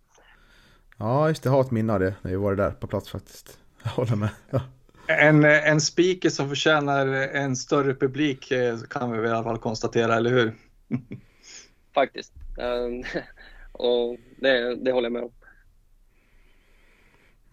Ja, 0.97 1.27
just 1.29 1.43
det. 1.43 1.47
Jag 1.47 1.53
har 1.53 1.61
ett 1.61 1.71
minne 1.71 1.93
av 1.93 1.99
det 1.99 2.15
när 2.21 2.31
vi 2.31 2.37
var 2.37 2.55
där 2.55 2.71
på 2.71 2.87
plats 2.87 3.09
faktiskt. 3.09 3.59
Jag 3.83 3.89
håller 3.89 4.15
med. 4.15 4.29
Ja. 4.49 4.61
En, 5.07 5.43
en 5.43 5.81
speaker 5.81 6.29
som 6.29 6.49
förtjänar 6.49 7.07
en 7.07 7.55
större 7.55 7.93
publik 7.95 8.51
eh, 8.51 8.79
kan 8.89 9.11
vi 9.11 9.17
väl 9.17 9.31
i 9.31 9.33
alla 9.33 9.43
fall 9.43 9.57
konstatera, 9.57 10.15
eller 10.15 10.29
hur? 10.29 10.53
Faktiskt. 11.93 12.33
Ehm, 12.57 13.03
och 13.71 14.17
det, 14.41 14.75
det 14.75 14.91
håller 14.91 15.05
jag 15.05 15.13
med 15.13 15.23
om. 15.23 15.31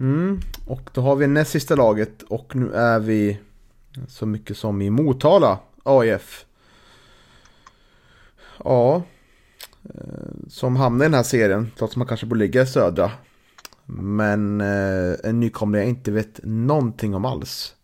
Mm, 0.01 0.41
och 0.66 0.91
då 0.93 1.01
har 1.01 1.16
vi 1.16 1.27
näst 1.27 1.51
sista 1.51 1.75
laget 1.75 2.23
och 2.23 2.57
nu 2.57 2.73
är 2.73 2.99
vi 2.99 3.39
så 4.09 4.27
mycket 4.27 4.57
som 4.57 4.83
i 4.83 4.91
Motala 4.91 5.59
AIF. 5.83 6.47
Ja, 8.65 9.03
eh, 9.85 10.49
som 10.49 10.77
hamnar 10.77 11.05
i 11.05 11.09
den 11.09 11.15
här 11.15 11.23
serien 11.23 11.71
trots 11.79 11.93
att 11.93 11.97
man 11.97 12.07
kanske 12.07 12.27
borde 12.27 12.39
ligga 12.39 12.62
i 12.62 12.66
södra. 12.66 13.11
Men 13.86 14.61
eh, 14.61 15.15
en 15.24 15.40
nykomling 15.40 15.81
jag 15.81 15.89
inte 15.89 16.11
vet 16.11 16.40
någonting 16.43 17.15
om 17.15 17.24
alls. 17.24 17.74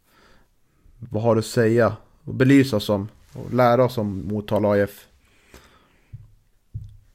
Vad 1.11 1.23
har 1.23 1.35
du 1.35 1.39
att 1.39 1.47
säga 1.47 1.97
och 2.25 2.35
belysa 2.35 2.77
oss 2.77 2.89
om 2.89 3.09
och 3.35 3.55
lära 3.55 3.85
oss 3.85 3.99
om 3.99 4.29
Motala 4.29 4.69
AIF? 4.69 5.07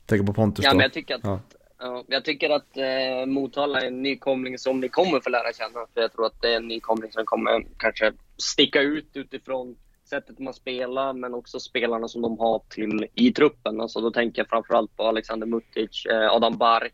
Tänker 0.05 0.25
på 0.25 0.33
Pontus 0.33 0.65
Ja, 0.65 0.71
då. 0.71 0.77
men 0.77 0.83
jag 0.83 0.93
tycker 0.93 1.15
att, 1.15 1.21
Ja. 1.23 1.39
ja. 1.79 2.03
jag 2.07 2.25
tycker 2.25 2.49
att 2.49 2.77
eh, 2.77 3.25
Motala 3.25 3.81
är 3.81 3.87
en 3.87 4.01
nykomling 4.01 4.57
som 4.57 4.79
ni 4.79 4.89
kommer 4.89 5.19
få 5.19 5.29
lära 5.29 5.53
känna. 5.53 5.85
För 5.93 6.01
jag 6.01 6.13
tror 6.13 6.25
att 6.25 6.41
det 6.41 6.53
är 6.53 6.57
en 6.57 6.67
nykomling 6.67 7.11
som 7.11 7.25
kommer 7.25 7.67
kanske 7.77 8.13
sticka 8.37 8.81
ut 8.81 9.09
utifrån 9.13 9.75
sättet 10.09 10.39
man 10.39 10.53
spelar, 10.53 11.13
men 11.13 11.33
också 11.33 11.59
spelarna 11.59 12.07
som 12.07 12.21
de 12.21 12.39
har 12.39 12.61
till 12.69 13.07
i 13.13 13.31
truppen. 13.31 13.81
Alltså, 13.81 14.01
då 14.01 14.11
tänker 14.11 14.39
jag 14.41 14.49
framförallt 14.49 14.95
på 14.97 15.03
Alexander 15.03 15.47
Mutic, 15.47 16.05
eh, 16.05 16.31
Adam 16.31 16.57
Bark 16.57 16.93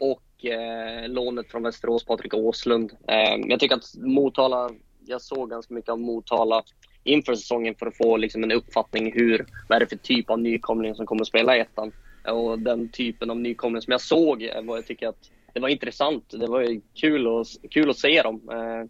och 0.00 0.22
eh, 0.44 1.08
lånet 1.08 1.50
från 1.50 1.62
Västerås, 1.62 2.04
Patrik 2.04 2.34
Åslund. 2.34 2.92
Eh, 3.08 3.40
jag 3.48 3.60
tycker 3.60 3.76
att 3.76 3.94
Motala, 3.96 4.70
jag 5.06 5.20
såg 5.20 5.50
ganska 5.50 5.74
mycket 5.74 5.90
av 5.90 6.00
Motala 6.00 6.62
inför 7.04 7.34
säsongen 7.34 7.74
för 7.74 7.86
att 7.86 7.96
få 7.96 8.16
liksom, 8.16 8.44
en 8.44 8.52
uppfattning 8.52 9.12
hur, 9.12 9.46
vad 9.68 9.76
är 9.76 9.80
det 9.80 9.86
för 9.86 9.96
typ 9.96 10.30
av 10.30 10.40
nykomling 10.40 10.94
som 10.94 11.06
kommer 11.06 11.22
att 11.22 11.28
spela 11.28 11.56
i 11.56 11.60
ettan. 11.60 11.92
Och 12.28 12.58
den 12.58 12.88
typen 12.88 13.30
av 13.30 13.36
nykomling 13.36 13.82
som 13.82 13.90
jag 13.90 14.00
såg 14.00 14.50
vad 14.62 14.78
jag 14.78 14.86
tycker 14.86 15.08
att 15.08 15.30
det 15.52 15.60
var 15.60 15.68
intressant. 15.68 16.24
Det 16.30 16.46
var 16.46 16.80
kul, 16.94 17.26
att, 17.26 17.70
kul 17.70 17.90
att 17.90 17.98
se 17.98 18.22
dem. 18.22 18.50
Eh, 18.52 18.88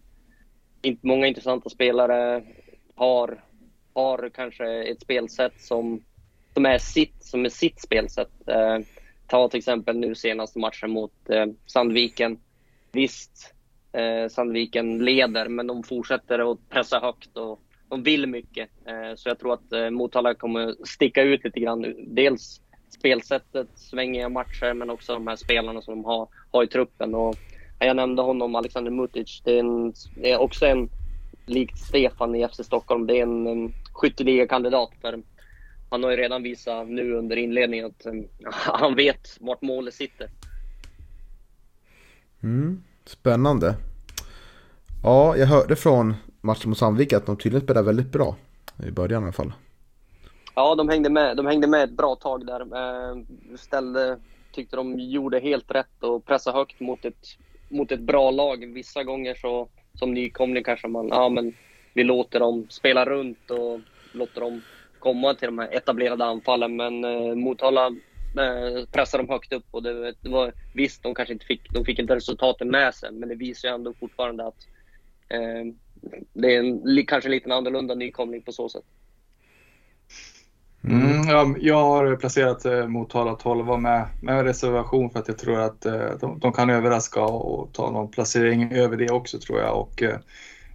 inte 0.81 1.07
många 1.07 1.27
intressanta 1.27 1.69
spelare 1.69 2.43
har, 2.95 3.43
har 3.93 4.29
kanske 4.29 4.83
ett 4.83 5.01
spelsätt 5.01 5.61
som, 5.61 6.03
som, 6.53 6.65
är, 6.65 6.77
sitt, 6.77 7.23
som 7.23 7.45
är 7.45 7.49
sitt 7.49 7.81
spelsätt. 7.81 8.47
Eh, 8.47 8.79
ta 9.33 9.49
till 9.49 9.57
exempel 9.57 9.97
nu 9.97 10.15
senaste 10.15 10.59
matchen 10.59 10.91
mot 10.91 11.29
eh, 11.29 11.45
Sandviken. 11.65 12.39
Visst, 12.91 13.53
eh, 13.93 14.29
Sandviken 14.29 15.05
leder, 15.05 15.49
men 15.49 15.67
de 15.67 15.83
fortsätter 15.83 16.51
att 16.51 16.69
pressa 16.69 16.99
högt 16.99 17.37
och 17.37 17.59
de 17.89 18.03
vill 18.03 18.27
mycket. 18.27 18.69
Eh, 18.85 19.15
så 19.15 19.29
jag 19.29 19.39
tror 19.39 19.53
att 19.53 19.73
eh, 19.73 19.89
Motala 19.89 20.33
kommer 20.33 20.75
sticka 20.85 21.21
ut 21.21 21.43
lite 21.43 21.59
grann. 21.59 21.95
Dels 22.07 22.61
spelsättet, 22.89 23.67
svängiga 23.75 24.29
matcher, 24.29 24.73
men 24.73 24.89
också 24.89 25.13
de 25.13 25.27
här 25.27 25.35
spelarna 25.35 25.81
som 25.81 25.93
de 25.93 26.05
har, 26.05 26.27
har 26.51 26.63
i 26.63 26.67
truppen. 26.67 27.15
Och 27.15 27.35
jag 27.79 27.95
nämnde 27.95 28.21
honom, 28.21 28.55
Alexander 28.55 28.91
Mutic. 28.91 29.41
Det 29.45 29.55
är, 29.55 29.59
en, 29.59 29.93
det 30.15 30.31
är 30.31 30.37
också 30.37 30.65
en, 30.65 30.89
likt 31.45 31.77
Stefan 31.77 32.35
i 32.35 32.47
FC 32.47 32.63
Stockholm, 32.63 33.07
det 33.07 33.19
är 33.19 33.23
en, 33.23 33.47
en 33.47 33.73
skytteligakandidat. 33.93 34.89
För 35.01 35.21
han 35.93 36.03
har 36.03 36.11
ju 36.11 36.17
redan 36.17 36.43
visat 36.43 36.87
nu 36.87 37.13
under 37.13 37.35
inledningen 37.35 37.85
att 37.85 38.05
eh, 38.05 38.13
han 38.51 38.95
vet 38.95 39.37
vart 39.39 39.61
målet 39.61 39.93
sitter. 39.93 40.29
Mm, 42.43 42.83
spännande. 43.05 43.75
Ja, 45.03 45.37
jag 45.37 45.47
hörde 45.47 45.75
från 45.75 46.13
matchen 46.41 46.69
mot 46.69 46.77
Sandvik 46.77 47.13
att 47.13 47.25
de 47.25 47.37
tydligen 47.37 47.65
spelade 47.65 47.85
väldigt 47.85 48.11
bra. 48.11 48.35
I 48.87 48.91
början 48.91 49.21
i 49.21 49.25
alla 49.25 49.33
fall. 49.33 49.53
Ja, 50.55 50.75
de 50.75 50.89
hängde 50.89 51.09
med, 51.09 51.37
de 51.37 51.45
hängde 51.45 51.67
med 51.67 51.83
ett 51.83 51.97
bra 51.97 52.15
tag 52.15 52.45
där. 52.45 52.61
Eh, 52.61 53.17
ställde, 53.57 54.19
tyckte 54.51 54.75
de 54.75 54.99
gjorde 54.99 55.39
helt 55.39 55.71
rätt 55.71 56.03
och 56.03 56.25
pressade 56.25 56.57
högt 56.57 56.79
mot 56.79 57.05
ett, 57.05 57.27
mot 57.69 57.91
ett 57.91 58.01
bra 58.01 58.31
lag. 58.31 58.73
Vissa 58.73 59.03
gånger 59.03 59.35
så 59.35 59.67
som 59.93 60.13
nykomling 60.13 60.63
kanske 60.63 60.87
man, 60.87 61.07
ja 61.07 61.29
men 61.29 61.53
vi 61.93 62.03
låter 62.03 62.39
dem 62.39 62.67
spela 62.69 63.05
runt 63.05 63.51
och 63.51 63.79
låter 64.11 64.41
dem 64.41 64.61
komma 65.03 65.33
till 65.33 65.45
de 65.45 65.59
här 65.59 65.69
etablerade 65.71 66.25
anfallen. 66.25 66.75
Men 66.75 67.03
eh, 67.03 67.35
Motala 67.35 67.87
eh, 68.37 68.85
pressade 68.91 69.23
dem 69.23 69.29
högt 69.29 69.53
upp 69.53 69.65
och 69.71 69.83
det, 69.83 70.13
det 70.21 70.29
var 70.29 70.53
visst, 70.73 71.03
de 71.03 71.15
kanske 71.15 71.33
inte 71.33 71.45
fick, 71.45 71.73
de 71.73 71.85
fick 71.85 71.99
inte 71.99 72.15
resultaten 72.15 72.71
med 72.71 72.95
sig, 72.95 73.11
men 73.11 73.29
det 73.29 73.35
visar 73.35 73.67
ju 73.67 73.75
ändå 73.75 73.93
fortfarande 73.99 74.47
att 74.47 74.67
eh, 75.29 75.73
det 76.33 76.55
är 76.55 76.59
en, 76.59 77.05
kanske 77.07 77.27
en 77.27 77.31
lite 77.31 77.53
annorlunda 77.53 77.95
nykomling 77.95 78.41
på 78.41 78.51
så 78.51 78.69
sätt. 78.69 78.83
Mm, 80.83 81.27
ja, 81.27 81.55
jag 81.59 81.83
har 81.83 82.15
placerat 82.15 82.65
eh, 82.65 82.87
Motala 82.87 83.35
12 83.35 83.79
med, 83.79 84.07
med 84.21 84.43
reservation 84.43 85.09
för 85.09 85.19
att 85.19 85.27
jag 85.27 85.37
tror 85.37 85.59
att 85.59 85.85
eh, 85.85 86.09
de, 86.21 86.39
de 86.39 86.53
kan 86.53 86.69
överraska 86.69 87.21
och 87.21 87.73
ta 87.73 87.91
någon 87.91 88.11
placering 88.11 88.73
över 88.73 88.97
det 88.97 89.11
också 89.11 89.39
tror 89.39 89.59
jag. 89.59 89.79
Och, 89.79 90.03
eh, 90.03 90.17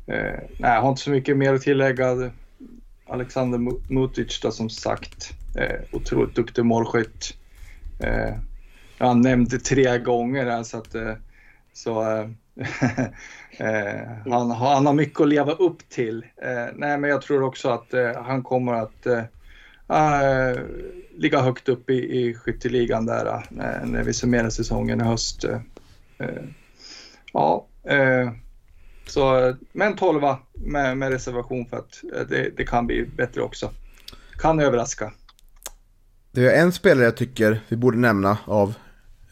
eh 0.07 0.41
nej, 0.59 0.75
jag 0.75 0.83
har 0.83 0.89
inte 0.89 1.03
så 1.03 1.11
mycket 1.11 1.37
mer 1.37 1.55
att 1.55 1.63
tillägga. 1.63 2.31
Alexander 3.09 3.59
Mutic 3.93 4.41
då, 4.41 4.51
som 4.51 4.71
sagt, 4.71 5.35
eh, 5.59 5.81
otroligt 5.93 6.37
duktig 6.37 6.65
målskytt. 6.65 7.35
Eh, 7.99 8.35
han 8.99 9.21
nämnde 9.21 9.59
tre 9.59 9.99
gånger 9.99 10.47
här 10.47 10.63
så 10.63 10.79
att 10.79 10.95
eh, 10.95 11.15
så, 11.73 12.03
eh, 12.03 12.29
eh, 13.59 14.09
han, 14.31 14.51
har- 14.51 14.75
han 14.75 14.87
har 14.87 14.93
mycket 14.95 15.21
att 15.21 15.29
leva 15.29 15.53
upp 15.53 15.89
till. 15.89 16.25
Eh, 16.43 16.67
nej, 16.75 16.99
men 16.99 17.11
jag 17.11 17.23
tror 17.23 17.43
också 17.43 17.69
att 17.69 17.95
eh, 17.95 18.23
han 18.23 18.43
kommer 18.43 18.73
att 18.73 19.07
eh, 19.07 19.25
eh 19.97 20.59
ligga 21.17 21.41
högt 21.41 21.69
upp 21.69 21.91
i, 21.91 21.95
i 21.95 22.35
skytteligan 22.35 23.07
där 23.07 23.27
eh, 23.27 23.89
när, 23.89 24.03
vi 24.05 24.13
summerar 24.15 24.51
säsongen 24.51 25.01
i 25.01 25.05
höst. 25.05 25.45
Eh, 25.45 26.45
ja, 27.33 27.67
så, 29.11 29.55
men 29.73 29.97
12 29.97 30.23
med, 30.53 30.97
med 30.97 31.11
reservation 31.13 31.67
för 31.67 31.77
att 31.77 32.01
uh, 32.05 32.27
det, 32.29 32.57
det 32.57 32.65
kan 32.65 32.87
bli 32.87 33.07
bättre 33.17 33.43
också. 33.43 33.71
Kan 34.39 34.61
överraska. 34.61 35.13
Det 36.33 36.55
är 36.55 36.63
en 36.63 36.73
spelare 36.73 37.05
jag 37.05 37.17
tycker 37.17 37.61
vi 37.69 37.77
borde 37.77 37.99
nämna 37.99 38.39
av 38.45 38.75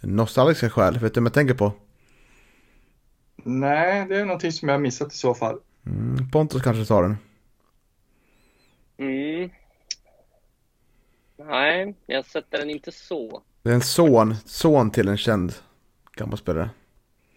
nostalgiska 0.01 0.70
skäl. 0.70 0.98
Vet 0.98 1.15
du 1.15 1.20
vem 1.20 1.27
jag 1.27 1.35
tänker 1.35 1.55
på? 1.55 1.73
Nej, 3.36 4.07
det 4.09 4.16
är 4.16 4.24
någonting 4.24 4.53
som 4.53 4.69
jag 4.69 4.74
har 4.74 4.81
missat 4.81 5.12
i 5.12 5.16
så 5.16 5.35
fall. 5.35 5.59
Mm, 5.86 6.31
Pontus 6.31 6.62
kanske 6.62 6.85
tar 6.85 7.03
den. 7.03 7.16
Mm. 8.98 9.51
Nej, 11.39 11.94
jag 12.07 12.24
sätter 12.24 12.59
den 12.59 12.70
inte 12.70 12.93
så. 12.93 13.43
Det 13.62 13.70
är 13.70 13.74
en 13.74 13.81
son, 13.81 14.35
son 14.44 14.90
till 14.90 15.09
en 15.09 15.16
känd 15.16 15.55
gammal 16.16 16.39
spelare. 16.39 16.70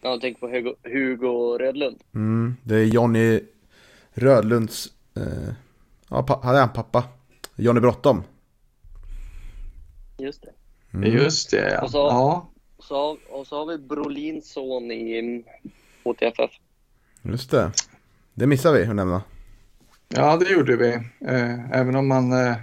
Jag 0.01 0.21
tänker 0.21 0.39
på 0.39 0.47
Hugo, 0.47 0.73
Hugo 0.83 1.57
Rödlund. 1.57 1.97
Mm, 2.15 2.55
det 2.63 2.75
är 2.75 2.83
Jonny 2.85 3.39
Rödlunds, 4.13 4.87
eh, 5.15 5.53
ja, 6.09 6.39
han 6.43 6.55
är 6.55 6.59
han 6.59 6.73
pappa. 6.73 7.03
Jonny 7.55 7.79
Bråttom. 7.79 8.23
Just 10.17 10.41
det. 10.41 10.51
Mm. 10.97 11.11
Just 11.13 11.51
det, 11.51 11.71
ja. 11.73 11.81
Och 11.81 11.91
så- 11.91 11.97
ja. 11.97 12.49
Så, 12.79 13.17
och 13.29 13.47
så 13.47 13.57
har 13.59 13.65
vi 13.65 13.77
Brolins 13.77 14.51
son 14.51 14.91
i 14.91 15.19
mm, 15.19 15.43
HTFF. 16.03 16.51
Just 17.21 17.51
det. 17.51 17.71
Det 18.33 18.47
missar 18.47 18.73
vi 18.73 18.83
att 18.85 18.95
nämna. 18.95 19.21
Ja, 20.07 20.37
det 20.37 20.49
gjorde 20.51 20.75
vi. 20.75 20.91
Eh, 21.27 21.71
även 21.71 21.95
om 21.95 22.11
han, 22.11 22.31
eh, 22.47 22.55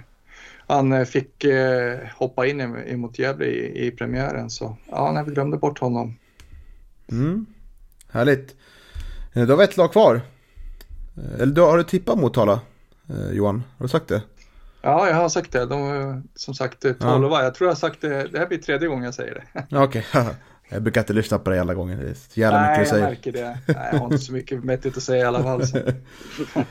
han 0.67 0.91
eh, 0.93 1.05
fick 1.05 1.43
eh, 1.43 1.99
hoppa 2.15 2.47
in 2.47 2.61
i- 2.61 2.91
emot 2.93 3.19
Gävle 3.19 3.45
i, 3.45 3.87
i 3.87 3.91
premiären 3.91 4.49
så 4.49 4.77
ja, 4.91 5.11
nej, 5.11 5.23
vi 5.27 5.31
glömde 5.31 5.57
bort 5.57 5.79
honom. 5.79 6.15
Mm. 7.11 7.45
Härligt. 8.11 8.55
Eh, 9.33 9.47
Då 9.47 9.55
har 9.55 9.63
ett 9.63 9.77
lag 9.77 9.91
kvar. 9.91 10.21
Eh, 11.17 11.41
Eller 11.41 11.53
då 11.53 11.65
har 11.65 11.77
du 11.77 11.83
tippat 11.83 12.17
Motala, 12.17 12.59
eh, 13.09 13.31
Johan? 13.31 13.63
Har 13.77 13.85
du 13.85 13.89
sagt 13.89 14.07
det? 14.07 14.21
Ja, 14.81 15.07
jag 15.07 15.15
har 15.15 15.29
sagt 15.29 15.51
det. 15.51 15.65
De, 15.65 16.23
som 16.35 16.53
sagt, 16.53 16.81
12. 16.81 16.95
Jag 17.31 17.55
tror 17.55 17.67
jag 17.67 17.71
har 17.71 17.75
sagt 17.75 18.01
det. 18.01 18.27
Det 18.27 18.39
här 18.39 18.47
blir 18.47 18.57
tredje 18.57 18.87
gången 18.87 19.03
jag 19.03 19.13
säger 19.13 19.33
det. 19.53 19.65
Ja, 19.69 19.83
Okej, 19.83 20.05
jag 20.69 20.81
brukar 20.83 21.01
inte 21.01 21.13
lyssna 21.13 21.39
på 21.39 21.49
dig 21.49 21.59
alla 21.59 21.73
gånger. 21.73 21.97
Det 21.97 22.09
är 22.09 22.13
så 22.13 22.39
jävla 22.39 22.61
Nej, 22.61 22.79
mycket 22.79 22.91
du 22.93 22.99
jag 22.99 22.99
säger. 22.99 23.07
märker 23.07 23.31
det. 23.31 23.73
Nej, 23.79 23.89
jag 23.91 23.99
har 23.99 24.05
inte 24.05 24.17
så 24.17 24.33
mycket 24.33 24.63
vettigt 24.63 24.97
att 24.97 25.03
säga 25.03 25.23
i 25.23 25.27
alla 25.27 25.43
fall. 25.43 25.63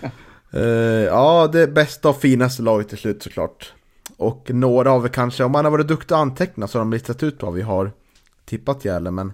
Eh, 0.50 0.62
ja, 1.04 1.48
det 1.52 1.66
bästa 1.66 2.08
och 2.08 2.20
finaste 2.20 2.62
laget 2.62 2.88
till 2.88 2.98
slut 2.98 3.22
såklart. 3.22 3.72
Och 4.16 4.50
några 4.50 4.92
av 4.92 5.04
er 5.04 5.08
kanske, 5.08 5.44
om 5.44 5.52
man 5.52 5.64
har 5.64 5.72
varit 5.72 5.88
duktig 5.88 6.14
att 6.14 6.20
anteckna 6.20 6.66
så 6.68 6.78
har 6.78 6.84
de 6.84 6.92
listat 6.92 7.22
ut 7.22 7.42
vad 7.42 7.54
vi 7.54 7.62
har 7.62 7.92
tippat 8.44 8.84
Gävle. 8.84 9.10
Men 9.10 9.32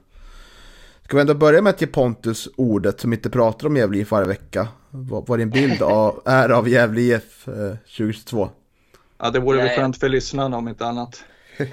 ska 1.04 1.16
vi 1.16 1.20
ändå 1.20 1.34
börja 1.34 1.62
med 1.62 1.70
att 1.70 1.80
ge 1.80 1.86
Pontus 1.86 2.48
ordet 2.56 3.00
som 3.00 3.12
inte 3.12 3.30
pratar 3.30 3.66
om 3.66 3.76
Gävle 3.76 3.98
IF 3.98 4.10
varje 4.10 4.28
vecka. 4.28 4.68
Vad, 4.90 5.26
vad 5.26 5.38
din 5.38 5.50
bild 5.50 5.82
av, 5.82 6.22
är 6.24 6.48
av 6.48 6.68
Gävle 6.68 7.00
IF 7.00 7.48
eh, 7.48 7.76
2022? 7.76 8.50
Ja, 9.18 9.30
det 9.30 9.40
vore 9.40 9.58
väl 9.58 9.68
skönt 9.68 9.98
för 9.98 10.08
lyssnarna 10.08 10.56
om 10.56 10.68
inte 10.68 10.86
annat. 10.86 11.24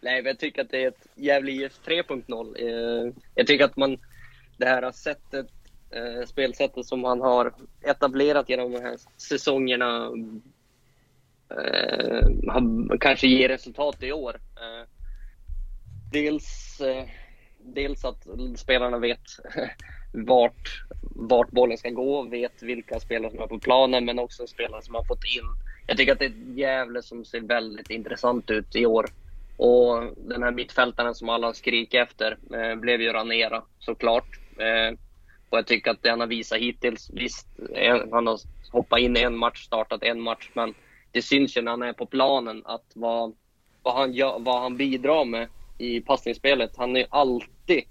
Nej, 0.00 0.22
men 0.22 0.26
jag 0.26 0.38
tycker 0.38 0.62
att 0.62 0.70
det 0.70 0.84
är 0.84 0.88
ett 0.88 1.06
Gävle 1.14 1.52
IF 1.52 1.72
3.0. 1.86 2.54
Eh, 2.58 3.12
jag 3.34 3.46
tycker 3.46 3.64
att 3.64 3.76
man, 3.76 3.98
det 4.56 4.66
här 4.66 4.92
sättet, 4.92 5.46
eh, 5.90 6.26
spelsättet 6.26 6.86
som 6.86 7.00
man 7.00 7.20
har 7.20 7.52
etablerat 7.82 8.48
genom 8.48 8.72
de 8.72 8.80
här 8.80 8.96
säsongerna 9.16 10.10
eh, 11.50 12.28
kanske 13.00 13.26
ger 13.26 13.48
resultat 13.48 14.02
i 14.02 14.12
år. 14.12 14.40
Dels, 16.12 16.80
dels 17.58 18.04
att 18.04 18.26
spelarna 18.56 18.98
vet 18.98 19.20
vart, 20.12 20.84
vart 21.02 21.50
bollen 21.50 21.78
ska 21.78 21.90
gå, 21.90 22.22
vet 22.22 22.62
vilka 22.62 23.00
spelare 23.00 23.30
som 23.30 23.40
är 23.40 23.46
på 23.46 23.58
planen, 23.58 24.04
men 24.04 24.18
också 24.18 24.46
spelare 24.46 24.82
som 24.82 24.94
har 24.94 25.04
fått 25.04 25.24
in. 25.24 25.44
Jag 25.86 25.96
tycker 25.96 26.12
att 26.12 26.18
det 26.18 26.24
är 26.24 26.30
ett 26.30 26.58
Gävle 26.58 27.02
som 27.02 27.24
ser 27.24 27.40
väldigt 27.40 27.90
intressant 27.90 28.50
ut 28.50 28.76
i 28.76 28.86
år. 28.86 29.06
Och 29.56 30.14
den 30.16 30.42
här 30.42 30.50
mittfältaren 30.50 31.14
som 31.14 31.28
alla 31.28 31.54
skriker 31.54 32.02
efter 32.02 32.38
eh, 32.54 32.76
blev 32.76 33.00
ju 33.00 33.12
Ranera 33.12 33.62
såklart. 33.78 34.40
Eh, 34.58 34.98
och 35.50 35.58
jag 35.58 35.66
tycker 35.66 35.90
att 35.90 36.02
det 36.02 36.10
han 36.10 36.20
har 36.20 36.26
visat 36.26 36.58
hittills, 36.58 37.10
visst, 37.12 37.48
eh, 37.74 37.96
han 38.12 38.26
har 38.26 38.38
hoppat 38.72 39.00
in 39.00 39.16
i 39.16 39.20
en 39.20 39.36
match, 39.36 39.64
startat 39.64 40.02
en 40.02 40.20
match, 40.20 40.50
men 40.54 40.74
det 41.12 41.22
syns 41.22 41.56
ju 41.56 41.62
när 41.62 41.70
han 41.70 41.82
är 41.82 41.92
på 41.92 42.06
planen 42.06 42.62
att 42.64 42.92
vad, 42.94 43.34
vad, 43.82 43.94
han, 43.94 44.12
gör, 44.12 44.38
vad 44.38 44.62
han 44.62 44.76
bidrar 44.76 45.24
med 45.24 45.48
i 45.78 46.00
passningsspelet. 46.00 46.76
Han 46.76 46.96
är 46.96 47.06
alltid 47.10 47.82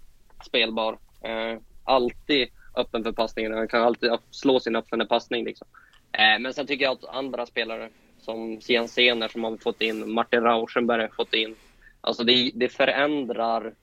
spelbar. 0.45 0.97
Eh, 1.21 1.59
alltid 1.83 2.47
öppen 2.75 3.03
för 3.03 3.11
passningen. 3.11 3.53
Han 3.53 3.67
kan 3.67 3.83
alltid 3.83 4.11
slå 4.31 4.59
sin 4.59 4.75
öppna 4.75 5.05
passning. 5.05 5.45
Liksom. 5.45 5.67
Eh, 6.11 6.39
men 6.39 6.53
sen 6.53 6.67
tycker 6.67 6.85
jag 6.85 6.91
att 6.91 7.15
andra 7.15 7.45
spelare 7.45 7.89
som 8.19 8.61
Sian 8.61 8.87
Sener 8.87 9.27
som 9.27 9.43
har 9.43 9.57
fått 9.57 9.81
in, 9.81 10.11
Martin 10.11 10.41
Rauschenberg 10.41 11.01
har 11.01 11.15
fått 11.15 11.33
in. 11.33 11.55
Alltså 12.01 12.23
det, 12.23 12.51
det 12.55 12.69
förändrar 12.69 13.73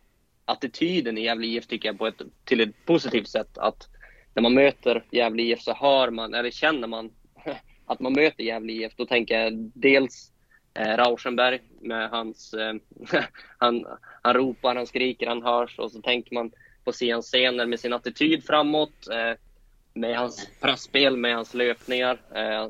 attityden 0.44 1.18
i 1.18 1.24
Gävle 1.24 1.46
IF 1.46 1.66
tycker 1.66 1.88
jag 1.88 1.98
på 1.98 2.06
ett, 2.06 2.22
till 2.44 2.60
ett 2.60 2.86
positivt 2.86 3.28
sätt. 3.28 3.58
Att 3.58 3.88
när 4.34 4.42
man 4.42 4.54
möter 4.54 5.04
Gävle 5.10 5.42
IF 5.42 5.62
så 5.62 5.74
hör 5.74 6.10
man, 6.10 6.34
eller 6.34 6.50
känner 6.50 6.88
man 6.88 7.10
att 7.86 8.00
man 8.00 8.12
möter 8.12 8.44
Gävle 8.44 8.72
IF. 8.72 8.92
Då 8.96 9.06
tänker 9.06 9.40
jag 9.40 9.70
dels 9.74 10.32
Eh, 10.74 10.96
Rauschenberg 10.96 11.60
med 11.80 12.10
hans, 12.10 12.54
eh, 12.54 12.74
han, 13.58 13.86
han 14.22 14.34
ropar, 14.34 14.76
han 14.76 14.86
skriker, 14.86 15.26
han 15.26 15.42
hörs 15.42 15.78
och 15.78 15.92
så 15.92 16.00
tänker 16.00 16.34
man 16.34 16.50
på 16.84 16.92
Sian 16.92 17.22
med 17.68 17.80
sin 17.80 17.92
attityd 17.92 18.44
framåt. 18.44 19.08
Eh, 19.10 19.38
med 19.94 20.18
hans 20.18 20.48
pressspel, 20.60 21.16
med 21.16 21.34
hans 21.34 21.54
löpningar. 21.54 22.20
Eh, 22.34 22.68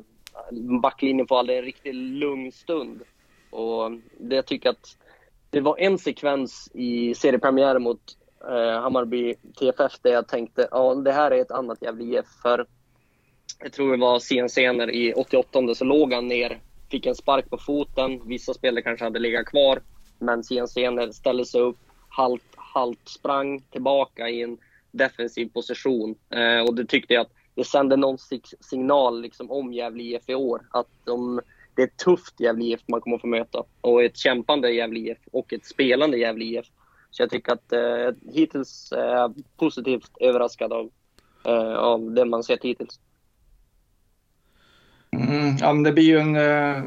backlinjen 0.81 1.27
får 1.27 1.39
aldrig 1.39 1.57
en 1.57 1.63
riktigt 1.65 1.95
lugn 1.95 2.51
stund. 2.51 3.01
Och 3.49 3.91
det 4.17 4.35
jag 4.35 4.45
tycker 4.45 4.69
att 4.69 4.97
det 5.49 5.61
var 5.61 5.79
en 5.79 5.97
sekvens 5.97 6.71
i 6.73 7.15
seriepremiären 7.15 7.83
mot 7.83 8.01
eh, 8.49 8.81
Hammarby 8.81 9.35
TFF 9.59 9.99
där 10.01 10.11
jag 10.11 10.27
tänkte 10.27 10.67
ja 10.71 10.95
det 10.95 11.11
här 11.11 11.31
är 11.31 11.41
ett 11.41 11.51
annat 11.51 11.81
jävla 11.81 12.03
IF. 12.03 12.25
För 12.41 12.65
jag 13.59 13.73
tror 13.73 13.91
det 13.91 14.01
var 14.01 14.47
scener 14.47 14.91
i 14.91 15.13
88 15.13 15.75
så 15.75 15.85
låg 15.85 16.13
han 16.13 16.27
ner, 16.27 16.59
fick 16.95 17.05
en 17.05 17.15
spark 17.15 17.49
på 17.49 17.57
foten. 17.57 18.27
Vissa 18.27 18.53
spelare 18.53 18.81
kanske 18.81 19.05
hade 19.05 19.19
legat 19.19 19.45
kvar. 19.45 19.81
Men 20.19 20.43
CNC 20.43 21.13
ställde 21.13 21.45
sig 21.45 21.61
upp, 21.61 21.77
halt, 22.09 22.43
halt 22.55 23.09
sprang 23.09 23.61
tillbaka 23.61 24.29
i 24.29 24.41
en 24.41 24.57
defensiv 24.91 25.49
position. 25.53 26.15
Eh, 26.29 26.61
och 26.67 26.75
det 26.75 26.85
tyckte 26.85 27.13
jag 27.13 27.21
att 27.21 27.33
det 27.55 27.63
sände 27.63 27.95
någon 27.95 28.17
signal 28.59 29.21
liksom 29.21 29.51
om 29.51 29.73
Gävle 29.73 30.03
IF 30.03 30.29
i 30.29 30.35
år. 30.35 30.61
Att 30.71 30.87
de, 31.03 31.41
det 31.75 31.81
är 31.81 31.87
ett 31.87 31.97
tufft 31.97 32.39
Gävle 32.39 32.65
IF 32.65 32.81
man 32.87 33.01
kommer 33.01 33.15
att 33.15 33.21
få 33.21 33.27
möta. 33.27 33.63
Och 33.81 34.03
ett 34.03 34.17
kämpande 34.17 34.71
Gävle 34.71 34.99
IF 34.99 35.17
och 35.31 35.53
ett 35.53 35.65
spelande 35.65 36.17
Gävle 36.17 36.45
IF. 36.45 36.65
Så 37.11 37.23
jag 37.23 37.29
tycker 37.29 37.53
att 37.53 37.73
eh, 37.73 38.33
hittills 38.33 38.91
är 38.91 39.15
jag 39.15 39.43
positivt 39.57 40.11
överraskad 40.19 40.73
av, 40.73 40.89
eh, 41.45 41.75
av 41.75 42.11
det 42.11 42.25
man 42.25 42.43
sett 42.43 42.63
hittills. 42.63 42.99
Mm, 45.21 45.57
ja, 45.59 45.73
men 45.73 45.83
det 45.83 45.91
blir 45.91 46.03
ju 46.03 46.19
en... 46.19 46.35
Eh, 46.35 46.83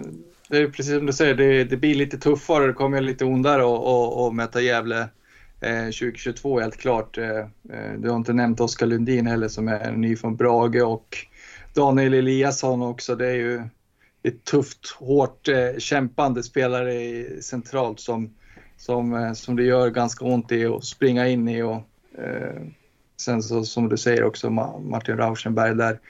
det 0.48 0.58
är 0.58 0.66
precis 0.66 0.94
som 0.94 1.06
du 1.06 1.12
säger, 1.12 1.34
det, 1.34 1.64
det 1.64 1.76
blir 1.76 1.94
lite 1.94 2.18
tuffare. 2.18 2.66
Det 2.66 2.72
kommer 2.72 3.00
lite 3.00 3.24
ondare 3.24 3.62
att 4.26 4.34
möta 4.34 4.60
Gävle 4.60 5.08
eh, 5.60 5.84
2022 5.84 6.60
helt 6.60 6.76
klart. 6.76 7.18
Eh, 7.18 7.38
eh, 7.38 7.92
du 7.98 8.08
har 8.08 8.16
inte 8.16 8.32
nämnt 8.32 8.60
Oskar 8.60 8.86
Lundin 8.86 9.26
heller 9.26 9.48
som 9.48 9.68
är 9.68 9.92
ny 9.92 10.16
från 10.16 10.36
Brage 10.36 10.82
och 10.82 11.16
Daniel 11.74 12.14
Eliasson 12.14 12.82
också. 12.82 13.16
Det 13.16 13.26
är 13.26 13.34
ju 13.34 13.62
ett 14.22 14.44
tufft, 14.44 14.90
hårt 14.98 15.48
kämpande 15.78 16.42
spelare 16.42 17.24
centralt 17.42 18.00
som, 18.00 18.34
som, 18.76 19.34
som 19.34 19.56
det 19.56 19.62
gör 19.62 19.90
ganska 19.90 20.24
ont 20.24 20.52
i 20.52 20.66
att 20.66 20.84
springa 20.84 21.28
in 21.28 21.48
i. 21.48 21.62
Och, 21.62 21.82
sen 23.20 23.42
så 23.42 23.64
som 23.64 23.88
du 23.88 23.96
säger 23.96 24.24
också 24.24 24.50
Martin 24.80 25.16
Rauschenberg 25.16 25.74
där 25.74 26.00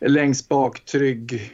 längst 0.00 0.48
bak 0.48 0.84
trygg 0.84 1.52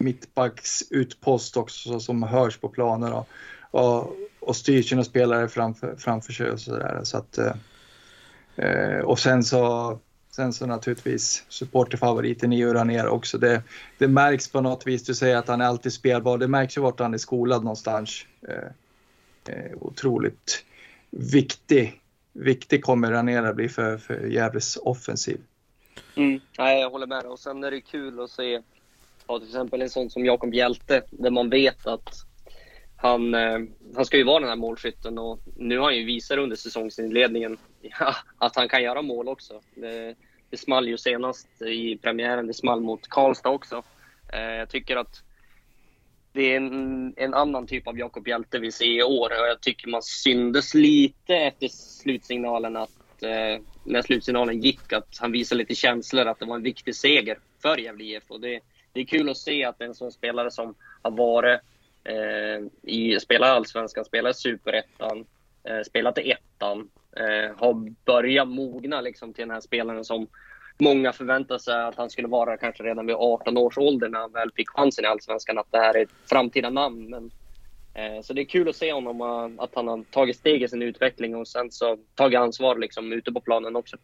mittbacksutpost 0.00 1.56
också 1.56 2.00
som 2.00 2.22
hörs 2.22 2.56
på 2.56 2.68
planen. 2.68 3.12
Och, 3.12 4.16
och 4.40 4.56
styr 4.56 4.82
sina 4.82 5.04
spelare 5.04 5.48
framför, 5.48 5.96
framför 5.96 6.32
sig 6.32 6.50
och 6.50 6.60
sådär. 6.60 7.00
Så 7.02 7.16
att, 7.16 7.38
eh, 7.38 7.54
eh, 8.56 9.00
och 9.00 9.18
sen 9.18 9.44
så, 9.44 9.98
sen 10.30 10.52
så 10.52 10.66
naturligtvis 10.66 11.44
supporterfavoriten 11.48 12.52
i 12.52 12.62
Uraner 12.64 13.08
också. 13.08 13.38
Det, 13.38 13.62
det 13.98 14.08
märks 14.08 14.52
på 14.52 14.60
något 14.60 14.86
vis, 14.86 15.04
du 15.04 15.14
säger 15.14 15.36
att 15.36 15.48
han 15.48 15.60
är 15.60 15.66
alltid 15.66 15.92
spelbar. 15.92 16.38
Det 16.38 16.48
märks 16.48 16.76
ju 16.76 16.80
vart 16.80 17.00
han 17.00 17.14
är 17.14 17.18
skolad 17.18 17.64
någonstans. 17.64 18.26
Eh, 18.48 19.54
eh, 19.54 19.72
otroligt 19.80 20.64
viktig, 21.10 22.00
viktig 22.32 22.84
kommer 22.84 23.10
Ranera 23.10 23.54
bli 23.54 23.68
för, 23.68 23.98
för 23.98 24.26
Gävles 24.26 24.76
offensiv. 24.76 25.40
Mm, 26.14 26.40
nej, 26.58 26.80
jag 26.80 26.90
håller 26.90 27.06
med. 27.06 27.24
Och 27.24 27.38
sen 27.38 27.64
är 27.64 27.70
det 27.70 27.80
kul 27.80 28.20
att 28.20 28.30
se 28.30 28.62
ja, 29.30 29.38
till 29.38 29.48
exempel 29.48 29.82
en 29.82 29.90
sån 29.90 30.10
som 30.10 30.24
Jakob 30.24 30.54
Hjälte 30.54 31.02
där 31.10 31.30
man 31.30 31.50
vet 31.50 31.86
att 31.86 32.08
han, 32.96 33.34
eh, 33.34 33.58
han 33.94 34.04
ska 34.04 34.16
ju 34.16 34.24
vara 34.24 34.40
den 34.40 34.48
här 34.48 34.56
målskytten 34.56 35.18
och 35.18 35.40
nu 35.56 35.78
har 35.78 35.84
han 35.84 35.96
ju 35.96 36.04
visat 36.04 36.38
under 36.38 36.56
säsongsinledningen 36.56 37.58
ja, 37.80 38.14
att 38.38 38.56
han 38.56 38.68
kan 38.68 38.82
göra 38.82 39.02
mål 39.02 39.28
också. 39.28 39.60
Det, 39.74 40.14
det 40.50 40.56
small 40.56 40.88
ju 40.88 40.98
senast 40.98 41.62
i 41.62 41.96
premiären, 41.96 42.46
det 42.46 42.54
small 42.54 42.80
mot 42.80 43.08
Karlstad 43.08 43.50
också. 43.50 43.82
Eh, 44.32 44.40
jag 44.40 44.68
tycker 44.68 44.96
att 44.96 45.22
det 46.32 46.52
är 46.52 46.56
en, 46.56 47.14
en 47.16 47.34
annan 47.34 47.66
typ 47.66 47.86
av 47.86 47.98
Jakob 47.98 48.28
Hjälte 48.28 48.58
vi 48.58 48.72
ser 48.72 48.98
i 48.98 49.02
år 49.02 49.30
och 49.40 49.48
jag 49.48 49.60
tycker 49.60 49.88
man 49.88 50.02
syndes 50.02 50.74
lite 50.74 51.34
efter 51.34 51.68
slutsignalen 51.68 52.76
att 52.76 53.22
eh, 53.22 53.62
när 53.84 54.02
slutsignalen 54.02 54.60
gick 54.60 54.92
att 54.92 55.18
han 55.20 55.32
visade 55.32 55.58
lite 55.58 55.74
känslor 55.74 56.26
att 56.26 56.38
det 56.38 56.46
var 56.46 56.56
en 56.56 56.62
viktig 56.62 56.94
seger 56.94 57.38
för 57.62 57.78
Gävle 57.78 58.04
IF 58.04 58.24
och 58.28 58.40
det, 58.40 58.60
det 58.92 59.00
är 59.00 59.04
kul 59.04 59.28
att 59.28 59.36
se 59.36 59.64
att 59.64 59.80
en 59.80 59.94
sån 59.94 60.12
spelare 60.12 60.50
som 60.50 60.74
har 61.02 61.10
varit 61.10 61.60
eh, 62.04 62.66
i, 62.82 63.20
spelar 63.20 63.48
allsvenskan, 63.48 64.04
spelar 64.04 64.32
superettan, 64.32 65.24
eh, 65.64 65.80
spelat 65.86 66.18
i 66.18 66.30
ettan. 66.30 66.90
Eh, 67.16 67.56
har 67.56 67.94
börjat 68.04 68.48
mogna 68.48 69.00
liksom 69.00 69.32
till 69.32 69.42
den 69.42 69.50
här 69.50 69.60
spelaren 69.60 70.04
som 70.04 70.26
många 70.80 71.12
förväntade 71.12 71.60
sig 71.60 71.82
att 71.82 71.96
han 71.96 72.10
skulle 72.10 72.28
vara 72.28 72.56
kanske 72.56 72.82
redan 72.82 73.06
vid 73.06 73.16
18 73.16 73.56
års 73.56 73.78
ålder 73.78 74.08
när 74.08 74.18
han 74.18 74.32
väl 74.32 74.52
fick 74.56 74.68
chansen 74.68 75.04
i 75.04 75.08
Allsvenskan, 75.08 75.58
att 75.58 75.72
det 75.72 75.78
här 75.78 75.94
är 75.94 76.02
ett 76.02 76.28
framtida 76.30 76.70
namn. 76.70 77.10
Men, 77.10 77.30
eh, 77.94 78.22
så 78.22 78.32
det 78.32 78.40
är 78.40 78.44
kul 78.44 78.68
att 78.68 78.76
se 78.76 78.92
honom, 78.92 79.20
eh, 79.20 79.64
att 79.64 79.74
han 79.74 79.88
har 79.88 80.04
tagit 80.10 80.36
steg 80.36 80.62
i 80.62 80.68
sin 80.68 80.82
utveckling 80.82 81.36
och 81.36 81.48
sen 81.48 81.70
så 81.70 81.98
tagit 82.14 82.38
ansvar 82.38 82.78
liksom 82.78 83.12
ute 83.12 83.32
på 83.32 83.40
planen 83.40 83.76
också. 83.76 83.96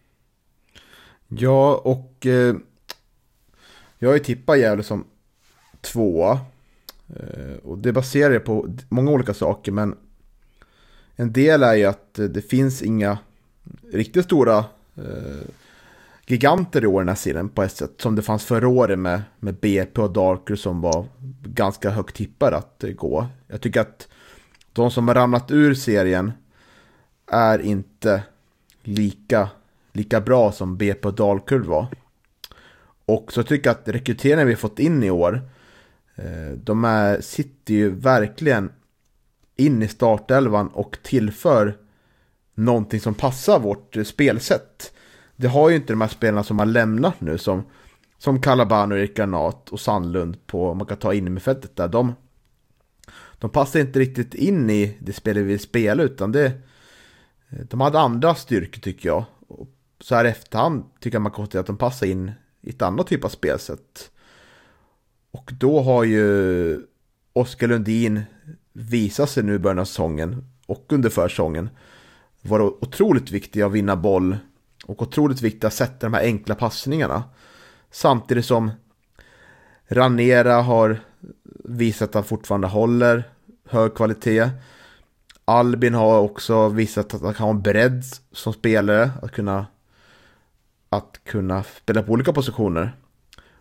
Ja, 1.29 1.81
och 1.85 2.27
eh, 2.27 2.55
jag 3.99 4.09
har 4.09 4.15
ju 4.15 4.21
tippat 4.21 4.59
Gävle 4.59 4.83
som 4.83 5.05
tvåa 5.81 6.41
eh, 7.17 7.57
och 7.63 7.79
det 7.79 7.93
baserar 7.93 8.33
jag 8.33 8.45
på 8.45 8.69
många 8.89 9.11
olika 9.11 9.35
saker, 9.35 9.73
men 9.73 9.97
en 11.17 11.33
del 11.33 11.63
är 11.63 11.75
ju 11.75 11.85
att 11.85 12.19
eh, 12.19 12.25
det 12.25 12.43
finns 12.43 12.83
inga 12.83 13.19
riktigt 13.93 14.25
stora 14.25 14.59
eh, 14.97 15.47
giganter 16.27 16.85
i 16.85 16.87
år 16.87 17.01
den 17.01 17.09
här 17.09 17.15
serien 17.15 17.49
på 17.49 17.63
ett 17.63 17.77
sätt. 17.77 17.93
Som 17.99 18.15
det 18.15 18.23
fanns 18.23 18.45
förra 18.45 18.69
året 18.69 18.99
med, 18.99 19.23
med 19.39 19.55
BP 19.55 20.01
och 20.01 20.13
Darker 20.13 20.57
som 20.57 20.81
var 20.81 21.07
ganska 21.45 21.91
högt 21.91 22.17
tippade 22.17 22.57
att 22.57 22.85
eh, 22.85 22.91
gå. 22.91 23.27
Jag 23.47 23.61
tycker 23.61 23.81
att 23.81 24.09
de 24.73 24.91
som 24.91 25.09
har 25.09 25.15
ramlat 25.15 25.51
ur 25.51 25.75
serien 25.75 26.33
är 27.27 27.59
inte 27.59 28.23
lika, 28.83 29.49
lika 29.93 30.21
bra 30.21 30.53
som 30.53 30.77
BP 30.77 31.09
och 31.09 31.15
Dalkurd 31.15 31.65
var. 31.65 31.87
Och 33.07 33.33
så 33.33 33.43
tycker 33.43 33.71
jag 33.71 33.77
att 33.77 33.89
rekryteringen 33.89 34.49
vi 34.49 34.57
fått 34.57 34.79
in 34.79 35.03
i 35.03 35.11
år 35.11 35.51
eh, 36.15 36.53
de 36.57 36.85
är, 36.85 37.21
sitter 37.21 37.75
ju 37.75 37.91
verkligen 37.91 38.73
in 39.57 39.83
i 39.83 39.89
startelvan 39.89 40.69
och 40.69 40.99
tillför 41.03 41.77
någonting 42.55 43.01
som 43.01 43.15
passar 43.15 43.59
vårt 43.59 43.97
eh, 43.97 44.05
spelsätt. 44.05 44.93
Det 45.37 45.49
har 45.49 45.71
ju 45.71 45.77
inte 45.77 45.93
de 45.93 46.01
här 46.01 46.09
spelarna 46.09 46.45
som 46.45 46.59
har 46.59 46.67
lämnat 46.67 47.21
nu 47.21 47.39
som, 47.39 47.63
som 48.19 48.43
Calabano, 48.43 48.95
Erik 48.95 49.17
Granat 49.17 49.69
och 49.69 49.81
Sandlund 49.81 50.47
på, 50.47 50.75
man 50.75 50.87
kan 50.87 50.97
ta 50.97 51.15
in 51.15 51.33
med 51.33 51.43
fältet 51.43 51.77
där. 51.77 51.89
De, 51.89 52.15
de 53.39 53.51
passar 53.51 53.81
inte 53.81 53.99
riktigt 53.99 54.35
in 54.35 54.71
i 54.71 54.97
det 55.01 55.13
spel 55.13 55.37
vi 55.37 55.43
vill 55.43 55.61
spela 55.61 56.03
utan 56.03 56.33
det, 56.33 56.47
eh, 57.49 57.59
de 57.69 57.81
hade 57.81 58.01
andra 58.01 58.35
styrkor 58.35 58.81
tycker 58.81 59.09
jag. 59.09 59.25
Och 59.49 59.69
så 60.01 60.15
här 60.15 60.25
efterhand 60.25 60.85
tycker 61.01 61.17
jag 61.17 61.23
man 61.23 61.33
konstaterar 61.33 61.61
att 61.61 61.67
de 61.67 61.77
passar 61.77 62.07
in 62.07 62.33
i 62.67 62.71
ett 62.71 62.83
annat 62.83 63.07
typ 63.07 63.25
av 63.25 63.29
spelsätt. 63.29 64.11
Och 65.31 65.51
då 65.59 65.81
har 65.81 66.05
ju 66.05 66.81
Oskar 67.33 67.69
Lundin 67.69 68.23
visat 68.73 69.31
sig 69.31 69.43
nu 69.43 69.55
i 69.55 69.59
början 69.59 69.79
av 69.79 69.85
säsongen 69.85 70.45
och 70.67 70.85
under 70.89 71.11
försäsongen 71.11 71.71
vara 72.43 72.63
otroligt 72.63 73.31
viktig 73.31 73.63
att 73.63 73.73
vinna 73.73 73.97
boll 73.97 74.37
och 74.87 75.03
otroligt 75.03 75.43
viktigt 75.43 75.65
att 75.65 75.75
sätta 75.75 76.07
de 76.07 76.15
här 76.15 76.23
enkla 76.23 76.55
passningarna. 76.55 77.25
Samtidigt 77.91 78.45
som 78.45 78.71
Ranera 79.89 80.63
har 80.63 81.01
visat 81.65 82.09
att 82.09 82.15
han 82.15 82.25
fortfarande 82.25 82.67
håller 82.67 83.25
hög 83.69 83.95
kvalitet. 83.95 84.51
Albin 85.45 85.95
har 85.95 86.21
också 86.21 86.69
visat 86.69 87.15
att 87.15 87.23
han 87.23 87.35
kan 87.35 87.45
ha 87.45 87.51
en 87.51 87.63
bredd 87.63 88.05
som 88.33 88.53
spelare, 88.53 89.11
att 89.23 89.33
kunna, 89.33 89.67
att 90.97 91.21
kunna 91.25 91.63
spela 91.63 92.03
på 92.03 92.13
olika 92.13 92.33
positioner. 92.33 92.97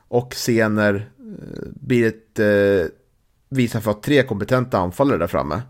Och 0.07 0.36
Sener 0.36 1.10
eh, 1.20 1.68
blir 1.74 2.07
ett, 2.07 2.40
eh, 2.40 2.91
visar 3.49 3.80
för 3.80 3.91
att 3.91 4.03
tre 4.03 4.24
kompetenta 4.24 4.78
anfallare 4.78 5.18
där 5.18 5.28
framme. 5.28 5.62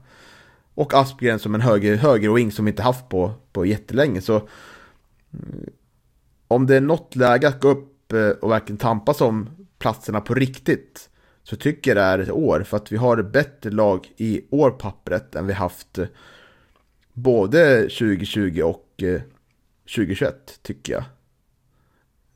Och 0.73 0.93
Aspgren 0.93 1.39
som 1.39 1.55
en 1.55 1.61
höger, 1.61 1.95
höger 1.95 2.29
wing 2.29 2.51
som 2.51 2.65
vi 2.65 2.71
inte 2.71 2.83
haft 2.83 3.09
på, 3.09 3.31
på 3.51 3.65
jättelänge. 3.65 4.21
Så 4.21 4.35
mm, 4.35 5.69
om 6.47 6.67
det 6.67 6.75
är 6.75 6.81
något 6.81 7.15
läge 7.15 7.47
att 7.47 7.61
gå 7.61 7.67
upp 7.69 8.13
eh, 8.13 8.29
och 8.29 8.51
verkligen 8.51 8.77
tampas 8.77 9.21
om 9.21 9.49
platserna 9.77 10.21
på 10.21 10.33
riktigt 10.33 11.09
så 11.43 11.55
tycker 11.55 11.91
jag 11.91 11.97
det 11.97 12.03
är 12.03 12.19
ett 12.19 12.31
år 12.31 12.63
för 12.63 12.77
att 12.77 12.91
vi 12.91 12.97
har 12.97 13.17
ett 13.17 13.31
bättre 13.31 13.71
lag 13.71 14.13
i 14.17 14.41
år 14.49 14.71
pappret 14.71 15.35
än 15.35 15.47
vi 15.47 15.53
haft 15.53 15.97
eh, 15.97 16.07
både 17.13 17.81
2020 17.81 18.61
och 18.61 19.03
2021 19.95 20.59
tycker 20.61 20.93
jag. 20.93 21.03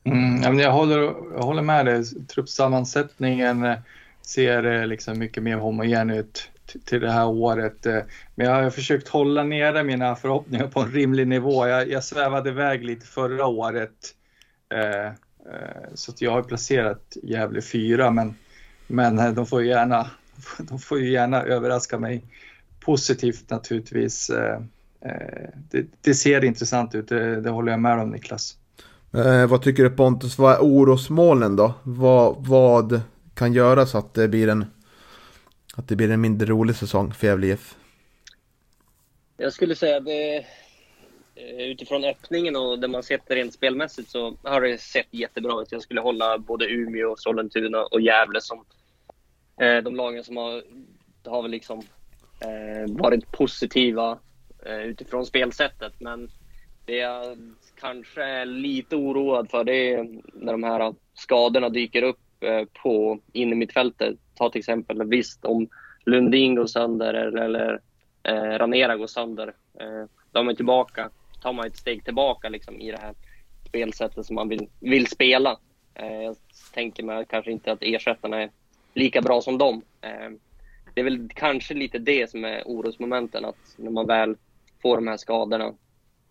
Mm, 0.04 0.58
jag, 0.58 0.72
håller, 0.72 0.96
jag 1.34 1.42
håller 1.42 1.62
med 1.62 1.86
dig. 1.86 2.04
Truppsammansättningen 2.26 3.64
eh, 3.64 3.78
ser 4.22 4.64
eh, 4.64 4.86
liksom 4.86 5.18
mycket 5.18 5.42
mer 5.42 5.56
homogen 5.56 6.10
ut 6.10 6.50
till 6.84 7.00
det 7.00 7.10
här 7.10 7.26
året. 7.26 7.86
Eh. 7.86 8.00
Men 8.34 8.46
jag 8.46 8.62
har 8.62 8.70
försökt 8.70 9.08
hålla 9.08 9.42
nere 9.42 9.82
mina 9.84 10.16
förhoppningar 10.16 10.66
på 10.66 10.80
en 10.80 10.92
rimlig 10.92 11.26
nivå. 11.26 11.66
Jag, 11.66 11.90
jag 11.90 12.04
svävade 12.04 12.50
iväg 12.50 12.84
lite 12.84 13.06
förra 13.06 13.46
året. 13.46 14.14
Så 15.94 16.12
jag 16.18 16.30
har 16.30 16.42
placerat 16.42 17.16
Gävle 17.22 17.62
fyra 17.62 18.10
men 18.10 18.34
men 18.86 19.34
de 19.34 19.46
får 19.46 19.64
gärna, 19.64 20.10
de 20.58 20.78
får 20.78 21.00
ju 21.00 21.12
gärna 21.12 21.42
överraska 21.42 21.98
mig 21.98 22.24
positivt 22.80 23.50
naturligtvis. 23.50 24.30
Det, 25.70 25.86
det 26.00 26.14
ser 26.14 26.44
intressant 26.44 26.94
ut, 26.94 27.08
det, 27.08 27.40
det, 27.40 27.50
håller 27.50 27.72
jag 27.72 27.80
med 27.80 27.98
om 27.98 28.10
Niklas. 28.10 28.56
Eh, 29.14 29.46
vad 29.46 29.62
tycker 29.62 29.82
du 29.82 29.90
Pontus, 29.90 30.38
vad 30.38 30.54
är 30.54 30.58
orosmålen 30.60 31.56
då? 31.56 31.74
Vad, 31.82 32.46
vad 32.46 33.00
kan 33.34 33.52
göra 33.52 33.86
så 33.86 33.98
att 33.98 34.14
det 34.14 34.28
blir 34.28 34.48
en, 34.48 34.64
att 35.74 35.88
det 35.88 35.96
blir 35.96 36.10
en 36.10 36.20
mindre 36.20 36.46
rolig 36.46 36.76
säsong 36.76 37.12
för 37.14 37.26
Gävle 37.26 37.46
IF? 37.46 37.74
Jag 39.36 39.52
skulle 39.52 39.74
säga 39.74 39.96
att 39.96 40.04
det, 40.04 40.36
eh, 41.34 41.66
utifrån 41.70 42.04
öppningen 42.04 42.56
och 42.56 42.78
det 42.78 42.88
man 42.88 43.02
sett 43.02 43.30
rent 43.30 43.54
spelmässigt 43.54 44.10
så 44.10 44.36
har 44.42 44.60
det 44.60 44.80
sett 44.80 45.08
jättebra 45.10 45.62
ut. 45.62 45.72
Jag 45.72 45.82
skulle 45.82 46.00
hålla 46.00 46.38
både 46.38 46.66
Umeå, 46.66 47.16
Sollentuna 47.16 47.82
och 47.82 48.00
Gävle 48.00 48.40
som 48.40 48.64
Eh, 49.60 49.82
de 49.82 49.96
lagen 49.96 50.24
som 50.24 50.36
har, 50.36 50.62
har 51.24 51.42
väl 51.42 51.50
liksom 51.50 51.78
eh, 52.40 52.94
varit 52.96 53.32
positiva 53.32 54.18
eh, 54.66 54.80
utifrån 54.80 55.26
spelsättet. 55.26 55.92
Men 55.98 56.30
det 56.84 56.96
jag 56.96 57.38
kanske 57.80 58.22
är 58.22 58.46
lite 58.46 58.96
oroad 58.96 59.50
för 59.50 59.64
det 59.64 59.92
är 59.92 60.08
när 60.32 60.52
de 60.52 60.62
här 60.62 60.94
skadorna 61.14 61.68
dyker 61.68 62.02
upp 62.02 62.18
eh, 62.40 62.64
på 62.82 63.20
in 63.32 63.52
i 63.52 63.54
mittfältet. 63.54 64.16
Ta 64.34 64.50
till 64.50 64.58
exempel 64.58 65.08
visst 65.08 65.44
om 65.44 65.68
Lundin 66.04 66.54
går 66.54 66.66
sönder 66.66 67.14
eller, 67.14 67.42
eller 67.42 67.80
eh, 68.22 68.58
Ranera 68.58 68.96
går 68.96 69.06
sönder. 69.06 69.54
Eh, 69.80 70.04
då 70.32 70.40
är 70.40 70.44
man 70.44 70.56
tillbaka, 70.56 71.10
tar 71.42 71.52
man 71.52 71.66
ett 71.66 71.76
steg 71.76 72.04
tillbaka 72.04 72.48
liksom, 72.48 72.80
i 72.80 72.90
det 72.90 72.98
här 73.00 73.14
spelsättet 73.68 74.26
som 74.26 74.34
man 74.34 74.48
vill, 74.48 74.68
vill 74.80 75.06
spela. 75.06 75.58
Eh, 75.94 76.22
jag 76.22 76.36
tänker 76.74 77.02
mig 77.02 77.24
kanske 77.28 77.50
inte 77.50 77.72
att 77.72 77.82
ersättarna 77.82 78.42
är 78.42 78.50
lika 78.94 79.22
bra 79.22 79.40
som 79.40 79.58
dem. 79.58 79.82
Eh, 80.00 80.30
det 80.94 81.00
är 81.00 81.04
väl 81.04 81.28
kanske 81.34 81.74
lite 81.74 81.98
det 81.98 82.30
som 82.30 82.44
är 82.44 82.62
orosmomenten, 82.66 83.44
att 83.44 83.74
när 83.76 83.90
man 83.90 84.06
väl 84.06 84.36
får 84.82 84.96
de 84.96 85.08
här 85.08 85.16
skadorna 85.16 85.74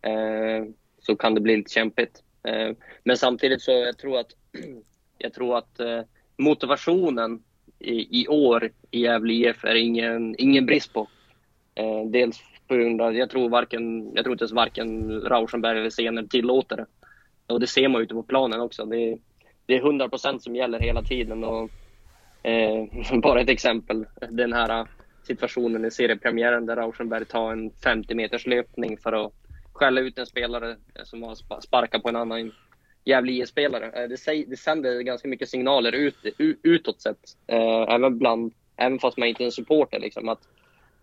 eh, 0.02 0.66
så 1.10 1.15
kan 1.15 1.34
det 1.34 1.41
bli 1.41 1.57
lite 1.57 1.72
kämpigt. 1.72 2.23
Eh, 2.44 2.72
men 3.03 3.18
samtidigt 3.18 3.61
så 3.61 3.72
jag 3.72 3.98
tror 3.98 4.19
att 4.19 4.31
jag 5.18 5.34
tror 5.34 5.57
att 5.57 5.80
eh, 5.80 6.02
motivationen 6.38 7.44
i, 7.80 8.22
i 8.22 8.27
år 8.27 8.72
i 8.91 9.02
Gävle 9.02 9.34
IF 9.34 9.64
är 9.64 9.76
ingen, 9.76 10.36
ingen 10.38 10.65
brist 10.65 10.94
på. 10.94 11.07
Eh, 11.76 12.06
dels 12.06 12.41
på 12.68 12.76
grund 12.76 13.02
av, 13.02 13.15
jag 13.15 13.30
tror 13.30 13.49
varken, 13.49 14.11
jag 14.15 14.23
tror 14.23 14.34
inte 14.34 14.44
ens 14.44 14.52
varken 14.52 15.22
Rauschenberg 15.22 15.80
eller 15.80 15.90
Sener 15.90 16.23
tillåter 16.23 16.77
det. 16.77 16.86
Och 17.48 17.60
det 17.60 17.68
ser 17.68 17.88
man 17.88 18.02
ute 18.02 18.14
på 18.14 18.23
planen 18.23 18.61
också. 18.61 18.86
Det, 18.86 19.18
det 19.65 19.73
är 19.73 19.80
100 19.80 20.10
procent 20.10 20.44
som 20.44 20.56
gäller 20.56 20.80
hela 20.80 21.02
tiden 21.02 21.44
och 21.44 21.72
Eh, 22.44 22.86
bara 23.22 23.41
ett 23.41 23.49
exempel, 23.49 24.06
den 24.30 24.53
här 24.53 24.88
situationen 25.23 25.86
i 25.86 25.91
seriepremiären 25.91 26.65
där 26.65 26.76
Rauschenberg 26.76 27.26
tar 27.26 27.52
en 27.52 27.72
50 27.84 28.15
meters 28.15 28.48
löpning 28.48 28.98
för 28.98 29.26
att 29.26 29.34
skälla 29.80 30.01
ut 30.01 30.18
en 30.18 30.26
spelare 30.26 30.69
eh, 30.69 31.03
som 31.03 31.23
har 31.23 31.61
sparkat 31.61 32.03
på 32.03 32.10
en 32.10 32.15
annan 32.15 32.51
Gävle 33.06 33.31
IF-spelare. 33.31 33.85
Eh, 33.85 34.10
det, 34.10 34.26
det, 34.26 34.45
det 34.47 34.57
sänder 34.57 35.01
ganska 35.01 35.27
mycket 35.27 35.49
signaler 35.49 35.91
ut, 35.91 36.15
utåt 36.64 37.01
sett, 37.01 37.38
eh, 37.47 37.93
även, 37.95 38.18
bland, 38.18 38.53
även 38.77 38.99
fast 38.99 39.18
man 39.18 39.27
inte 39.27 39.43
är 39.43 39.45
en 39.45 39.51
supporter. 39.51 39.99
Liksom, 39.99 40.30
att 40.30 40.39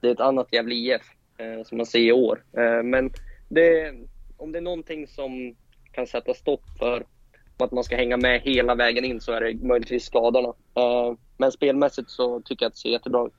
det 0.00 0.08
är 0.08 0.12
ett 0.12 0.20
annat 0.20 0.52
Gävle 0.52 0.74
IF 0.74 1.02
eh, 1.38 1.64
som 1.64 1.76
man 1.76 1.86
ser 1.86 1.98
i 1.98 2.12
år. 2.12 2.44
Eh, 2.52 2.82
men 2.82 3.10
det, 3.48 3.94
om 4.36 4.52
det 4.52 4.58
är 4.58 4.62
någonting 4.62 5.06
som 5.06 5.56
kan 5.92 6.06
sätta 6.06 6.34
stopp 6.34 6.62
för 6.78 7.06
att 7.58 7.72
man 7.72 7.84
ska 7.84 7.96
hänga 7.96 8.16
med 8.16 8.40
hela 8.40 8.74
vägen 8.74 9.04
in 9.04 9.20
så 9.20 9.32
är 9.32 9.40
det 9.40 9.66
möjligtvis 9.66 10.04
skadorna. 10.04 10.48
Eh, 10.48 11.14
men 11.36 11.52
spelmässigt 11.52 12.10
så 12.10 12.40
tycker 12.40 12.64
jag 12.64 12.68
att 12.70 12.74
det 12.74 12.80
ser 12.80 12.90
jättebra 12.90 13.26
ut. 13.26 13.32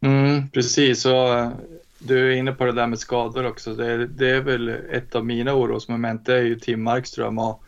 Mm, 0.00 0.50
precis, 0.50 1.06
och 1.06 1.52
du 1.98 2.32
är 2.32 2.36
inne 2.36 2.52
på 2.52 2.64
det 2.64 2.72
där 2.72 2.86
med 2.86 2.98
skador 2.98 3.46
också. 3.46 3.74
Det, 3.74 4.06
det 4.06 4.30
är 4.30 4.40
väl 4.40 4.68
ett 4.68 5.14
av 5.14 5.26
mina 5.26 5.54
orosmoment, 5.54 6.26
det 6.26 6.34
är 6.34 6.42
ju 6.42 6.58
Tim 6.58 6.82
Markström 6.82 7.38
och 7.38 7.62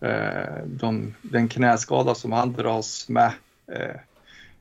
eh, 0.00 0.64
de, 0.66 1.14
den 1.22 1.48
knäskada 1.48 2.14
som 2.14 2.32
han 2.32 2.52
dras 2.52 3.08
med. 3.08 3.32
Eh, 3.72 3.96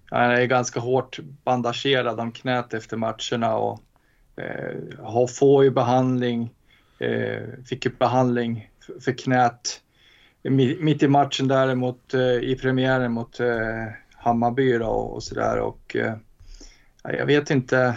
han 0.10 0.32
är 0.32 0.46
ganska 0.46 0.80
hårt 0.80 1.20
bandagerad 1.44 2.20
om 2.20 2.32
knät 2.32 2.74
efter 2.74 2.98
matcherna 2.98 3.56
och 3.56 3.82
eh, 4.36 5.28
får 5.28 5.64
ju 5.64 5.70
behandling, 5.70 6.50
eh, 7.00 7.42
fick 7.66 7.86
ju 7.86 7.92
behandling 8.00 8.70
för, 8.86 9.00
för 9.00 9.12
knät 9.12 9.82
mitt 10.80 11.04
i 11.04 11.08
matchen 11.08 11.48
däremot 11.48 12.14
eh, 12.14 12.22
i 12.22 12.58
premiären 12.62 13.12
mot 13.12 13.40
eh, 13.40 13.88
Hammarby 14.14 14.78
då, 14.78 14.86
och 14.86 15.24
sådär 15.24 15.60
och 15.60 15.96
eh, 15.96 16.14
jag 17.04 17.26
vet 17.26 17.50
inte 17.50 17.96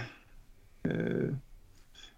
Eh, 0.90 1.34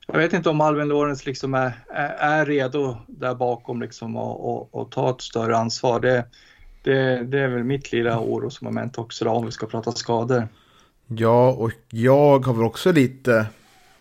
jag 0.06 0.18
vet 0.18 0.32
inte 0.32 0.50
om 0.50 0.60
Alvin 0.60 0.88
Lorenz 0.88 1.26
liksom 1.26 1.54
är, 1.54 1.72
är, 2.18 2.46
redo 2.46 2.96
där 3.06 3.34
bakom 3.34 3.80
liksom 3.80 4.16
och, 4.16 4.50
och, 4.50 4.74
och 4.74 4.90
ta 4.90 5.10
ett 5.10 5.20
större 5.20 5.56
ansvar. 5.56 6.00
Det, 6.00 6.24
det, 6.82 7.24
det 7.24 7.38
är 7.38 7.48
väl 7.48 7.64
mitt 7.64 7.92
lilla 7.92 8.20
orosmoment 8.20 8.98
också 8.98 9.24
då, 9.24 9.30
om 9.30 9.46
vi 9.46 9.52
ska 9.52 9.66
prata 9.66 9.92
skador. 9.92 10.48
Ja, 11.06 11.52
och 11.52 11.72
jag 11.88 12.46
har 12.46 12.54
väl 12.54 12.64
också 12.64 12.92
lite 12.92 13.46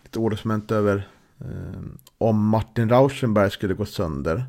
ett 0.04 0.16
orosmoment 0.16 0.72
över 0.72 1.08
eh, 1.40 1.80
om 2.18 2.48
Martin 2.48 2.88
Rauschenberg 2.88 3.50
skulle 3.50 3.74
gå 3.74 3.84
sönder 3.84 4.44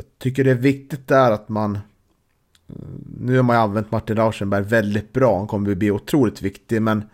jag 0.00 0.18
tycker 0.18 0.44
det 0.44 0.50
är 0.50 0.54
viktigt 0.54 1.08
där 1.08 1.30
att 1.30 1.48
man 1.48 1.74
eh, 1.74 2.74
nu 3.20 3.36
har 3.36 3.42
man 3.42 3.56
ju 3.56 3.62
använt 3.62 3.90
Martin 3.90 4.16
Rauschenberg 4.16 4.64
väldigt 4.64 5.12
bra. 5.12 5.38
Han 5.38 5.46
kommer 5.46 5.70
att 5.70 5.78
bli 5.78 5.90
otroligt 5.90 6.42
viktig. 6.42 6.82
Men 6.82 7.04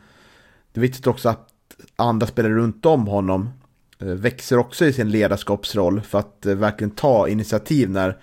det 0.77 0.81
är 0.81 0.82
viktigt 0.82 1.07
också 1.07 1.28
att 1.28 1.48
andra 1.97 2.27
spelare 2.27 2.55
runt 2.55 2.86
om 2.86 3.07
honom 3.07 3.48
eh, 3.98 4.07
växer 4.07 4.59
också 4.59 4.85
i 4.86 4.93
sin 4.93 5.11
ledarskapsroll. 5.11 6.01
För 6.01 6.19
att 6.19 6.47
eh, 6.47 6.55
verkligen 6.55 6.90
ta 6.90 7.28
initiativ 7.28 7.90
när, 7.90 8.19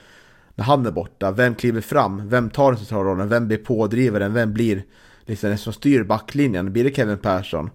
när 0.55 0.65
han 0.65 0.85
är 0.85 0.91
borta. 0.91 1.31
Vem 1.31 1.55
kliver 1.55 1.81
fram? 1.81 2.29
Vem 2.29 2.49
tar 2.49 2.71
den 2.71 2.79
centrala 2.79 3.09
rollen? 3.09 3.29
Vem 3.29 3.47
blir 3.47 3.57
pådrivaren? 3.57 4.33
Vem 4.33 4.53
blir 4.53 4.83
liksom 5.25 5.49
den 5.49 5.57
som 5.57 5.73
styr 5.73 6.03
backlinjen? 6.03 6.73
Blir 6.73 6.83
det 6.83 6.95
Kevin 6.95 7.17
Persson? 7.17 7.69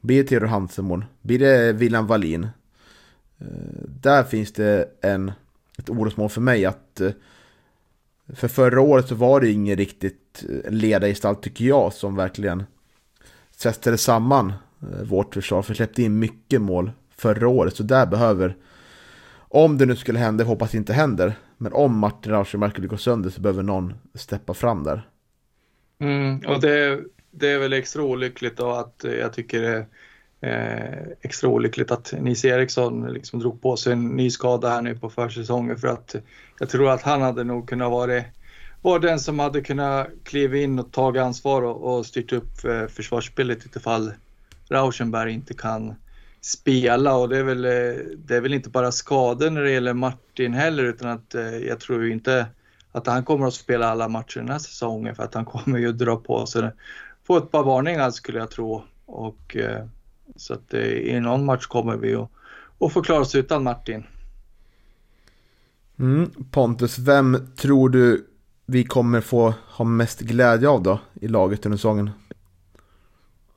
Blir 0.00 0.22
det 0.22 0.28
Theodor 0.28 0.46
Hansemon? 0.46 1.04
Blir 1.22 1.38
det 1.38 1.72
William 1.72 2.06
Wallin? 2.06 2.44
Eh, 3.38 3.46
där 4.00 4.24
finns 4.24 4.52
det 4.52 4.88
en 5.00 5.32
ett 5.78 5.90
orosmål 5.90 6.28
för 6.28 6.40
mig 6.40 6.64
att 6.64 7.00
för 8.34 8.48
förra 8.48 8.80
året 8.80 9.08
så 9.08 9.14
var 9.14 9.40
det 9.40 9.50
ingen 9.50 9.76
riktigt 9.76 10.44
ledargestalt 10.68 11.42
tycker 11.42 11.64
jag 11.64 11.92
som 11.92 12.16
verkligen 12.16 12.62
sätter 13.62 13.96
samman 13.96 14.52
eh, 14.82 15.04
vårt 15.04 15.34
försvar. 15.34 15.62
För 15.62 15.74
släppte 15.74 16.02
in 16.02 16.18
mycket 16.18 16.60
mål 16.60 16.90
förra 17.16 17.48
året. 17.48 17.76
Så 17.76 17.82
där 17.82 18.06
behöver, 18.06 18.56
om 19.36 19.78
det 19.78 19.86
nu 19.86 19.96
skulle 19.96 20.18
hända, 20.18 20.44
hoppas 20.44 20.70
det 20.70 20.78
inte 20.78 20.92
händer. 20.92 21.34
Men 21.58 21.72
om 21.72 21.98
Martin 21.98 22.32
Rauschenberg 22.32 22.70
skulle 22.70 22.86
gå 22.86 22.96
sönder 22.96 23.30
så 23.30 23.40
behöver 23.40 23.62
någon 23.62 23.94
steppa 24.14 24.54
fram 24.54 24.84
där. 24.84 25.08
Mm, 26.00 26.40
och 26.46 26.60
det, 26.60 27.00
det 27.30 27.48
är 27.48 27.58
väl 27.58 27.72
extra 27.72 28.02
olyckligt 28.02 28.56
då 28.56 28.70
att 28.70 29.04
eh, 29.04 29.14
jag 29.14 29.32
tycker 29.32 29.60
det 29.60 29.86
är 30.40 31.16
extra 31.20 31.48
olyckligt 31.48 31.90
att 31.90 32.14
Nils 32.20 32.44
Eriksson 32.44 33.12
liksom 33.12 33.40
drog 33.40 33.62
på 33.62 33.76
sig 33.76 33.92
en 33.92 34.08
ny 34.08 34.30
skada 34.30 34.68
här 34.68 34.82
nu 34.82 34.94
på 34.94 35.10
försäsongen 35.10 35.76
för 35.78 35.88
att 35.88 36.16
jag 36.58 36.68
tror 36.68 36.90
att 36.90 37.02
han 37.02 37.22
hade 37.22 37.44
nog 37.44 37.68
kunnat 37.68 37.90
vara 37.90 38.22
var 38.82 38.98
den 38.98 39.20
som 39.20 39.38
hade 39.38 39.60
kunnat 39.60 40.08
kliva 40.24 40.56
in 40.56 40.78
och 40.78 40.92
ta 40.92 41.20
ansvar 41.20 41.62
och, 41.62 41.96
och 41.98 42.06
styrt 42.06 42.32
upp 42.32 42.64
eh, 42.64 42.86
försvarsspelet 42.86 43.66
utifall 43.66 44.12
Rauschenberg 44.68 45.32
inte 45.32 45.54
kan 45.54 45.94
spela 46.40 47.16
och 47.16 47.28
det 47.28 47.38
är 47.38 47.42
väl, 47.42 47.64
eh, 47.64 48.04
det 48.16 48.36
är 48.36 48.40
väl 48.40 48.54
inte 48.54 48.70
bara 48.70 48.92
skador 48.92 49.50
när 49.50 49.62
det 49.62 49.70
gäller 49.70 49.94
Martin 49.94 50.54
heller 50.54 50.84
utan 50.84 51.08
att 51.08 51.34
eh, 51.34 51.56
jag 51.56 51.80
tror 51.80 52.04
ju 52.04 52.12
inte 52.12 52.46
att 52.92 53.06
han 53.06 53.24
kommer 53.24 53.46
att 53.46 53.54
spela 53.54 53.88
alla 53.88 54.08
matcher 54.08 54.40
den 54.40 54.48
här 54.48 54.58
säsongen 54.58 55.14
för 55.14 55.22
att 55.22 55.34
han 55.34 55.44
kommer 55.44 55.78
ju 55.78 55.92
dra 55.92 56.16
på 56.16 56.46
sig 56.46 56.70
få 57.24 57.36
ett 57.36 57.50
par 57.50 57.64
varningar 57.64 58.10
skulle 58.10 58.38
jag 58.38 58.50
tro 58.50 58.84
och 59.06 59.56
så 60.36 60.54
att 60.54 60.74
i 60.74 61.20
någon 61.20 61.44
match 61.44 61.66
kommer 61.66 61.96
vi 61.96 62.14
att, 62.14 62.30
att 62.78 62.92
få 62.92 63.02
klara 63.02 63.20
oss 63.20 63.34
utan 63.34 63.62
Martin. 63.62 64.04
Mm. 65.98 66.30
Pontus, 66.50 66.98
vem 66.98 67.46
tror 67.56 67.88
du 67.88 68.26
vi 68.72 68.84
kommer 68.84 69.20
få 69.20 69.54
ha 69.68 69.84
mest 69.84 70.20
glädje 70.20 70.68
av 70.68 70.82
då 70.82 70.98
i 71.20 71.28
laget 71.28 71.66
under 71.66 71.78
säsongen? 71.78 72.10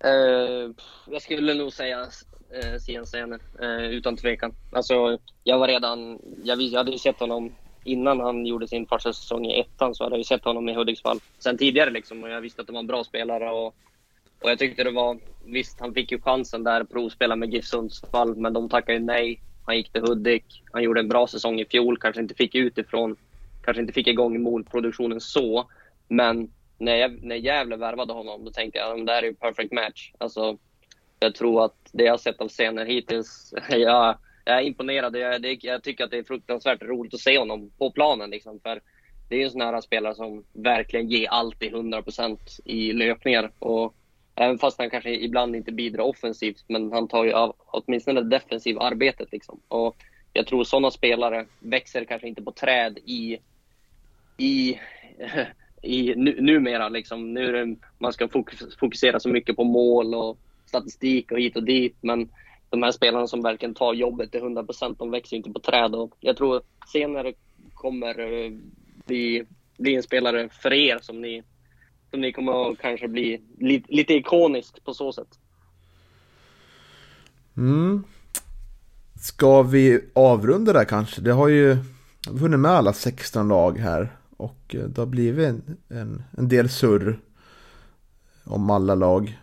Uh, 0.06 0.72
jag 1.08 1.22
skulle 1.22 1.54
nog 1.54 1.74
säga 1.74 2.00
uh, 2.02 3.06
Sian 3.06 3.34
uh, 3.34 3.86
utan 3.86 4.18
tvekan. 4.18 4.54
Alltså, 4.72 5.18
jag 5.44 5.60
var 5.60 5.68
redan, 5.68 6.20
jag, 6.44 6.62
jag 6.62 6.78
hade 6.78 6.92
ju 6.92 6.98
sett 6.98 7.20
honom 7.20 7.52
innan 7.84 8.20
han 8.20 8.46
gjorde 8.46 8.68
sin 8.68 8.88
första 8.88 9.14
säsong 9.14 9.46
i 9.46 9.60
ettan 9.60 9.96
så 9.96 10.04
hade 10.04 10.14
jag 10.14 10.20
ju 10.20 10.24
sett 10.24 10.44
honom 10.44 10.70
i 10.70 10.74
Hudiksvall 10.74 11.20
sen 11.40 11.58
tidigare 11.58 11.90
liksom 11.90 12.24
och 12.24 12.30
jag 12.30 12.42
visste 12.42 12.62
att 12.62 12.68
det 12.68 12.74
var 12.74 12.80
en 12.80 12.88
bra 12.88 13.04
spelare 13.04 13.52
och, 13.52 13.68
och 14.42 14.50
jag 14.50 14.60
tyckte 14.60 14.84
det 14.84 14.92
var, 14.92 15.20
visst 15.46 15.80
han 15.80 15.94
fick 15.94 16.12
ju 16.12 16.22
chansen 16.22 16.64
där 16.64 16.84
provspela 16.84 17.36
med 17.36 17.54
GIF 17.54 17.66
Sundsvall 17.66 18.36
men 18.36 18.54
de 18.54 18.70
tackade 18.70 18.98
ju 18.98 19.04
nej. 19.04 19.42
Han 19.66 19.78
gick 19.78 19.92
till 19.92 20.02
Hudik, 20.02 20.64
han 20.72 20.84
gjorde 20.84 21.00
en 21.00 21.10
bra 21.10 21.28
säsong 21.28 21.60
i 21.60 21.66
fjol, 21.66 21.98
kanske 21.98 22.22
inte 22.22 22.36
fick 22.36 22.56
utifrån 22.56 23.16
kanske 23.66 23.82
inte 23.82 23.94
fick 23.94 24.08
igång 24.08 24.42
målproduktionen 24.42 25.22
så. 25.22 25.70
Men 26.08 26.52
när, 26.78 26.96
jag, 26.96 27.24
när 27.24 27.36
Gävle 27.36 27.76
värvade 27.76 28.14
honom, 28.14 28.46
då 28.46 28.52
tänkte 28.52 28.80
jag 28.80 29.00
att 29.00 29.06
det 29.06 29.14
här 29.14 29.24
är 29.24 29.28
ju 29.28 29.36
perfect 29.36 29.72
match. 29.72 30.12
Alltså, 30.18 30.58
jag 31.20 31.36
tror 31.36 31.66
att 31.66 31.76
det 31.92 32.04
jag 32.04 32.20
sett 32.20 32.42
av 32.42 32.48
scener 32.48 32.86
hittills, 32.86 33.54
jag, 33.70 34.18
jag 34.46 34.58
är 34.58 34.62
imponerad. 34.62 35.16
Jag, 35.16 35.42
det, 35.42 35.64
jag 35.64 35.84
tycker 35.84 36.04
att 36.04 36.12
det 36.12 36.18
är 36.18 36.24
fruktansvärt 36.24 36.82
roligt 36.82 37.14
att 37.14 37.20
se 37.20 37.40
honom 37.40 37.72
på 37.78 37.92
planen. 37.92 38.30
Liksom, 38.30 38.60
för 38.60 38.82
det 39.30 39.42
är 39.42 39.46
en 39.46 39.52
sån 39.52 39.62
här 39.62 39.82
spelare 39.82 40.16
som 40.16 40.44
verkligen 40.54 41.10
ger 41.10 41.28
allt 41.28 41.64
i 41.64 41.70
100% 41.70 42.38
i 42.66 42.94
löpningar. 42.94 43.52
Och 43.60 43.96
även 44.36 44.58
fast 44.58 44.80
han 44.80 44.90
kanske 44.90 45.10
ibland 45.10 45.56
inte 45.56 45.72
bidrar 45.72 46.04
offensivt, 46.04 46.64
men 46.68 46.92
han 46.92 47.08
tar 47.08 47.26
ju 47.26 47.34
av 47.34 47.56
åtminstone 47.66 48.22
det 48.22 48.30
defensiva 48.30 48.82
arbetet. 48.82 49.32
Liksom. 49.32 49.60
Och 49.68 49.96
jag 50.34 50.48
tror 50.48 50.64
sådana 50.64 50.92
spelare 50.92 51.46
växer 51.60 52.06
kanske 52.06 52.28
inte 52.28 52.42
på 52.42 52.52
träd 52.52 52.98
i 52.98 53.38
i, 54.38 54.80
i 55.82 56.16
nu, 56.16 56.42
numera. 56.42 56.90
Liksom. 56.90 57.34
Nu 57.34 57.48
är 57.48 57.66
det, 57.66 57.76
man 57.98 58.14
ska 58.14 58.28
fokusera 58.80 59.20
så 59.20 59.30
mycket 59.30 59.56
på 59.56 59.64
mål 59.64 60.16
och 60.16 60.38
statistik 60.66 61.32
och 61.32 61.40
hit 61.40 61.56
och 61.56 61.64
dit. 61.64 61.96
Men 62.02 62.30
de 62.70 62.84
här 62.84 62.92
spelarna 62.92 63.28
som 63.28 63.42
verkligen 63.42 63.76
tar 63.76 63.94
jobbet 63.94 64.32
till 64.32 64.40
100 64.40 64.64
procent, 64.64 65.00
de 65.00 65.12
växer 65.12 65.38
inte 65.38 65.50
på 65.50 65.60
träd. 65.60 65.96
Och 65.96 66.14
jag 66.20 66.38
tror 66.38 66.62
senare 66.92 67.34
kommer 67.74 68.20
eh, 68.20 68.52
bli, 69.06 69.46
bli 69.78 69.96
en 69.96 70.04
spelare 70.04 70.50
för 70.50 70.74
er 70.74 71.00
som 71.02 71.22
ni, 71.22 71.44
som 72.12 72.22
ni 72.22 72.32
kommer 72.32 72.72
att 72.72 72.78
kanske 72.78 73.08
bli 73.08 73.42
li, 73.60 73.84
lite 73.88 74.14
ikonisk 74.14 74.84
på 74.84 74.94
så 74.94 75.14
sätt. 75.14 75.40
Mm. 77.58 78.04
Ska 79.22 79.62
vi 79.62 80.02
avrunda 80.16 80.74
där 80.74 80.86
kanske? 80.86 81.22
Det 81.22 81.32
har 81.32 81.48
ju 81.48 81.78
vunnit 82.30 82.60
med 82.60 82.72
alla 82.72 82.94
16 82.94 83.48
lag 83.48 83.78
här. 83.78 84.10
Och 84.38 84.76
eh, 84.76 84.84
det 84.84 85.02
har 85.02 85.06
blivit 85.06 85.48
en, 85.48 85.78
en, 85.90 86.24
en 86.38 86.50
del 86.50 86.70
surr 86.70 87.20
om 88.44 88.70
alla 88.70 88.96
lag. 88.96 89.40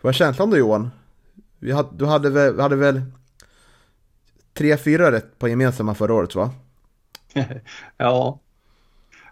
Vad 0.00 0.08
är 0.10 0.14
känslan 0.14 0.50
då 0.50 0.56
Johan? 0.56 0.90
Vi 1.58 1.72
hade, 1.72 1.88
du 1.92 2.06
hade 2.06 2.30
väl, 2.30 2.60
hade 2.60 2.76
väl 2.76 3.02
tre, 4.54 4.76
fyra 4.76 5.12
rätt 5.12 5.38
på 5.38 5.48
gemensamma 5.48 5.94
förra 5.94 6.14
året 6.14 6.34
va? 6.34 6.50
ja. 7.96 8.40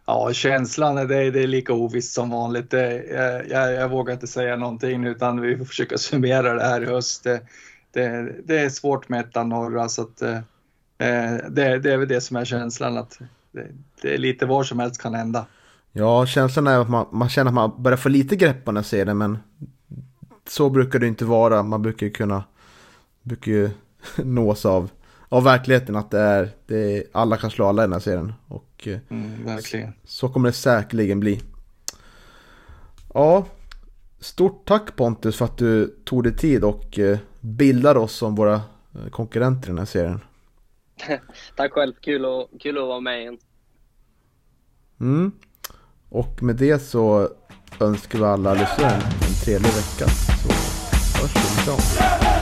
Ja, 0.06 0.32
känslan 0.32 0.98
är, 0.98 1.06
det, 1.06 1.31
det 1.31 1.43
är 1.43 1.47
lika 1.47 1.72
ovisst 1.72 2.14
som 2.14 2.31
vanligt. 2.31 2.70
Det, 2.70 3.05
jag, 3.05 3.48
jag, 3.48 3.72
jag, 3.72 3.89
vågar 3.89 4.14
inte 4.14 4.26
säga 4.26 4.56
någonting 4.56 5.05
utan 5.05 5.40
vi 5.40 5.56
får 5.56 5.64
försöka 5.64 5.98
summera 5.98 6.55
det 6.55 6.64
här 6.64 6.82
i 6.82 6.86
höst. 6.86 7.24
Det, 7.24 7.40
det, 7.93 8.35
det 8.44 8.59
är 8.59 8.68
svårt 8.68 9.09
med 9.09 9.20
ettan 9.20 9.48
norra 9.48 9.89
så 9.89 10.02
att 10.02 10.22
eh, 10.22 10.36
eh 10.98 11.36
det, 11.48 11.78
det 11.78 11.93
är 11.93 11.97
väl 11.97 12.09
det 12.09 12.20
som 12.20 12.36
är 12.36 12.44
känslan 12.44 12.98
att 12.98 13.18
det, 13.55 13.68
det 14.02 14.14
är 14.14 14.18
lite 14.18 14.47
var 14.47 14.64
som 14.64 14.78
helst 14.78 15.02
kan 15.02 15.14
hända. 15.14 15.47
Ja, 15.93 16.26
känslan 16.26 16.66
är 16.66 16.78
att 16.78 16.89
man, 16.89 17.06
man 17.12 17.28
känner 17.28 17.48
att 17.48 17.55
man 17.55 17.82
börjar 17.82 17.97
få 17.97 18.09
lite 18.09 18.36
grepp 18.36 18.64
på 18.64 18.72
när 18.72 18.82
ser 18.82 19.05
det, 19.05 19.14
men 19.14 19.39
så 20.48 20.70
brukar 20.70 20.98
det 20.98 21.06
inte 21.06 21.24
vara. 21.24 21.62
Man 21.62 21.82
brukar 21.82 22.06
ju 22.06 22.12
kunna 22.12 22.44
brukar 23.22 23.52
ju 23.52 23.70
nås 24.16 24.66
av, 24.66 24.90
av 25.28 25.44
verkligheten 25.44 25.97
att 25.97 26.10
det 26.10 26.20
är, 26.20 26.51
det 26.66 26.97
är 26.97 27.05
alla 27.12 27.36
kan 27.36 27.51
slå 27.51 27.66
alla 27.66 27.82
i 27.82 27.86
den 27.86 27.93
här 27.93 28.01
serien. 28.01 28.32
Och 28.48 28.89
eh, 28.89 28.98
mm, 29.09 29.44
verkligen. 29.44 29.93
Så, 30.05 30.26
så 30.26 30.28
kommer 30.28 30.48
det 30.48 30.52
säkerligen 30.52 31.20
bli. 31.20 31.40
Ja, 33.14 33.47
stort 34.20 34.68
tack 34.68 34.97
Pontus 34.97 35.36
för 35.36 35.44
att 35.44 35.59
du 35.59 35.86
tog 36.05 36.22
dig 36.22 36.36
tid 36.36 36.64
och 36.64 36.98
eh, 36.98 37.18
bildade 37.40 37.98
oss 37.98 38.12
som 38.12 38.35
våra 38.35 38.55
eh, 38.55 39.09
konkurrenter 39.10 39.68
i 39.68 39.70
den 39.70 39.78
här 39.78 39.86
serien. 39.86 40.20
Tack 41.56 41.72
själv, 41.72 41.92
kul, 42.00 42.24
och, 42.24 42.50
kul 42.60 42.78
att 42.78 42.86
vara 42.86 43.00
med 43.00 43.20
igen. 43.20 43.38
Mm. 45.00 45.32
Och 46.08 46.42
med 46.42 46.56
det 46.56 46.78
så 46.78 47.28
önskar 47.80 48.18
vi 48.18 48.24
alla 48.24 48.54
lyssnare 48.54 48.94
en 48.94 49.44
trevlig 49.44 49.70
vecka. 49.70 50.08
Så 50.08 50.48
hörs 51.20 51.36
vi 51.36 51.62
imorgon. 51.62 52.34